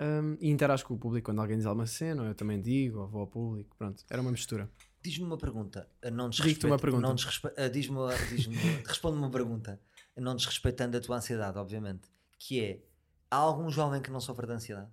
um, 0.00 0.36
e 0.40 0.50
interajo 0.50 0.84
com 0.84 0.94
o 0.94 0.98
público 0.98 1.26
quando 1.26 1.40
alguém 1.40 1.56
diz 1.56 1.66
alguma 1.66 1.86
cena, 1.86 2.22
ou 2.22 2.28
eu 2.28 2.34
também 2.34 2.60
digo, 2.60 3.00
ou 3.00 3.08
vou 3.08 3.20
ao 3.22 3.26
público. 3.26 3.76
Pronto, 3.76 4.04
era 4.10 4.20
uma 4.20 4.30
mistura. 4.30 4.68
Diz-me 5.02 5.24
uma 5.24 5.38
pergunta. 5.38 5.88
Não 6.12 6.28
Digo-te 6.28 6.66
uma 6.66 6.76
desrespeito- 6.76 6.78
pergunta. 6.78 7.08
Não 7.08 7.14
desrespe... 7.14 7.48
ah, 7.56 7.68
Diz-me, 7.68 7.96
diz-me, 8.30 8.56
responde-me 8.86 9.22
uma 9.22 9.30
pergunta. 9.30 9.80
Não 10.16 10.36
desrespeitando 10.36 10.96
a 10.96 11.00
tua 11.00 11.16
ansiedade, 11.16 11.58
obviamente. 11.58 12.08
Que 12.38 12.60
é, 12.60 12.82
há 13.30 13.36
algum 13.36 13.70
jovem 13.70 14.00
que 14.02 14.10
não 14.10 14.20
sofre 14.20 14.46
de 14.46 14.52
ansiedade? 14.52 14.88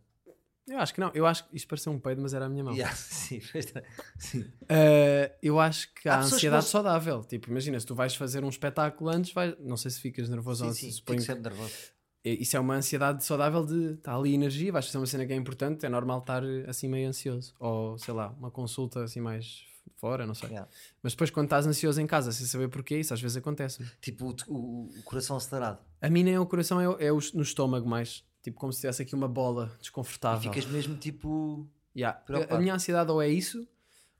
Eu 0.70 0.80
acho 0.80 0.93
que 0.93 0.99
não. 0.99 1.11
Eu 1.13 1.26
acho 1.26 1.47
que 1.47 1.55
isto 1.55 1.67
pareceu 1.67 1.91
um 1.91 1.99
peido, 1.99 2.22
mas 2.22 2.34
era 2.34 2.45
a 2.45 2.49
minha 2.49 2.63
mão. 2.63 2.74
Yeah, 2.74 2.93
sim, 2.95 3.41
sim. 4.17 4.39
Uh, 4.41 5.32
eu 5.41 5.59
acho 5.59 5.93
que 5.93 6.07
Há 6.07 6.15
há, 6.15 6.20
que 6.20 6.26
ansiedade 6.36 6.63
não- 6.63 6.70
saudável. 6.72 7.24
Tipo, 7.24 7.49
imagina, 7.49 7.80
se 7.80 7.86
tu 7.86 7.95
vais 7.95 8.15
fazer 8.15 8.43
um 8.43 8.49
espetáculo 8.49 9.09
antes, 9.09 9.32
vai... 9.34 9.55
não 9.59 9.78
sei 9.78 9.91
se 9.91 9.99
ficas 9.99 10.30
nervoso 10.30 10.65
ou 10.65 10.72
Sim, 10.74 10.80
se 10.80 10.86
sim, 10.88 10.91
suponho 10.91 11.20
que- 11.20 11.26
sempre 11.26 11.43
nervoso. 11.49 11.74
E- 12.24 12.41
Isso 12.43 12.55
é 12.57 12.59
uma 12.59 12.76
ansiedade 12.76 13.24
saudável 13.24 13.65
de 13.65 13.93
estar 13.93 14.15
ali 14.15 14.34
energia, 14.34 14.72
vais 14.72 14.86
fazer 14.86 14.97
uma 14.97 15.05
cena 15.07 15.26
que 15.26 15.34
é 15.34 15.36
importante, 15.36 15.86
é 15.86 15.89
normal 15.89 16.20
estar 16.20 16.43
assim 16.67 16.88
meio 16.88 17.07
ansioso. 17.09 17.53
Ou 17.59 17.97
sei 17.97 18.13
lá, 18.13 18.30
uma 18.38 18.51
consulta 18.51 19.03
assim 19.03 19.22
mais 19.22 19.63
fora, 19.95 20.26
não 20.28 20.34
sei. 20.34 20.49
Yeah. 20.49 20.70
Mas 21.01 21.13
depois 21.13 21.30
quando 21.30 21.45
estás 21.47 21.65
ansioso 21.65 21.99
em 22.01 22.07
casa 22.07 22.32
sem 22.32 22.45
saber 22.45 22.67
porquê, 22.70 22.97
isso 22.99 23.13
às 23.13 23.22
vezes 23.22 23.38
acontece. 23.38 23.84
Tipo, 24.01 24.28
o, 24.28 24.36
o- 24.53 24.89
o 24.99 25.03
coração 25.03 25.36
acelerado. 25.38 25.80
A 26.01 26.09
mim 26.09 26.24
nem 26.24 26.34
é 26.36 26.39
o 26.39 26.45
coração, 26.45 26.80
é, 26.80 27.05
é 27.07 27.11
o- 27.11 27.20
no 27.34 27.41
estômago 27.41 27.88
mais. 27.88 28.24
Tipo 28.41 28.57
como 28.59 28.71
se 28.71 28.79
tivesse 28.81 29.01
aqui 29.01 29.13
uma 29.15 29.27
bola 29.27 29.71
E 29.75 29.81
desconfortável. 29.81 30.51
ficas 30.53 30.69
mesmo 30.69 30.95
tipo. 30.97 31.67
Yeah. 31.95 32.21
A, 32.49 32.57
minha 32.59 32.73
ansiedade 32.75 33.11
ou 33.11 33.21
é 33.21 33.27
isso, 33.27 33.67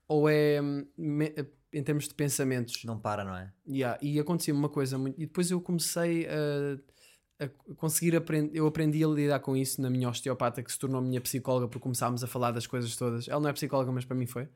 ou 0.08 0.28
é 0.30 0.60
me- 0.98 1.34
em 1.72 1.84
termos 1.84 2.08
de 2.08 2.14
pensamentos. 2.14 2.84
Não 2.84 3.00
para, 3.00 3.24
não 3.24 3.36
é? 3.36 3.54
Yeah, 3.68 3.98
e 4.02 4.20
acontecia 4.20 4.54
uma 4.54 4.68
coisa 4.70 4.98
muito. 4.98 5.16
E 5.22 5.26
depois 5.26 5.50
eu 5.52 5.62
comecei 5.62 6.28
a, 6.28 7.46
a 7.46 7.76
conseguir 7.76 8.16
aprender. 8.16 8.58
Eu 8.58 8.68
aprendi 8.68 9.04
a 9.04 9.08
lidar 9.08 9.40
com 9.40 9.56
isso 9.56 9.82
na 9.82 9.90
minha 9.90 10.10
osteopata, 10.10 10.62
que 10.64 10.72
se 10.72 10.80
tornou 10.80 11.02
minha 11.02 11.22
psicóloga, 11.22 11.68
porque 11.68 11.82
começámos 11.82 12.24
a 12.24 12.28
falar 12.28 12.52
das 12.52 12.68
coisas 12.68 12.94
todas. 12.98 13.28
Ela 13.30 13.40
não 13.40 13.50
é 13.50 13.54
psicóloga, 13.54 13.92
mas 13.92 14.04
para 14.04 14.16
mim 14.18 14.26
foi. 14.26 14.50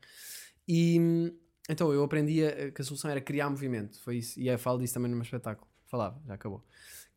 E 0.68 0.98
então 1.70 1.90
eu 1.92 2.02
aprendi 2.04 2.44
a- 2.44 2.70
que 2.70 2.82
a 2.82 2.84
solução 2.84 3.10
era 3.10 3.20
criar 3.20 3.48
movimento. 3.48 3.98
Foi 4.02 4.16
isso. 4.18 4.38
E 4.38 4.48
eu 4.48 4.58
falo 4.58 4.78
disso 4.78 4.92
também 4.94 5.10
no 5.10 5.16
meu 5.16 5.24
espetáculo. 5.24 5.66
Falava, 5.86 6.20
já 6.26 6.34
acabou. 6.34 6.62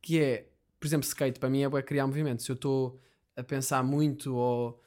Que 0.02 0.20
é, 0.22 0.48
por 0.80 0.88
exemplo, 0.88 1.08
skate 1.08 1.40
para 1.40 1.50
mim 1.50 1.64
é 1.64 1.82
criar 1.82 2.08
movimento. 2.08 2.44
Se 2.44 2.52
eu 2.52 2.56
estou 2.56 3.00
a 3.36 3.44
pensar 3.44 3.84
muito 3.84 4.36
ou 4.36 4.82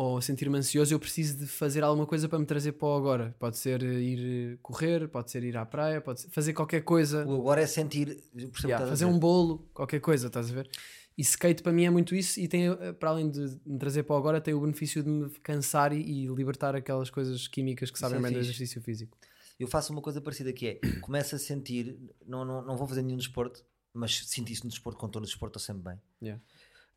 ou 0.00 0.16
a 0.16 0.22
sentir-me 0.22 0.56
ansioso, 0.56 0.94
eu 0.94 0.98
preciso 0.98 1.36
de 1.36 1.46
fazer 1.46 1.82
alguma 1.82 2.06
coisa 2.06 2.26
para 2.26 2.38
me 2.38 2.46
trazer 2.46 2.72
para 2.72 2.88
o 2.88 2.96
agora. 2.96 3.36
Pode 3.38 3.58
ser 3.58 3.82
eh, 3.82 4.00
ir 4.00 4.54
eh, 4.54 4.58
correr, 4.62 5.08
pode 5.08 5.30
ser 5.30 5.42
ir 5.44 5.56
à 5.58 5.66
praia, 5.66 6.00
pode 6.00 6.22
ser 6.22 6.30
fazer 6.30 6.54
qualquer 6.54 6.82
coisa. 6.82 7.26
O 7.26 7.34
agora 7.40 7.60
é 7.60 7.66
sentir. 7.66 8.22
Yeah, 8.64 8.86
fazer 8.86 9.04
um 9.04 9.18
bolo, 9.18 9.68
qualquer 9.74 10.00
coisa, 10.00 10.28
estás 10.28 10.50
a 10.50 10.54
ver? 10.54 10.70
E 11.18 11.22
skate 11.22 11.62
para 11.62 11.70
mim 11.70 11.84
é 11.84 11.90
muito 11.90 12.14
isso 12.14 12.40
e 12.40 12.48
tem, 12.48 12.68
eh, 12.68 12.92
para 12.92 13.10
além 13.10 13.30
de 13.30 13.40
me 13.66 13.78
trazer 13.78 14.04
para 14.04 14.14
o 14.14 14.18
agora, 14.18 14.40
tem 14.40 14.54
o 14.54 14.60
benefício 14.60 15.02
de 15.02 15.10
me 15.10 15.28
cansar 15.42 15.92
e, 15.92 16.00
e 16.00 16.26
libertar 16.28 16.74
aquelas 16.74 17.10
coisas 17.10 17.46
químicas 17.46 17.90
que 17.90 17.98
sabem 17.98 18.18
é 18.18 18.22
bem 18.22 18.32
do 18.32 18.38
exercício 18.38 18.80
físico. 18.80 19.18
Eu 19.58 19.68
faço 19.68 19.92
uma 19.92 20.00
coisa 20.00 20.22
parecida 20.22 20.50
que 20.50 20.66
é, 20.66 20.80
começo 21.02 21.34
a 21.34 21.38
sentir, 21.38 22.00
não, 22.26 22.42
não, 22.46 22.64
não 22.64 22.76
vou 22.78 22.86
fazer 22.86 23.02
nenhum 23.02 23.18
desporto, 23.18 23.62
mas 23.92 24.18
sinto 24.28 24.50
isso 24.50 24.64
no 24.64 24.70
desporto, 24.70 24.98
quando 24.98 25.10
estou 25.10 25.20
no 25.20 25.26
desporto 25.26 25.58
estou 25.58 25.74
sempre 25.74 25.82
bem. 25.90 26.00
Yeah. 26.22 26.42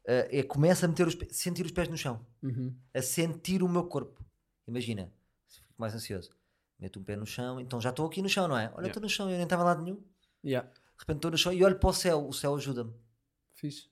Uh, 0.05 0.27
é 0.31 0.43
começo 0.43 0.83
a 0.85 0.87
meter 0.87 1.07
os, 1.07 1.17
sentir 1.31 1.65
os 1.65 1.71
pés 1.71 1.87
no 1.87 1.97
chão, 1.97 2.25
Uhum. 2.41 2.75
a 2.93 3.01
sentir 3.01 3.63
o 3.63 3.69
meu 3.69 3.85
corpo. 3.85 4.23
Imagina, 4.67 5.11
fico 5.47 5.73
mais 5.77 5.93
ansioso, 5.95 6.31
meto 6.79 6.99
um 6.99 7.03
pé 7.03 7.15
no 7.15 7.25
chão, 7.25 7.59
então 7.59 7.79
já 7.79 7.89
estou 7.89 8.05
aqui 8.05 8.21
no 8.21 8.27
chão, 8.29 8.47
não 8.47 8.57
é? 8.57 8.65
Olha, 8.65 8.71
Yeah. 8.73 8.87
estou 8.89 9.01
no 9.01 9.09
chão, 9.09 9.29
eu 9.29 9.35
nem 9.35 9.43
estava 9.43 9.63
em 9.63 9.65
lado 9.65 9.81
nenhum. 9.83 9.95
De 10.43 10.49
Yeah. 10.51 10.69
repente 10.97 11.17
estou 11.17 11.31
no 11.31 11.37
chão 11.37 11.53
e 11.53 11.63
olho 11.63 11.79
para 11.79 11.89
o 11.89 11.93
céu, 11.93 12.27
o 12.27 12.33
céu 12.33 12.55
ajuda-me. 12.55 12.93
Fixe. 13.53 13.87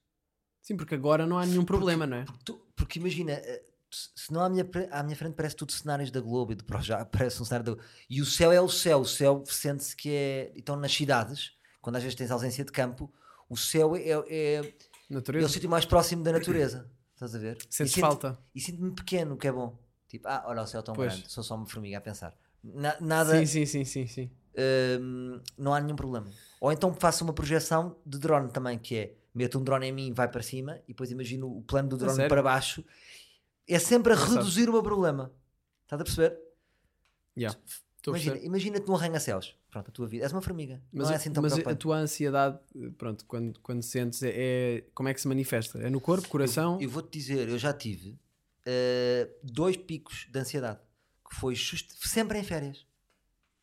Sim, 0.62 0.76
porque 0.78 0.96
agora 0.96 1.26
não 1.26 1.38
há 1.40 1.46
nenhum 1.46 1.64
problema, 1.66 2.06
não 2.06 2.18
é? 2.18 2.26
Porque, 2.26 2.44
tu- 2.44 2.68
porque 2.76 3.00
imagina, 3.00 3.32
eh, 3.32 3.64
se 3.90 4.32
não 4.32 4.42
à 4.42 4.50
minha, 4.50 4.70
à 4.92 5.02
minha 5.04 5.16
frente 5.16 5.34
parece 5.36 5.56
tudo 5.56 5.72
cenários 5.72 6.12
da 6.12 6.20
Globo 6.22 6.52
e 6.52 6.56
do 6.56 6.64
Projac, 6.66 7.10
parece 7.12 7.42
um 7.42 7.46
cenário 7.46 7.76
da 7.76 7.84
E 8.10 8.22
o 8.22 8.26
céu 8.26 8.52
é 8.52 8.60
o 8.62 8.70
céu, 8.70 9.00
o 9.02 9.06
céu 9.06 9.44
sente-se 9.48 9.96
que 9.96 10.10
é. 10.10 10.52
Então 10.56 10.76
nas 10.76 10.94
cidades, 10.94 11.54
quando 11.82 11.96
às 11.98 12.04
vezes 12.04 12.16
tens 12.16 12.32
ausência 12.32 12.64
de 12.64 12.72
campo, 12.72 13.12
o 13.50 13.58
céu 13.58 13.96
é, 13.96 14.02
é, 14.02 14.56
é 14.56 14.74
Natureza. 15.10 15.46
o 15.46 15.50
sítio 15.50 15.70
mais 15.70 15.86
próximo 15.86 16.24
da 16.24 16.32
natureza. 16.32 16.90
Estás 17.14 17.36
a 17.36 17.40
ver? 17.40 17.58
E 17.58 17.74
Sentes 17.74 17.94
sinto- 17.94 18.02
falta. 18.06 18.40
E 18.56 18.60
sinto-me 18.62 18.92
pequeno, 18.96 19.36
o 19.36 19.38
que 19.38 19.48
é 19.48 19.52
bom. 19.52 19.78
Tipo, 20.08 20.28
ah, 20.28 20.44
olha 20.48 20.62
o 20.62 20.68
céu 20.68 20.82
tão 20.84 20.94
Pois. 20.96 21.14
grande, 21.14 21.32
sou 21.32 21.44
só 21.44 21.56
uma 21.56 21.66
formiga 21.66 21.98
a 21.98 22.02
pensar. 22.02 22.36
Na- 22.64 23.00
nada, 23.00 23.38
Sim, 23.40 23.46
sim, 23.46 23.66
sim, 23.66 23.86
sim, 23.86 24.08
sim. 24.08 24.32
hum, 25.00 25.40
não 25.58 25.74
há 25.74 25.80
nenhum 25.80 25.96
problema. 25.96 26.28
Ou 26.60 26.72
então 26.72 26.94
faço 26.94 27.24
uma 27.24 27.34
projeção 27.34 27.96
de 28.06 28.20
drone 28.20 28.50
também, 28.52 28.78
que 28.78 28.96
é 28.96 29.16
meto 29.34 29.58
um 29.58 29.64
drone 29.64 29.88
em 29.88 29.92
mim 29.92 30.08
e 30.08 30.12
vai 30.12 30.28
para 30.28 30.42
cima, 30.44 30.78
e 30.88 30.90
depois 30.90 31.10
imagino 31.12 31.48
o 31.50 31.62
plano 31.64 31.90
do 31.90 31.98
drone 31.98 32.28
para 32.28 32.44
baixo. 32.44 32.84
É 33.68 33.80
sempre 33.80 34.12
a 34.14 34.16
Engraçado. 34.16 34.38
reduzir 34.40 34.70
o 34.70 34.74
meu 34.74 34.84
problema. 34.84 35.32
Estás 35.84 36.02
a 36.02 36.04
perceber? 36.04 36.38
Yeah. 37.38 37.58
Imagina, 38.08 38.38
imagina-te 38.38 38.88
num 38.88 38.96
arranha-céus. 38.96 39.56
Pronto, 39.70 39.90
a 39.90 39.92
tua 39.92 40.08
vida. 40.08 40.26
És 40.26 40.32
uma 40.32 40.42
formiga. 40.42 40.82
Mas, 40.92 41.08
não 41.08 41.14
é 41.14 41.16
assim 41.18 41.32
tão 41.32 41.44
mas 41.44 41.54
a 41.54 41.76
tua 41.76 41.98
ansiedade, 41.98 42.60
pronto, 42.98 43.24
quando, 43.26 43.60
quando 43.60 43.82
sentes, 43.84 44.24
é, 44.24 44.32
é- 44.36 44.82
como 44.94 45.08
é 45.10 45.14
que 45.14 45.22
se 45.22 45.28
manifesta? 45.28 45.80
É 45.80 45.90
no 45.90 46.02
corpo, 46.02 46.28
coração? 46.28 46.80
Eu 46.82 46.90
vou-te 46.90 47.12
dizer, 47.18 47.48
eu 47.48 47.58
já 47.60 47.72
tive 47.72 48.18
eh, 48.66 49.30
dois 49.44 49.78
picos 49.78 50.28
de 50.32 50.40
ansiedade. 50.40 50.80
Que 51.30 51.36
foi 51.36 51.54
just- 51.56 51.92
sempre 52.06 52.38
em 52.40 52.44
férias. 52.44 52.86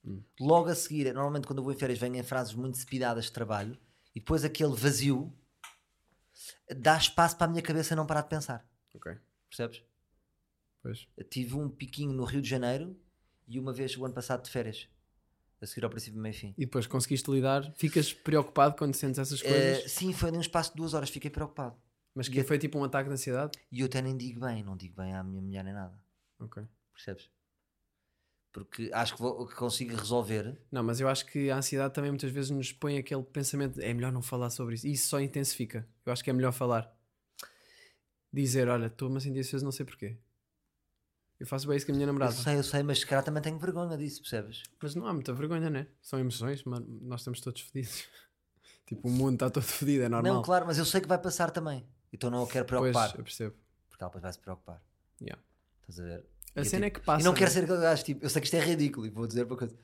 Hum. 0.04 0.22
Logo 0.40 0.68
a 0.68 0.74
seguir, 0.74 1.12
normalmente 1.12 1.46
quando 1.46 1.58
eu 1.58 1.64
vou 1.64 1.72
em 1.72 1.76
férias 1.76 1.98
venho 1.98 2.16
em 2.16 2.22
frases 2.22 2.54
muito 2.54 2.78
cepidadas 2.78 3.24
de 3.26 3.32
trabalho 3.32 3.76
e 4.14 4.20
depois 4.20 4.44
aquele 4.44 4.74
vazio 4.74 5.32
dá 6.76 6.96
espaço 6.96 7.36
para 7.36 7.46
a 7.46 7.50
minha 7.50 7.62
cabeça 7.62 7.94
não 7.96 8.06
parar 8.06 8.22
de 8.22 8.28
pensar. 8.28 8.66
Ok, 8.94 9.12
Percebes? 9.50 9.82
pois. 10.82 11.06
Eu 11.16 11.24
tive 11.24 11.54
um 11.56 11.68
piquinho 11.68 12.12
no 12.12 12.24
Rio 12.24 12.40
de 12.40 12.48
Janeiro 12.48 12.96
e 13.48 13.58
uma 13.58 13.72
vez 13.72 13.96
o 13.96 14.04
ano 14.04 14.14
passado 14.14 14.44
de 14.44 14.50
férias. 14.50 14.88
A 15.60 15.66
seguir 15.66 15.82
ao 15.84 15.90
princípio, 15.90 16.20
meio 16.20 16.30
e 16.32 16.36
fim. 16.36 16.54
E 16.56 16.64
depois 16.66 16.86
conseguiste 16.86 17.28
lidar? 17.30 17.72
Ficas 17.76 18.12
preocupado 18.12 18.76
quando 18.76 18.94
sentes 18.94 19.18
essas 19.18 19.42
Eh, 19.42 19.48
coisas? 19.48 19.90
sim, 19.90 20.12
foi 20.12 20.30
num 20.30 20.40
espaço 20.40 20.70
de 20.70 20.76
duas 20.76 20.94
horas, 20.94 21.10
fiquei 21.10 21.30
preocupado. 21.30 21.74
Mas 22.14 22.28
que 22.28 22.44
foi 22.44 22.58
tipo 22.58 22.78
um 22.78 22.84
ataque 22.84 23.08
de 23.08 23.14
ansiedade? 23.14 23.58
E 23.72 23.80
eu 23.80 23.86
até 23.86 24.00
nem 24.00 24.16
digo 24.16 24.38
bem, 24.40 24.62
não 24.62 24.76
digo 24.76 24.94
bem 24.96 25.14
à 25.14 25.22
minha 25.24 25.42
mulher 25.42 25.64
nem 25.64 25.72
nada. 25.74 25.98
Ok. 26.38 26.62
Percebes? 26.92 27.28
Porque 28.52 28.90
acho 28.92 29.14
que, 29.14 29.20
vou, 29.20 29.46
que 29.46 29.54
consigo 29.54 29.94
resolver. 29.96 30.60
Não, 30.70 30.82
mas 30.82 31.00
eu 31.00 31.08
acho 31.08 31.26
que 31.26 31.50
a 31.50 31.56
ansiedade 31.58 31.92
também 31.94 32.10
muitas 32.10 32.30
vezes 32.30 32.50
nos 32.50 32.72
põe 32.72 32.96
aquele 32.96 33.22
pensamento 33.22 33.74
de, 33.74 33.84
é 33.84 33.92
melhor 33.92 34.10
não 34.12 34.22
falar 34.22 34.50
sobre 34.50 34.74
isso. 34.74 34.86
E 34.86 34.92
isso 34.92 35.08
só 35.08 35.20
intensifica. 35.20 35.86
Eu 36.06 36.12
acho 36.12 36.22
que 36.24 36.30
é 36.30 36.32
melhor 36.32 36.52
falar. 36.52 36.92
Dizer, 38.32 38.68
olha, 38.68 38.86
estou-me 38.86 39.16
a 39.16 39.20
sentir 39.20 39.40
ansioso, 39.40 39.64
não 39.64 39.72
sei 39.72 39.84
porquê. 39.86 40.16
Eu 41.40 41.46
faço 41.46 41.68
bem 41.68 41.76
isso 41.76 41.86
com 41.86 41.92
a 41.92 41.94
minha 41.94 42.04
Eu 42.04 42.08
namorada. 42.12 42.32
sei, 42.34 42.56
eu 42.56 42.64
sei, 42.64 42.82
mas 42.82 42.98
se 43.00 43.06
calhar 43.06 43.24
também 43.24 43.42
tenho 43.42 43.58
vergonha 43.58 43.96
disso, 43.96 44.20
percebes? 44.20 44.62
Mas 44.82 44.94
não 44.94 45.06
há 45.06 45.14
muita 45.14 45.32
vergonha, 45.32 45.70
né? 45.70 45.86
São 46.02 46.18
emoções, 46.18 46.64
mas 46.64 46.80
nós 47.02 47.20
estamos 47.20 47.40
todos 47.40 47.60
fodidos. 47.62 48.04
tipo, 48.86 49.06
o 49.06 49.10
mundo 49.10 49.34
está 49.34 49.48
todo 49.50 49.62
fodido, 49.62 50.02
é 50.04 50.08
normal. 50.08 50.34
Não, 50.34 50.42
claro, 50.42 50.66
mas 50.66 50.78
eu 50.78 50.84
sei 50.84 51.00
que 51.00 51.06
vai 51.08 51.18
passar 51.18 51.50
também. 51.50 51.86
Então 52.12 52.28
não 52.30 52.42
a 52.42 52.46
quero 52.48 52.64
pois, 52.64 52.80
preocupar. 52.80 53.16
eu 53.18 53.22
percebo. 53.24 53.54
Porque 53.88 54.02
ela 54.02 54.08
depois 54.10 54.22
vai 54.22 54.32
se 54.32 54.38
preocupar. 54.40 54.82
Yeah. 55.20 55.40
Estás 55.82 56.00
a 56.00 56.02
ver? 56.04 56.26
A 56.56 56.60
E 56.60 56.62
eu, 56.62 56.64
cena 56.64 56.86
é 56.86 56.90
tipo, 56.90 57.00
que 57.00 57.06
passa. 57.06 57.20
E 57.20 57.24
não 57.24 57.34
quero 57.34 57.50
né? 57.50 57.54
ser 57.54 57.64
aquele 57.64 57.80
gajo 57.80 58.04
tipo, 58.04 58.24
eu 58.24 58.30
sei 58.30 58.40
que 58.40 58.46
isto 58.46 58.54
é 58.56 58.60
ridículo 58.60 59.06
e 59.06 59.10
vou 59.10 59.26
dizer 59.26 59.46
para 59.46 59.56
coisa. 59.56 59.76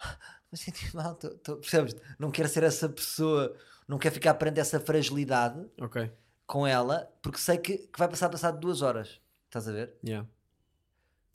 Mas 0.50 0.60
senti 0.60 0.94
mal, 0.96 1.14
tô- 1.14 1.30
tô- 1.38 1.56
percebes? 1.56 1.94
Não 2.18 2.30
quero 2.30 2.48
ser 2.48 2.62
essa 2.62 2.88
pessoa, 2.88 3.54
não 3.86 3.98
quero 3.98 4.14
ficar 4.14 4.34
perante 4.34 4.60
essa 4.60 4.78
fragilidade 4.80 5.66
Ok, 5.80 6.10
com 6.46 6.66
ela, 6.66 7.10
porque 7.22 7.38
sei 7.38 7.58
que, 7.58 7.78
que 7.78 7.98
vai 7.98 8.08
passar 8.08 8.28
passado 8.28 8.58
duas 8.60 8.80
horas. 8.82 9.20
Estás 9.46 9.68
a 9.68 9.72
ver? 9.72 9.94
yeah. 10.04 10.26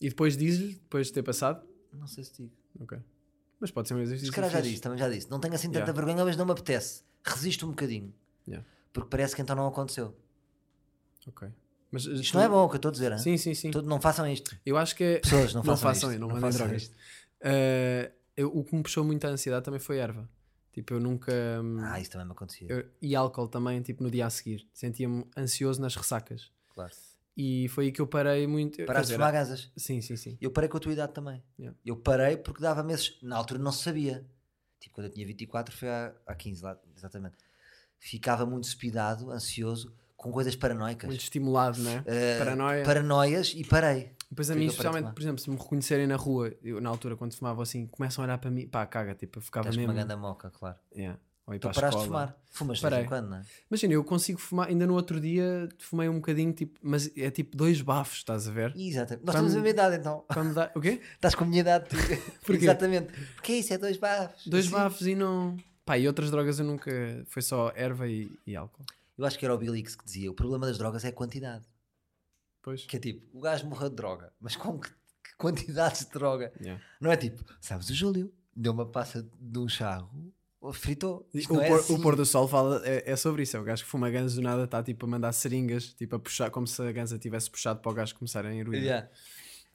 E 0.01 0.09
depois 0.09 0.37
diz-lhe, 0.37 0.73
depois 0.75 1.07
de 1.07 1.13
ter 1.13 1.23
passado? 1.23 1.65
Não 1.93 2.07
sei 2.07 2.23
se 2.23 2.33
digo. 2.33 2.51
Ok. 2.79 2.97
Mas 3.59 3.71
pode 3.71 3.87
ser 3.87 3.95
um 3.95 3.99
exercício 4.01 4.31
Se 4.31 4.35
calhar 4.35 4.51
já 4.51 4.57
fixe. 4.59 4.69
disse, 4.69 4.81
também 4.81 4.99
já 4.99 5.09
disse. 5.09 5.29
Não 5.31 5.39
tenho 5.39 5.55
assim 5.55 5.67
tanta 5.67 5.79
Yeah. 5.79 5.93
vergonha, 5.93 6.23
mas 6.23 6.37
não 6.37 6.45
me 6.45 6.51
apetece. 6.51 7.03
Resisto 7.25 7.65
um 7.65 7.69
bocadinho. 7.69 8.13
Yeah. 8.47 8.65
Porque 8.93 9.09
parece 9.09 9.35
que 9.35 9.41
então 9.41 9.55
não 9.55 9.67
aconteceu. 9.67 10.15
Ok. 11.27 11.47
Mas, 11.91 12.05
Isto 12.05 12.35
não 12.37 12.43
é 12.43 12.49
bom 12.49 12.63
o 12.65 12.69
que 12.69 12.75
eu 12.75 12.77
estou 12.77 12.89
a 12.89 12.91
dizer, 12.91 13.11
hein? 13.11 13.17
Sim, 13.17 13.37
sim, 13.37 13.53
sim. 13.55 13.71
Todo- 13.71 13.87
não 13.87 13.99
façam 13.99 14.27
isto. 14.27 14.55
Eu 14.65 14.77
acho 14.77 14.95
que 14.95 15.03
é. 15.03 15.19
Pessoas, 15.19 15.53
não 15.53 15.63
Não 15.63 15.77
façam, 15.77 16.11
isto. 16.11 16.19
não 16.19 16.27
mandem 16.27 16.41
façam 16.43 16.65
drogas. 16.67 16.83
isto. 16.83 16.95
Eh, 17.41 18.11
eu- 18.35 18.55
o 18.55 18.63
que 18.63 18.75
me 18.75 18.83
puxou 18.83 19.03
muito 19.03 19.25
a 19.25 19.29
ansiedade 19.29 19.63
também 19.65 19.79
foi 19.79 19.97
erva. 19.97 20.29
Tipo, 20.73 20.93
eu 20.93 20.99
nunca. 20.99 21.31
hum, 21.63 21.77
Ah, 21.81 21.99
isso 21.99 22.11
também 22.11 22.27
me 22.27 22.33
acontecia. 22.33 22.67
eu- 22.69 22.85
e 23.01 23.15
álcool 23.15 23.47
também, 23.47 23.81
tipo, 23.81 24.03
no 24.03 24.11
dia 24.11 24.27
a 24.27 24.29
seguir. 24.29 24.67
Sentia-me 24.73 25.25
ansioso 25.35 25.81
nas 25.81 25.95
ressacas. 25.95 26.51
Claro. 26.69 26.93
E 27.37 27.67
foi 27.69 27.85
aí 27.85 27.91
que 27.91 28.01
eu 28.01 28.07
parei 28.07 28.47
muito. 28.47 28.83
Paraste 28.83 29.09
de 29.09 29.13
fumar 29.13 29.31
gansas. 29.31 29.71
Sim, 29.77 30.01
sim, 30.01 30.15
sim. 30.15 30.37
Eu 30.41 30.49
parei 30.49 30.67
com 30.67 30.77
a 30.77 30.79
tua 30.79 30.91
idade 30.91 31.13
também. 31.13 31.43
Yeah. 31.59 31.77
Eu 31.85 31.95
parei 31.95 32.35
porque 32.35 32.59
dava 32.59 32.81
meses. 32.81 33.19
Na 33.21 33.37
altura 33.37 33.59
não 33.59 33.71
se 33.71 33.83
sabia. 33.83 34.25
Tipo, 34.79 34.95
quando 34.95 35.05
eu 35.05 35.13
tinha 35.13 35.25
24, 35.27 35.75
foi 35.75 35.87
há, 35.87 36.13
há 36.25 36.33
15 36.33 36.63
lá, 36.63 36.79
exatamente. 36.95 37.35
Ficava 37.99 38.43
muito 38.43 38.63
espidado, 38.63 39.29
ansioso, 39.31 39.93
com 40.15 40.31
coisas 40.31 40.55
paranoicas. 40.55 41.07
Muito 41.07 41.21
estimulado, 41.21 41.79
não 41.79 41.91
é? 41.91 42.03
Eh, 42.07 42.39
Paranoia. 42.39 42.83
Paranoias 42.83 43.53
e 43.55 43.63
parei. 43.63 44.15
Depois 44.29 44.49
a 44.49 44.55
mim, 44.55 44.65
especialmente, 44.65 45.13
por 45.13 45.21
exemplo, 45.21 45.39
se 45.39 45.49
me 45.49 45.55
reconhecerem 45.55 46.07
na 46.07 46.15
rua, 46.15 46.53
eu 46.63 46.81
na 46.81 46.89
altura 46.89 47.15
quando 47.15 47.33
fumava 47.33 47.61
assim, 47.63 47.85
começam 47.87 48.23
a 48.23 48.27
olhar 48.27 48.37
para 48.37 48.51
mim, 48.51 48.67
pá, 48.67 48.85
caga, 48.85 49.15
tipo, 49.15 49.37
eu 49.37 49.41
ficava 49.43 49.69
com 49.69 49.75
mesmo. 49.75 49.91
uma 49.91 49.93
grande 49.93 50.15
moca, 50.15 50.49
claro. 50.49 50.77
Yeah. 50.93 51.19
Ou 51.47 51.53
ir 51.55 51.59
Tu 51.59 51.69
para 51.69 51.71
a 51.71 51.73
paraste 51.75 51.97
de 51.97 52.03
escola. 52.03 52.27
fumar. 52.27 52.41
Fumas 52.51 52.79
de 52.79 52.89
vez 52.89 53.03
em 53.03 53.07
quando, 53.07 53.29
não 53.29 53.37
é? 53.37 53.41
Imagina, 53.71 53.93
eu 53.93 54.03
consigo 54.03 54.37
fumar, 54.39 54.67
ainda 54.67 54.85
no 54.85 54.93
outro 54.95 55.19
dia 55.21 55.69
fumei 55.79 56.09
um 56.09 56.15
bocadinho, 56.15 56.51
tipo, 56.51 56.77
mas 56.83 57.09
é 57.17 57.31
tipo 57.31 57.55
dois 57.55 57.81
bafos, 57.81 58.17
estás 58.17 58.47
a 58.47 58.51
ver? 58.51 58.73
Exatamente. 58.75 59.25
Nós 59.25 59.33
Quando- 59.35 59.43
temos 59.45 59.51
a 59.53 59.55
mesma 59.61 59.69
idade 59.69 59.95
então. 59.95 60.25
Para 60.27 60.43
me 60.43 60.53
dar. 60.53 60.71
O 60.75 60.81
quê? 60.81 61.01
Estás 61.15 61.33
com 61.35 61.43
a 61.45 61.47
minha 61.47 61.61
idade. 61.61 61.89
tu. 61.89 61.95
Porquê? 62.45 62.65
Exatamente. 62.65 63.13
Porque 63.35 63.51
é 63.53 63.55
isso, 63.59 63.73
é 63.73 63.77
dois 63.77 63.95
bafos. 63.97 64.45
Dois 64.45 64.65
Assim. 64.65 64.73
bafos 64.75 65.07
e 65.07 65.15
não. 65.15 65.55
Pá, 65.85 65.97
e 65.97 66.05
outras 66.05 66.29
drogas 66.29 66.59
eu 66.59 66.65
nunca. 66.65 66.91
Foi 67.27 67.41
só 67.41 67.71
erva 67.75 68.07
e, 68.09 68.29
e 68.45 68.55
álcool. 68.55 68.83
Eu 69.17 69.25
acho 69.25 69.39
que 69.39 69.45
era 69.45 69.55
o 69.55 69.75
Hicks 69.75 69.95
que 69.95 70.03
dizia: 70.03 70.29
o 70.29 70.33
problema 70.33 70.67
das 70.67 70.77
drogas 70.77 71.05
é 71.05 71.07
a 71.07 71.13
quantidade. 71.13 71.63
Pois. 72.61 72.85
Que 72.85 72.97
é 72.97 72.99
tipo, 72.99 73.37
o 73.37 73.39
gajo 73.41 73.65
morreu 73.67 73.89
de 73.89 73.95
droga, 73.95 74.33
mas 74.41 74.55
com 74.57 74.77
que, 74.77 74.89
que 74.89 75.35
quantidades 75.37 76.05
de 76.05 76.11
droga? 76.11 76.51
Yeah. 76.59 76.83
Não 76.99 77.09
é 77.11 77.15
tipo, 77.15 77.41
sabes, 77.61 77.89
o 77.89 77.93
Júlio 77.93 78.33
deu 78.55 78.73
uma 78.73 78.85
passa 78.85 79.25
de 79.39 79.59
um 79.59 79.69
charro, 79.69 80.09
fritou. 80.73 81.29
O, 81.49 81.61
é 81.61 81.67
pôr, 81.67 81.79
assim. 81.79 81.93
o 81.95 82.01
pôr 82.01 82.15
do 82.15 82.25
sol 82.25 82.47
fala, 82.47 82.81
é, 82.85 83.11
é 83.11 83.15
sobre 83.15 83.43
isso. 83.43 83.55
É 83.57 83.59
o 83.59 83.63
gajo 83.63 83.83
que 83.83 83.89
fuma 83.89 84.09
ganza 84.09 84.35
do 84.35 84.41
nada, 84.41 84.63
está 84.63 84.81
tipo 84.83 85.05
a 85.05 85.09
mandar 85.09 85.31
seringas, 85.33 85.93
tipo 85.93 86.15
a 86.15 86.19
puxar, 86.19 86.49
como 86.49 86.67
se 86.67 86.81
a 86.81 86.91
ganza 86.91 87.17
tivesse 87.17 87.49
puxado 87.49 87.79
para 87.79 87.91
o 87.91 87.95
gajo 87.95 88.15
começar 88.15 88.45
a 88.45 88.53
heroína. 88.53 88.83
Yeah. 88.83 89.09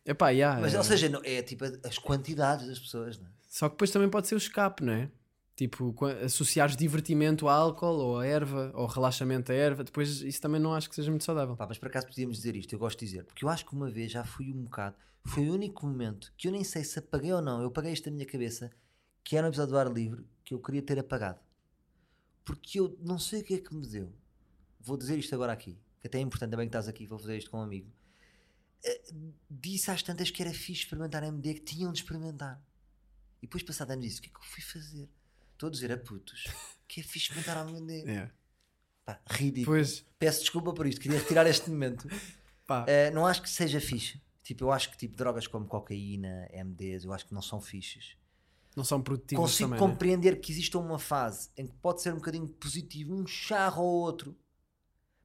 Epá, 0.05 0.31
yeah, 0.31 0.61
Mas, 0.61 0.75
é- 0.75 0.79
ou 0.79 0.85
seja, 0.85 1.11
é 1.25 1.43
tipo 1.43 1.65
as 1.65 1.99
quantidades 1.99 2.67
das 2.67 2.79
pessoas, 2.79 3.19
não 3.19 3.27
é? 3.27 3.31
Só 3.49 3.69
que 3.69 3.75
depois 3.75 3.91
também 3.91 4.09
pode 4.09 4.27
ser 4.27 4.35
o 4.35 4.39
escape, 4.39 4.83
não 4.83 4.93
é? 4.93 5.11
Tipo, 5.55 5.95
associares 6.25 6.75
divertimento 6.77 7.47
a 7.47 7.53
álcool 7.53 7.99
ou 7.99 8.19
a 8.19 8.27
erva, 8.27 8.73
ou 8.75 8.87
relaxamento 8.87 9.53
a 9.53 9.55
erva, 9.55 9.85
depois 9.85 10.23
isso 10.23 10.41
também 10.41 10.61
não 10.61 10.75
acho 10.75 10.89
que 10.89 10.95
seja 10.97 11.11
muito 11.11 11.25
saudável. 11.25 11.55
Pá, 11.55 11.67
mas 11.69 11.79
por 11.79 11.89
acaso 11.89 12.07
podíamos 12.07 12.39
dizer 12.39 12.57
isto, 12.57 12.73
eu 12.73 12.79
gosto 12.79 12.99
de 12.99 13.07
dizer, 13.07 13.25
porque 13.25 13.45
eu 13.45 13.49
acho 13.49 13.67
que 13.67 13.73
uma 13.75 13.91
vez 13.91 14.11
já 14.11 14.25
fui 14.25 14.51
um 14.51 14.63
bocado, 14.65 14.97
foi 15.25 15.49
o 15.49 15.53
único 15.53 15.87
momento 15.87 16.33
que 16.37 16.49
eu 16.49 16.53
nem 16.53 16.65
sei 16.65 16.83
se 16.83 16.99
apaguei 16.99 17.33
ou 17.33 17.43
não, 17.43 17.61
eu 17.61 17.69
apaguei 17.69 17.93
isto 17.93 18.07
da 18.07 18.11
minha 18.11 18.27
cabeça, 18.27 18.71
que 19.25 19.37
era 19.37 19.47
um 19.47 19.51
episódio 19.51 19.73
do 19.73 19.79
ar 19.79 19.93
livre 19.93 20.25
que 20.45 20.55
eu 20.55 20.61
queria 20.61 20.83
ter 20.83 20.99
apagado. 20.99 21.41
Porque 22.45 22.81
eu 22.81 22.97
não 23.01 23.19
sei 23.19 23.41
o 23.41 23.45
que 23.45 23.55
é 23.55 23.59
que 23.59 23.75
me 23.75 23.87
deu. 23.87 24.13
Vou 24.81 24.97
dizer 24.97 25.19
isto 25.19 25.35
agora 25.35 25.53
aqui, 25.53 25.79
que 26.01 26.09
até 26.09 26.19
é 26.19 26.21
importante, 26.21 26.51
também 26.51 26.67
que 26.67 26.71
estás 26.71 26.89
aqui, 26.89 27.07
vou 27.07 27.19
fazer 27.19 27.39
isto 27.39 27.51
com 27.51 27.59
um 27.59 27.63
amigo. 27.63 27.91
Eh, 28.85 29.03
Disse 29.49 29.91
às 29.91 30.03
tantas 30.03 30.31
que 30.31 30.43
era 30.43 30.53
fixe 30.53 30.83
experimentar 30.83 31.23
MD, 31.23 31.55
que 31.55 31.61
tinham 31.61 31.93
de 31.93 32.01
experimentar. 32.01 32.61
E 33.41 33.47
depois, 33.47 33.63
passado 33.63 33.93
anos, 33.93 34.05
disse: 34.05 34.19
o 34.19 34.23
que 34.23 34.29
é 34.29 34.33
que 34.33 34.39
eu 34.39 34.45
fui 34.45 34.63
fazer? 34.63 35.09
Estou 35.53 35.69
a 35.69 35.71
dizer 35.71 35.93
a 35.93 35.99
putos 35.99 36.45
que 36.89 37.01
é 37.01 37.03
fixe 37.05 37.27
experimentar 37.31 37.69
MD. 37.69 38.11
É. 38.11 38.31
Pá, 39.05 39.21
ridículo. 39.31 39.77
Pois, 39.77 40.05
Peço 40.19 40.41
desculpa 40.41 40.73
por 40.73 40.87
isto, 40.87 41.01
queria 41.01 41.19
retirar 41.19 41.47
este 41.47 41.69
momento. 41.71 42.09
pá, 42.67 42.85
Uh, 42.85 43.13
não 43.13 43.27
acho 43.27 43.43
que 43.43 43.51
seja 43.51 43.81
fixe. 43.81 44.21
Tipo, 44.45 44.65
eu 44.65 44.73
acho 44.73 44.91
que 44.91 44.97
tipo, 44.97 45.17
drogas 45.17 45.47
como 45.47 45.67
cocaína, 45.67 46.49
MDs, 46.53 47.05
eu 47.05 47.13
acho 47.13 47.27
que 47.27 47.35
não 47.35 47.43
são 47.43 47.61
fixes. 47.61 48.17
Não 48.77 48.85
são 48.85 49.01
produtivos 49.03 49.43
Consigo 49.45 49.71
também, 49.71 49.81
né? 49.81 49.87
compreender 49.93 50.41
que 50.41 50.51
exista 50.53 50.79
uma 50.79 50.99
fase 50.99 51.51
em 51.57 51.67
que 51.67 51.75
pode 51.77 52.03
ser 52.03 52.13
um 52.13 52.17
bocadinho 52.17 52.49
positivo, 52.49 53.15
um 53.15 53.27
charro 53.27 53.83
ou 53.83 54.01
outro. 54.03 54.37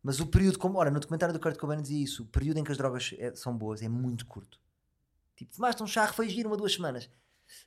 Mas 0.03 0.19
o 0.19 0.27
período, 0.27 0.57
como, 0.59 0.77
ora, 0.77 0.89
no 0.91 0.99
documentário 0.99 1.33
do 1.33 1.39
Kurt 1.39 1.57
Cobain 1.57 1.81
dizia 1.81 2.03
isso, 2.03 2.23
o 2.23 2.25
período 2.27 2.57
em 2.57 2.63
que 2.63 2.71
as 2.71 2.77
drogas 2.77 3.13
é- 3.17 3.35
são 3.35 3.57
boas 3.57 3.81
é 3.81 3.89
muito 3.89 4.25
curto. 4.25 4.59
Tipo, 5.35 5.53
fumaste 5.53 5.83
um 5.83 5.87
charro, 5.87 6.13
foi 6.13 6.29
giro 6.29 6.49
uma, 6.49 6.57
duas 6.57 6.73
semanas. 6.73 7.09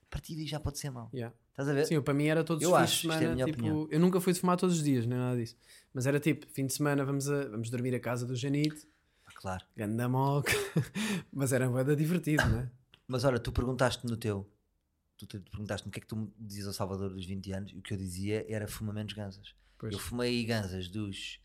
A 0.03 0.07
partir 0.11 0.35
daí 0.37 0.47
já 0.47 0.59
pode 0.61 0.78
ser 0.78 0.91
mau. 0.91 1.09
Yeah. 1.14 1.35
Estás 1.51 1.68
a 1.68 1.72
ver? 1.72 1.87
Sim, 1.87 2.01
para 2.03 2.14
mim 2.14 2.26
era 2.26 2.43
todos 2.45 2.62
Eu 2.62 2.70
os 2.70 2.76
acho, 2.76 3.01
fins 3.03 3.03
de 3.03 3.09
é 3.09 3.18
semana. 3.18 3.35
minha 3.35 3.47
tipo, 3.47 3.59
opinião. 3.59 3.89
eu 3.91 4.01
nunca 4.01 4.20
fui 4.20 4.33
de 4.33 4.41
fumar 4.41 4.57
todos 4.57 4.76
os 4.76 4.83
dias, 4.83 5.07
nem 5.07 5.18
nada 5.18 5.37
disso. 5.37 5.57
Mas 5.93 6.07
era 6.07 6.18
tipo, 6.20 6.47
fim 6.49 6.66
de 6.66 6.72
semana 6.72 7.05
vamos, 7.05 7.28
a, 7.31 7.49
vamos 7.49 7.68
dormir 7.70 7.95
a 7.95 8.01
casa 8.01 8.26
do 8.26 8.35
Janite, 8.35 8.89
Ah, 9.26 9.31
Claro. 9.35 9.64
ganda 9.76 10.09
moca. 10.09 10.53
Mas 11.33 11.53
era 11.53 11.68
da 11.85 11.95
divertido, 11.95 12.45
não 12.49 12.61
é? 12.61 12.70
Mas 13.07 13.24
olha, 13.24 13.39
tu 13.39 13.53
perguntaste 13.53 14.07
no 14.07 14.16
teu 14.16 14.47
tu 15.27 15.41
te 15.41 15.51
perguntaste-me 15.51 15.89
o 15.89 15.93
que 15.93 15.99
é 15.99 16.03
que 16.03 16.07
tu 16.07 16.16
me 16.16 16.33
dizias 16.39 16.66
ao 16.66 16.73
Salvador 16.73 17.11
dos 17.11 17.25
20 17.25 17.53
anos, 17.53 17.73
e 17.73 17.79
o 17.79 17.83
que 17.83 17.95
eu 17.95 17.99
dizia 17.99 18.45
era 18.49 18.66
fuma 18.68 18.93
menos 18.93 19.12
ganzas. 19.12 19.55
Pois. 19.79 19.93
Eu 19.93 19.99
fumei 19.99 20.45
ganzas 20.45 20.89
dos 20.89 21.41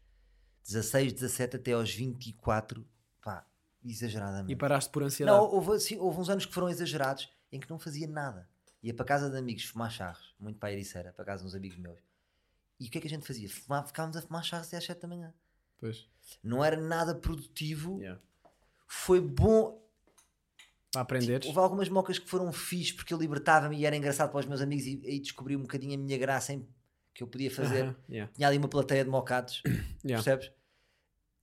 16, 0.63 1.13
17 1.13 1.55
até 1.57 1.71
aos 1.73 1.93
24, 1.93 2.86
pá, 3.21 3.47
exageradamente. 3.84 4.51
E 4.51 4.55
paraste 4.55 4.89
por 4.89 5.03
ansiedade. 5.03 5.38
Não, 5.38 5.45
houve, 5.45 5.73
assim, 5.73 5.97
houve 5.97 6.19
uns 6.19 6.30
anos 6.30 6.45
que 6.45 6.53
foram 6.53 6.69
exagerados 6.69 7.30
em 7.51 7.59
que 7.59 7.69
não 7.69 7.80
fazia 7.80 8.07
nada. 8.07 8.49
Ia 8.84 8.93
para 8.93 9.05
casa 9.05 9.30
de 9.30 9.38
amigos 9.38 9.63
fumar 9.65 9.91
charros, 9.91 10.36
muito 10.39 10.59
para 10.59 10.69
a 10.69 10.71
Ericeira, 10.73 11.11
para 11.13 11.26
casa 11.26 11.41
de 11.43 11.47
uns 11.47 11.55
amigos 11.55 11.78
meus. 11.78 11.99
E 12.80 12.88
o 12.88 12.91
que 12.91 12.97
é 12.97 13.01
que 13.01 13.07
a 13.07 13.09
gente 13.09 13.26
fazia? 13.26 13.49
Fumava, 13.49 13.88
ficávamos 13.88 14.17
a 14.17 14.21
fumar 14.21 14.43
charros 14.43 14.67
até 14.67 14.78
às 14.78 14.84
7 14.84 15.01
da 15.01 15.07
manhã. 15.07 15.34
Pois. 15.78 16.07
Não 16.43 16.63
era 16.63 16.76
nada 16.78 17.15
produtivo, 17.15 17.99
Yeah. 17.99 18.21
foi 18.88 19.21
bom. 19.21 19.82
Para 20.95 21.01
aprenderes. 21.03 21.47
Houve 21.47 21.59
algumas 21.59 21.89
mocas 21.89 22.17
que 22.17 22.29
foram 22.29 22.51
fixe 22.51 22.93
porque 22.93 23.13
eu 23.13 23.17
libertava-me 23.17 23.77
e 23.77 23.85
era 23.85 23.95
engraçado 23.95 24.31
para 24.31 24.39
os 24.39 24.45
meus 24.45 24.61
amigos 24.61 24.85
e 24.85 25.01
aí 25.05 25.19
descobri 25.19 25.55
um 25.55 25.61
bocadinho 25.61 25.93
a 25.93 25.97
minha 25.97 26.17
graça 26.17 26.53
em 26.53 26.67
que 27.13 27.23
eu 27.23 27.27
podia 27.27 27.49
fazer. 27.49 27.83
Aham, 27.83 27.95
yeah. 28.09 28.31
Tinha 28.33 28.47
ali 28.47 28.57
uma 28.57 28.67
plateia 28.67 29.03
de 29.03 29.09
mocados, 29.09 29.61
Yeah. 30.03 30.23
percebes? 30.23 30.51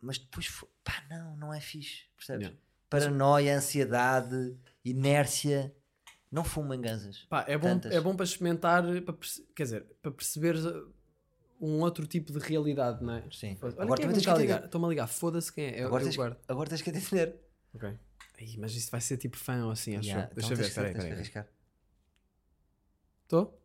Mas 0.00 0.18
depois, 0.18 0.46
foi, 0.46 0.68
pá, 0.84 1.02
não, 1.08 1.36
não 1.36 1.54
é 1.54 1.60
fixe, 1.60 2.02
percebes? 2.16 2.48
Yeah. 2.48 2.62
Paranoia, 2.90 3.56
ansiedade, 3.56 4.56
inércia. 4.84 5.74
Não 6.30 6.44
fumem 6.44 6.80
ganzas. 6.80 7.26
Pá, 7.28 7.44
é, 7.46 7.56
bom, 7.58 7.68
Tantas. 7.68 7.92
é 7.92 8.00
bom 8.00 8.14
para 8.16 8.24
experimentar, 8.24 8.82
para 9.02 9.14
quer 9.54 9.62
dizer, 9.64 9.86
para 10.00 10.10
perceberes 10.10 10.64
uh, 10.64 10.92
um 11.60 11.80
outro 11.80 12.06
tipo 12.06 12.32
de 12.32 12.38
realidade, 12.38 13.04
não 13.04 13.14
é? 13.14 13.24
Sim. 13.30 13.56
Olha 13.62 13.72
Agora 13.78 14.00
é 14.00 14.02
também 14.02 14.14
tens 14.20 14.26
que 14.26 14.40
ligar. 14.40 14.64
Estou-me 14.64 14.86
a 14.86 14.90
ligar, 14.90 15.06
foda-se 15.06 15.52
quem 15.52 15.64
é. 15.66 15.82
Eu, 15.82 15.86
Agora 15.86 16.02
eu 16.02 16.06
tens, 16.06 16.16
guardo. 16.16 16.36
agora 16.48 16.68
tens 16.68 16.82
que 16.82 16.90
entender. 16.90 17.36
Ok. 17.74 17.94
Ai, 18.42 18.56
mas 18.58 18.74
isso 18.74 18.90
vai 18.90 19.00
ser 19.00 19.16
tipo 19.16 19.36
fã 19.36 19.64
ou 19.66 19.70
assim, 19.70 19.96
acho 19.96 20.08
Yeah, 20.08 20.28
eu. 20.30 20.34
Deixa 20.34 20.46
então 20.52 20.56
ver, 20.56 20.62
tens 20.64 20.74
que- 20.74 20.80
espera 20.80 20.88
aí, 20.88 20.94
tens 20.94 21.02
que 21.04 21.08
espera 21.08 21.14
aí. 21.14 21.20
arriscar. 21.20 21.48
Estou? 23.24 23.58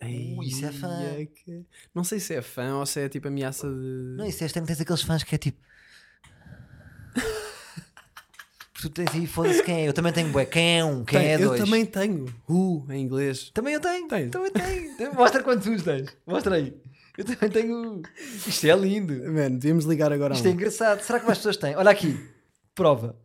Uh, 0.00 0.42
isso 0.44 0.64
é 0.64 0.72
fã. 0.72 0.88
Ai, 1.16 1.26
que- 1.26 1.64
Não 1.94 2.04
sei 2.04 2.20
se 2.20 2.32
é 2.34 2.40
fã 2.42 2.76
ou 2.76 2.86
se 2.86 3.00
é 3.00 3.08
tipo 3.08 3.26
ameaça 3.28 3.68
de. 3.68 4.14
Não, 4.16 4.24
isso 4.26 4.42
é 4.42 4.46
estranho, 4.46 4.66
tens 4.66 4.80
aqueles 4.80 5.02
fãs 5.02 5.22
que 5.24 5.34
é 5.34 5.38
tipo. 5.38 5.58
Tu 8.80 8.88
tens 8.90 9.12
aí, 9.12 9.26
foda-se 9.26 9.60
quem 9.64 9.82
é. 9.82 9.88
Eu 9.88 9.92
também 9.92 10.12
tenho 10.12 10.30
bué. 10.30 10.46
Quem 10.46 10.78
é 10.78 10.84
um? 10.84 11.04
Quem 11.04 11.18
Tem, 11.18 11.28
é 11.30 11.34
eu 11.34 11.48
dois? 11.48 11.60
também 11.60 11.84
tenho. 11.84 12.26
Uh, 12.48 12.86
em 12.92 13.02
inglês. 13.02 13.50
Também 13.50 13.74
eu 13.74 13.80
tenho. 13.80 14.06
Tens? 14.06 14.30
Também 14.30 14.52
tenho. 14.52 15.14
Mostra 15.16 15.42
quantos 15.42 15.66
uns 15.66 15.82
tens. 15.82 16.16
Mostra 16.24 16.54
aí. 16.54 16.80
Eu 17.18 17.24
também 17.24 17.50
tenho. 17.50 18.00
Isto 18.46 18.64
é 18.68 18.76
lindo. 18.76 19.12
Mano, 19.32 19.58
devíamos 19.58 19.84
ligar 19.84 20.12
agora 20.12 20.34
a 20.34 20.36
Isto 20.36 20.46
é 20.46 20.50
um. 20.50 20.54
engraçado. 20.54 21.02
Será 21.02 21.18
que 21.18 21.26
mais 21.26 21.38
pessoas 21.38 21.56
têm? 21.56 21.74
Olha 21.74 21.90
aqui. 21.90 22.16
Prova. 22.76 23.18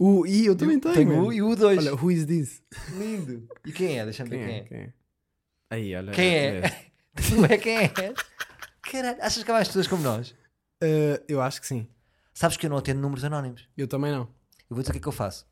Uh, 0.00 0.26
e 0.26 0.46
eu 0.46 0.56
também 0.56 0.80
tenho. 0.80 0.94
Tenho 0.94 1.24
o 1.24 1.32
e 1.32 1.40
o 1.40 1.54
dois. 1.54 1.78
Olha, 1.78 1.94
who 1.94 2.10
is 2.10 2.26
this? 2.26 2.60
Lindo. 2.98 3.48
E 3.64 3.70
quem 3.70 4.00
é? 4.00 4.04
Deixa-me 4.04 4.30
ver 4.30 4.44
Quem 4.44 4.54
é? 4.54 4.58
é. 4.58 4.62
Quem 4.64 4.78
é? 4.78 4.92
Aí, 5.70 5.94
olha. 5.94 6.12
Quem 6.12 6.36
é? 6.36 6.58
este. 6.58 6.92
Tu 7.34 7.44
é 7.46 7.56
quem 7.56 7.76
é? 7.78 7.88
Caralho, 8.82 9.22
achas 9.22 9.42
que 9.44 9.50
há 9.50 9.54
mais 9.54 9.68
pessoas 9.68 9.86
como 9.86 10.02
nós? 10.02 10.30
Uh, 10.82 11.22
eu 11.28 11.40
acho 11.40 11.60
que 11.60 11.68
sim. 11.68 11.88
Sabes 12.34 12.56
que 12.56 12.66
eu 12.66 12.70
não 12.70 12.76
atendo 12.78 13.00
números 13.00 13.24
anónimos. 13.24 13.68
Eu 13.76 13.86
também 13.86 14.10
não. 14.10 14.22
Eu 14.68 14.74
vou 14.74 14.80
dizer 14.80 14.90
o 14.90 14.92
que 14.92 14.98
é 14.98 15.02
que 15.02 15.08
eu 15.08 15.12
faço. 15.12 15.46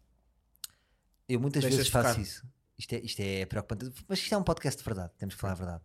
Eu 1.28 1.40
muitas 1.40 1.62
Deixas 1.62 1.78
vezes 1.78 1.92
faço 1.92 2.20
isso. 2.20 2.44
Isto 2.76 2.92
é, 2.96 2.98
isto 2.98 3.20
é 3.20 3.46
preocupante. 3.46 3.90
Mas 4.08 4.18
isto 4.18 4.34
é 4.34 4.36
um 4.36 4.42
podcast 4.42 4.78
de 4.78 4.84
verdade. 4.84 5.12
Temos 5.16 5.36
que 5.36 5.40
falar 5.40 5.52
a 5.52 5.56
verdade. 5.56 5.82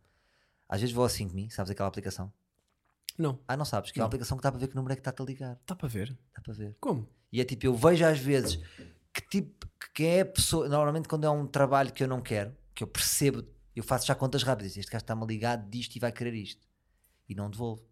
Às 0.70 0.80
vezes 0.82 0.96
vou 0.96 1.04
ao 1.04 1.10
5Me, 1.10 1.50
sabes 1.50 1.72
aquela 1.72 1.90
aplicação? 1.90 2.32
Não. 3.18 3.38
Ah, 3.48 3.58
não 3.58 3.66
sabes? 3.66 3.92
Que 3.92 4.00
é 4.00 4.02
Não. 4.02 4.06
uma 4.06 4.08
aplicação 4.08 4.38
que 4.38 4.44
dá 4.44 4.52
para 4.52 4.60
ver 4.62 4.68
que 4.70 4.76
número 4.76 4.94
é 4.94 4.96
que 4.96 5.02
está-te 5.02 5.22
a 5.22 5.26
ligar. 5.26 5.60
Dá 5.68 5.76
para 5.76 5.88
ver. 5.90 6.18
Dá 6.34 6.42
para 6.42 6.54
ver. 6.54 6.78
Como? 6.80 7.10
E 7.32 7.42
é 7.42 7.44
tipo, 7.44 7.66
eu 7.66 7.76
vejo 7.76 8.06
às 8.06 8.18
vezes 8.20 8.56
que 9.14 9.22
tipo, 9.30 9.68
que 9.80 9.90
quem 9.94 10.08
é 10.08 10.22
a 10.22 10.26
pessoa, 10.26 10.70
normalmente 10.70 11.08
quando 11.10 11.26
é 11.26 11.30
um 11.30 11.46
trabalho 11.48 11.92
que 11.92 12.04
eu 12.04 12.08
não 12.08 12.22
quero, 12.22 12.56
que 12.74 12.84
eu 12.84 12.88
percebo, 12.88 13.44
eu 13.76 13.84
faço 13.84 14.06
já 14.08 14.16
contas 14.16 14.44
rápidas, 14.44 14.78
este 14.78 14.92
gajo 14.92 15.04
está-me 15.04 15.24
a 15.24 15.26
ligar 15.26 15.58
disto 15.58 15.96
e 15.96 16.00
vai 16.00 16.12
querer 16.12 16.34
isto. 16.34 16.66
E 17.28 17.36
não 17.36 17.50
devolvo. 17.50 17.84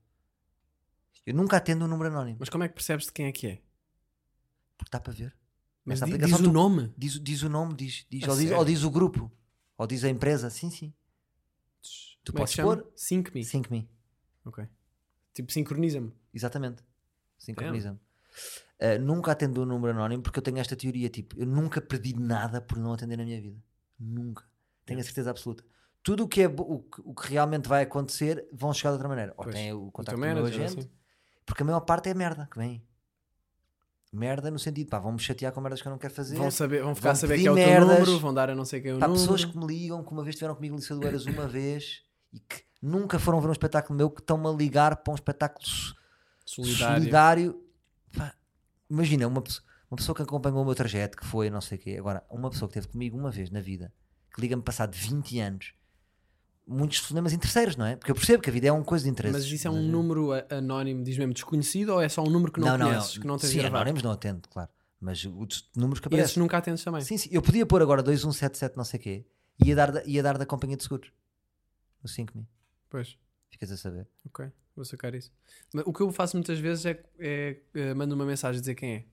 Eu 1.26 1.34
nunca 1.34 1.58
atendo 1.58 1.84
um 1.86 1.88
número 1.88 2.10
anónimo, 2.10 2.38
Mas 2.40 2.50
como 2.50 2.64
é 2.64 2.68
que 2.70 2.74
percebes 2.76 3.08
de 3.08 3.12
quem 3.12 3.26
é 3.26 3.32
que 3.32 3.48
é? 3.48 3.62
porque 4.78 4.92
dá 4.92 5.00
para 5.00 5.12
ver. 5.12 5.36
Mas 5.84 5.98
Essa 5.98 6.06
di- 6.06 6.12
aplicação 6.14 6.38
diz 6.38 6.48
o 6.48 6.50
tu- 6.50 6.54
nome. 6.54 6.94
Diz, 6.98 7.20
diz 7.20 7.42
o 7.44 7.50
nome, 7.50 7.74
diz, 7.76 8.06
diz, 8.10 8.24
A 8.24 8.32
ou, 8.32 8.36
diz 8.38 8.44
sério? 8.44 8.58
ou 8.60 8.66
diz 8.66 8.84
o 8.84 8.92
grupo, 8.92 9.32
ou 9.78 9.88
diz 9.88 10.04
a 10.04 10.10
empresa, 10.10 10.50
sim, 10.52 10.70
sim. 10.70 10.94
Tu 12.28 12.34
Como 12.34 12.40
é 12.40 12.42
podes 12.42 12.54
chama? 12.56 12.76
pôr 12.78 12.92
Sync 12.94 13.34
me. 13.34 13.42
5Me, 13.42 13.88
Ok. 14.46 14.68
Tipo, 15.34 15.50
sincroniza-me. 15.52 16.12
exatamente. 16.34 16.84
Sincroniza-me. 17.38 17.98
Uh, 18.82 19.00
nunca 19.02 19.32
atendo 19.32 19.62
um 19.62 19.66
número 19.66 19.94
anónimo 19.94 20.22
porque 20.22 20.40
eu 20.40 20.44
tenho 20.44 20.58
esta 20.60 20.76
teoria, 20.76 21.10
tipo, 21.10 21.40
eu 21.40 21.46
nunca 21.48 21.80
perdi 21.80 22.14
nada 22.20 22.60
por 22.60 22.78
não 22.78 22.92
atender 22.92 23.16
na 23.18 23.24
minha 23.24 23.40
vida. 23.42 23.58
Nunca. 23.98 24.44
Tenho 24.86 25.00
a 25.00 25.04
certeza 25.04 25.30
absoluta. 25.32 25.64
Tudo 26.04 26.26
o 26.26 26.28
que, 26.28 26.42
é, 26.42 26.48
o, 26.48 26.80
que, 26.80 27.02
o 27.04 27.14
que 27.16 27.30
realmente 27.32 27.70
vai 27.70 27.84
acontecer 27.84 28.46
vão 28.52 28.74
chegar 28.74 28.90
de 28.90 28.96
outra 28.96 29.08
maneira. 29.08 29.34
Ou 29.38 29.44
Pois. 29.46 29.56
tem 29.56 29.72
o 29.72 29.90
contacto 29.90 30.20
teu 30.20 30.30
do 30.30 30.36
meu 30.36 30.44
manager, 30.44 30.66
agente, 30.66 30.80
assim. 30.80 30.92
porque 31.46 31.64
a 31.64 31.66
maior 31.66 31.80
parte 31.82 32.10
é 32.10 32.14
merda 32.14 32.46
que 32.52 32.58
vem. 32.58 32.86
Merda 34.12 34.50
no 34.52 34.58
sentido, 34.60 34.90
pá, 34.90 35.00
vão-me 35.00 35.20
chatear 35.20 35.52
com 35.54 35.62
merdas 35.62 35.82
que 35.82 35.88
eu 35.88 35.92
não 35.92 35.98
quero 36.00 36.14
fazer. 36.14 36.36
Vão, 36.38 36.50
saber, 36.52 36.82
vão 36.82 36.94
ficar 36.96 37.10
Vão 37.10 37.12
a 37.12 37.16
saber 37.16 37.40
que 37.40 37.48
é 37.48 37.52
o 37.52 37.56
teu 37.56 37.64
merdas. 37.66 38.00
número, 38.00 38.20
vão 38.20 38.34
dar 38.34 38.50
a 38.50 38.56
não 38.56 38.66
sei 38.66 38.82
quem 38.82 38.92
é 38.92 38.96
o 38.96 39.00
Pá, 39.00 39.08
número. 39.08 39.22
pessoas 39.22 39.46
que 39.46 39.58
me 39.58 39.66
ligam, 39.68 40.04
que 40.04 40.12
uma 40.12 40.24
vez 40.24 40.34
estiveram 40.36 40.56
comigo 40.56 40.74
no 40.76 40.80
Liceu 40.80 40.98
do 40.98 41.06
Eiras 41.06 41.26
uma 41.26 41.48
vez 41.48 42.04
e 42.34 42.40
que 42.40 42.64
nunca 42.82 43.18
foram 43.20 43.40
ver 43.42 43.48
um 43.50 43.52
espetáculo 43.52 43.98
meu, 43.98 44.10
que 44.10 44.22
estão-me 44.22 44.48
a 44.48 44.52
ligar 44.52 44.98
para 44.98 45.12
um 45.12 45.16
espetáculo 45.16 45.66
so- 45.66 45.96
Solidário. 46.46 47.00
solidário. 47.02 47.64
Pá, 48.16 48.34
imagina, 48.90 49.28
uma, 49.28 49.44
uma 49.90 49.98
pessoa 49.98 50.16
que 50.16 50.22
acompanhou 50.22 50.62
o 50.62 50.66
meu 50.66 50.76
trajeto, 50.76 51.18
que 51.18 51.26
foi 51.26 51.50
não 51.50 51.62
sei 51.62 51.78
o 51.78 51.82
quê. 51.82 51.96
Agora, 52.00 52.24
uma 52.30 52.50
pessoa 52.50 52.70
que 52.70 52.78
esteve 52.78 52.92
comigo 52.92 53.18
uma 53.18 53.32
vez 53.32 53.50
na 53.50 53.60
vida, 53.62 53.92
que 54.34 54.40
liga-me 54.42 54.62
passado 54.62 54.94
20 54.94 55.40
anos, 55.40 55.74
muitos 56.68 57.00
problemas 57.02 57.34
em 57.34 57.40
terceiros, 57.40 57.76
não 57.76 57.86
é? 57.86 57.96
Porque 57.96 58.12
eu 58.12 58.16
percebo 58.16 58.44
que 58.44 58.50
a 58.50 58.54
vida 58.54 58.68
é 58.68 58.72
uma 58.72 58.84
coisa 58.84 59.06
de 59.06 59.10
interesse. 59.10 59.34
Mas 59.34 59.46
isso 59.46 59.68
é 59.68 59.72
um 59.72 59.82
número 59.82 60.34
a- 60.34 60.46
anónimo, 60.52 61.04
diz 61.04 61.18
mesmo 61.18 61.34
desconhecido 61.34 61.90
ou 61.94 62.02
é 62.02 62.10
só 62.10 62.22
um 62.24 62.30
número 62.30 62.52
que 62.52 62.60
não, 62.60 62.78
conheces, 62.78 63.18
que 63.18 63.26
não 63.28 63.38
tens 63.38 63.52
Sim, 63.52 63.58
gravado? 63.60 63.78
anónimos 63.78 64.04
não 64.04 64.12
atendo, 64.12 64.48
claro. 64.50 64.70
Mas 65.00 65.24
os 65.24 65.70
números 65.76 66.00
que 66.00 66.08
E 66.08 66.10
esses 66.16 66.20
aparecem. 66.32 66.42
nunca 66.44 66.58
atendes 66.58 66.84
também. 66.84 67.02
Sim, 67.02 67.18
sim. 67.18 67.30
Eu 67.32 67.42
podia 67.42 67.66
pôr 67.66 67.82
agora 67.82 68.02
2177 68.04 68.76
não 68.76 68.84
sei 68.84 69.00
o 69.00 69.04
quê 69.04 69.26
e 69.64 69.70
ia 69.70 69.76
dar, 69.76 69.92
da- 69.92 70.04
ia 70.06 70.24
dar 70.24 70.38
da 70.38 70.46
companhia 70.46 70.76
de 70.76 70.84
seguros. 70.84 71.12
5 72.08 72.36
mil. 72.38 72.48
Pois, 72.90 73.18
Ficas 73.50 73.72
a 73.72 73.78
saber. 73.78 74.08
ok, 74.26 74.52
vou 74.76 74.84
sacar 74.86 75.14
isso. 75.16 75.32
Mas 75.74 75.84
o 75.88 75.94
que 75.94 76.02
eu 76.02 76.12
faço 76.12 76.36
muitas 76.36 76.60
vezes 76.60 76.86
é, 76.86 77.04
é, 77.20 77.62
eh, 77.74 77.94
mando 77.94 78.14
uma 78.16 78.26
mensagem 78.26 78.58
a 78.58 78.62
dizer 78.62 78.76
quem 78.76 78.94
é. 78.96 79.06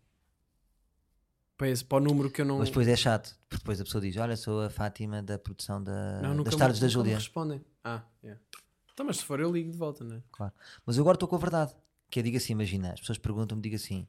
Para, 1.56 1.68
esse, 1.68 1.84
para 1.84 1.98
o 1.98 2.00
número 2.00 2.30
que 2.30 2.40
eu 2.40 2.44
não. 2.44 2.58
Mas 2.58 2.68
depois 2.68 2.88
é 2.88 2.96
chato, 2.96 3.36
porque 3.48 3.62
depois 3.62 3.80
a 3.80 3.84
pessoa 3.84 4.00
diz: 4.02 4.16
Olha, 4.16 4.36
sou 4.36 4.60
a 4.62 4.70
Fátima 4.70 5.22
da 5.22 5.38
produção 5.38 5.82
da, 5.82 6.20
não, 6.20 6.42
das 6.42 6.54
me- 6.54 6.58
tardes 6.58 6.80
da 6.80 6.88
Júlia. 6.88 7.14
respondem. 7.14 7.64
Ah, 7.84 8.02
yeah. 8.24 8.40
Então, 8.92 9.06
mas 9.06 9.18
se 9.18 9.24
for 9.24 9.38
eu 9.38 9.50
ligo 9.52 9.70
de 9.70 9.76
volta, 9.78 10.02
não 10.04 10.16
é? 10.16 10.22
Claro. 10.32 10.52
Mas 10.84 10.96
eu 10.96 11.02
agora 11.02 11.14
estou 11.16 11.28
com 11.28 11.36
a 11.36 11.38
verdade. 11.38 11.74
Que 12.10 12.18
eu 12.18 12.22
digo 12.24 12.36
assim: 12.36 12.52
Imagina, 12.54 12.92
as 12.92 13.00
pessoas 13.00 13.18
perguntam-me, 13.18 13.62
digo 13.62 13.76
assim: 13.76 14.06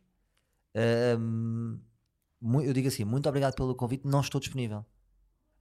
"Ahm, 0.76 1.80
mu- 2.42 2.62
Eu 2.64 2.74
digo 2.74 2.88
assim: 2.88 3.04
Muito 3.04 3.30
obrigado 3.30 3.54
pelo 3.56 3.76
convite, 3.76 4.06
não 4.08 4.22
estou 4.22 4.42
disponível. 4.42 4.84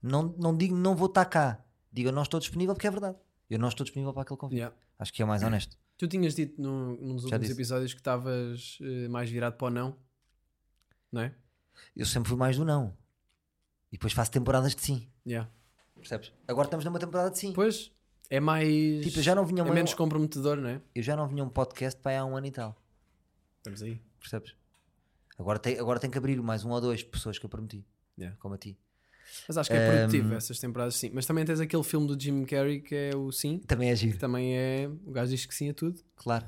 Não, 0.01 0.23
não 0.39 0.55
digo, 0.57 0.75
não 0.75 0.95
vou 0.95 1.07
estar 1.07 1.25
cá. 1.25 1.63
Digo, 1.95 2.09
eu 2.09 2.13
não 2.13 2.23
estou 2.23 2.39
disponível 2.39 2.73
porque 2.75 2.87
é 2.87 2.91
verdade. 2.91 3.17
Eu 3.49 3.57
não 3.57 3.69
estou 3.69 3.85
disponível 3.85 4.11
para 4.11 4.23
aquele 4.23 4.37
convite. 4.37 4.57
Yeah. 4.57 4.75
Acho 4.99 5.13
que 5.13 5.21
é 5.21 5.25
o 5.25 5.27
mais 5.27 5.41
honesto. 5.43 5.77
Tu 5.97 6.09
tinhas 6.09 6.35
dito 6.35 6.61
no, 6.61 6.97
num 6.97 7.15
dos 7.15 7.21
Já 7.21 7.27
últimos 7.27 7.41
disse. 7.47 7.53
episódios 7.53 7.93
que 7.93 8.01
estavas 8.01 8.77
eh, 8.81 9.07
mais 9.07 9.29
virado 9.29 9.55
para 9.55 9.67
o 9.67 9.69
não, 9.69 9.95
não 11.09 11.21
é? 11.21 11.33
Eu 11.95 12.05
sempre 12.05 12.27
fui 12.27 12.37
mais 12.37 12.57
do 12.57 12.65
não. 12.65 12.93
E 13.93 13.95
depois 13.95 14.11
faço 14.11 14.29
temporadas 14.29 14.75
de 14.75 14.81
sim. 14.81 15.07
Yeah. 15.25 15.49
Percebes? 15.95 16.33
Agora 16.49 16.67
estamos 16.67 16.83
numa 16.83 16.99
temporada 16.99 17.31
de 17.31 17.39
sim. 17.39 17.53
Pois, 17.53 17.93
é 18.29 18.41
mais. 18.41 19.05
Tipo, 19.05 19.19
eu 19.19 19.23
já 19.23 19.33
não 19.33 19.45
vinha 19.45 19.61
é 19.61 19.63
uma- 19.63 19.73
menos 19.73 19.93
comprometedor, 19.93 20.57
não 20.57 20.67
é? 20.67 20.81
Eu 20.93 21.01
já 21.01 21.15
não 21.15 21.25
vinha 21.29 21.45
um 21.45 21.49
podcast 21.49 21.97
para 22.01 22.11
aí 22.11 22.17
há 22.17 22.25
um 22.25 22.35
ano 22.35 22.47
e 22.47 22.51
tal. 22.51 22.75
Estamos 23.59 23.81
aí. 23.81 24.01
Percebes? 24.19 24.53
Agora 25.39 25.57
tem, 25.59 25.79
agora 25.79 25.97
tem 25.97 26.09
que 26.11 26.17
abrir 26.17 26.41
mais 26.41 26.65
um 26.65 26.71
ou 26.71 26.81
dois 26.81 27.03
pessoas 27.03 27.39
que 27.39 27.45
eu 27.45 27.49
prometi. 27.49 27.85
Yeah. 28.17 28.35
Como 28.39 28.53
a 28.53 28.57
ti. 28.57 28.77
Mas 29.47 29.57
acho 29.57 29.69
que 29.69 29.75
é 29.75 29.91
produtivo 29.97 30.29
Ehm, 30.29 30.37
essas 30.37 30.59
temporadas 30.59 30.95
sim. 30.95 31.11
Mas 31.13 31.25
também 31.25 31.43
tens 31.45 31.59
aquele 31.59 31.83
filme 31.83 32.07
do 32.07 32.19
Jim 32.19 32.43
Carrey 32.45 32.79
que 32.81 32.95
é 32.95 33.15
o 33.15 33.31
Sim, 33.31 33.59
Também 33.59 33.89
é 33.89 33.95
giro. 33.95 34.17
também 34.17 34.55
é. 34.57 34.89
O 35.05 35.11
gajo 35.11 35.31
diz 35.31 35.45
que 35.45 35.53
sim 35.55 35.69
a 35.69 35.73
tudo. 35.73 35.99
Claro. 36.15 36.47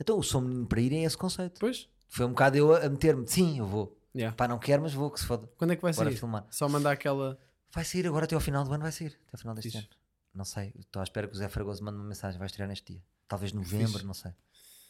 Então 0.00 0.18
o 0.18 0.22
som 0.22 0.64
para 0.64 0.80
ir 0.80 0.92
é 0.92 1.02
esse 1.02 1.16
conceito. 1.16 1.58
Pois, 1.58 1.88
Foi 2.08 2.24
um 2.26 2.30
bocado 2.30 2.56
eu 2.56 2.74
a, 2.74 2.88
meter-me. 2.88 3.26
Sim, 3.26 3.58
eu 3.58 3.66
vou. 3.66 3.96
yeah. 4.14 4.34
Pá, 4.36 4.46
não 4.48 4.58
quero, 4.58 4.82
mas 4.82 4.92
vou 4.94 5.10
que 5.10 5.20
se 5.20 5.26
foda. 5.26 5.48
quando 5.56 5.72
é 5.72 5.76
que 5.76 5.82
vai 5.82 5.92
Bora 5.92 6.10
sair? 6.10 6.16
filmar. 6.18 6.46
Só 6.50 6.68
mandar 6.68 6.92
aquela. 6.92 7.38
Vai 7.72 7.84
sair 7.84 8.06
agora 8.06 8.24
até 8.24 8.34
ao 8.34 8.40
final 8.40 8.64
do 8.64 8.72
ano, 8.72 8.82
vai 8.82 8.92
sair. 8.92 9.18
Até 9.26 9.30
ao 9.34 9.38
final 9.38 9.54
deste 9.54 9.76
ano. 9.76 9.86
Não 10.34 10.44
sei. 10.44 10.72
Estou 10.78 11.00
à 11.00 11.02
espera 11.02 11.26
que 11.26 11.34
o 11.34 11.36
Zé 11.36 11.48
Fragoso 11.48 11.82
mande 11.84 11.98
uma 11.98 12.06
mensagem. 12.06 12.38
Vai 12.38 12.46
estrear 12.46 12.68
neste 12.68 12.92
dia. 12.92 13.02
Talvez 13.26 13.52
novembro, 13.52 14.04
não 14.06 14.14
sei. 14.14 14.32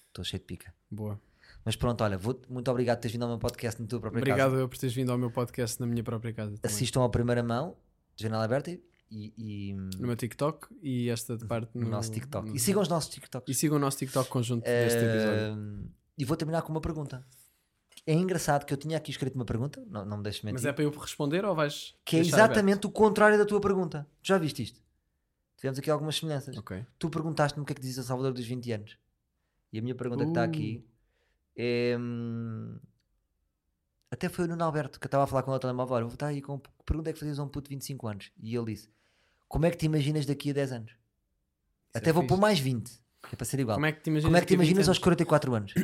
Estou 0.09 0.24
cheio 0.24 0.41
de 0.41 0.47
pica. 0.47 0.74
Boa. 0.91 1.20
Mas 1.65 1.77
pronto, 1.77 2.03
olha, 2.03 2.17
vou- 2.17 2.41
muito 2.49 2.71
obrigado 2.71 2.97
por 2.99 3.03
teres 3.03 3.13
vindo 3.13 3.23
ao 3.23 3.29
meu 3.29 3.39
podcast 3.39 3.81
na 3.81 3.87
tua 3.87 4.01
própria 4.01 4.21
Obrigado 4.21 4.51
casa. 4.51 4.63
eu 4.63 4.69
por 4.69 4.79
teres 4.79 4.95
vindo 4.95 5.13
ao 5.13 5.19
meu 5.19 5.31
podcast 5.31 5.79
na 5.81 5.87
minha 5.87 6.03
própria 6.03 6.33
casa. 6.33 6.57
também. 6.57 6.75
Assistam 6.75 7.05
à 7.05 7.09
primeira 7.09 7.43
mão, 7.43 7.77
janela 8.17 8.45
aberta 8.45 8.71
e, 8.71 8.81
e, 9.11 9.73
No 9.99 10.07
meu 10.07 10.17
TikTok 10.17 10.69
e 10.83 11.11
esta 11.11 11.37
de 11.37 11.45
parte 11.45 11.71
no 11.77 11.85
no, 11.85 11.91
nosso 11.91 12.11
TikTok. 12.11 12.49
no- 12.49 12.57
E 12.57 12.59
sigam 12.59 12.81
os 12.83 12.89
nossos 12.89 13.11
TikToks. 13.11 13.49
E 13.55 13.59
sigam 13.59 13.77
o 13.77 13.81
nosso 13.81 13.99
TikTok 13.99 14.29
conjunto 14.31 14.65
deste 14.65 14.99
episódio. 14.99 15.91
E 16.17 16.25
vou 16.25 16.37
terminar 16.37 16.63
com 16.63 16.71
uma 16.73 16.81
pergunta. 16.81 17.25
É 18.07 18.15
engraçado 18.15 18.65
que 18.65 18.73
eu 18.73 18.77
tinha 18.79 18.97
aqui 18.97 19.11
escrito 19.11 19.35
uma 19.35 19.45
pergunta, 19.45 19.85
não, 19.87 20.03
não 20.05 20.17
me 20.17 20.23
deixes 20.23 20.43
mentir, 20.43 20.55
Mas 20.55 20.65
é 20.65 20.73
para 20.73 20.83
eu 20.85 20.91
responder 20.91 21.45
ou 21.45 21.55
vais. 21.55 21.95
que 22.05 22.17
é 22.17 22.21
exatamente 22.21 22.87
o 22.87 22.91
contrário 22.91 23.37
da 23.37 23.45
tua 23.45 23.61
pergunta. 23.61 24.07
Tu 24.23 24.29
já 24.29 24.39
viste 24.39 24.63
isto? 24.63 24.81
Tivemos 25.59 25.79
aqui 25.79 25.91
algumas 25.91 26.17
semelhanças. 26.17 26.49
aberto? 26.57 26.61
Ok. 26.61 26.87
Tu 26.99 27.11
perguntaste-me 27.11 27.63
o 27.63 27.67
que 27.67 27.73
é 27.73 27.75
que 27.75 27.83
dizes 27.83 27.99
a 27.99 28.03
Salvador 28.05 28.33
dos 28.33 28.47
20 28.47 28.73
anos. 28.73 28.97
E 29.73 29.79
a 29.79 29.83
minha 29.83 29.95
pergunta 29.95 30.25
que 30.25 30.31
está 30.31 30.43
aqui 30.45 30.83
é. 31.59 31.97
hum, 31.99 32.77
Até 34.11 34.29
foi 34.29 34.47
o 34.47 34.49
Nuno 34.49 34.65
Alberto 34.65 34.99
que 34.99 35.05
eu 35.05 35.09
estava 35.09 35.25
a 35.25 35.27
falar 35.27 35.43
com 35.43 35.51
ele 35.53 35.61
telemóvel. 35.61 35.97
Olha, 35.97 36.07
Está 36.07 36.29
aí 36.29 36.41
com 36.41 36.59
pergunta 36.87 37.11
é 37.11 37.13
que 37.13 37.19
fazias 37.19 37.39
a 37.39 37.43
um 37.43 37.49
puto 37.49 37.69
de 37.69 37.75
25 37.77 38.09
anos? 38.09 38.31
E 38.41 38.55
ele 38.57 38.73
disse: 38.75 38.89
Como 39.49 39.67
é 39.67 39.71
que 39.71 39.77
te 39.77 39.87
imaginas 39.87 40.25
daqui 40.25 40.51
a 40.51 40.55
10 40.55 40.73
anos? 40.73 40.93
é 41.95 41.99
Até 41.99 42.13
vou 42.13 42.23
fixe. 42.23 42.35
pôr 42.35 42.41
mais 42.41 42.59
20, 42.59 42.89
que 42.89 43.35
é 43.35 43.37
para 43.37 43.45
ser 43.45 43.61
igual. 43.61 43.77
Como 43.77 43.87
é 43.87 43.93
que 43.93 44.01
te 44.01 44.09
imaginas, 44.09 44.25
Como 44.25 44.37
é 44.37 44.41
que 44.41 44.47
te 44.47 44.51
daqui 44.51 44.55
a 44.55 44.59
20 44.59 44.67
imaginas 44.69 44.89
aos 44.89 44.97
anos? 44.97 45.05
44 45.05 45.55
anos? 45.55 45.75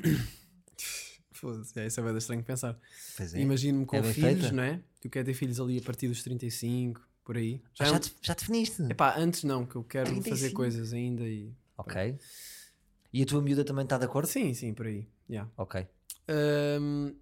Foda-se, 1.33 1.79
é, 1.81 1.87
isso 1.87 2.01
é 2.01 2.03
bem 2.05 2.17
estranho 2.17 2.41
de 2.41 2.47
pensar. 2.47 2.79
É. 3.21 3.41
Imagino-me 3.41 3.85
com 3.85 3.97
É 3.97 4.03
filhos, 4.03 4.41
feita. 4.41 4.53
não 4.53 4.63
é? 4.63 4.81
Tu 5.01 5.11
queres 5.11 5.27
ter 5.27 5.35
filhos 5.35 5.61
ali 5.61 5.79
a 5.79 5.83
partir 5.83 6.09
dos 6.09 6.23
35, 6.23 7.01
por 7.25 7.37
aí. 7.37 7.61
Ah, 7.79 7.85
é 7.85 7.87
já, 7.89 7.97
um- 7.97 7.99
te, 7.99 8.15
já 8.23 8.35
definiste? 8.35 8.83
Epá, 8.85 9.15
antes 9.19 9.45
não, 9.45 9.67
que 9.67 9.77
eu 9.77 9.85
quero 9.85 10.07
35. 10.07 10.37
fazer 10.37 10.51
coisas 10.53 10.93
ainda 10.95 11.25
e. 11.25 11.53
Ok. 11.77 12.17
E 13.15 13.23
a 13.23 13.27
tua 13.27 13.41
miúda 13.41 13.65
também 13.65 13.85
está 13.85 13.97
de 13.97 14.05
acordo? 14.05 14.27
Sim, 14.27 14.53
sim, 14.55 14.75
por 14.75 14.87
aí. 14.87 15.09
Yeah. 15.31 15.49
Ok. 15.57 15.87
Ahm, 16.29 17.15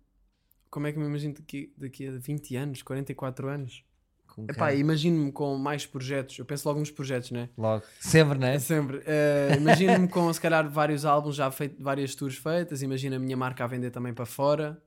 como 0.71 0.87
é 0.87 0.93
que 0.93 0.99
me 0.99 1.05
imagino 1.05 1.35
daqui, 1.35 1.73
daqui 1.77 2.09
a 2.09 2.13
20 2.13 2.57
anos, 2.57 2.83
44 2.83 3.49
anos? 3.49 3.85
Com 4.27 4.45
Epá, 4.49 4.73
imagino-me 4.73 5.31
com 5.31 5.59
mais 5.59 5.85
projetos. 5.85 6.39
Eu 6.39 6.47
penso 6.47 6.67
logo 6.67 6.81
nos 6.81 6.91
projetos, 6.91 7.31
né? 7.31 7.51
Logo. 7.59 7.85
Sempre, 8.01 8.39
não 8.39 8.47
é? 8.47 8.55
É 8.55 8.59
sempre. 8.59 9.03
Eh, 9.05 9.57
imagino-me 9.59 10.09
com, 10.09 10.33
se 10.33 10.41
calhar, 10.41 10.67
vários 10.71 11.05
álbuns 11.05 11.37
já 11.37 11.51
feitos, 11.51 11.79
várias 11.79 12.15
tours 12.15 12.39
feitas. 12.39 12.81
Imagina 12.81 13.17
a 13.17 13.19
minha 13.19 13.37
marca 13.37 13.63
a 13.63 13.67
vender 13.67 13.91
também 13.91 14.15
para 14.15 14.25
fora. 14.25 14.83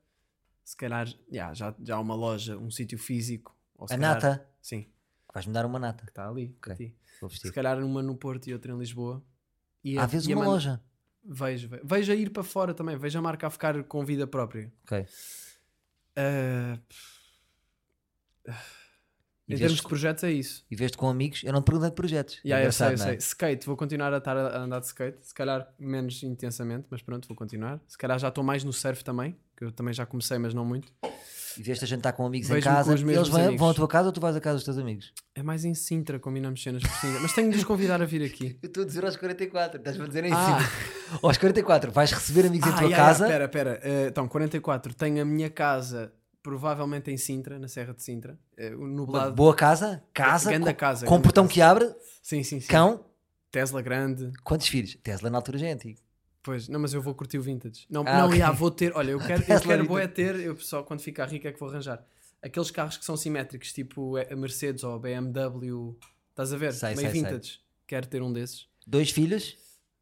Se 0.64 0.76
calhar, 0.76 1.08
yeah, 1.32 1.54
já, 1.54 1.76
já 1.84 1.96
há 1.98 2.00
uma 2.00 2.16
loja, 2.16 2.58
um 2.58 2.72
sítio 2.72 2.98
físico. 2.98 3.56
Ou 3.78 3.86
A 3.86 3.90
calhar- 3.90 4.16
nata. 4.16 4.50
Sim, 4.60 4.88
Vais-me 5.32 5.54
dar 5.54 5.68
uma 5.68 5.78
nata. 5.78 6.04
que 6.04 6.10
está 6.10 6.28
ali. 6.28 6.58
para 6.60 6.74
Ok. 6.74 6.88
ti. 6.88 6.96
Vou 7.22 7.30
Se 7.30 7.52
calhar 7.52 7.78
uma 7.84 8.02
no 8.02 8.16
Porto 8.16 8.48
e 8.48 8.54
outra 8.54 8.72
em 8.74 8.78
Lisboa. 8.80 9.24
E 9.84 10.00
Há 10.00 10.04
a- 10.04 10.08
vezes 10.08 10.28
e 10.28 10.34
a 10.34 10.36
uma 10.36 10.46
loja. 10.46 10.82
Vejo, 11.26 11.68
vejo. 11.70 11.82
Vejo 11.86 12.12
a 12.12 12.16
ir 12.16 12.30
para 12.30 12.44
fora 12.44 12.74
também. 12.74 12.96
Vejo 12.98 13.18
a 13.18 13.22
marca 13.22 13.48
a 13.48 13.50
ficar 13.50 13.84
com 13.84 14.06
vida 14.06 14.28
própria. 14.28 14.72
Ok. 14.84 15.06
E 19.48 19.54
em 19.54 19.58
termos 19.58 19.80
de 19.80 19.88
projetos 19.88 20.24
é 20.24 20.32
isso. 20.32 20.66
E 20.72 20.76
veste 20.76 20.98
com 20.98 21.08
amigos, 21.08 21.44
eu 21.44 21.54
não 21.54 21.62
te 21.62 21.66
perguntei 21.66 21.90
de 21.92 21.96
projetos. 21.96 22.42
É 22.44 22.48
Yeah, 22.48 22.66
eu 22.66 22.72
sei, 22.72 22.88
eu 22.88 22.92
não 22.92 22.98
sei. 22.98 23.14
é? 23.14 23.18
Skate, 23.18 23.66
vou 23.68 23.78
continuar 23.78 24.12
a 24.14 24.18
estar 24.18 24.36
a 24.36 24.48
a 24.48 24.60
andar 24.60 24.80
de 24.80 24.88
skate. 24.88 25.18
Se 25.22 25.34
calhar 25.34 25.72
menos 25.78 26.24
intensamente, 26.24 26.88
mas 26.90 27.02
pronto, 27.04 27.28
vou 27.28 27.38
continuar. 27.38 27.80
Se 27.88 27.98
calhar 27.98 28.18
já 28.18 28.30
estou 28.30 28.44
mais 28.44 28.64
no 28.64 28.74
surf 28.74 29.04
também, 29.04 29.38
que 29.56 29.64
eu 29.64 29.72
também 29.72 29.94
já 29.94 30.06
comecei, 30.06 30.40
mas 30.40 30.54
não 30.54 30.66
muito. 30.66 30.92
E 31.58 31.64
veste 31.64 31.86
a 31.86 31.88
jantar 31.88 32.14
com 32.14 32.26
amigos 32.26 32.50
em 32.50 32.60
casa. 32.60 32.92
Eles 32.94 33.28
vão, 33.30 33.42
amigos. 33.42 33.60
vão 33.60 33.70
à 33.70 33.74
tua 33.74 33.88
casa 33.88 34.08
ou 34.08 34.12
tu 34.12 34.20
vais 34.20 34.36
à 34.36 34.42
casa 34.42 34.56
dos 34.56 34.64
teus 34.66 34.78
amigos? 34.78 35.14
É 35.34 35.42
mais 35.42 35.64
em 35.64 35.74
Sintra, 35.74 36.20
combinamos 36.20 36.62
cenas 36.62 36.82
por 36.84 36.92
Sintra. 36.92 37.20
Mas 37.22 37.34
tenho 37.34 37.50
de 37.52 37.58
os 37.58 37.64
convidar 37.64 38.02
a 38.02 38.06
vir 38.06 38.24
aqui. 38.26 38.58
Eu 38.62 38.68
estou 38.68 38.84
a 38.84 38.86
dizer 38.86 39.06
aos 39.06 39.16
44, 39.16 39.78
estás-me 39.78 40.04
a 40.04 40.08
dizer 40.08 40.26
em 40.26 40.32
Ah. 40.34 40.60
cima. 40.60 41.20
Aos 41.22 41.38
44, 41.38 41.92
vais 41.92 42.12
receber 42.12 42.48
amigos 42.48 42.68
em 42.68 42.72
Ah, 42.72 42.76
tua 42.78 42.88
yeah, 42.88 43.06
casa. 43.06 43.26
yeah, 43.28 43.46
Espera, 43.46 43.76
espera. 43.76 43.90
Eh, 44.04 44.08
então, 44.10 44.28
44. 44.28 44.94
Tenho 44.94 45.22
a 45.22 45.26
minha 45.26 45.50
casa, 45.50 46.12
provavelmente 46.44 47.10
em 47.12 47.18
Sintra, 47.18 47.58
na 47.58 47.68
Serra 47.68 47.94
de 47.94 48.04
Sintra. 48.04 48.38
no 48.58 48.78
Uma 48.78 48.88
nublado. 48.88 49.34
boa 49.36 49.56
casa, 49.56 50.04
casa, 50.14 50.52
Ganda 50.52 50.74
com, 50.74 50.80
casa, 50.80 51.06
com 51.06 51.22
portão 51.22 51.48
que 51.48 51.62
abre, 51.62 51.86
Sim, 52.22 52.44
sim, 52.44 52.60
sim. 52.60 52.68
cão. 52.68 53.06
Tesla 53.52 53.82
grande. 53.82 54.34
Quantos 54.44 54.68
filhos? 54.68 54.98
Tesla 55.02 55.30
na 55.30 55.38
altura 55.38 55.58
já 55.58 55.68
é 55.68 55.72
antigo. 55.72 56.00
Pois, 56.46 56.68
não, 56.70 56.80
mas 56.80 56.94
eu 56.94 57.02
vou 57.02 57.16
curtir 57.16 57.40
o 57.40 57.42
vintage. 57.42 57.86
Não, 57.90 58.04
Ah, 58.08 58.20
não, 58.20 58.26
ok. 58.28 58.38
yeah, 58.38 58.56
vou 58.56 58.70
ter. 58.70 58.96
Olha, 58.96 59.12
eu 59.12 59.20
quero, 59.20 59.42
eu 59.52 59.60
quero 59.60 59.62
vintage. 59.84 59.88
bué 59.88 60.08
ter. 60.08 60.36
Eu 60.40 60.56
só 60.60 60.84
quando 60.84 61.02
ficar 61.02 61.26
rico 61.28 61.48
é 61.48 61.52
que 61.52 61.60
vou 61.60 61.68
arranjar. 61.70 62.06
Aqueles 62.42 62.70
carros 62.70 62.98
que 62.98 63.04
são 63.04 63.18
simétricos, 63.18 63.74
tipo 63.74 64.16
a 64.18 64.36
Mercedes 64.36 64.84
ou 64.84 64.94
a 64.94 65.00
BMW. 65.00 65.98
Estás 66.30 66.54
a 66.54 66.58
ver? 66.58 66.72
Sei, 66.74 66.90
Meio 66.96 67.00
sei, 67.00 67.12
sei. 67.12 67.24
vintage. 67.32 67.60
Quero 67.88 68.06
ter 68.08 68.22
um 68.22 68.32
desses. 68.32 68.68
Dois 68.86 69.10
filhos? 69.10 69.58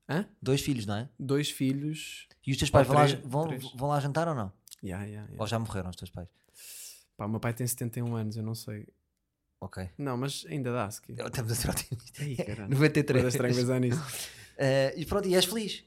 Hã? 0.09 0.27
Dois 0.41 0.61
filhos, 0.61 0.85
não 0.85 0.95
é? 0.97 1.09
Dois 1.17 1.49
filhos. 1.49 2.27
E 2.45 2.51
os 2.51 2.57
teus 2.57 2.69
pais 2.69 2.85
vão, 2.85 2.95
lá, 2.97 3.05
três, 3.07 3.19
vão, 3.23 3.47
três. 3.47 3.63
vão 3.73 3.87
lá 3.87 3.99
jantar 4.01 4.27
ou 4.27 4.35
não? 4.35 4.51
Yeah, 4.83 5.05
yeah, 5.05 5.25
yeah. 5.29 5.41
Ou 5.41 5.47
já 5.47 5.57
morreram 5.57 5.89
os 5.89 5.95
teus 5.95 6.09
pais? 6.11 6.27
Pá, 7.15 7.25
o 7.25 7.29
meu 7.29 7.39
pai 7.39 7.53
tem 7.53 7.65
71 7.65 8.13
anos, 8.17 8.35
eu 8.35 8.43
não 8.43 8.53
sei. 8.55 8.85
Ok. 9.61 9.89
Não, 9.97 10.17
mas 10.17 10.45
ainda 10.49 10.73
dá, 10.73 10.91
se 10.91 11.01
quer. 11.01 11.13
Estamos 11.25 11.51
a 11.53 11.55
ser 11.55 11.69
otimistas. 11.69 12.11
Ai, 12.19 12.35
caralho. 12.35 12.67
93. 12.75 13.21
Coisa 13.21 13.27
estranha 13.37 13.55
pensar 13.55 13.79
nisso. 13.79 14.01
Eh, 14.55 14.93
e 14.97 15.05
pronto, 15.07 15.27
e 15.27 15.33
és 15.33 15.45
feliz. 15.45 15.83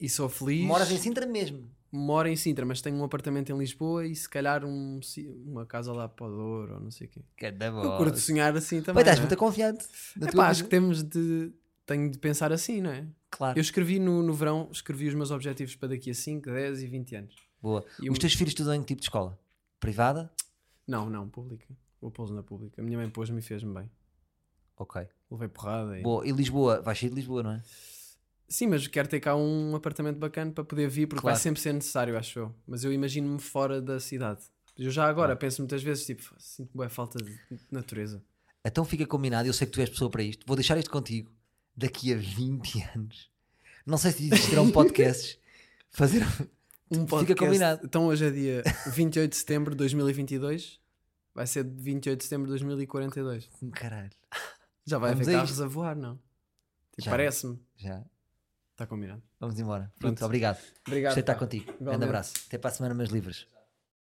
E 0.00 0.08
sou 0.08 0.28
feliz. 0.28 0.64
Moras 0.66 0.90
em 0.90 0.98
Sintra 0.98 1.26
mesmo. 1.26 1.70
Moro 1.94 2.26
em 2.26 2.36
Sintra, 2.36 2.64
mas 2.64 2.80
tenho 2.80 2.96
um 2.96 3.04
apartamento 3.04 3.52
em 3.52 3.58
Lisboa 3.58 4.06
e 4.06 4.16
se 4.16 4.26
calhar 4.28 4.64
um, 4.64 4.98
uma 5.46 5.66
casa 5.66 5.92
lá 5.92 6.08
para 6.08 6.26
o 6.26 6.30
Douro 6.30 6.74
ou 6.74 6.80
não 6.80 6.90
sei 6.90 7.06
o 7.06 7.10
quê. 7.10 7.20
Cada 7.36 7.66
Eu 7.66 7.96
curto 7.98 8.18
sonhar 8.18 8.56
assim 8.56 8.80
também. 8.80 8.94
Mas 8.94 9.02
estás 9.02 9.18
é? 9.18 9.20
muito 9.22 9.36
confiante. 9.36 9.86
na 10.16 10.26
É 10.26 10.30
tua 10.30 10.42
pá, 10.44 10.48
acho 10.50 10.64
que 10.64 10.70
temos 10.70 11.02
de. 11.02 11.52
Tenho 11.84 12.10
de 12.10 12.16
pensar 12.18 12.50
assim, 12.52 12.80
não 12.80 12.90
é? 12.90 13.06
Claro. 13.30 13.58
Eu 13.58 13.60
escrevi 13.60 13.98
no, 13.98 14.22
no 14.22 14.32
verão, 14.32 14.68
escrevi 14.72 15.08
os 15.08 15.14
meus 15.14 15.30
objetivos 15.30 15.74
para 15.74 15.88
daqui 15.88 16.10
a 16.10 16.14
5, 16.14 16.50
10 16.50 16.82
e 16.82 16.86
20 16.86 17.16
anos. 17.16 17.34
Boa. 17.60 17.84
E 18.00 18.08
Os 18.08 18.16
um- 18.16 18.20
teus 18.20 18.32
filhos 18.34 18.52
estudam 18.52 18.74
em 18.74 18.80
que 18.80 18.86
tipo 18.86 19.00
de 19.00 19.06
escola? 19.06 19.38
Privada? 19.78 20.32
Não, 20.86 21.10
não, 21.10 21.28
pública. 21.28 21.66
Vou 22.00 22.10
pô-los 22.10 22.30
na 22.30 22.42
pública. 22.42 22.80
A 22.80 22.84
minha 22.84 22.96
mãe 22.96 23.10
pôs-me 23.10 23.38
e 23.40 23.42
fez-me 23.42 23.74
bem. 23.74 23.90
Ok. 24.78 25.06
Levei 25.30 25.48
porrada. 25.48 25.98
E... 25.98 26.02
Boa. 26.02 26.26
E 26.26 26.32
Lisboa? 26.32 26.80
Vais 26.80 26.98
sair 26.98 27.10
de 27.10 27.16
Lisboa, 27.16 27.42
não 27.42 27.50
é? 27.52 27.62
Sim, 28.52 28.66
mas 28.66 28.86
quero 28.86 29.08
ter 29.08 29.18
cá 29.20 29.34
um 29.34 29.74
apartamento 29.74 30.18
bacana 30.18 30.52
para 30.52 30.62
poder 30.64 30.88
vir, 30.88 31.06
porque 31.06 31.22
Claro. 31.22 31.34
vai 31.36 31.42
sempre 31.42 31.60
ser 31.60 31.72
necessário, 31.72 32.18
acho 32.18 32.38
eu. 32.38 32.54
Mas 32.66 32.84
eu 32.84 32.92
imagino-me 32.92 33.38
fora 33.40 33.80
da 33.80 33.98
cidade. 33.98 34.40
Eu 34.78 34.90
já 34.90 35.06
agora 35.08 35.34
penso 35.34 35.62
muitas 35.62 35.82
vezes, 35.82 36.04
tipo, 36.04 36.34
sinto 36.38 36.70
boa 36.74 36.88
falta 36.90 37.18
de 37.22 37.34
natureza. 37.70 38.22
Então 38.64 38.84
fica 38.84 39.06
combinado. 39.06 39.48
Eu 39.48 39.52
sei 39.52 39.66
que 39.66 39.72
tu 39.72 39.80
és 39.80 39.88
pessoa 39.88 40.10
para 40.10 40.22
isto. 40.22 40.44
Vou 40.46 40.54
deixar 40.56 40.76
isto 40.78 40.90
contigo. 40.90 41.30
Daqui 41.76 42.12
a 42.12 42.16
20 42.16 42.82
anos. 42.94 43.30
Não 43.86 43.96
sei 43.98 44.12
se 44.12 44.26
existirão 44.26 44.68
podcasts. 44.72 45.38
Fazer. 45.90 46.22
Um 46.90 47.00
Fica 47.04 47.06
podcast. 47.06 47.38
combinado. 47.44 47.80
Então 47.86 48.06
hoje 48.06 48.26
é 48.26 48.30
dia 48.30 48.62
28 48.92 49.30
de 49.30 49.36
setembro 49.36 49.70
de 49.70 49.78
2022. 49.78 50.78
Vai 51.34 51.46
ser 51.46 51.64
de 51.64 51.82
28 51.82 52.18
de 52.18 52.24
setembro 52.24 52.44
de 52.46 52.50
2042. 52.50 53.48
Um 53.62 53.70
caralho. 53.70 54.10
Já 54.84 54.98
vai 54.98 55.12
Vamos 55.12 55.26
haver 55.26 55.36
a 55.36 55.40
carros 55.40 55.60
a 55.60 55.66
voar, 55.66 55.96
não? 55.96 56.18
Tipo. 56.96 57.08
Parece-me. 57.08 57.58
Já. 57.76 58.04
Está 58.82 58.88
combinado. 58.88 59.22
Vamos 59.38 59.56
embora. 59.60 59.84
Pronto. 59.96 60.00
Pronto, 60.00 60.26
obrigado. 60.26 60.58
Obrigado. 60.84 61.10
Gostei 61.10 61.22
estar 61.22 61.36
contigo. 61.36 61.66
Grande 61.66 61.82
Igualmente. 61.82 62.04
abraço. 62.04 62.32
Até 62.48 62.58
para 62.58 62.70
a 62.70 62.74
semana, 62.74 62.94
meus 62.96 63.10
livros. 63.10 63.46